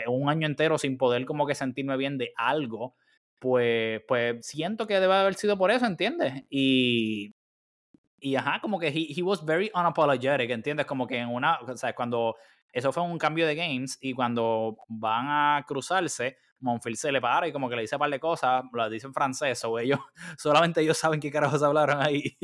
un 0.08 0.30
año 0.30 0.46
entero 0.46 0.78
sin 0.78 0.98
poder 0.98 1.26
como 1.26 1.48
que 1.48 1.56
sentirme 1.56 1.96
bien 1.96 2.18
de 2.18 2.34
algo 2.36 2.96
pues, 3.40 4.02
pues 4.08 4.46
siento 4.46 4.88
que 4.88 5.00
debe 5.00 5.14
haber 5.14 5.36
sido 5.36 5.58
por 5.58 5.72
eso, 5.72 5.86
¿entiendes? 5.86 6.44
Y, 6.50 7.36
y 8.20 8.36
ajá, 8.36 8.60
como 8.62 8.80
que 8.80 8.88
he, 8.88 9.08
he 9.16 9.24
was 9.24 9.46
very 9.46 9.72
unapologetic, 9.74 10.50
¿entiendes? 10.50 10.86
Como 10.86 11.08
que 11.08 11.18
en 11.18 11.30
una, 11.30 11.60
o 11.60 11.78
sea, 11.78 11.94
cuando 11.94 12.36
eso 12.72 12.92
fue 12.92 13.04
un 13.04 13.18
cambio 13.18 13.48
de 13.48 13.56
games 13.56 13.98
y 14.02 14.14
cuando 14.14 14.78
van 14.88 15.26
a 15.28 15.66
cruzarse, 15.68 16.38
Monfils 16.60 17.00
se 17.00 17.12
le 17.12 17.22
para 17.22 17.48
y 17.48 17.52
como 17.52 17.70
que 17.70 17.76
le 17.76 17.84
dice 17.84 17.96
un 17.96 18.00
par 18.00 18.10
de 18.10 18.20
cosas, 18.20 18.64
lo 18.72 18.90
dice 18.90 19.08
en 19.08 19.14
francés, 19.14 19.64
o 19.66 19.78
ellos, 19.80 20.00
solamente 20.38 20.82
ellos 20.82 20.98
saben 20.98 21.20
qué 21.20 21.32
carajos 21.32 21.64
hablaron 21.64 22.02
ahí. 22.02 22.38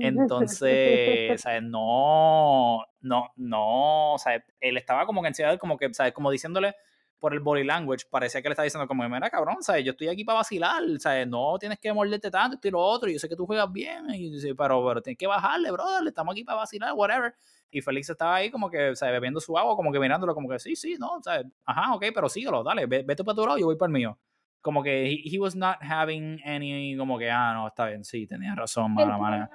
Entonces, 0.00 1.40
¿sabes? 1.40 1.62
No, 1.62 2.84
no, 3.00 3.32
no, 3.36 4.14
o 4.14 4.18
sea, 4.18 4.42
él 4.60 4.76
estaba 4.76 5.06
como 5.06 5.22
que 5.22 5.28
en 5.28 5.58
como 5.58 5.76
que, 5.76 5.92
¿sabes? 5.94 6.12
Como 6.12 6.30
diciéndole, 6.30 6.74
por 7.18 7.34
el 7.34 7.40
body 7.40 7.64
language, 7.64 8.06
parecía 8.10 8.40
que 8.40 8.48
le 8.48 8.52
estaba 8.52 8.64
diciendo 8.64 8.86
como, 8.86 9.08
mira, 9.08 9.28
cabrón, 9.30 9.56
¿sabes? 9.60 9.84
Yo 9.84 9.92
estoy 9.92 10.08
aquí 10.08 10.24
para 10.24 10.38
vacilar, 10.38 10.82
¿sabes? 10.98 11.26
No 11.26 11.58
tienes 11.58 11.78
que 11.78 11.92
morderte 11.92 12.30
tanto, 12.30 12.54
esto 12.54 12.68
y 12.68 12.70
lo 12.70 12.80
otro, 12.80 13.10
yo 13.10 13.18
sé 13.18 13.28
que 13.28 13.36
tú 13.36 13.46
juegas 13.46 13.70
bien, 13.72 14.06
y, 14.14 14.54
pero, 14.54 14.86
pero 14.86 15.02
tienes 15.02 15.18
que 15.18 15.26
bajarle, 15.26 15.70
brother, 15.70 16.06
estamos 16.06 16.32
aquí 16.32 16.44
para 16.44 16.58
vacilar, 16.58 16.92
whatever. 16.94 17.34
Y 17.70 17.82
Félix 17.82 18.08
estaba 18.08 18.36
ahí 18.36 18.50
como 18.50 18.70
que, 18.70 18.94
¿sabes? 18.96 19.14
Bebiendo 19.14 19.40
su 19.40 19.56
agua, 19.58 19.76
como 19.76 19.92
que 19.92 19.98
mirándolo, 19.98 20.34
como 20.34 20.48
que, 20.48 20.58
sí, 20.58 20.76
sí, 20.76 20.96
no, 20.98 21.20
¿sabes? 21.22 21.46
Ajá, 21.64 21.94
ok, 21.94 22.06
pero 22.14 22.28
síguelo, 22.28 22.62
dale, 22.62 22.86
vete 22.86 23.24
para 23.24 23.34
tu 23.34 23.46
lado, 23.46 23.58
yo 23.58 23.66
voy 23.66 23.76
para 23.76 23.88
el 23.88 23.94
mío. 23.94 24.18
Como 24.60 24.82
que 24.82 25.06
he, 25.06 25.22
he, 25.24 25.38
was 25.38 25.54
not 25.54 25.76
having 25.80 26.40
any, 26.44 26.96
como 26.96 27.18
que, 27.18 27.30
ah, 27.30 27.52
no, 27.54 27.68
está 27.68 27.86
bien, 27.86 28.04
sí, 28.04 28.26
tenía 28.26 28.54
razón, 28.54 28.92
mala 28.94 29.16
manera 29.16 29.50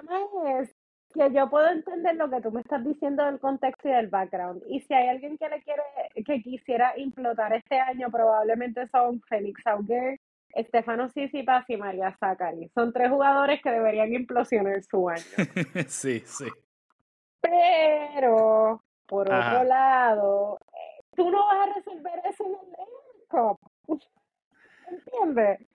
que 1.14 1.32
yo 1.32 1.48
puedo 1.48 1.68
entender 1.68 2.16
lo 2.16 2.28
que 2.28 2.40
tú 2.40 2.50
me 2.50 2.60
estás 2.60 2.84
diciendo 2.84 3.24
del 3.24 3.38
contexto 3.38 3.88
y 3.88 3.92
del 3.92 4.08
background. 4.08 4.62
Y 4.68 4.80
si 4.80 4.92
hay 4.94 5.08
alguien 5.08 5.38
que 5.38 5.48
le 5.48 5.62
quiere, 5.62 5.82
que 6.26 6.42
quisiera 6.42 6.98
implotar 6.98 7.52
este 7.54 7.78
año, 7.78 8.10
probablemente 8.10 8.88
son 8.88 9.20
Félix 9.22 9.64
Auger, 9.66 10.18
Estefano 10.50 11.08
Sisipas 11.10 11.64
y 11.70 11.76
María 11.76 12.16
Zachary. 12.18 12.68
Son 12.74 12.92
tres 12.92 13.10
jugadores 13.10 13.62
que 13.62 13.70
deberían 13.70 14.12
implosionar 14.12 14.82
su 14.82 15.08
año. 15.08 15.22
sí, 15.88 16.20
sí. 16.20 16.48
Pero, 17.40 18.82
por 19.06 19.32
otro 19.32 19.64
lado, 19.64 20.58
tú 21.14 21.30
no 21.30 21.46
vas 21.46 21.68
a 21.68 21.74
resolver 21.74 22.20
eso 22.28 22.44
en 22.44 22.50
el 22.52 23.28
Cup. 23.28 23.58
¿Entiendes? 24.88 25.73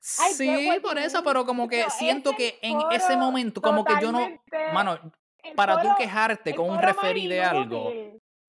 Sí, 0.00 0.70
por 0.82 0.98
eso, 0.98 1.22
pero 1.22 1.44
como 1.44 1.68
que 1.68 1.88
siento 1.90 2.32
que 2.32 2.58
en 2.62 2.78
ese 2.90 3.16
momento, 3.16 3.60
como 3.60 3.84
que 3.84 3.94
yo 4.00 4.12
no, 4.12 4.28
mano, 4.72 4.98
para 5.54 5.80
tú 5.80 5.88
quejarte 5.96 6.54
con 6.54 6.70
un 6.70 6.80
referee 6.80 7.28
de 7.28 7.42
algo, 7.42 7.90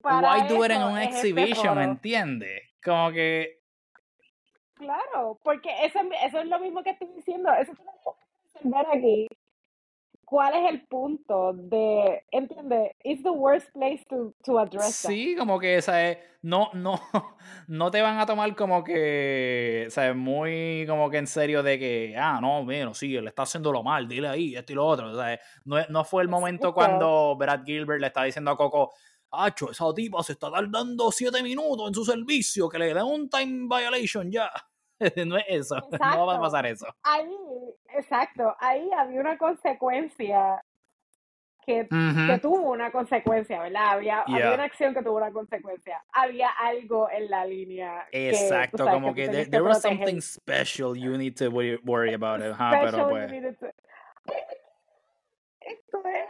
why 0.02 0.48
do 0.48 0.64
it 0.64 0.72
en 0.72 0.82
un 0.82 0.98
exhibition, 0.98 1.80
¿entiendes? 1.80 2.70
Como 2.84 3.12
que... 3.12 3.60
Claro, 4.74 5.38
porque 5.44 5.70
eso, 5.84 6.00
eso 6.24 6.40
es 6.40 6.46
lo 6.46 6.58
mismo 6.58 6.82
que 6.82 6.90
estoy 6.90 7.08
diciendo, 7.14 7.52
eso 7.52 7.72
es 7.72 7.78
lo 8.64 8.72
que 8.72 8.98
aquí 8.98 9.28
cuál 10.32 10.54
es 10.54 10.70
el 10.70 10.86
punto 10.86 11.52
de, 11.52 12.24
entiende, 12.30 12.96
it's 13.04 13.22
the 13.22 13.28
worst 13.28 13.70
place 13.74 14.02
to, 14.08 14.32
to 14.42 14.58
address 14.58 14.94
Sí, 14.94 15.36
como 15.36 15.60
que, 15.60 15.82
¿sabes? 15.82 16.16
No, 16.40 16.70
no, 16.72 16.98
no 17.68 17.90
te 17.90 18.00
van 18.00 18.18
a 18.18 18.24
tomar 18.24 18.56
como 18.56 18.82
que, 18.82 19.88
¿sabes? 19.90 20.16
Muy 20.16 20.86
como 20.88 21.10
que 21.10 21.18
en 21.18 21.26
serio 21.26 21.62
de 21.62 21.78
que, 21.78 22.16
ah, 22.16 22.38
no, 22.40 22.64
bueno, 22.64 22.94
sí, 22.94 23.14
él 23.14 23.28
está 23.28 23.42
haciéndolo 23.42 23.82
mal, 23.82 24.08
dile 24.08 24.28
ahí, 24.28 24.56
esto 24.56 24.72
y 24.72 24.76
lo 24.76 24.86
otro, 24.86 25.14
¿sabes? 25.14 25.40
No, 25.66 25.76
no 25.90 26.02
fue 26.02 26.22
el 26.22 26.30
momento 26.30 26.72
cuando 26.72 27.36
Brad 27.36 27.62
Gilbert 27.66 28.00
le 28.00 28.06
está 28.06 28.24
diciendo 28.24 28.52
a 28.52 28.56
Coco, 28.56 28.90
Acho, 29.34 29.70
esa 29.70 29.92
tipa 29.94 30.22
se 30.22 30.32
está 30.32 30.50
tardando 30.50 31.10
siete 31.10 31.42
minutos 31.42 31.88
en 31.88 31.94
su 31.94 32.04
servicio, 32.06 32.70
que 32.70 32.78
le 32.78 32.92
den 32.92 33.04
un 33.04 33.28
time 33.28 33.66
violation 33.68 34.30
ya. 34.30 34.50
no 35.26 35.36
es 35.36 35.44
eso, 35.48 35.76
no 35.90 36.26
va 36.26 36.36
a 36.36 36.40
pasar 36.40 36.66
eso. 36.66 36.86
Ahí, 37.02 37.28
exacto, 37.94 38.56
ahí 38.58 38.90
había 38.96 39.20
una 39.20 39.38
consecuencia 39.38 40.62
que, 41.64 41.86
que 41.88 42.38
tuvo 42.40 42.70
una 42.72 42.90
consecuencia, 42.90 43.62
¿verdad? 43.62 43.90
Había, 43.90 44.22
había, 44.22 44.54
una 44.54 44.64
acción 44.64 44.94
que 44.94 45.02
tuvo 45.02 45.18
una 45.18 45.30
consecuencia. 45.30 46.02
Había 46.12 46.48
algo 46.50 47.08
en 47.10 47.30
la 47.30 47.46
línea. 47.46 48.06
Exacto, 48.10 48.84
como 48.84 49.14
que, 49.14 49.28
there, 49.28 49.62
was 49.62 49.80
something 49.80 50.20
special 50.20 50.96
you 50.96 51.16
need 51.16 51.36
to 51.36 51.50
worry 51.50 52.14
about 52.14 52.40
it. 52.40 52.52
Huh? 52.52 52.72
Pero 52.84 53.08
pues... 53.08 53.32
Esto 55.60 56.02
es 56.04 56.26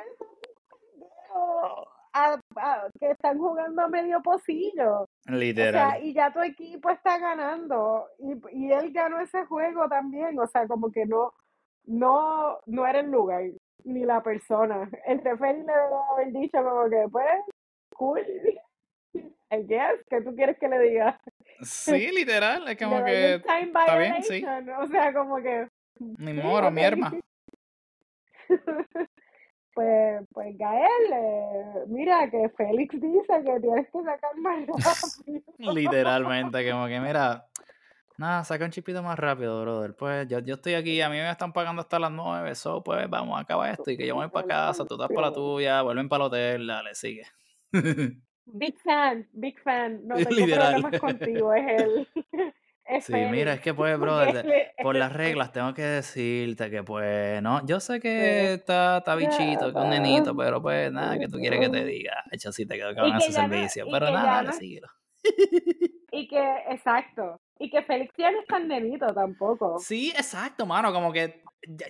que 3.01 3.11
están 3.11 3.39
jugando 3.39 3.83
a 3.83 3.89
medio 3.89 4.23
pocillo. 4.23 5.09
Literal. 5.27 6.05
y 6.05 6.13
ya 6.13 6.31
tu 6.33 6.43
equipo 6.43 6.91
está 6.91 7.19
ganando. 7.19 8.07
Y, 8.19 8.67
y 8.67 8.73
él 8.73 8.93
ganó 8.93 9.21
ese 9.21 9.47
juego 9.47 9.89
también. 9.89 10.39
O 10.39 10.47
sea, 10.47 10.67
como 10.67 10.93
que 10.93 11.07
no, 11.07 11.33
no, 11.85 12.59
no 12.67 12.87
era 12.87 13.01
el 13.01 13.11
lugar, 13.11 13.45
ni 13.85 14.05
la 14.05 14.23
persona. 14.23 14.89
El 15.07 15.23
referee 15.23 15.59
le 15.59 15.73
debe 15.73 15.95
haber 16.13 16.33
dicho 16.33 16.63
como 16.63 16.89
que, 16.89 17.07
pues, 17.11 17.29
cool. 17.95 18.21
I 19.53 19.65
guess, 19.67 20.01
¿qué 20.09 20.23
tú 20.23 20.35
quieres 20.35 20.59
que 20.59 20.69
le 20.69 20.79
diga? 20.79 21.21
Sí, 21.61 22.11
literal, 22.15 22.67
es 22.69 22.79
como 22.79 23.05
que 23.05 23.35
está 23.35 23.99
bien, 23.99 24.23
sí. 24.23 24.43
O 24.79 24.87
sea, 24.87 25.13
como 25.13 25.37
que... 25.37 25.69
Ni 25.99 26.33
moro, 26.33 26.71
mi 26.71 26.83
hermano. 26.83 27.21
pues, 29.75 30.27
pues 30.33 30.59
Gael, 30.59 31.13
eh, 31.13 31.85
mira 31.89 32.31
que 32.31 32.49
Félix 32.57 32.99
dice 32.99 33.45
que 33.45 33.61
tienes 33.61 33.87
que 33.91 34.03
sacar 34.03 34.37
más 34.39 34.67
rápido. 34.67 35.73
Literalmente, 35.73 36.71
como 36.71 36.87
que 36.87 37.01
mira, 37.01 37.47
nada, 38.19 38.45
saca 38.45 38.65
un 38.65 38.71
chipito 38.71 39.03
más 39.03 39.19
rápido, 39.19 39.61
brother. 39.63 39.95
Pues 39.95 40.29
yo, 40.29 40.39
yo 40.41 40.55
estoy 40.55 40.75
aquí, 40.75 41.01
a 41.01 41.09
mí 41.09 41.17
me 41.17 41.31
están 41.31 41.53
pagando 41.53 41.83
hasta 41.83 41.99
las 41.99 42.11
nueve, 42.11 42.55
so 42.55 42.83
pues 42.83 43.09
vamos, 43.09 43.41
acaba 43.41 43.71
esto 43.71 43.91
y 43.91 43.97
que 43.97 44.07
yo 44.07 44.15
voy 44.15 44.29
para 44.29 44.47
casa, 44.47 44.85
tú 44.85 44.95
estás 44.95 45.09
para 45.09 45.29
la 45.29 45.33
tuya, 45.33 45.83
vuelven 45.83 46.09
para 46.09 46.25
el 46.25 46.27
hotel, 46.29 46.67
dale, 46.67 46.95
sigue. 46.95 47.25
Big 48.45 48.79
fan, 48.81 49.29
big 49.33 49.59
fan. 49.61 50.01
No 50.07 50.17
tengo 50.17 50.47
problemas 50.47 51.01
contigo, 51.01 51.55
es 51.55 51.83
él. 51.83 52.09
sí, 53.01 53.15
mira, 53.31 53.55
es 53.55 53.61
que 53.61 53.73
pues, 53.73 53.99
brother, 54.01 54.73
por 54.83 54.97
las 54.97 55.13
reglas 55.13 55.53
tengo 55.53 55.73
que 55.75 55.83
decirte 55.83 56.71
que 56.71 56.83
pues, 56.83 57.43
no, 57.43 57.65
yo 57.67 57.81
sé 57.81 58.01
que 58.01 58.55
está, 58.55 58.99
está 58.99 59.15
bichito, 59.15 59.73
que 59.73 59.79
es 59.79 59.85
un 59.85 59.91
nenito, 59.91 60.37
pero 60.37 60.61
pues 60.61 60.93
nada, 60.93 61.19
que 61.19 61.29
tú 61.29 61.39
quieres 61.39 61.61
que 61.61 61.69
te 61.69 61.85
diga, 61.85 62.25
hecho 62.31 62.53
sí 62.53 62.67
te 62.67 62.77
quedo 62.77 62.95
con 62.95 63.15
ese 63.17 63.33
servicio, 63.33 63.87
pero 63.91 64.11
nada, 64.11 64.43
dale, 64.43 64.53
síguelo. 64.53 64.89
Y 66.11 66.29
que, 66.29 66.57
exacto, 66.69 67.41
y 67.63 67.71
que 67.71 67.83
Félix 67.83 68.13
ya 68.19 68.31
no 68.33 68.41
es 68.41 68.47
tan 68.47 68.67
nenito 68.67 69.07
tampoco. 69.15 69.79
Sí, 69.79 70.11
exacto, 70.11 70.67
mano, 70.67 70.93
como 70.93 71.13
que 71.13 71.43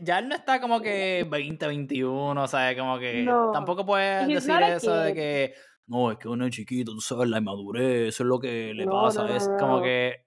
ya, 0.02 0.18
él 0.18 0.28
no 0.28 0.34
está 0.34 0.60
como 0.60 0.80
que 0.80 1.26
20, 1.28 1.66
21, 1.66 2.42
o 2.42 2.46
sea, 2.46 2.76
como 2.76 2.98
que 2.98 3.26
tampoco 3.54 3.86
puedes 3.86 4.28
decir 4.28 4.54
eso 4.62 4.94
de 4.94 5.14
que 5.14 5.54
no, 5.86 6.12
es 6.12 6.18
que 6.18 6.28
uno 6.28 6.44
es 6.44 6.54
chiquito, 6.54 6.92
tú 6.92 7.00
sabes, 7.00 7.28
la 7.30 7.38
inmadurez, 7.38 8.08
eso 8.08 8.22
es 8.22 8.28
lo 8.28 8.38
que 8.38 8.74
le 8.74 8.86
pasa, 8.86 9.34
es 9.34 9.50
como 9.58 9.80
que, 9.80 10.22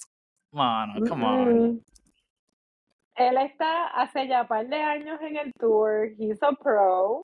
mano, 0.51 0.93
come 1.07 1.25
on. 1.25 1.81
Él 3.17 3.37
está 3.37 3.87
hace 3.89 4.27
ya 4.27 4.41
un 4.41 4.47
par 4.47 4.67
de 4.67 4.81
años 4.81 5.19
en 5.21 5.37
el 5.37 5.51
tour, 5.59 6.07
he's 6.17 6.41
a 6.41 6.51
pro, 6.53 7.23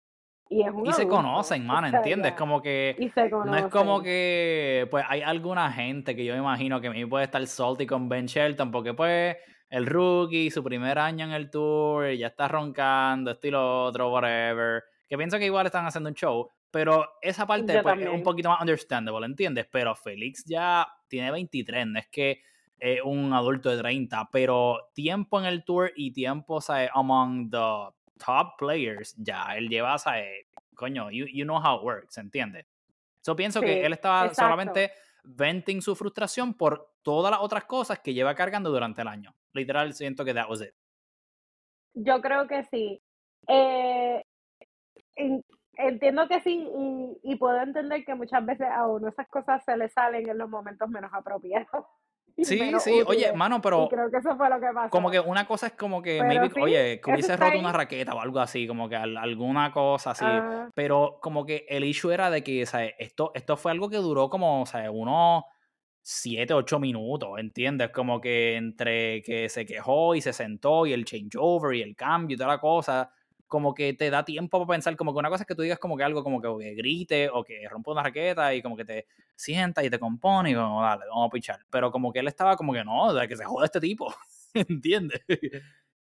y, 0.52 0.64
es 0.64 0.73
y 0.84 0.91
se 0.91 1.07
conocen, 1.07 1.65
mano, 1.65 1.88
¿entiendes? 1.88 2.34
Como 2.34 2.61
que 2.61 3.10
no 3.45 3.56
es 3.56 3.65
como 3.68 4.02
que 4.02 4.86
pues 4.91 5.06
hay 5.07 5.22
alguna 5.22 5.72
gente 5.72 6.14
que 6.14 6.26
yo 6.26 6.34
me 6.34 6.40
imagino 6.40 6.82
que 6.82 6.90
me 6.90 7.07
puede 7.07 7.23
estar 7.23 7.45
salty 7.48 7.88
con 7.88 8.10
Ben 8.10 8.26
Shelton 8.26 8.69
porque 8.69 8.94
pues 8.94 9.38
el 9.69 9.86
rookie, 9.86 10.52
su 10.52 10.61
primer 10.61 10.99
año 10.99 11.23
en 11.23 11.32
el 11.32 11.49
tour, 11.49 12.11
ya 12.11 12.28
está 12.28 12.49
roncando, 12.49 13.32
esto 13.32 13.48
y 13.48 13.52
lo 13.52 13.86
otro, 13.86 14.11
whatever. 14.11 14.84
Que 15.07 15.18
pienso 15.18 15.40
que 15.40 15.45
igual 15.45 15.68
están 15.68 15.86
haciendo 15.86 16.10
un 16.10 16.15
show, 16.15 16.49
pero 16.69 17.14
esa 17.22 17.48
parte 17.48 17.82
pues, 17.82 18.02
es 18.02 18.10
un 18.10 18.22
poquito 18.22 18.49
más 18.49 18.60
understandable, 18.60 19.26
¿entiendes? 19.26 19.68
Pero 19.72 19.95
Félix 19.95 20.44
ya 20.45 20.86
tiene 21.07 21.32
23, 21.32 21.88
no 21.88 21.99
es 21.99 22.07
que 22.10 22.41
es 22.78 22.99
un 23.06 23.32
adulto 23.32 23.69
de 23.69 23.78
30, 23.78 24.28
pero 24.34 24.90
tiempo 24.94 25.40
en 25.40 25.45
el 25.45 25.64
tour 25.64 25.94
y 25.95 26.11
tiempo, 26.11 26.60
¿sabes? 26.60 26.90
Among 26.94 27.49
the 27.49 28.01
top 28.23 28.57
players, 28.57 29.15
ya 29.18 29.56
él 29.56 29.69
lleva, 29.69 29.98
¿sabes? 29.98 30.48
Coño, 30.76 31.10
you, 31.11 31.26
you 31.26 31.43
know 31.43 31.57
how 31.57 31.77
it 31.77 31.84
works, 31.84 32.18
¿entiendes? 32.18 32.65
Yo 33.23 33.35
pienso 33.35 33.61
que 33.61 33.85
él 33.85 33.93
estaba 33.93 34.34
solamente 34.34 34.91
venting 35.23 35.81
su 35.81 35.95
frustración 35.95 36.53
por 36.56 36.93
todas 37.03 37.31
las 37.31 37.41
otras 37.41 37.65
cosas 37.65 37.99
que 37.99 38.14
lleva 38.14 38.34
cargando 38.34 38.72
durante 38.72 39.02
el 39.02 39.07
año. 39.07 39.35
Literal, 39.53 39.93
siento 39.93 40.26
que 40.26 40.34
that 40.34 40.49
was 40.49 40.61
it. 40.61 40.73
Yo 41.93 42.22
creo 42.22 42.48
que 42.48 42.64
sí. 42.64 43.02
Eh, 43.48 44.23
Entiendo 45.76 46.27
que 46.27 46.41
sí 46.41 46.68
y, 46.76 47.31
y, 47.31 47.35
puedo 47.38 47.60
entender 47.60 48.03
que 48.06 48.14
muchas 48.14 48.45
veces 48.45 48.68
a 48.69 48.85
uno 48.88 49.07
esas 49.07 49.27
cosas 49.30 49.64
se 49.64 49.76
le 49.77 49.89
salen 49.89 50.30
en 50.30 50.38
los 50.38 50.49
momentos 50.49 50.88
menos 50.89 51.11
apropiados. 51.14 51.85
Sí, 52.44 52.60
sí, 52.80 53.03
oye, 53.06 53.34
mano, 53.34 53.62
pero. 53.62 53.88
creo 53.90 54.10
que 54.10 54.18
eso 54.18 54.36
fue 54.36 54.49
lo 54.49 54.60
que 54.60 54.68
pasó. 54.74 54.90
Como 54.90 55.12
que 55.12 55.20
una 55.20 55.45
cosa 55.45 55.68
es 55.68 55.74
como 55.74 56.02
que, 56.02 56.24
maybe, 56.24 56.49
oye, 56.62 56.99
que 56.99 57.12
hubiese 57.12 57.38
roto 57.38 57.58
una 57.60 57.72
raqueta 57.72 58.14
o 58.14 58.20
algo 58.20 58.40
así, 58.40 58.68
como 58.68 58.90
que 58.90 58.95
alguna 58.95 59.72
cosa 59.72 60.12
así. 60.12 60.26
Pero 60.74 61.20
como 61.22 61.45
que 61.45 61.66
el 61.70 61.84
issue 61.84 62.12
era 62.12 62.30
de 62.30 62.44
que, 62.44 62.66
¿sabes? 62.66 62.94
Esto, 62.98 63.32
esto 63.36 63.58
fue 63.58 63.72
algo 63.72 63.90
que 63.90 63.98
duró 63.98 64.30
como, 64.30 64.66
¿sabes? 64.66 64.90
Unos 64.91 65.44
7, 66.02 66.53
8 66.53 66.80
minutos, 66.80 67.30
¿entiendes? 67.38 67.90
Como 67.90 68.20
que 68.20 68.56
entre 68.56 69.22
que 69.22 69.49
se 69.49 69.66
quejó 69.66 70.16
y 70.16 70.22
se 70.22 70.34
sentó 70.34 70.86
y 70.86 70.94
el 70.94 71.06
changeover 71.06 71.76
y 71.76 71.82
el 71.82 71.95
cambio 71.95 72.36
y 72.36 72.38
toda 72.38 72.49
la 72.49 72.60
cosa 72.60 73.12
como 73.52 73.73
que 73.73 73.94
te 73.94 74.10
da 74.10 74.23
tiempo 74.23 74.60
para 74.60 74.76
pensar, 74.76 74.95
como 74.95 75.11
que 75.11 75.19
una 75.19 75.30
cosa 75.30 75.44
es 75.44 75.48
que 75.48 75.56
tú 75.56 75.61
digas 75.61 75.78
como 75.78 75.98
que 75.98 76.06
algo 76.06 76.23
como 76.23 76.41
que, 76.41 76.73
grite 76.73 77.30
o 77.30 77.44
que 77.44 77.68
rompa 77.68 77.91
una 77.91 78.03
raqueta 78.03 78.56
y 78.56 78.61
como 78.61 78.78
que 78.78 78.86
te 78.86 79.07
sienta 79.36 79.84
y 79.84 79.90
te 79.90 79.99
compone 79.99 80.52
y 80.52 80.56
como, 80.56 80.82
dale, 80.82 81.03
vamos 81.10 81.28
a 81.28 81.32
pichar. 81.34 81.60
Pero 81.69 81.91
como 81.91 82.14
que 82.14 82.19
él 82.19 82.30
estaba 82.30 82.56
como 82.56 82.72
que 82.72 82.86
no, 82.86 83.14
de 83.14 83.28
que 83.28 83.36
se 83.36 83.44
joda 83.44 83.65
este 83.65 83.82
tipo, 83.82 84.07
¿entiendes? 84.53 85.19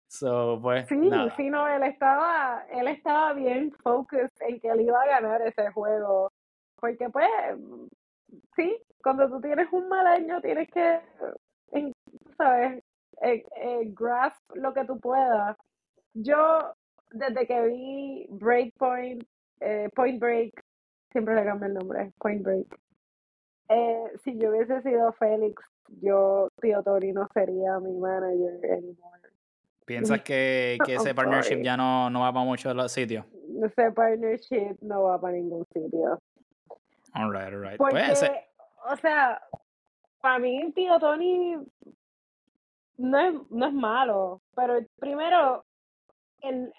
So, 0.07 0.59
pues, 0.61 0.87
sí, 0.87 0.95
sí, 1.35 1.49
no, 1.49 1.67
él 1.67 1.83
estaba, 1.83 2.65
él 2.71 2.87
estaba 2.87 3.33
bien 3.33 3.73
focused 3.83 4.31
en 4.47 4.57
que 4.61 4.69
él 4.69 4.81
iba 4.81 5.01
a 5.01 5.07
ganar 5.07 5.41
ese 5.41 5.71
juego. 5.71 6.31
Porque 6.79 7.09
pues, 7.09 7.27
sí, 8.55 8.81
cuando 9.03 9.27
tú 9.27 9.41
tienes 9.41 9.67
un 9.73 9.89
mal 9.89 10.07
año 10.07 10.39
tienes 10.39 10.69
que, 10.71 11.01
¿sabes? 12.37 12.81
Eh, 13.21 13.43
eh, 13.57 13.81
grasp 13.87 14.41
lo 14.55 14.73
que 14.73 14.85
tú 14.85 14.97
puedas. 15.01 15.57
Yo 16.13 16.73
desde 17.11 17.47
que 17.47 17.61
vi 17.67 18.27
Breakpoint, 18.29 19.23
eh, 19.59 19.89
Point 19.95 20.19
Break, 20.19 20.63
siempre 21.11 21.35
le 21.35 21.43
cambio 21.43 21.67
el 21.67 21.73
nombre, 21.73 22.11
Point 22.17 22.43
Break. 22.43 22.79
Eh, 23.69 24.03
si 24.23 24.37
yo 24.37 24.49
hubiese 24.49 24.81
sido 24.81 25.11
Félix, 25.13 25.63
yo, 26.01 26.49
Tío 26.61 26.83
Tori, 26.83 27.13
no 27.13 27.27
sería 27.33 27.79
mi 27.79 27.93
manager 27.93 28.59
anymore. 28.71 29.21
¿Piensas 29.85 30.21
que, 30.23 30.77
que 30.85 30.95
ese 30.95 31.13
partnership 31.13 31.61
ya 31.61 31.77
no, 31.77 32.09
no 32.09 32.21
va 32.21 32.33
para 32.33 32.45
muchos 32.45 32.75
los 32.75 32.91
sitios? 32.91 33.25
Ese 33.63 33.91
partnership 33.91 34.77
no 34.81 35.03
va 35.03 35.19
para 35.19 35.33
ningún 35.33 35.65
sitio. 35.73 36.21
Alright, 37.13 37.53
alright. 37.53 37.77
Porque, 37.77 38.03
pues, 38.07 38.31
o 38.89 38.95
sea, 38.97 39.41
para 40.21 40.39
mí, 40.39 40.71
tío 40.73 40.97
Tony 40.99 41.57
no 42.97 43.19
es, 43.19 43.33
no 43.49 43.67
es 43.67 43.73
malo, 43.73 44.41
pero 44.55 44.79
primero 44.99 45.65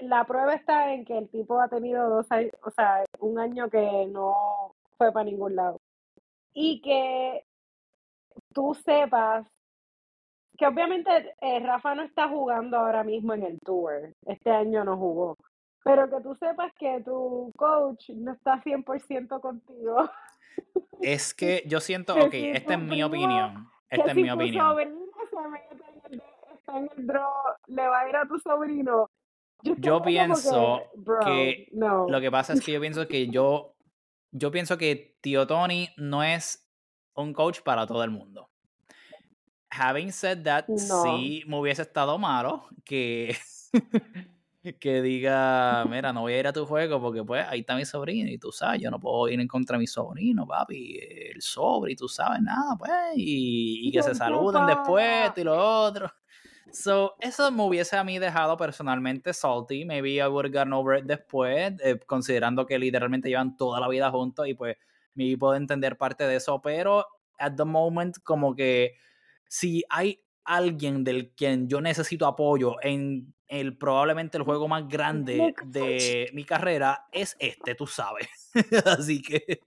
la 0.00 0.24
prueba 0.24 0.54
está 0.54 0.92
en 0.92 1.04
que 1.04 1.18
el 1.18 1.28
tipo 1.28 1.60
ha 1.60 1.68
tenido 1.68 2.08
dos 2.08 2.30
años, 2.30 2.52
o 2.64 2.70
sea, 2.70 3.04
un 3.20 3.38
año 3.38 3.70
que 3.70 4.06
no 4.06 4.74
fue 4.98 5.12
para 5.12 5.24
ningún 5.24 5.56
lado. 5.56 5.80
Y 6.54 6.80
que 6.82 7.44
tú 8.52 8.74
sepas 8.84 9.46
que 10.58 10.66
obviamente 10.66 11.34
eh, 11.40 11.60
Rafa 11.60 11.94
no 11.94 12.02
está 12.02 12.28
jugando 12.28 12.76
ahora 12.76 13.04
mismo 13.04 13.34
en 13.34 13.42
el 13.42 13.58
tour, 13.60 14.12
este 14.26 14.50
año 14.50 14.84
no 14.84 14.96
jugó, 14.96 15.36
pero 15.82 16.08
que 16.08 16.20
tú 16.22 16.34
sepas 16.36 16.72
que 16.78 17.00
tu 17.04 17.52
coach 17.56 18.10
no 18.10 18.32
está 18.32 18.62
100% 18.62 19.40
contigo. 19.40 20.10
Es 21.00 21.34
que 21.34 21.62
yo 21.66 21.80
siento, 21.80 22.14
ok, 22.14 22.34
esta 22.34 22.74
es 22.74 22.80
mi 22.80 23.02
opinión, 23.02 23.68
esta 23.88 24.10
es 24.10 24.16
mi 24.16 24.30
opinión. 24.30 24.98
está 26.54 26.78
en 26.78 26.90
el 26.96 27.06
draw, 27.06 27.32
le 27.66 27.88
va 27.88 28.00
a 28.00 28.08
ir 28.08 28.16
a 28.16 28.26
tu 28.26 28.38
sobrino, 28.38 29.10
yo, 29.62 30.02
pienso 30.02 30.82
que, 31.24 31.68
lo 31.72 32.20
que 32.20 32.30
pasa 32.30 32.52
es 32.52 32.60
que 32.60 32.72
yo 32.72 32.80
pienso 32.80 33.06
que 33.06 33.28
yo, 33.28 33.76
yo 34.30 34.50
pienso 34.50 34.78
que 34.78 35.16
Tío 35.20 35.46
Tony 35.46 35.88
no 35.96 36.22
es 36.22 36.68
un 37.14 37.32
coach 37.32 37.60
para 37.60 37.86
todo 37.86 38.02
el 38.04 38.10
mundo. 38.10 38.50
Having 39.70 40.12
said 40.12 40.42
that, 40.44 40.66
sí 40.76 41.42
me 41.46 41.58
hubiese 41.58 41.82
estado 41.82 42.18
malo 42.18 42.66
que, 42.84 43.34
que 44.80 45.00
diga, 45.00 45.84
mira, 45.86 46.12
no 46.12 46.22
voy 46.22 46.34
a 46.34 46.40
ir 46.40 46.46
a 46.46 46.52
tu 46.52 46.66
juego 46.66 47.00
porque 47.00 47.24
pues 47.24 47.46
ahí 47.48 47.60
está 47.60 47.74
mi 47.74 47.86
sobrino 47.86 48.30
y 48.30 48.36
tú 48.36 48.52
sabes, 48.52 48.82
yo 48.82 48.90
no 48.90 49.00
puedo 49.00 49.28
ir 49.28 49.40
en 49.40 49.48
contra 49.48 49.76
de 49.76 49.80
mi 49.80 49.86
sobrino, 49.86 50.46
papi, 50.46 50.98
el 51.00 51.40
sobre 51.40 51.92
y 51.92 51.96
tú 51.96 52.06
sabes 52.06 52.42
nada, 52.42 52.76
pues, 52.78 52.92
y, 53.16 53.88
y 53.88 53.92
que 53.92 54.02
se 54.02 54.14
saluden 54.14 54.66
después 54.66 55.32
y 55.36 55.44
lo 55.44 55.56
otro. 55.56 56.12
So, 56.72 57.16
eso 57.20 57.50
me 57.50 57.62
hubiese 57.64 57.96
a 57.96 58.04
mí 58.04 58.18
dejado 58.18 58.56
personalmente 58.56 59.32
salty. 59.32 59.84
Maybe 59.84 60.16
I 60.16 60.26
would 60.26 60.46
have 60.46 60.52
gotten 60.52 60.72
over 60.72 60.98
it 60.98 61.04
después, 61.04 61.74
eh, 61.84 61.98
considerando 62.06 62.66
que 62.66 62.78
literalmente 62.78 63.28
llevan 63.28 63.56
toda 63.56 63.78
la 63.78 63.88
vida 63.88 64.10
juntos 64.10 64.48
y 64.48 64.54
pues 64.54 64.76
me 65.14 65.36
puedo 65.36 65.54
entender 65.54 65.98
parte 65.98 66.26
de 66.26 66.36
eso. 66.36 66.60
Pero 66.62 67.06
at 67.38 67.54
the 67.56 67.64
moment, 67.64 68.16
como 68.24 68.54
que 68.54 68.94
si 69.46 69.84
hay 69.90 70.22
alguien 70.44 71.04
del 71.04 71.32
quien 71.34 71.68
yo 71.68 71.80
necesito 71.80 72.26
apoyo 72.26 72.76
en 72.82 73.34
el 73.48 73.76
probablemente 73.76 74.38
el 74.38 74.44
juego 74.44 74.66
más 74.66 74.88
grande 74.88 75.54
de 75.66 76.30
mi 76.32 76.44
carrera 76.44 77.06
es 77.12 77.36
este, 77.38 77.74
tú 77.74 77.86
sabes. 77.86 78.28
Así 78.86 79.20
que 79.20 79.60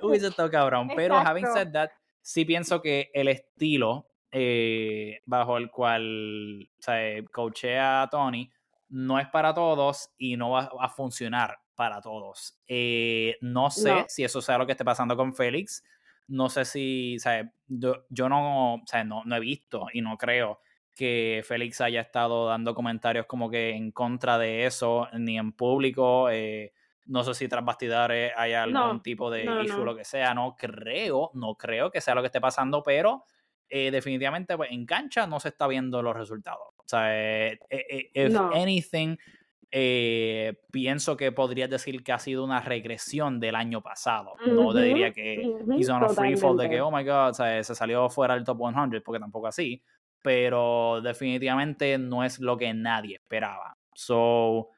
hubiese 0.00 0.28
estado 0.28 0.48
cabrón. 0.48 0.88
Pero 0.94 1.16
having 1.18 1.46
said 1.46 1.72
that, 1.72 1.90
sí 2.22 2.44
pienso 2.44 2.80
que 2.80 3.10
el 3.12 3.26
estilo 3.26 4.09
eh, 4.32 5.20
bajo 5.26 5.56
el 5.56 5.70
cual 5.70 6.68
o 6.86 7.30
coachea 7.32 8.02
a 8.02 8.10
Tony 8.10 8.50
no 8.90 9.18
es 9.18 9.28
para 9.28 9.54
todos 9.54 10.10
y 10.18 10.36
no 10.36 10.50
va 10.50 10.70
a 10.80 10.88
funcionar 10.88 11.58
para 11.74 12.00
todos. 12.00 12.58
Eh, 12.68 13.38
no 13.40 13.70
sé 13.70 14.04
si 14.08 14.24
eso 14.24 14.42
sea 14.42 14.58
lo 14.58 14.66
que 14.66 14.72
esté 14.72 14.84
pasando 14.84 15.16
con 15.16 15.34
Félix. 15.34 15.82
No 16.28 16.48
sé 16.48 16.64
si, 16.64 17.16
Yo, 17.66 18.28
no, 18.28 18.82
no, 19.04 19.22
no 19.24 19.36
he 19.36 19.40
visto 19.40 19.86
y 19.92 20.02
no 20.02 20.16
creo 20.18 20.60
que 20.94 21.42
Félix 21.44 21.80
haya 21.80 22.02
estado 22.02 22.46
dando 22.46 22.74
comentarios 22.74 23.26
como 23.26 23.48
que 23.48 23.70
en 23.70 23.90
contra 23.92 24.38
de 24.38 24.66
eso, 24.66 25.08
ni 25.14 25.38
en 25.38 25.52
público. 25.52 26.28
Eh, 26.30 26.72
no 27.06 27.24
sé 27.24 27.34
si 27.34 27.48
tras 27.48 27.64
bastidores 27.64 28.32
hay 28.36 28.52
algún 28.52 29.02
tipo 29.02 29.30
de 29.30 29.44
issue 29.64 29.80
o 29.80 29.84
lo 29.84 29.96
que 29.96 30.04
sea. 30.04 30.34
No 30.34 30.54
creo, 30.56 31.30
no 31.34 31.54
creo 31.54 31.90
que 31.90 32.00
sea 32.00 32.14
lo 32.14 32.20
que 32.20 32.26
esté 32.26 32.40
pasando, 32.40 32.82
pero 32.82 33.24
eh, 33.70 33.90
definitivamente 33.90 34.56
pues, 34.56 34.70
en 34.72 34.84
cancha 34.84 35.26
no 35.26 35.40
se 35.40 35.48
está 35.48 35.66
viendo 35.66 36.02
los 36.02 36.16
resultados. 36.16 36.68
O 36.76 36.84
sea, 36.86 37.08
eh, 37.10 37.58
if 38.12 38.36
anything, 38.54 39.16
pienso 40.70 41.16
que 41.16 41.32
podrías 41.32 41.70
decir 41.70 42.02
que 42.02 42.12
ha 42.12 42.18
sido 42.18 42.44
una 42.44 42.60
regresión 42.60 43.40
del 43.40 43.54
año 43.54 43.82
pasado. 43.82 44.34
no 44.46 44.74
te 44.74 44.82
diría 44.82 45.12
que 45.12 45.42
hizo 45.78 45.96
una 45.96 46.08
free 46.08 46.36
fall 46.36 46.56
de 46.56 46.68
que, 46.68 46.80
oh 46.80 46.90
my 46.90 47.04
god, 47.04 47.30
o 47.30 47.34
sea, 47.34 47.62
se 47.62 47.74
salió 47.74 48.10
fuera 48.10 48.34
del 48.34 48.44
top 48.44 48.58
100, 48.58 49.02
porque 49.02 49.20
tampoco 49.20 49.46
así 49.46 49.82
pero 50.22 51.00
definitivamente 51.02 51.98
no 51.98 52.24
es 52.24 52.40
lo 52.40 52.56
que 52.56 52.72
nadie 52.74 53.16
esperaba. 53.16 53.76
So, 53.94 54.68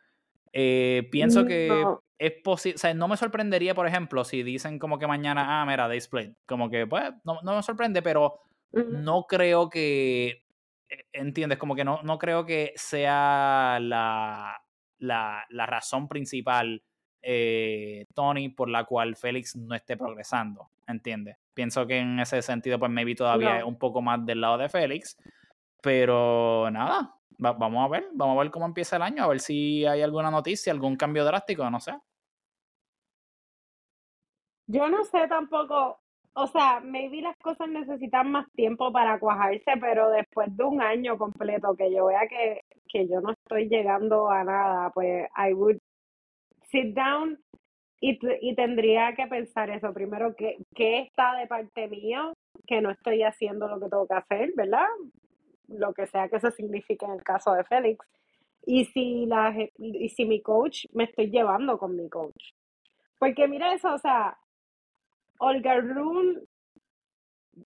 eh, 0.52 1.08
pienso 1.10 1.44
mm, 1.44 1.46
que 1.46 1.84
es 2.18 2.32
posible, 2.44 2.76
o 2.76 2.78
sea, 2.78 2.94
no 2.94 3.08
me 3.08 3.16
sorprendería, 3.16 3.74
por 3.74 3.86
ejemplo, 3.86 4.24
si 4.24 4.42
dicen 4.42 4.78
como 4.78 4.98
que 4.98 5.06
mañana, 5.06 5.60
ah, 5.60 5.66
mira, 5.66 5.88
they 5.88 5.98
split, 5.98 6.36
como 6.46 6.70
que, 6.70 6.86
pues, 6.86 7.12
no, 7.24 7.40
me 7.42 7.62
sorprende, 7.62 8.02
pero 8.02 8.40
no 8.72 9.26
creo 9.26 9.68
que, 9.68 10.44
e, 10.88 11.04
¿entiendes? 11.12 11.58
Como 11.58 11.74
que 11.74 11.84
no, 11.84 12.02
no 12.02 12.18
creo 12.18 12.46
que 12.46 12.72
sea 12.76 13.78
la, 13.80 14.62
la, 14.98 15.44
la 15.48 15.66
razón 15.66 16.08
principal, 16.08 16.82
eh, 17.22 18.06
Tony, 18.14 18.48
por 18.48 18.68
la 18.68 18.84
cual 18.84 19.16
Félix 19.16 19.56
no 19.56 19.74
esté 19.74 19.96
progresando, 19.96 20.70
¿entiendes? 20.86 21.36
Pienso 21.54 21.86
que 21.86 21.98
en 21.98 22.18
ese 22.18 22.42
sentido, 22.42 22.78
pues 22.78 22.90
maybe 22.90 23.14
todavía 23.14 23.58
es 23.58 23.64
un 23.64 23.78
poco 23.78 24.00
más 24.02 24.24
del 24.24 24.40
lado 24.40 24.58
de 24.58 24.68
Félix. 24.68 25.16
Pero 25.82 26.70
nada, 26.70 27.16
vamos 27.38 27.84
a 27.84 27.88
ver, 27.88 28.08
vamos 28.12 28.36
a 28.36 28.42
ver 28.42 28.52
cómo 28.52 28.66
empieza 28.66 28.96
el 28.96 29.02
año, 29.02 29.24
a 29.24 29.28
ver 29.28 29.40
si 29.40 29.84
hay 29.84 30.00
alguna 30.00 30.30
noticia, 30.30 30.72
algún 30.72 30.96
cambio 30.96 31.24
drástico, 31.24 31.68
no 31.68 31.80
sé. 31.80 31.92
Yo 34.68 34.88
no 34.88 35.04
sé 35.04 35.26
tampoco, 35.28 36.01
o 36.34 36.46
sea, 36.46 36.80
maybe 36.80 37.20
las 37.20 37.36
cosas 37.38 37.68
necesitan 37.68 38.30
más 38.30 38.50
tiempo 38.52 38.90
para 38.92 39.18
cuajarse, 39.18 39.72
pero 39.80 40.10
después 40.10 40.54
de 40.56 40.64
un 40.64 40.80
año 40.80 41.18
completo 41.18 41.74
que 41.76 41.92
yo 41.92 42.06
vea 42.06 42.26
que, 42.28 42.62
que 42.88 43.06
yo 43.06 43.20
no 43.20 43.32
estoy 43.32 43.68
llegando 43.68 44.30
a 44.30 44.42
nada, 44.44 44.90
pues 44.90 45.28
I 45.36 45.52
would 45.52 45.78
sit 46.70 46.94
down 46.94 47.38
y, 48.00 48.18
tendría 48.56 49.14
que 49.14 49.28
pensar 49.28 49.70
eso. 49.70 49.92
Primero, 49.92 50.34
¿qué, 50.34 50.56
¿qué 50.74 51.02
está 51.02 51.36
de 51.36 51.46
parte 51.46 51.86
mío? 51.86 52.32
Que 52.66 52.80
no 52.80 52.90
estoy 52.90 53.22
haciendo 53.22 53.68
lo 53.68 53.78
que 53.78 53.88
tengo 53.88 54.08
que 54.08 54.14
hacer, 54.14 54.52
¿verdad? 54.56 54.88
Lo 55.68 55.92
que 55.92 56.08
sea 56.08 56.28
que 56.28 56.36
eso 56.36 56.50
signifique 56.50 57.04
en 57.04 57.12
el 57.12 57.22
caso 57.22 57.52
de 57.52 57.62
Félix. 57.62 58.04
Y 58.66 58.86
si, 58.86 59.26
la, 59.26 59.54
y 59.76 60.08
si 60.08 60.24
mi 60.24 60.42
coach 60.42 60.86
me 60.92 61.04
estoy 61.04 61.30
llevando 61.30 61.78
con 61.78 61.94
mi 61.94 62.08
coach. 62.08 62.52
Porque 63.18 63.46
mira 63.46 63.72
eso, 63.72 63.94
o 63.94 63.98
sea, 63.98 64.36
Olga 65.44 65.80
Rune 65.80 66.40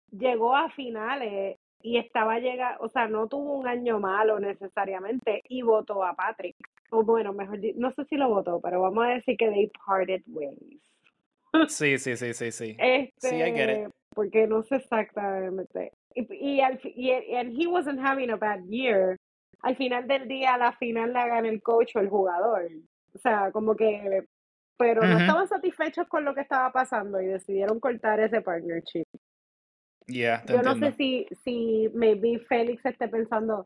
llegó 0.10 0.56
a 0.56 0.70
finales 0.70 1.58
y 1.82 1.98
estaba 1.98 2.40
llegando, 2.40 2.82
o 2.84 2.90
sea, 2.90 3.10
no 3.10 3.28
tuvo 3.28 3.58
un 3.58 3.68
año 3.68 4.00
malo 4.00 4.40
necesariamente 4.40 5.42
y 5.50 5.62
votó 5.62 6.04
a 6.06 6.16
Patrick 6.16 6.56
o 6.90 7.04
bueno, 7.04 7.34
mejor, 7.34 7.60
no 7.76 7.92
sé 7.92 8.06
si 8.06 8.16
lo 8.16 8.30
votó, 8.30 8.62
pero 8.62 8.82
vamos 8.82 9.06
a 9.06 9.10
decir 9.10 9.36
que 9.36 9.50
they 9.50 9.70
parted 9.86 10.22
ways. 10.28 10.82
Sí, 11.68 11.98
sí, 11.98 12.16
sí, 12.16 12.34
sí, 12.34 12.52
sí. 12.52 12.78
Este, 12.80 13.30
sí, 13.30 13.36
I 13.36 13.52
get 13.52 13.88
it. 13.88 13.92
Porque 14.14 14.48
no 14.48 14.64
sé 14.64 14.78
exactamente. 14.78 15.92
Y, 16.14 16.34
y, 16.34 16.62
al, 16.62 16.80
y, 16.84 17.12
and 17.36 17.60
he 17.60 17.68
wasn't 17.68 18.00
having 18.00 18.30
a 18.30 18.38
bad 18.38 18.62
year. 18.70 19.18
Al 19.62 19.76
final 19.76 20.08
del 20.08 20.28
día, 20.28 20.54
a 20.54 20.58
la 20.58 20.72
final 20.74 21.12
la 21.12 21.28
gana 21.28 21.50
el 21.50 21.62
coach 21.62 21.96
o 21.96 22.00
el 22.00 22.10
jugador. 22.10 22.70
O 23.14 23.18
sea, 23.20 23.52
como 23.52 23.76
que. 23.76 24.26
Pero 24.78 25.02
no 25.02 25.18
estaban 25.18 25.48
satisfechos 25.48 26.08
con 26.08 26.26
lo 26.26 26.36
que 26.36 26.42
estaba 26.42 26.72
pasando 26.72 27.22
y 27.22 27.28
decidieron 27.28 27.80
cortar 27.80 28.20
ese 28.20 28.42
partnership. 28.42 29.06
Yeah, 30.08 30.44
Yo 30.46 30.62
no 30.62 30.76
sé 30.76 30.92
si, 30.94 31.26
si 31.44 31.90
maybe 31.94 32.40
Félix 32.40 32.86
esté 32.86 33.08
pensando, 33.08 33.66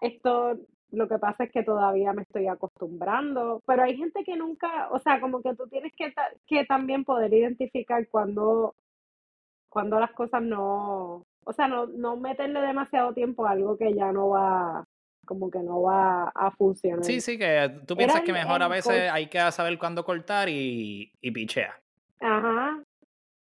esto 0.00 0.58
lo 0.92 1.08
que 1.08 1.18
pasa 1.18 1.44
es 1.44 1.50
que 1.50 1.62
todavía 1.62 2.12
me 2.12 2.22
estoy 2.22 2.46
acostumbrando, 2.46 3.62
pero 3.66 3.82
hay 3.82 3.96
gente 3.96 4.22
que 4.24 4.36
nunca, 4.36 4.88
o 4.90 4.98
sea, 4.98 5.20
como 5.20 5.42
que 5.42 5.54
tú 5.54 5.66
tienes 5.68 5.92
que, 5.96 6.12
que 6.46 6.64
también 6.66 7.04
poder 7.04 7.32
identificar 7.32 8.06
cuando, 8.08 8.74
cuando 9.70 9.98
las 9.98 10.12
cosas 10.12 10.42
no, 10.42 11.24
o 11.44 11.52
sea, 11.54 11.66
no, 11.66 11.86
no 11.86 12.16
meterle 12.16 12.60
demasiado 12.60 13.14
tiempo 13.14 13.46
a 13.46 13.52
algo 13.52 13.78
que 13.78 13.94
ya 13.94 14.12
no 14.12 14.28
va, 14.28 14.84
como 15.24 15.50
que 15.50 15.60
no 15.60 15.82
va 15.82 16.28
a 16.34 16.50
funcionar. 16.50 17.04
Sí, 17.04 17.20
sí, 17.20 17.38
que 17.38 17.80
tú 17.86 17.96
piensas 17.96 18.22
que 18.22 18.32
mejor 18.32 18.62
a 18.62 18.68
veces 18.68 19.10
hay 19.10 19.26
que 19.28 19.38
saber 19.52 19.78
cuándo 19.78 20.04
cortar 20.04 20.48
y, 20.48 21.12
y 21.20 21.30
pichea. 21.30 21.78
Ajá, 22.20 22.82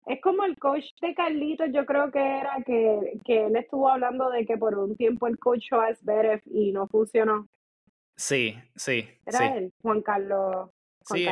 es 0.06 0.20
como 0.22 0.44
el 0.44 0.58
coach 0.58 0.86
de 1.02 1.14
Carlitos, 1.14 1.70
yo 1.72 1.86
creo 1.86 2.12
que 2.12 2.20
era 2.20 2.58
que, 2.66 3.20
que 3.24 3.46
él 3.46 3.56
estuvo 3.56 3.90
hablando 3.90 4.30
de 4.30 4.46
que 4.46 4.58
por 4.58 4.78
un 4.78 4.96
tiempo 4.96 5.28
el 5.28 5.38
coach 5.38 5.72
a 5.74 5.94
Zverev 5.94 6.42
y 6.46 6.72
no 6.72 6.88
funcionó. 6.88 7.48
Sí, 8.16 8.58
sí. 8.76 9.08
Era 9.26 9.56
él, 9.56 9.72
Juan 9.82 10.02
Carlos. 10.02 10.70
sí, 11.06 11.26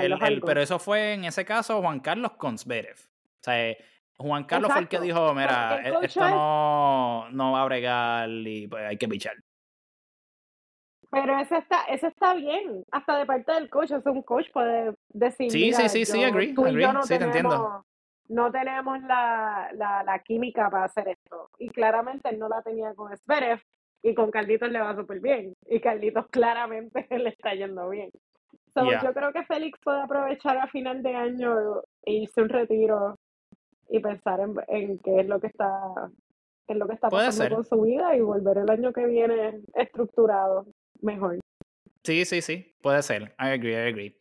pero 0.46 0.62
eso 0.62 0.80
fue 0.80 1.14
en 1.14 1.26
ese 1.26 1.46
caso 1.46 1.82
Juan 1.82 2.00
Carlos 2.00 2.34
con 2.34 2.58
Zverev. 2.58 2.98
O 2.98 3.44
sea, 3.44 3.76
Juan 4.18 4.44
Carlos 4.44 4.72
fue 4.72 4.82
el 4.82 4.88
que 4.88 5.00
dijo, 5.00 5.34
mira, 5.34 5.82
e, 5.84 6.06
esto 6.06 6.30
no, 6.30 7.30
no 7.32 7.54
va 7.54 7.62
a 7.62 7.66
bregar 7.66 8.30
y 8.30 8.68
pues 8.68 8.86
hay 8.86 8.98
que 8.98 9.08
pichar. 9.08 9.34
Pero 11.11 11.40
eso 11.40 11.56
está, 11.56 11.84
eso 11.86 12.07
está 12.07 12.36
bien, 12.36 12.84
hasta 12.91 13.18
de 13.18 13.26
parte 13.26 13.52
del 13.53 13.69
coach, 13.69 13.91
o 13.91 14.02
sea, 14.02 14.11
un 14.11 14.22
coach 14.22 14.45
puede 14.53 14.94
decir. 15.10 15.49
Sí, 15.52 15.73
sí, 15.73 15.90
sí, 15.90 16.06
sí, 16.06 16.23
agree, 16.23 16.53
agree. 16.56 16.88
sí, 17.03 17.18
te 17.18 17.23
entiendo 17.23 17.84
no 18.30 18.52
tenemos 18.52 19.02
la, 19.02 19.72
la, 19.73 20.19
química 20.19 20.69
para 20.69 20.86
hacer 20.86 21.10
esto. 21.10 21.49
Y 21.57 21.69
claramente 21.69 22.30
él 22.30 22.40
no 22.40 22.48
la 22.48 22.61
tenía 22.61 22.94
con 22.94 23.15
Zverev 23.18 23.60
y 24.03 24.14
con 24.14 24.31
Carlitos 24.31 24.69
le 24.69 24.80
va 24.80 24.95
súper 24.95 25.19
bien. 25.19 25.53
Y 25.65 25.81
Carlitos 25.81 26.27
claramente 26.27 27.07
le 27.18 27.30
está 27.30 27.53
yendo 27.53 27.90
bien. 27.90 28.11
Yo 28.76 29.14
creo 29.14 29.34
que 29.34 29.44
Félix 29.44 29.77
puede 29.84 30.02
aprovechar 30.02 30.57
a 30.57 30.68
final 30.68 31.03
de 31.03 31.14
año 31.14 31.81
e 32.03 32.14
irse 32.14 32.41
un 32.41 32.49
retiro 32.49 33.18
y 33.90 33.99
pensar 33.99 34.40
en, 34.40 34.56
en 34.68 34.99
qué 34.99 35.22
es 35.22 35.27
lo 35.27 35.41
que 35.41 35.48
está 35.48 36.10
en 36.68 36.80
lo 36.80 36.88
que 36.88 36.94
está 36.94 37.10
pasando 37.10 37.56
con 37.56 37.65
su 37.65 37.81
vida 37.81 38.15
y 38.15 38.22
volver 38.22 38.60
el 38.60 38.69
año 38.69 38.94
que 38.94 39.06
viene 39.07 39.60
estructurado 39.73 40.68
mejor. 41.02 41.40
Sí, 42.04 42.26
sí, 42.26 42.42
sí, 42.42 42.76
puede 42.82 43.02
ser. 43.04 43.36
I 43.40 43.50
agree, 43.50 43.74
I 43.74 43.90
agree. 43.90 44.16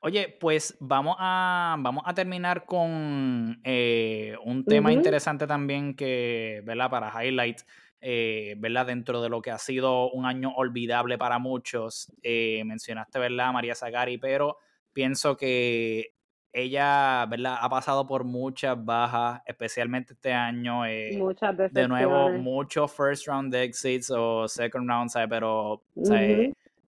Oye, 0.00 0.36
pues 0.38 0.76
vamos 0.80 1.16
a, 1.18 1.76
vamos 1.78 2.04
a 2.06 2.12
terminar 2.12 2.66
con 2.66 3.60
eh, 3.64 4.36
un 4.44 4.64
tema 4.64 4.92
interesante 4.92 5.46
también 5.46 5.94
que, 5.94 6.62
¿verdad? 6.64 6.90
Para 6.90 7.24
highlight, 7.24 7.62
eh, 8.02 8.54
¿verdad? 8.58 8.86
Dentro 8.86 9.22
de 9.22 9.30
lo 9.30 9.40
que 9.40 9.50
ha 9.50 9.58
sido 9.58 10.10
un 10.10 10.26
año 10.26 10.52
olvidable 10.56 11.16
para 11.16 11.38
muchos. 11.38 12.12
Eh, 12.22 12.62
mencionaste, 12.66 13.18
¿verdad? 13.18 13.52
María 13.52 13.74
Zagari, 13.74 14.18
pero 14.18 14.58
pienso 14.92 15.36
que 15.38 16.13
ella, 16.54 17.26
¿verdad? 17.26 17.56
Ha 17.60 17.68
pasado 17.68 18.06
por 18.06 18.22
muchas 18.22 18.82
bajas, 18.82 19.42
especialmente 19.44 20.12
este 20.12 20.32
año. 20.32 20.82
muchas 21.18 21.56
De 21.72 21.88
nuevo, 21.88 22.30
muchos 22.30 22.92
first 22.92 23.26
round 23.26 23.52
exits 23.54 24.08
o 24.10 24.46
second 24.46 24.88
round, 24.88 25.10
¿sabes? 25.10 25.28
Pero, 25.28 25.82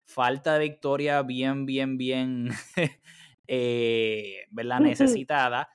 falta 0.06 0.54
de 0.54 0.60
victoria 0.60 1.24
bien, 1.24 1.66
bien, 1.66 1.98
bien, 1.98 2.50
eh, 3.48 4.46
¿verdad? 4.52 4.80
Necesitada. 4.82 5.68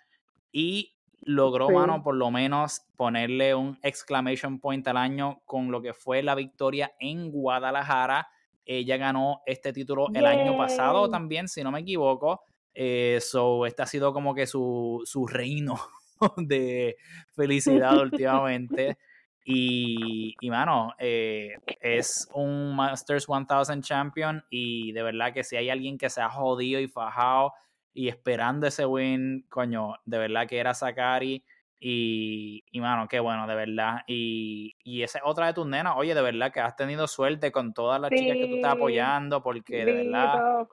Y 0.53 0.95
logró, 1.23 1.69
mano, 1.71 2.01
por 2.03 2.15
lo 2.15 2.31
menos 2.31 2.83
ponerle 2.97 3.57
un 3.57 3.77
exclamation 3.83 4.61
point 4.61 4.87
al 4.87 4.99
año 4.99 5.43
con 5.45 5.73
lo 5.73 5.83
que 5.83 5.95
fue 5.95 6.23
la 6.23 6.37
victoria 6.37 6.93
en 7.01 7.33
Guadalajara. 7.33 8.29
Ella 8.65 8.97
ganó 8.99 9.43
este 9.47 9.73
título 9.73 10.07
el 10.15 10.27
año 10.27 10.57
pasado 10.57 11.11
también, 11.11 11.49
si 11.49 11.65
no 11.65 11.73
me 11.73 11.81
equivoco. 11.81 12.45
Eh, 12.75 13.19
so, 13.21 13.67
este 13.67 13.83
ha 13.83 13.87
sido 13.87 14.13
como 14.13 14.35
que 14.35 14.47
su, 14.47 15.03
su 15.05 15.27
reino 15.27 15.77
de 16.37 16.97
felicidad 17.35 17.99
últimamente. 17.99 18.99
Y, 19.43 20.35
y 20.41 20.51
mano, 20.51 20.93
eh, 20.99 21.57
es 21.81 22.29
un 22.35 22.77
Masters 22.77 23.27
1000 23.27 23.81
Champion 23.81 24.45
y 24.51 24.93
de 24.93 25.03
verdad 25.03 25.33
que 25.33 25.43
si 25.43 25.57
hay 25.57 25.71
alguien 25.71 25.97
que 25.97 26.11
se 26.11 26.21
ha 26.21 26.29
jodido 26.29 26.79
y 26.79 26.87
fajado 26.89 27.55
y 27.93 28.09
esperando 28.09 28.67
ese 28.67 28.87
win, 28.87 29.47
coño, 29.49 29.95
de 30.05 30.19
verdad 30.19 30.47
que 30.47 30.59
era 30.59 30.75
Sakari. 30.75 31.43
Y, 31.81 32.63
y 32.71 32.81
mano, 32.81 33.09
qué 33.09 33.19
bueno, 33.19 33.47
de 33.47 33.55
verdad. 33.55 34.03
Y, 34.07 34.77
y 34.85 35.03
esa 35.03 35.19
es 35.19 35.25
otra 35.27 35.47
de 35.47 35.55
tus 35.55 35.67
nenas. 35.67 35.95
Oye, 35.97 36.15
de 36.15 36.21
verdad 36.23 36.53
que 36.53 36.61
has 36.61 36.77
tenido 36.77 37.09
suerte 37.09 37.51
con 37.51 37.73
todas 37.73 37.99
las 38.01 38.11
chicas 38.11 38.37
que 38.37 38.47
tú 38.47 38.57
estás 38.57 38.75
apoyando, 38.75 39.43
porque 39.43 39.85
de 39.87 39.93
verdad 39.95 40.69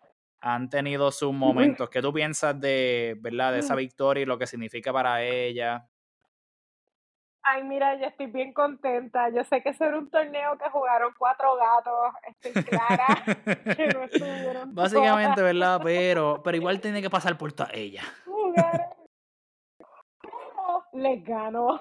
han 0.54 0.70
tenido 0.70 1.12
sus 1.12 1.34
momentos. 1.34 1.90
¿Qué 1.90 2.02
tú 2.02 2.14
piensas 2.14 2.60
de, 2.60 3.18
verdad, 3.20 3.52
de 3.52 3.60
esa 3.60 3.76
victoria 3.76 4.22
y 4.22 4.26
lo 4.26 4.38
que 4.38 4.48
significa 4.48 4.94
para 4.94 5.22
ella? 5.22 5.88
Ay, 7.44 7.64
mira, 7.64 7.96
yo 7.96 8.08
estoy 8.08 8.28
bien 8.28 8.54
contenta. 8.54 9.30
Yo 9.30 9.44
sé 9.44 9.62
que 9.62 9.70
eso 9.70 9.84
era 9.84 9.98
un 9.98 10.10
torneo 10.10 10.58
que 10.58 10.70
jugaron 10.70 11.14
cuatro 11.18 11.56
gatos. 11.56 12.14
Estoy 12.24 12.64
clara 12.64 13.76
que 13.76 13.88
no 13.88 14.04
estuvieron. 14.04 14.74
Básicamente, 14.76 15.42
¿verdad? 15.42 15.82
Pero, 15.84 16.42
pero 16.44 16.58
igual 16.62 16.80
tiene 16.80 17.02
que 17.02 17.10
pasar 17.10 17.38
por 17.38 17.52
toda 17.52 17.70
ella. 17.74 18.04
Les 20.94 21.24
ganó. 21.24 21.80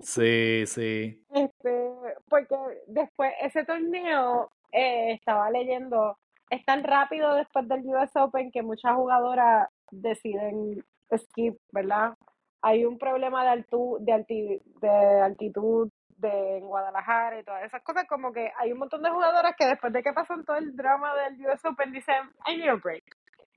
Sí, 0.00 0.64
sí. 0.66 1.24
Este, 1.32 1.90
porque 2.28 2.56
después 2.86 3.32
ese 3.42 3.64
torneo 3.64 4.50
eh, 4.72 5.12
estaba 5.12 5.50
leyendo, 5.50 6.18
es 6.50 6.64
tan 6.64 6.84
rápido 6.84 7.34
después 7.34 7.68
del 7.68 7.86
US 7.86 8.10
Open 8.16 8.50
que 8.50 8.62
muchas 8.62 8.94
jugadoras 8.94 9.68
deciden 9.90 10.84
skip, 11.16 11.56
¿verdad? 11.72 12.14
Hay 12.62 12.84
un 12.84 12.98
problema 12.98 13.44
de, 13.44 13.50
altu, 13.50 13.98
de, 14.00 14.60
de 14.80 15.20
altitud 15.22 15.90
de 16.16 16.60
Guadalajara 16.60 17.38
y 17.38 17.44
todas 17.44 17.64
esas 17.64 17.82
cosas, 17.82 18.06
como 18.08 18.32
que 18.32 18.50
hay 18.58 18.72
un 18.72 18.78
montón 18.78 19.02
de 19.02 19.10
jugadoras 19.10 19.54
que 19.56 19.66
después 19.66 19.92
de 19.92 20.02
que 20.02 20.12
pasan 20.12 20.44
todo 20.44 20.56
el 20.56 20.74
drama 20.74 21.12
del 21.14 21.46
US 21.46 21.64
Open 21.64 21.92
dicen, 21.92 22.16
I 22.46 22.56
need 22.56 22.68
a 22.68 22.74
break. 22.74 23.04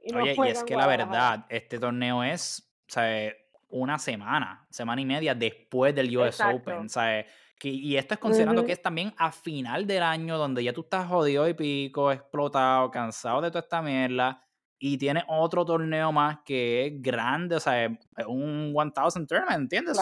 Y 0.03 0.15
Oye, 0.15 0.35
y 0.37 0.47
es 0.49 0.63
que 0.63 0.75
la 0.75 0.87
verdad, 0.87 1.45
este 1.49 1.79
torneo 1.79 2.23
es, 2.23 2.71
sea, 2.87 3.33
una 3.69 3.99
semana, 3.99 4.65
semana 4.69 5.01
y 5.01 5.05
media 5.05 5.35
después 5.35 5.93
del 5.93 6.15
US 6.17 6.39
Open, 6.41 6.85
o 6.85 6.89
sea, 6.89 7.25
que, 7.59 7.69
y 7.69 7.97
esto 7.97 8.13
es 8.13 8.19
considerando 8.19 8.65
que 8.65 8.71
es 8.71 8.81
también 8.81 9.13
a 9.17 9.31
final 9.31 9.85
del 9.85 10.01
año 10.01 10.37
donde 10.37 10.63
ya 10.63 10.73
tú 10.73 10.81
estás 10.81 11.07
jodido 11.07 11.47
y 11.47 11.53
pico, 11.53 12.11
explotado, 12.11 12.89
cansado 12.89 13.41
de 13.41 13.49
toda 13.49 13.59
esta 13.59 13.81
mierda 13.81 14.41
y 14.79 14.97
tiene 14.97 15.23
otro 15.27 15.65
torneo 15.65 16.11
más 16.11 16.39
que 16.45 16.87
es 16.87 17.01
grande, 17.01 17.57
o 17.57 17.59
sea, 17.59 17.85
es 17.85 18.25
un 18.25 18.73
1000 18.73 19.27
tournament, 19.27 19.63
¿entiendes? 19.63 19.99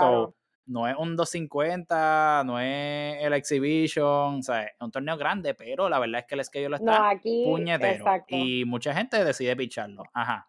no 0.68 0.88
es 0.88 0.96
un 0.98 1.16
250, 1.16 2.44
no 2.46 2.60
es 2.60 3.24
el 3.24 3.34
exhibition, 3.34 4.40
o 4.40 4.44
sea, 4.44 4.64
es 4.64 4.74
un 4.80 4.92
torneo 4.92 5.18
grande, 5.18 5.54
pero 5.56 5.90
la 5.90 5.98
verdad 5.98 6.22
es 6.22 6.28
que 6.28 6.36
el 6.36 6.44
schedule 6.44 6.76
está 6.76 7.10
aquí, 7.10 7.44
puñetero 7.46 8.06
y 8.28 8.66
mucha 8.66 8.94
gente 8.94 9.24
decide 9.24 9.56
picharlo. 9.56 10.04
Ajá. 10.14 10.48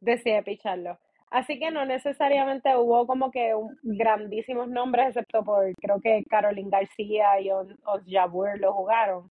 Decide 0.00 0.42
picharlo. 0.42 0.98
Así 1.30 1.58
que 1.58 1.70
no 1.70 1.84
necesariamente 1.84 2.74
hubo 2.76 3.06
como 3.06 3.30
que 3.30 3.54
grandísimos 3.82 4.68
nombres, 4.68 5.08
excepto 5.08 5.44
por 5.44 5.72
creo 5.74 6.00
que 6.00 6.24
Caroline 6.28 6.70
García 6.70 7.40
y 7.40 7.50
Os 7.50 7.68
Jabur 8.06 8.58
lo 8.58 8.72
jugaron. 8.72 9.30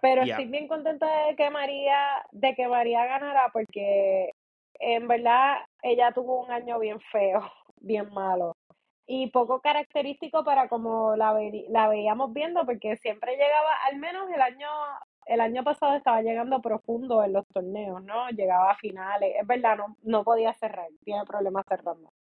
Pero 0.00 0.22
estoy 0.22 0.46
bien 0.46 0.68
contenta 0.68 1.06
de 1.26 1.36
que 1.36 1.50
María, 1.50 2.24
de 2.32 2.54
que 2.54 2.68
María 2.68 3.04
ganara, 3.06 3.50
porque 3.52 4.32
en 4.78 5.08
verdad 5.08 5.58
ella 5.82 6.12
tuvo 6.12 6.42
un 6.44 6.50
año 6.50 6.78
bien 6.78 7.00
feo, 7.00 7.40
bien 7.80 8.12
malo. 8.12 8.56
Y 9.06 9.28
poco 9.30 9.60
característico 9.60 10.44
para 10.44 10.68
como 10.68 11.16
la, 11.16 11.36
la 11.68 11.88
veíamos 11.88 12.32
viendo, 12.32 12.64
porque 12.64 12.96
siempre 12.96 13.32
llegaba, 13.32 13.74
al 13.88 13.96
menos 13.96 14.30
el 14.30 14.40
año, 14.40 14.68
el 15.30 15.40
año 15.40 15.62
pasado 15.62 15.94
estaba 15.94 16.22
llegando 16.22 16.60
profundo 16.60 17.22
en 17.22 17.32
los 17.32 17.46
torneos, 17.46 18.02
¿no? 18.02 18.28
Llegaba 18.30 18.72
a 18.72 18.76
finales. 18.76 19.32
Es 19.40 19.46
verdad, 19.46 19.76
no, 19.76 19.96
no 20.02 20.24
podía 20.24 20.52
cerrar, 20.54 20.88
tiene 21.04 21.24
problemas 21.24 21.64
cerrando. 21.68 22.12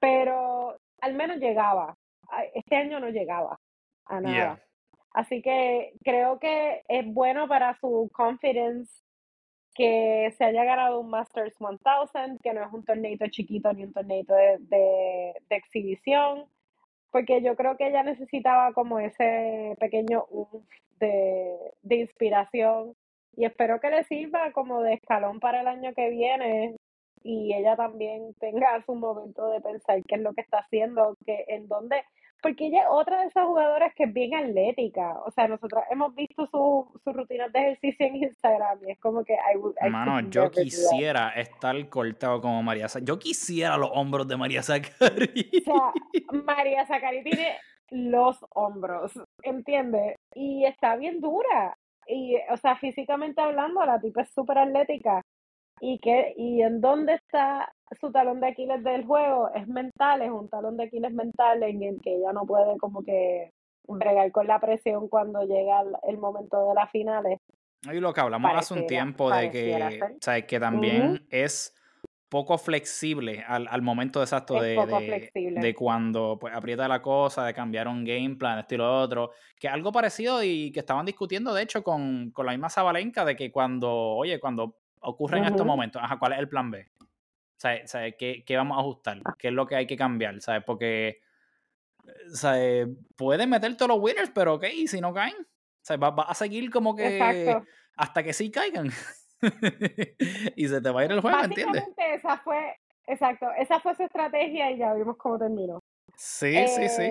Pero 0.00 0.76
al 1.00 1.14
menos 1.14 1.36
llegaba. 1.36 1.96
Este 2.54 2.74
año 2.76 2.98
no 2.98 3.08
llegaba 3.08 3.60
a 4.06 4.20
nada. 4.20 4.60
Así 5.12 5.42
que 5.42 5.92
creo 6.04 6.40
que 6.40 6.82
es 6.88 7.06
bueno 7.06 7.46
para 7.46 7.74
su 7.74 8.10
confidence 8.12 9.00
que 9.72 10.34
se 10.36 10.44
haya 10.44 10.64
ganado 10.64 10.98
un 10.98 11.10
Masters 11.10 11.54
1000, 11.60 12.38
que 12.42 12.52
no 12.52 12.64
es 12.64 12.72
un 12.72 12.84
torneito 12.84 13.26
chiquito 13.28 13.72
ni 13.72 13.84
un 13.84 13.92
torneito 13.92 14.34
de, 14.34 14.58
de, 14.58 15.34
exhibición, 15.50 16.46
porque 17.10 17.42
yo 17.42 17.56
creo 17.56 17.76
que 17.76 17.88
ella 17.88 18.02
necesitaba 18.02 18.72
como 18.72 19.00
ese 19.00 19.76
pequeño 19.80 20.26
de, 20.98 21.56
de 21.82 21.96
inspiración. 21.96 22.94
Y 23.36 23.44
espero 23.44 23.80
que 23.80 23.90
le 23.90 24.04
sirva 24.04 24.52
como 24.52 24.82
de 24.82 24.94
escalón 24.94 25.40
para 25.40 25.60
el 25.60 25.68
año 25.68 25.92
que 25.94 26.10
viene 26.10 26.76
y 27.22 27.54
ella 27.54 27.76
también 27.76 28.34
tenga 28.34 28.82
su 28.84 28.94
momento 28.94 29.50
de 29.50 29.60
pensar 29.60 30.02
qué 30.04 30.16
es 30.16 30.20
lo 30.20 30.32
que 30.32 30.40
está 30.40 30.58
haciendo, 30.58 31.16
que 31.24 31.44
en 31.48 31.68
dónde, 31.68 32.02
porque 32.42 32.66
ella 32.66 32.82
es 32.82 32.86
otra 32.90 33.20
de 33.20 33.28
esas 33.28 33.46
jugadoras 33.46 33.92
que 33.94 34.04
es 34.04 34.12
bien 34.12 34.34
atlética. 34.34 35.18
O 35.26 35.30
sea, 35.30 35.48
nosotros 35.48 35.82
hemos 35.90 36.14
visto 36.14 36.46
sus 36.46 37.02
su 37.02 37.12
rutinas 37.12 37.52
de 37.52 37.60
ejercicio 37.60 38.06
en 38.06 38.16
Instagram 38.16 38.78
y 38.86 38.92
es 38.92 38.98
como 39.00 39.24
que... 39.24 39.34
I, 39.34 39.90
Mano, 39.90 40.20
yo 40.30 40.50
quisiera 40.50 41.30
estar 41.30 41.88
cortado 41.88 42.40
como 42.40 42.62
María 42.62 42.88
Zacari. 42.88 43.06
Yo 43.06 43.18
quisiera 43.18 43.76
los 43.76 43.90
hombros 43.92 44.26
de 44.28 44.36
María 44.36 44.62
Zacari. 44.62 45.50
O 45.60 45.64
sea, 45.64 45.92
María 46.44 46.86
Zacari 46.86 47.22
tiene 47.22 47.56
los 47.90 48.38
hombros, 48.54 49.12
¿entiendes? 49.42 50.16
Y 50.34 50.64
está 50.64 50.96
bien 50.96 51.20
dura. 51.20 51.76
Y, 52.06 52.36
o 52.50 52.56
sea, 52.56 52.76
físicamente 52.76 53.40
hablando, 53.40 53.84
la 53.84 54.00
tipa 54.00 54.22
es 54.22 54.30
súper 54.30 54.58
atlética 54.58 55.22
y 55.80 55.98
que 55.98 56.34
y 56.36 56.62
en 56.62 56.80
dónde 56.80 57.14
está 57.14 57.72
su 58.00 58.12
talón 58.12 58.40
de 58.40 58.48
Aquiles 58.48 58.84
del 58.84 59.04
juego 59.04 59.50
es 59.54 59.66
mental, 59.66 60.22
es 60.22 60.30
un 60.30 60.48
talón 60.48 60.76
de 60.76 60.84
Aquiles 60.84 61.12
mental 61.12 61.62
en 61.62 61.82
el 61.82 62.00
que 62.00 62.16
ella 62.16 62.32
no 62.32 62.46
puede 62.46 62.78
como 62.78 63.02
que 63.02 63.52
bregar 63.88 64.30
con 64.30 64.46
la 64.46 64.60
presión 64.60 65.08
cuando 65.08 65.42
llega 65.42 65.82
el, 66.06 66.18
momento 66.18 66.68
de 66.68 66.74
las 66.74 66.90
finales. 66.90 67.40
Y 67.90 67.98
lo 67.98 68.12
que 68.12 68.20
hablamos 68.20 68.52
hace 68.54 68.74
un 68.74 68.86
tiempo 68.86 69.30
de 69.30 69.50
que, 69.50 70.00
o 70.02 70.46
que 70.46 70.60
también 70.60 71.26
es 71.30 71.74
poco 72.28 72.58
flexible 72.58 73.44
al, 73.46 73.66
al 73.68 73.82
momento 73.82 74.22
exacto 74.22 74.54
de, 74.60 74.76
de, 74.76 75.60
de, 75.60 75.74
cuando 75.74 76.38
pues, 76.40 76.54
aprieta 76.54 76.86
la 76.86 77.02
cosa, 77.02 77.44
de 77.44 77.52
cambiar 77.52 77.88
un 77.88 78.04
game 78.04 78.36
plan, 78.36 78.60
estilo 78.60 79.00
otro, 79.00 79.32
que 79.58 79.66
algo 79.66 79.90
parecido 79.90 80.40
y 80.44 80.70
que 80.70 80.78
estaban 80.78 81.04
discutiendo 81.04 81.52
de 81.52 81.64
hecho 81.64 81.82
con, 81.82 82.30
con 82.30 82.46
la 82.46 82.52
misma 82.52 82.70
Zabalenka 82.70 83.24
de 83.24 83.34
que 83.34 83.50
cuando, 83.50 83.90
oye, 83.90 84.38
cuando 84.38 84.76
ocurre 85.00 85.38
en 85.38 85.44
estos 85.44 85.66
momentos, 85.66 86.02
ajá, 86.02 86.18
¿cuál 86.18 86.32
es 86.32 86.38
el 86.38 86.48
plan 86.48 86.70
B? 86.70 86.88
¿Sabes? 87.56 87.92
¿Qué, 88.18 88.42
¿Qué, 88.46 88.56
vamos 88.56 88.78
a 88.78 88.80
ajustar? 88.80 89.20
¿Qué 89.38 89.48
es 89.48 89.54
lo 89.54 89.66
que 89.66 89.76
hay 89.76 89.86
que 89.86 89.96
cambiar? 89.96 90.40
¿Sabes? 90.40 90.62
Porque 90.64 91.20
¿sabes? 92.32 92.88
pueden 93.16 93.50
meter 93.50 93.76
todos 93.76 93.90
los 93.90 94.00
winners, 94.00 94.30
pero 94.34 94.54
ok, 94.54 94.64
¿y 94.74 94.86
si 94.86 95.00
no 95.00 95.12
caen? 95.12 95.34
¿Sabes? 95.82 96.02
Va, 96.02 96.10
va, 96.10 96.22
a 96.24 96.34
seguir 96.34 96.70
como 96.70 96.96
que 96.96 97.54
hasta 97.96 98.22
que 98.22 98.32
sí 98.32 98.50
caigan. 98.50 98.88
y 100.56 100.68
se 100.68 100.80
te 100.80 100.90
va 100.90 101.00
a 101.00 101.04
ir 101.04 101.12
el 101.12 101.20
juego, 101.20 101.38
¿entiendes? 101.42 101.84
Esa 101.96 102.38
fue, 102.38 102.76
exacto, 103.06 103.46
esa 103.58 103.80
fue 103.80 103.94
su 103.94 104.04
estrategia 104.04 104.70
y 104.70 104.78
ya 104.78 104.94
vimos 104.94 105.16
cómo 105.16 105.38
terminó. 105.38 105.80
Sí, 106.16 106.66
sí, 106.68 106.88
sí. 106.88 107.02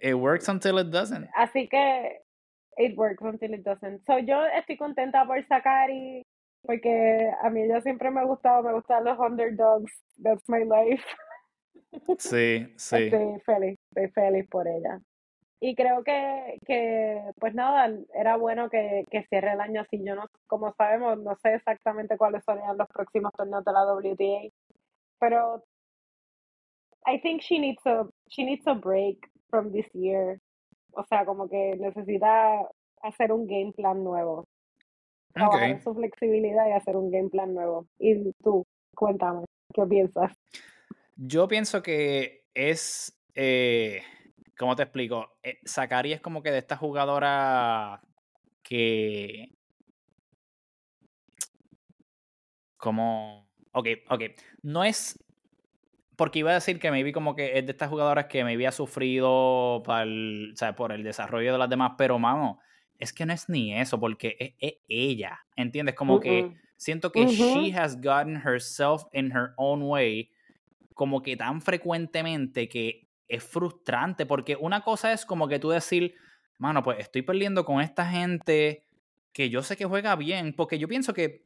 it 0.00 0.14
works 0.14 0.48
until 0.48 0.78
it 0.78 0.88
doesn't. 0.88 1.28
Así 1.34 1.68
que 1.68 2.22
it 2.76 2.96
works 2.96 3.22
until 3.22 3.54
it 3.54 3.64
doesn't. 3.64 4.04
So 4.06 4.18
yo 4.18 4.44
estoy 4.46 4.76
contenta 4.76 5.24
por 5.26 5.44
sacar 5.46 5.90
y 5.90 6.22
porque 6.64 7.30
a 7.42 7.50
mí 7.50 7.68
ya 7.68 7.80
siempre 7.82 8.10
me 8.10 8.20
ha 8.20 8.24
gustado, 8.24 8.62
me 8.62 8.72
gustan 8.72 9.04
los 9.04 9.18
underdogs, 9.18 9.92
that's 10.22 10.48
my 10.48 10.64
life. 10.64 11.04
Sí, 12.18 12.66
sí. 12.76 12.96
Estoy 13.04 13.40
feliz, 13.46 13.78
estoy 13.90 14.10
feliz 14.10 14.48
por 14.50 14.66
ella. 14.66 15.00
Y 15.60 15.76
creo 15.76 16.02
que, 16.02 16.58
que 16.66 17.22
pues 17.38 17.54
nada, 17.54 17.88
era 18.14 18.36
bueno 18.36 18.68
que, 18.68 19.04
que 19.12 19.24
cierre 19.28 19.52
el 19.52 19.60
año 19.60 19.82
así. 19.82 20.02
Yo 20.04 20.16
no, 20.16 20.24
como 20.48 20.74
sabemos, 20.74 21.18
no 21.20 21.36
sé 21.36 21.54
exactamente 21.54 22.18
cuáles 22.18 22.42
serían 22.44 22.76
los 22.76 22.88
próximos 22.88 23.30
torneos 23.34 23.64
de 23.64 23.72
la 23.72 23.84
WTA, 23.84 24.52
pero 25.20 25.62
I 27.06 27.20
think 27.20 27.42
she 27.42 27.60
needs 27.60 27.86
a, 27.86 28.08
she 28.28 28.44
needs 28.44 28.66
a 28.66 28.74
break 28.74 29.30
from 29.48 29.70
this 29.70 29.86
year. 29.92 30.40
O 30.94 31.04
sea, 31.04 31.24
como 31.24 31.48
que 31.48 31.76
necesita 31.76 32.58
hacer 33.02 33.30
un 33.30 33.46
game 33.46 33.72
plan 33.72 34.02
nuevo 34.02 34.48
trabajar 35.34 35.82
su 35.82 35.94
flexibilidad 35.94 36.68
y 36.68 36.72
hacer 36.72 36.96
un 36.96 37.10
game 37.10 37.28
plan 37.28 37.52
nuevo. 37.52 37.86
Y 37.98 38.32
tú, 38.42 38.66
cuéntame, 38.94 39.44
¿qué 39.74 39.84
piensas? 39.86 40.32
Yo 41.16 41.46
pienso 41.46 41.82
que 41.82 42.44
es, 42.54 43.20
eh, 43.34 44.02
¿cómo 44.56 44.74
te 44.76 44.84
explico? 44.84 45.36
Eh, 45.42 45.60
es 45.64 46.20
como 46.20 46.42
que 46.42 46.50
de 46.50 46.58
esta 46.58 46.76
jugadora 46.76 48.00
que... 48.62 49.50
Como... 52.76 53.48
Ok, 53.72 53.88
ok. 54.08 54.22
No 54.62 54.84
es 54.84 55.18
porque 56.16 56.40
iba 56.40 56.50
a 56.50 56.54
decir 56.54 56.78
que 56.78 56.90
me 56.90 57.02
vi 57.02 57.12
como 57.12 57.34
que 57.34 57.58
es 57.58 57.66
de 57.66 57.72
estas 57.72 57.90
jugadoras 57.90 58.26
que 58.26 58.44
me 58.44 58.52
había 58.52 58.72
sufrido 58.72 59.82
para 59.84 60.04
o 60.04 60.56
sea, 60.56 60.74
por 60.76 60.92
el 60.92 61.02
desarrollo 61.02 61.52
de 61.52 61.58
las 61.58 61.68
demás, 61.68 61.92
pero 61.98 62.18
mano, 62.18 62.60
es 62.98 63.12
que 63.12 63.26
no 63.26 63.32
es 63.32 63.48
ni 63.48 63.74
eso, 63.74 63.98
porque 63.98 64.54
es, 64.58 64.74
ella, 64.88 65.40
¿entiendes? 65.56 65.94
Como 65.94 66.20
que 66.20 66.52
siento 66.76 67.10
que 67.12 67.26
she 67.26 67.72
has 67.76 67.96
gotten 67.96 68.36
herself 68.36 69.04
in 69.12 69.32
her 69.32 69.52
own 69.56 69.82
way 69.82 70.30
como 70.94 71.22
que 71.22 71.36
tan 71.36 71.60
frecuentemente 71.60 72.68
que 72.68 73.08
es 73.28 73.42
frustrante, 73.42 74.26
porque 74.26 74.56
una 74.56 74.82
cosa 74.82 75.12
es 75.12 75.26
como 75.26 75.48
que 75.48 75.58
tú 75.58 75.70
decir, 75.70 76.14
mano, 76.58 76.82
pues 76.82 76.98
estoy 77.00 77.22
perdiendo 77.22 77.64
con 77.64 77.80
esta 77.80 78.06
gente 78.06 78.84
que 79.32 79.50
yo 79.50 79.62
sé 79.62 79.76
que 79.76 79.84
juega 79.84 80.14
bien, 80.14 80.54
porque 80.54 80.78
yo 80.78 80.86
pienso 80.86 81.12
que, 81.12 81.42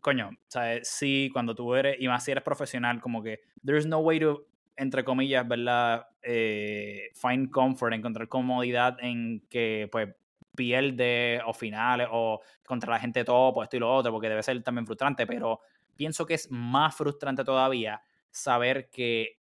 coño, 0.00 0.30
¿sabes? 0.46 0.88
Sí, 0.88 1.30
cuando 1.32 1.54
tú 1.54 1.74
eres, 1.74 1.96
y 1.98 2.06
más 2.06 2.24
si 2.24 2.30
eres 2.30 2.44
profesional, 2.44 3.00
como 3.00 3.22
que 3.22 3.40
there's 3.64 3.86
no 3.86 3.98
way 3.98 4.20
to 4.20 4.46
entre 4.76 5.04
comillas, 5.04 5.46
¿verdad? 5.48 6.06
Eh, 6.22 7.10
find 7.14 7.50
comfort, 7.50 7.94
encontrar 7.94 8.28
comodidad 8.28 8.98
en 9.00 9.40
que, 9.48 9.88
pues, 9.90 10.14
pierde 10.56 11.40
o 11.46 11.52
finales 11.52 12.08
o 12.10 12.40
contra 12.64 12.90
la 12.90 12.98
gente 12.98 13.24
top 13.24 13.56
o 13.56 13.62
esto 13.62 13.76
y 13.76 13.80
lo 13.80 13.94
otro, 13.94 14.10
porque 14.12 14.28
debe 14.28 14.42
ser 14.42 14.60
también 14.62 14.86
frustrante, 14.86 15.26
pero 15.26 15.60
pienso 15.94 16.26
que 16.26 16.34
es 16.34 16.50
más 16.50 16.96
frustrante 16.96 17.44
todavía 17.44 18.02
saber 18.30 18.90
que 18.90 19.40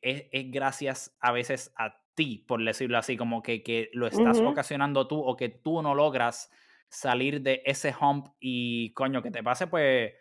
es, 0.00 0.24
gracias 0.50 1.16
a 1.20 1.32
veces 1.32 1.72
a 1.76 2.00
ti, 2.14 2.44
por 2.46 2.62
decirlo 2.62 2.98
así, 2.98 3.16
como 3.16 3.42
que, 3.42 3.62
que 3.62 3.90
lo 3.92 4.06
estás 4.06 4.40
ocasionando 4.40 5.06
tú 5.06 5.20
o 5.20 5.36
que 5.36 5.48
tú 5.48 5.82
no 5.82 5.94
logras 5.94 6.50
salir 6.88 7.40
de 7.42 7.62
ese 7.64 7.94
hump 7.98 8.28
y 8.40 8.92
coño, 8.92 9.22
que 9.22 9.30
te 9.30 9.42
pase 9.42 9.66
pues 9.66 10.12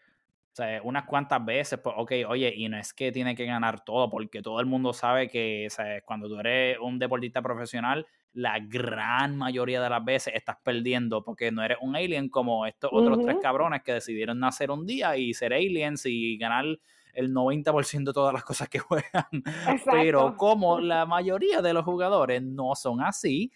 o 0.54 0.56
sea, 0.56 0.82
unas 0.84 1.06
cuantas 1.06 1.44
veces, 1.44 1.80
pues, 1.80 1.96
ok, 1.98 2.12
oye, 2.28 2.54
y 2.56 2.70
no 2.70 2.78
es 2.78 2.94
que 2.94 3.12
tiene 3.12 3.36
que 3.36 3.46
ganar 3.46 3.84
todo, 3.84 4.08
porque 4.08 4.44
todo 4.44 4.60
el 4.60 4.68
mundo 4.68 4.94
sabe 4.94 5.28
que, 5.28 5.68
o 5.68 6.06
cuando 6.06 6.30
tú 6.30 6.40
eres 6.40 6.78
un 6.80 7.00
deportista 7.00 7.42
profesional, 7.42 8.06
la 8.34 8.60
gran 8.60 9.38
mayoría 9.38 9.82
de 9.82 9.90
las 9.90 10.04
veces 10.04 10.34
estás 10.36 10.58
perdiendo 10.64 11.24
porque 11.24 11.52
no 11.52 11.64
eres 11.64 11.78
un 11.82 11.96
alien 11.96 12.30
como 12.30 12.66
estos 12.66 12.90
otros 12.92 13.20
tres 13.24 13.38
cabrones 13.42 13.84
que 13.84 13.94
decidieron 13.94 14.40
nacer 14.40 14.72
un 14.72 14.86
día 14.86 15.16
y 15.18 15.34
ser 15.34 15.54
aliens 15.54 16.06
y 16.06 16.38
ganar 16.38 16.66
el 17.14 17.34
90% 17.34 18.06
de 18.06 18.14
todas 18.14 18.34
las 18.34 18.44
cosas 18.44 18.70
que 18.70 18.80
juegan. 18.80 19.44
Pero 19.86 20.36
como 20.36 20.80
la 20.80 21.06
mayoría 21.06 21.62
de 21.62 21.74
los 21.74 21.86
jugadores 21.86 22.42
no 22.42 22.76
son 22.76 23.02
así, 23.02 23.52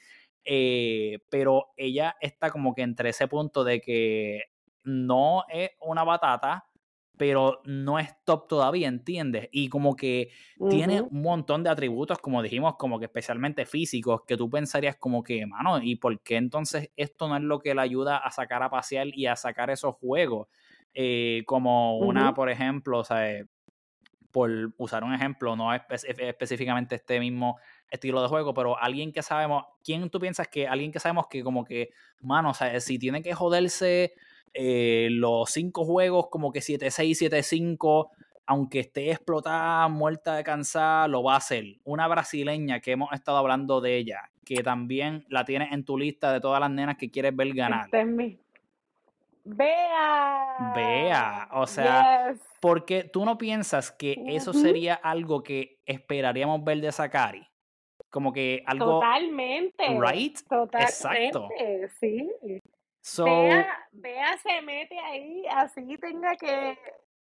eh, 0.45 1.19
pero 1.29 1.73
ella 1.75 2.15
está 2.21 2.51
como 2.51 2.73
que 2.73 2.83
entre 2.83 3.09
ese 3.09 3.27
punto 3.27 3.63
de 3.63 3.81
que 3.81 4.43
no 4.83 5.43
es 5.49 5.71
una 5.81 6.03
batata, 6.03 6.66
pero 7.17 7.61
no 7.65 7.99
es 7.99 8.09
top 8.23 8.47
todavía, 8.47 8.87
¿entiendes? 8.87 9.49
Y 9.51 9.69
como 9.69 9.95
que 9.95 10.29
tiene 10.69 11.01
un 11.01 11.21
montón 11.21 11.63
de 11.63 11.69
atributos, 11.69 12.19
como 12.19 12.41
dijimos, 12.43 12.75
como 12.77 12.99
que 12.99 13.05
especialmente 13.05 13.65
físicos, 13.65 14.21
que 14.25 14.37
tú 14.37 14.49
pensarías 14.49 14.95
como 14.97 15.23
que, 15.23 15.45
mano, 15.45 15.81
¿y 15.81 15.95
por 15.95 16.19
qué 16.21 16.35
entonces 16.37 16.91
esto 16.95 17.27
no 17.27 17.35
es 17.35 17.43
lo 17.43 17.59
que 17.59 17.73
le 17.73 17.81
ayuda 17.81 18.17
a 18.17 18.31
sacar 18.31 18.61
a 18.61 18.69
pasear 18.69 19.07
y 19.07 19.25
a 19.25 19.35
sacar 19.35 19.69
esos 19.71 19.95
juegos? 19.95 20.47
Eh, 20.93 21.43
como 21.45 21.97
una, 21.97 22.33
por 22.33 22.49
ejemplo, 22.49 22.99
o 22.99 23.03
sea, 23.03 23.43
por 24.31 24.51
usar 24.77 25.03
un 25.03 25.13
ejemplo, 25.13 25.55
no 25.55 25.73
es 25.73 25.81
específicamente 26.19 26.95
este 26.95 27.19
mismo 27.19 27.57
estilo 27.89 28.21
de 28.21 28.27
juego, 28.27 28.53
pero 28.53 28.77
alguien 28.77 29.11
que 29.11 29.23
sabemos, 29.23 29.65
¿quién 29.83 30.09
tú 30.09 30.19
piensas 30.19 30.47
que 30.47 30.67
alguien 30.67 30.91
que 30.91 30.99
sabemos 30.99 31.27
que 31.27 31.43
como 31.43 31.63
que, 31.63 31.89
mano, 32.21 32.51
o 32.51 32.53
sea, 32.53 32.79
si 32.79 32.99
tiene 32.99 33.23
que 33.23 33.33
joderse 33.33 34.13
eh, 34.53 35.09
los 35.11 35.49
cinco 35.51 35.85
juegos 35.85 36.27
como 36.29 36.51
que 36.51 36.59
7-6, 36.59 37.29
7-5, 37.29 38.09
aunque 38.45 38.79
esté 38.79 39.11
explotada, 39.11 39.87
muerta 39.87 40.35
de 40.35 40.43
cansada, 40.43 41.07
lo 41.07 41.23
va 41.23 41.35
a 41.35 41.37
hacer. 41.37 41.77
Una 41.83 42.07
brasileña 42.07 42.79
que 42.79 42.91
hemos 42.91 43.11
estado 43.13 43.37
hablando 43.37 43.81
de 43.81 43.97
ella, 43.97 44.29
que 44.45 44.63
también 44.63 45.25
la 45.29 45.45
tienes 45.45 45.71
en 45.71 45.83
tu 45.83 45.97
lista 45.97 46.31
de 46.31 46.39
todas 46.39 46.59
las 46.59 46.71
nenas 46.71 46.97
que 46.97 47.11
quieres 47.11 47.35
ver 47.35 47.53
ganar. 47.53 47.85
Este 47.85 48.01
es 48.01 48.07
mi... 48.07 48.39
Vea. 49.49 50.73
Vea, 50.75 51.49
o 51.53 51.65
sea, 51.67 52.35
porque 52.59 53.05
tú 53.05 53.23
no 53.23 53.37
piensas 53.37 53.91
que 53.91 54.21
eso 54.27 54.51
sería 54.51 54.95
algo 54.95 55.41
que 55.41 55.79
esperaríamos 55.85 56.65
ver 56.65 56.81
de 56.81 56.91
Sakari. 56.91 57.47
Como 58.09 58.33
que 58.33 58.63
algo. 58.65 58.99
Totalmente. 58.99 59.83
Right? 59.99 60.39
Totalmente. 60.49 60.83
Exacto. 60.83 61.49
Sí. 61.99 62.29
So, 63.07 63.23
vea, 63.23 64.37
se 64.43 64.61
mete 64.63 64.99
ahí, 64.99 65.45
así 65.49 65.97
tenga 65.97 66.35
que, 66.35 66.77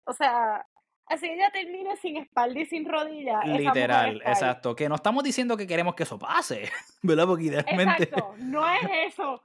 o 0.03 0.11
sea, 0.11 0.67
así 1.05 1.25
ella 1.29 1.49
termine 1.53 1.95
sin 1.95 2.17
espalda 2.17 2.59
y 2.59 2.65
sin 2.65 2.85
rodilla. 2.85 3.39
Literal, 3.45 4.21
exacto. 4.25 4.75
Que 4.75 4.89
no 4.89 4.95
estamos 4.95 5.23
diciendo 5.23 5.55
que 5.55 5.65
queremos 5.65 5.95
que 5.95 6.03
eso 6.03 6.19
pase, 6.19 6.63
¿verdad? 7.01 7.25
Porque 7.25 7.45
idealmente... 7.45 8.03
Exacto, 8.03 8.35
no 8.39 8.69
es 8.69 9.13
eso. 9.13 9.41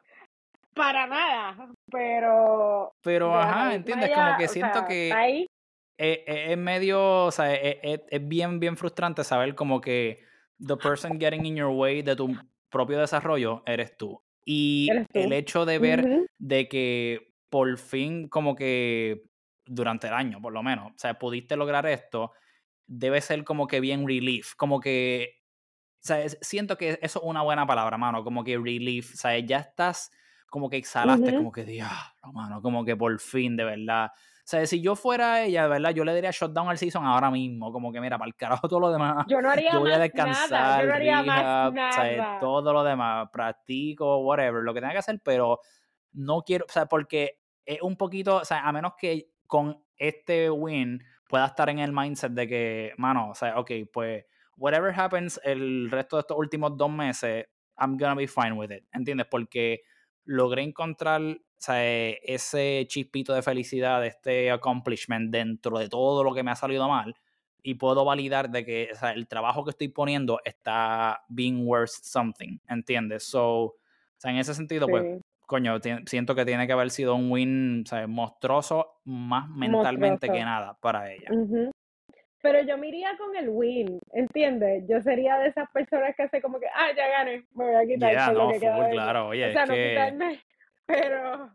Para 0.75 1.07
nada, 1.07 1.69
pero... 1.89 2.93
Pero, 3.01 3.33
ajá, 3.33 3.73
¿entiendes? 3.73 4.11
Como 4.13 4.37
que 4.37 4.49
siento 4.49 4.85
que... 4.87 5.13
Ahí. 5.13 5.47
Es, 5.97 6.19
es, 6.27 6.59
medio, 6.59 7.27
o 7.27 7.31
sea, 7.31 7.55
es, 7.55 8.01
es, 8.11 8.29
bien, 8.29 8.59
bien 8.59 8.77
frustrante 8.77 9.23
saber 9.23 9.55
como 9.55 9.81
que 9.81 10.19
the 10.59 10.77
person 10.77 11.21
getting 11.21 11.47
in 11.47 11.55
your 11.55 11.71
way 11.71 12.03
de 12.03 12.17
tu 12.17 12.37
propio 12.71 12.99
desarrollo 12.99 13.63
eres 13.67 13.97
tú. 13.97 14.21
Y 14.45 14.89
el 15.13 15.33
hecho 15.33 15.65
de 15.65 15.79
ver 15.79 16.27
de 16.39 16.69
que 16.69 17.35
por 17.49 17.79
fin, 17.79 18.29
como 18.29 18.55
que 18.57 19.23
durante 19.65 20.09
el 20.09 20.13
año, 20.13 20.41
por 20.43 20.53
lo 20.53 20.63
menos, 20.63 20.93
o 20.93 20.99
sea, 20.99 21.19
pudiste 21.19 21.57
lograr 21.57 21.87
esto, 21.87 22.33
debe 22.87 23.21
ser 23.21 23.45
como 23.45 23.67
que 23.67 23.81
bien 23.81 24.07
relief, 24.07 24.55
como 24.57 24.81
que, 24.81 25.41
o 26.03 26.07
sea, 26.07 26.29
siento 26.29 26.77
que 26.77 26.99
eso 27.01 27.21
es 27.21 27.25
una 27.25 27.43
buena 27.43 27.67
palabra, 27.67 27.97
mano, 27.97 28.25
como 28.25 28.45
que 28.45 28.59
relief, 28.59 29.15
o 29.15 29.17
sea, 29.17 29.39
ya 29.39 29.59
estás 29.59 30.11
como 30.51 30.69
que 30.69 30.77
exhalaste, 30.77 31.35
como 31.35 31.51
que, 31.51 31.65
diablo, 31.65 32.33
mano, 32.33 32.61
como 32.61 32.85
que 32.85 32.97
por 32.97 33.19
fin, 33.21 33.57
de 33.57 33.65
verdad, 33.65 34.11
sea, 34.47 34.67
si 34.67 34.81
yo 34.83 34.95
fuera 34.95 35.43
ella, 35.43 35.63
de 35.63 35.69
verdad, 35.69 35.91
yo 35.91 36.05
le 36.05 36.13
daría 36.13 36.31
shutdown 36.31 36.69
al 36.69 36.79
season 36.79 37.05
ahora 37.05 37.31
mismo. 37.31 37.73
Como 37.73 37.93
que, 37.93 38.01
mira, 38.01 38.19
para 38.19 38.29
el 38.29 38.35
carajo 38.35 38.69
todo 38.69 38.81
lo 38.81 38.93
demás. 38.93 39.25
Yo 39.29 39.41
no 39.41 39.51
haría 39.51 39.73
yo 39.73 39.81
voy 39.81 39.93
a 39.93 39.99
descansar, 39.99 40.51
nada. 40.51 40.81
Yo 40.81 40.87
no 40.89 40.95
haría 40.95 41.23
más 41.23 41.73
nada. 41.73 42.39
Todo 42.41 42.73
lo 42.73 42.85
demás. 42.85 43.29
Practico, 43.33 44.19
whatever, 44.19 44.63
lo 44.63 44.75
que 44.75 44.81
tenga 44.81 44.93
que 44.93 44.99
hacer, 44.99 45.21
pero 45.25 45.61
no 46.13 46.43
quiero, 46.43 46.67
o 46.69 46.73
sea, 46.73 46.87
porque 46.87 47.41
es 47.65 47.81
un 47.83 47.97
poquito, 47.97 48.37
o 48.37 48.45
sea, 48.45 48.67
a 48.67 48.73
menos 48.73 48.93
que 48.99 49.31
con 49.47 49.83
este 49.97 50.51
win 50.51 51.01
pueda 51.29 51.47
estar 51.47 51.69
en 51.69 51.79
el 51.79 51.93
mindset 51.93 52.33
de 52.33 52.47
que, 52.47 52.93
mano, 52.99 53.31
o 53.31 53.35
sea, 53.35 53.59
ok, 53.59 53.71
pues, 53.93 54.25
whatever 54.57 54.93
happens 54.95 55.41
el 55.43 55.91
resto 55.91 56.17
de 56.17 56.21
estos 56.21 56.37
últimos 56.37 56.77
dos 56.77 56.91
meses, 56.91 57.47
I'm 57.79 57.97
gonna 57.97 58.15
be 58.15 58.29
fine 58.29 58.53
with 58.53 58.71
it, 58.71 58.85
¿entiendes? 58.93 59.27
Porque 59.31 59.83
logré 60.25 60.63
encontrar 60.63 61.21
ese 61.69 62.85
chispito 62.89 63.33
de 63.35 63.43
felicidad, 63.43 64.05
este 64.05 64.51
accomplishment 64.51 65.31
dentro 65.31 65.79
de 65.79 65.89
todo 65.89 66.23
lo 66.25 66.35
que 66.35 66.43
me 66.43 66.51
ha 66.51 66.57
salido 66.57 66.89
mal 66.89 67.15
y 67.63 67.75
puedo 67.75 68.05
validar 68.05 68.51
de 68.51 68.65
que 68.65 68.91
o 68.93 68.95
sea, 68.95 69.13
el 69.13 69.27
trabajo 69.27 69.65
que 69.65 69.71
estoy 69.71 69.89
poniendo 69.89 70.39
está 70.45 71.25
being 71.29 71.67
worth 71.67 71.91
something, 72.03 72.59
¿entiendes? 72.69 73.25
So, 73.25 73.63
o 73.63 73.77
sea, 74.19 74.31
en 74.31 74.37
ese 74.37 74.55
sentido, 74.55 74.87
pues, 74.87 75.21
coño, 75.47 75.79
siento 76.07 76.35
que 76.35 76.45
tiene 76.45 76.67
que 76.67 76.75
haber 76.75 76.91
sido 76.91 77.15
un 77.15 77.33
win 77.33 77.85
o 77.91 78.09
monstruoso 78.09 79.01
más 79.05 79.49
mentalmente 79.49 80.29
que 80.29 80.41
nada 80.41 80.77
para 80.81 81.11
ella. 81.13 81.31
Pero 82.43 82.61
yo 82.63 82.77
me 82.77 82.89
iría 82.89 83.17
con 83.17 83.35
el 83.35 83.49
win, 83.49 83.99
¿entiendes? 84.13 84.85
Yo 84.87 85.01
sería 85.01 85.39
de 85.39 85.49
esas 85.49 85.71
personas 85.71 86.15
que 86.15 86.25
hace 86.25 86.43
como 86.43 86.61
que, 86.61 86.67
ah, 86.67 86.89
ya 86.95 87.09
gané, 87.09 87.47
me 87.55 87.65
voy 87.65 87.75
a 87.75 87.87
quitar 87.87 88.35
lo 88.35 88.51
que 88.51 88.61
queda 88.61 88.91
claro, 88.91 89.29
oye, 89.29 89.49
o 89.49 89.53
sea, 89.53 89.65
no 89.65 89.75
quitarme 89.75 90.41
pero 90.87 91.51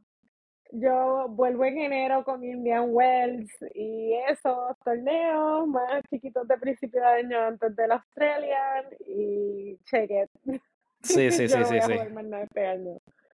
yo 0.71 1.27
vuelvo 1.29 1.65
en 1.65 1.79
enero 1.79 2.23
con 2.23 2.43
Indian 2.43 2.87
Wells 2.89 3.51
y 3.73 4.13
esos 4.29 4.77
torneos 4.83 5.67
más 5.67 6.03
chiquitos 6.09 6.47
de 6.47 6.57
principio 6.57 7.01
de 7.01 7.07
año 7.07 7.39
antes 7.39 7.75
del 7.75 7.91
Australian 7.91 8.85
y 9.07 9.77
check 9.85 10.09
it. 10.11 10.29
Sí, 11.01 11.31
sí, 11.31 11.47
sí, 11.47 11.63
sí, 11.63 11.79
sí. 11.81 11.93
Este 11.93 12.91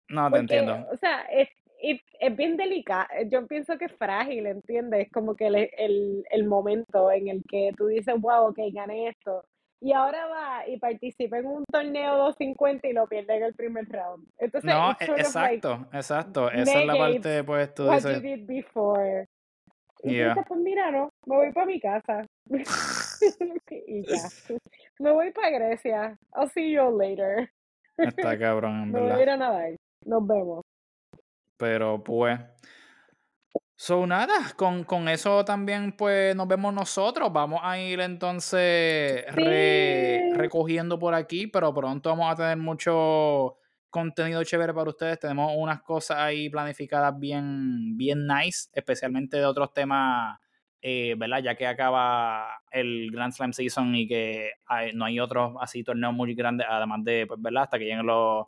no, 0.09 0.31
te 0.31 0.39
entiendo. 0.39 0.87
O 0.91 0.97
sea, 0.97 1.25
es, 1.31 1.51
es 2.19 2.35
bien 2.35 2.57
delicado. 2.57 3.07
Yo 3.27 3.47
pienso 3.47 3.77
que 3.77 3.85
es 3.85 3.93
frágil, 3.93 4.47
¿entiendes? 4.47 5.11
Como 5.13 5.37
que 5.37 5.49
el, 5.49 5.71
el, 5.77 6.25
el 6.31 6.45
momento 6.47 7.11
en 7.13 7.29
el 7.29 7.43
que 7.47 7.73
tú 7.77 7.89
dices, 7.89 8.15
wow, 8.19 8.47
ok, 8.47 8.61
gané 8.73 9.09
esto 9.09 9.45
y 9.81 9.93
ahora 9.93 10.27
va 10.27 10.69
y 10.69 10.79
participa 10.79 11.39
en 11.39 11.47
un 11.47 11.65
torneo 11.65 12.17
250 12.17 12.89
y 12.89 12.93
lo 12.93 13.07
pierde 13.07 13.37
en 13.37 13.43
el 13.45 13.55
primer 13.55 13.89
round. 13.89 14.27
Entonces, 14.39 14.71
no, 14.71 14.91
exacto, 15.01 15.89
exacto. 15.93 16.51
Esa 16.51 16.81
es 16.81 16.87
la 16.87 16.97
parte, 16.97 17.45
pues 17.45 17.75
tú 17.75 17.87
what 17.87 18.03
you 18.03 18.21
did 18.21 18.47
before. 18.47 19.27
Y 20.03 20.15
yeah. 20.15 20.35
pues 20.35 20.61
mira, 20.61 20.91
no, 20.91 21.11
me 21.27 21.37
voy 21.37 21.53
para 21.53 21.67
mi 21.67 21.81
casa. 21.81 22.25
y 23.87 24.07
ya. 24.07 24.17
Me 24.99 25.13
voy 25.13 25.33
para 25.33 25.51
Grecia. 25.51 26.19
I'll 26.37 26.51
see 26.51 26.73
you 26.73 26.91
later. 26.91 27.51
Está 27.97 28.39
cabrón, 28.39 28.83
en 28.83 28.93
verdad. 28.93 29.09
Me 29.09 29.13
voy 29.13 29.21
a 29.21 29.23
ir 29.23 29.31
a 29.31 29.37
nadar. 29.37 29.77
Nos 30.05 30.27
vemos. 30.27 30.63
Pero 31.57 32.03
pues, 32.03 32.39
So 33.83 34.07
nada, 34.07 34.53
con, 34.57 34.85
con, 34.85 35.09
eso 35.09 35.43
también 35.43 35.93
pues 35.93 36.37
nos 36.37 36.47
vemos 36.47 36.75
nosotros. 36.75 37.33
Vamos 37.33 37.61
a 37.63 37.79
ir 37.81 37.99
entonces 38.01 39.25
recogiendo 40.35 40.99
por 40.99 41.15
aquí, 41.15 41.47
pero 41.47 41.73
pronto 41.73 42.11
vamos 42.11 42.31
a 42.31 42.37
tener 42.37 42.59
mucho 42.59 43.57
contenido 43.89 44.45
chévere 44.45 44.75
para 44.75 44.91
ustedes. 44.91 45.19
Tenemos 45.19 45.55
unas 45.57 45.81
cosas 45.81 46.19
ahí 46.19 46.51
planificadas 46.51 47.19
bien, 47.19 47.97
bien 47.97 48.27
nice, 48.27 48.69
especialmente 48.75 49.39
de 49.39 49.47
otros 49.47 49.73
temas, 49.73 50.39
eh, 50.83 51.15
¿verdad? 51.17 51.43
Ya 51.43 51.55
que 51.55 51.67
acaba 51.67 52.61
el 52.71 53.11
Grand 53.11 53.33
Slam 53.33 53.55
Season 53.55 53.95
y 53.95 54.07
que 54.07 54.51
no 54.93 55.07
hay 55.07 55.21
otros 55.21 55.55
así 55.59 55.83
torneos 55.83 56.13
muy 56.13 56.35
grandes, 56.35 56.67
además 56.69 57.03
de, 57.03 57.25
pues, 57.27 57.41
¿verdad? 57.41 57.63
Hasta 57.63 57.79
que 57.79 57.85
lleguen 57.85 58.05
los 58.05 58.45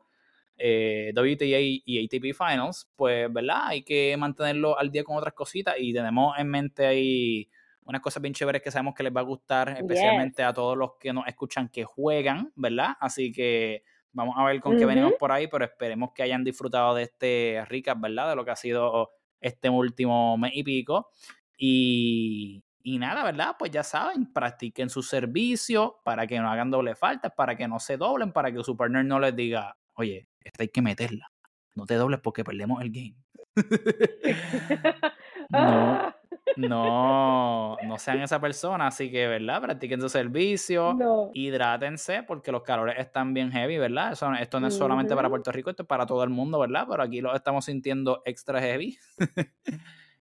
eh, 0.64 1.12
WTA 1.16 1.58
y 1.58 2.04
ATP 2.04 2.36
Finals, 2.36 2.88
pues, 2.94 3.32
¿verdad? 3.32 3.62
Hay 3.64 3.82
que 3.82 4.16
mantenerlo 4.16 4.78
al 4.78 4.92
día 4.92 5.02
con 5.02 5.16
otras 5.16 5.34
cositas 5.34 5.74
y 5.76 5.92
tenemos 5.92 6.38
en 6.38 6.48
mente 6.48 6.86
ahí 6.86 7.48
unas 7.84 8.00
cosas 8.00 8.22
bien 8.22 8.32
chéveres 8.32 8.62
que 8.62 8.70
sabemos 8.70 8.94
que 8.94 9.02
les 9.02 9.12
va 9.12 9.22
a 9.22 9.24
gustar, 9.24 9.70
especialmente 9.70 10.44
a 10.44 10.52
todos 10.52 10.78
los 10.78 10.92
que 11.00 11.12
nos 11.12 11.26
escuchan 11.26 11.68
que 11.68 11.82
juegan, 11.82 12.52
¿verdad? 12.54 12.90
Así 13.00 13.32
que 13.32 13.82
vamos 14.12 14.36
a 14.38 14.44
ver 14.44 14.60
con 14.60 14.76
qué 14.76 14.86
venimos 14.86 15.14
por 15.18 15.32
ahí, 15.32 15.48
pero 15.48 15.64
esperemos 15.64 16.12
que 16.14 16.22
hayan 16.22 16.44
disfrutado 16.44 16.94
de 16.94 17.02
este 17.02 17.64
recap, 17.66 18.00
¿verdad? 18.00 18.30
De 18.30 18.36
lo 18.36 18.44
que 18.44 18.52
ha 18.52 18.56
sido 18.56 19.10
este 19.40 19.68
último 19.68 20.38
mes 20.38 20.52
y 20.54 20.62
pico. 20.62 21.10
Y, 21.58 22.62
y 22.84 22.98
nada, 22.98 23.24
¿verdad? 23.24 23.56
Pues 23.58 23.72
ya 23.72 23.82
saben, 23.82 24.32
practiquen 24.32 24.88
su 24.90 25.02
servicio 25.02 26.00
para 26.04 26.24
que 26.28 26.38
no 26.38 26.48
hagan 26.48 26.70
doble 26.70 26.94
falta, 26.94 27.30
para 27.30 27.56
que 27.56 27.66
no 27.66 27.80
se 27.80 27.96
doblen, 27.96 28.32
para 28.32 28.52
que 28.52 28.62
su 28.62 28.76
partner 28.76 29.04
no 29.04 29.18
les 29.18 29.34
diga, 29.34 29.76
oye, 29.94 30.28
esta 30.44 30.62
hay 30.62 30.68
que 30.68 30.82
meterla. 30.82 31.30
No 31.74 31.86
te 31.86 31.94
dobles 31.94 32.20
porque 32.20 32.44
perdemos 32.44 32.82
el 32.82 32.90
game. 32.90 33.16
no, 35.50 36.14
no, 36.56 37.76
no 37.76 37.98
sean 37.98 38.20
esa 38.20 38.40
persona, 38.40 38.86
así 38.86 39.10
que, 39.10 39.26
¿verdad? 39.26 39.60
Practiquen 39.60 40.00
su 40.00 40.08
servicio, 40.08 41.30
hidrátense, 41.34 42.22
porque 42.22 42.52
los 42.52 42.62
calores 42.62 42.96
están 42.98 43.34
bien 43.34 43.50
heavy, 43.50 43.78
¿verdad? 43.78 44.12
Eso, 44.12 44.32
esto 44.34 44.60
no 44.60 44.68
es 44.68 44.74
solamente 44.74 45.14
para 45.14 45.28
Puerto 45.28 45.52
Rico, 45.52 45.70
esto 45.70 45.82
es 45.82 45.88
para 45.88 46.06
todo 46.06 46.24
el 46.24 46.30
mundo, 46.30 46.58
¿verdad? 46.58 46.86
Pero 46.88 47.02
aquí 47.02 47.20
lo 47.20 47.34
estamos 47.34 47.64
sintiendo 47.66 48.22
extra 48.24 48.60
heavy. 48.60 48.98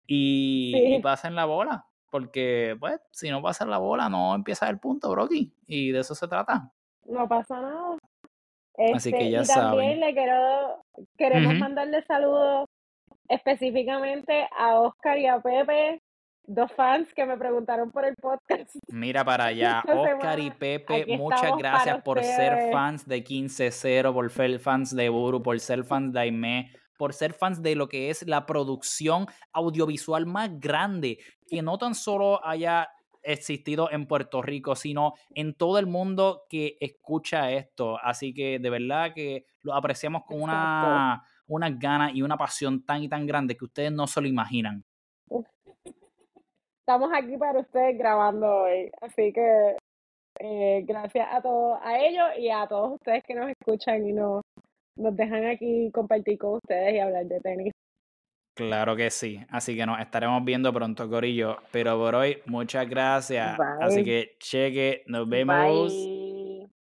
y, 0.07 0.95
y 0.95 1.01
pasen 1.01 1.35
la 1.35 1.45
bola, 1.45 1.85
porque, 2.11 2.75
pues, 2.79 2.99
si 3.11 3.29
no 3.29 3.41
pasa 3.41 3.65
la 3.65 3.77
bola, 3.77 4.09
no 4.09 4.35
empieza 4.35 4.69
el 4.69 4.79
punto, 4.79 5.09
Brocky. 5.11 5.53
Y 5.67 5.91
de 5.91 5.99
eso 5.99 6.15
se 6.15 6.27
trata. 6.27 6.71
No 7.05 7.27
pasa 7.27 7.61
nada. 7.61 7.97
Así 8.93 9.11
que 9.11 9.17
este, 9.17 9.31
ya 9.31 9.41
y 9.41 9.47
también 9.47 9.99
le 9.99 10.13
quiero, 10.13 10.83
queremos 11.17 11.55
mandarle 11.55 12.03
saludos 12.03 12.67
específicamente 13.29 14.47
a 14.57 14.79
Oscar 14.79 15.17
y 15.17 15.27
a 15.27 15.39
Pepe, 15.39 16.01
dos 16.43 16.71
fans 16.73 17.11
que 17.13 17.25
me 17.25 17.37
preguntaron 17.37 17.91
por 17.91 18.05
el 18.05 18.15
podcast. 18.15 18.75
Mira 18.87 19.23
para 19.23 19.45
allá, 19.45 19.83
Oscar 19.87 20.39
y 20.39 20.51
Pepe, 20.51 21.17
muchas 21.17 21.51
gracias 21.57 22.01
por 22.03 22.23
ser 22.23 22.71
fans 22.71 23.07
de 23.07 23.23
15-0, 23.23 24.13
por 24.13 24.31
ser 24.31 24.59
fans 24.59 24.95
de 24.95 25.09
Buru, 25.09 25.41
por 25.41 25.59
ser 25.59 25.83
fans 25.83 26.13
de 26.13 26.19
Aime, 26.19 26.71
por 26.97 27.13
ser 27.13 27.33
fans 27.33 27.61
de 27.61 27.75
lo 27.75 27.87
que 27.87 28.09
es 28.09 28.27
la 28.27 28.45
producción 28.45 29.27
audiovisual 29.53 30.25
más 30.25 30.59
grande, 30.59 31.17
que 31.47 31.61
no 31.61 31.77
tan 31.77 31.95
solo 31.95 32.45
haya 32.45 32.87
existido 33.25 33.91
en 33.91 34.07
Puerto 34.07 34.41
Rico, 34.41 34.75
sino 34.75 35.13
en 35.33 35.53
todo 35.53 35.79
el 35.79 35.87
mundo 35.87 36.43
que 36.49 36.77
escucha 36.79 37.51
esto. 37.51 37.97
Así 38.01 38.33
que 38.33 38.59
de 38.59 38.69
verdad 38.69 39.13
que 39.13 39.45
lo 39.61 39.73
apreciamos 39.73 40.23
con 40.25 40.41
una, 40.41 41.23
una 41.47 41.69
gana 41.69 42.11
y 42.11 42.21
una 42.21 42.37
pasión 42.37 42.85
tan 42.85 43.03
y 43.03 43.09
tan 43.09 43.25
grande 43.25 43.55
que 43.57 43.65
ustedes 43.65 43.91
no 43.91 44.07
se 44.07 44.21
lo 44.21 44.27
imaginan. 44.27 44.83
Estamos 46.79 47.09
aquí 47.15 47.35
para 47.37 47.61
ustedes 47.61 47.97
grabando 47.97 48.45
hoy, 48.45 48.91
así 49.01 49.33
que 49.33 49.75
eh, 50.39 50.83
gracias 50.85 51.27
a 51.31 51.41
todos, 51.41 51.79
a 51.81 51.97
ellos 51.97 52.25
y 52.37 52.49
a 52.49 52.67
todos 52.67 52.93
ustedes 52.93 53.23
que 53.23 53.33
nos 53.33 53.49
escuchan 53.49 54.05
y 54.07 54.13
nos, 54.13 54.43
nos 54.95 55.15
dejan 55.15 55.45
aquí 55.45 55.89
compartir 55.91 56.37
con 56.37 56.55
ustedes 56.55 56.93
y 56.93 56.99
hablar 56.99 57.25
de 57.25 57.39
tenis. 57.39 57.73
Claro 58.55 58.95
que 58.95 59.11
sí. 59.11 59.39
Así 59.49 59.75
que 59.75 59.85
nos 59.85 59.99
estaremos 59.99 60.43
viendo 60.43 60.73
pronto, 60.73 61.09
Corillo. 61.09 61.57
Pero 61.71 61.97
por 61.97 62.15
hoy, 62.15 62.39
muchas 62.45 62.89
gracias. 62.89 63.57
Así 63.81 64.03
que 64.03 64.35
cheque, 64.39 65.03
nos 65.07 65.27
vemos. 65.27 65.93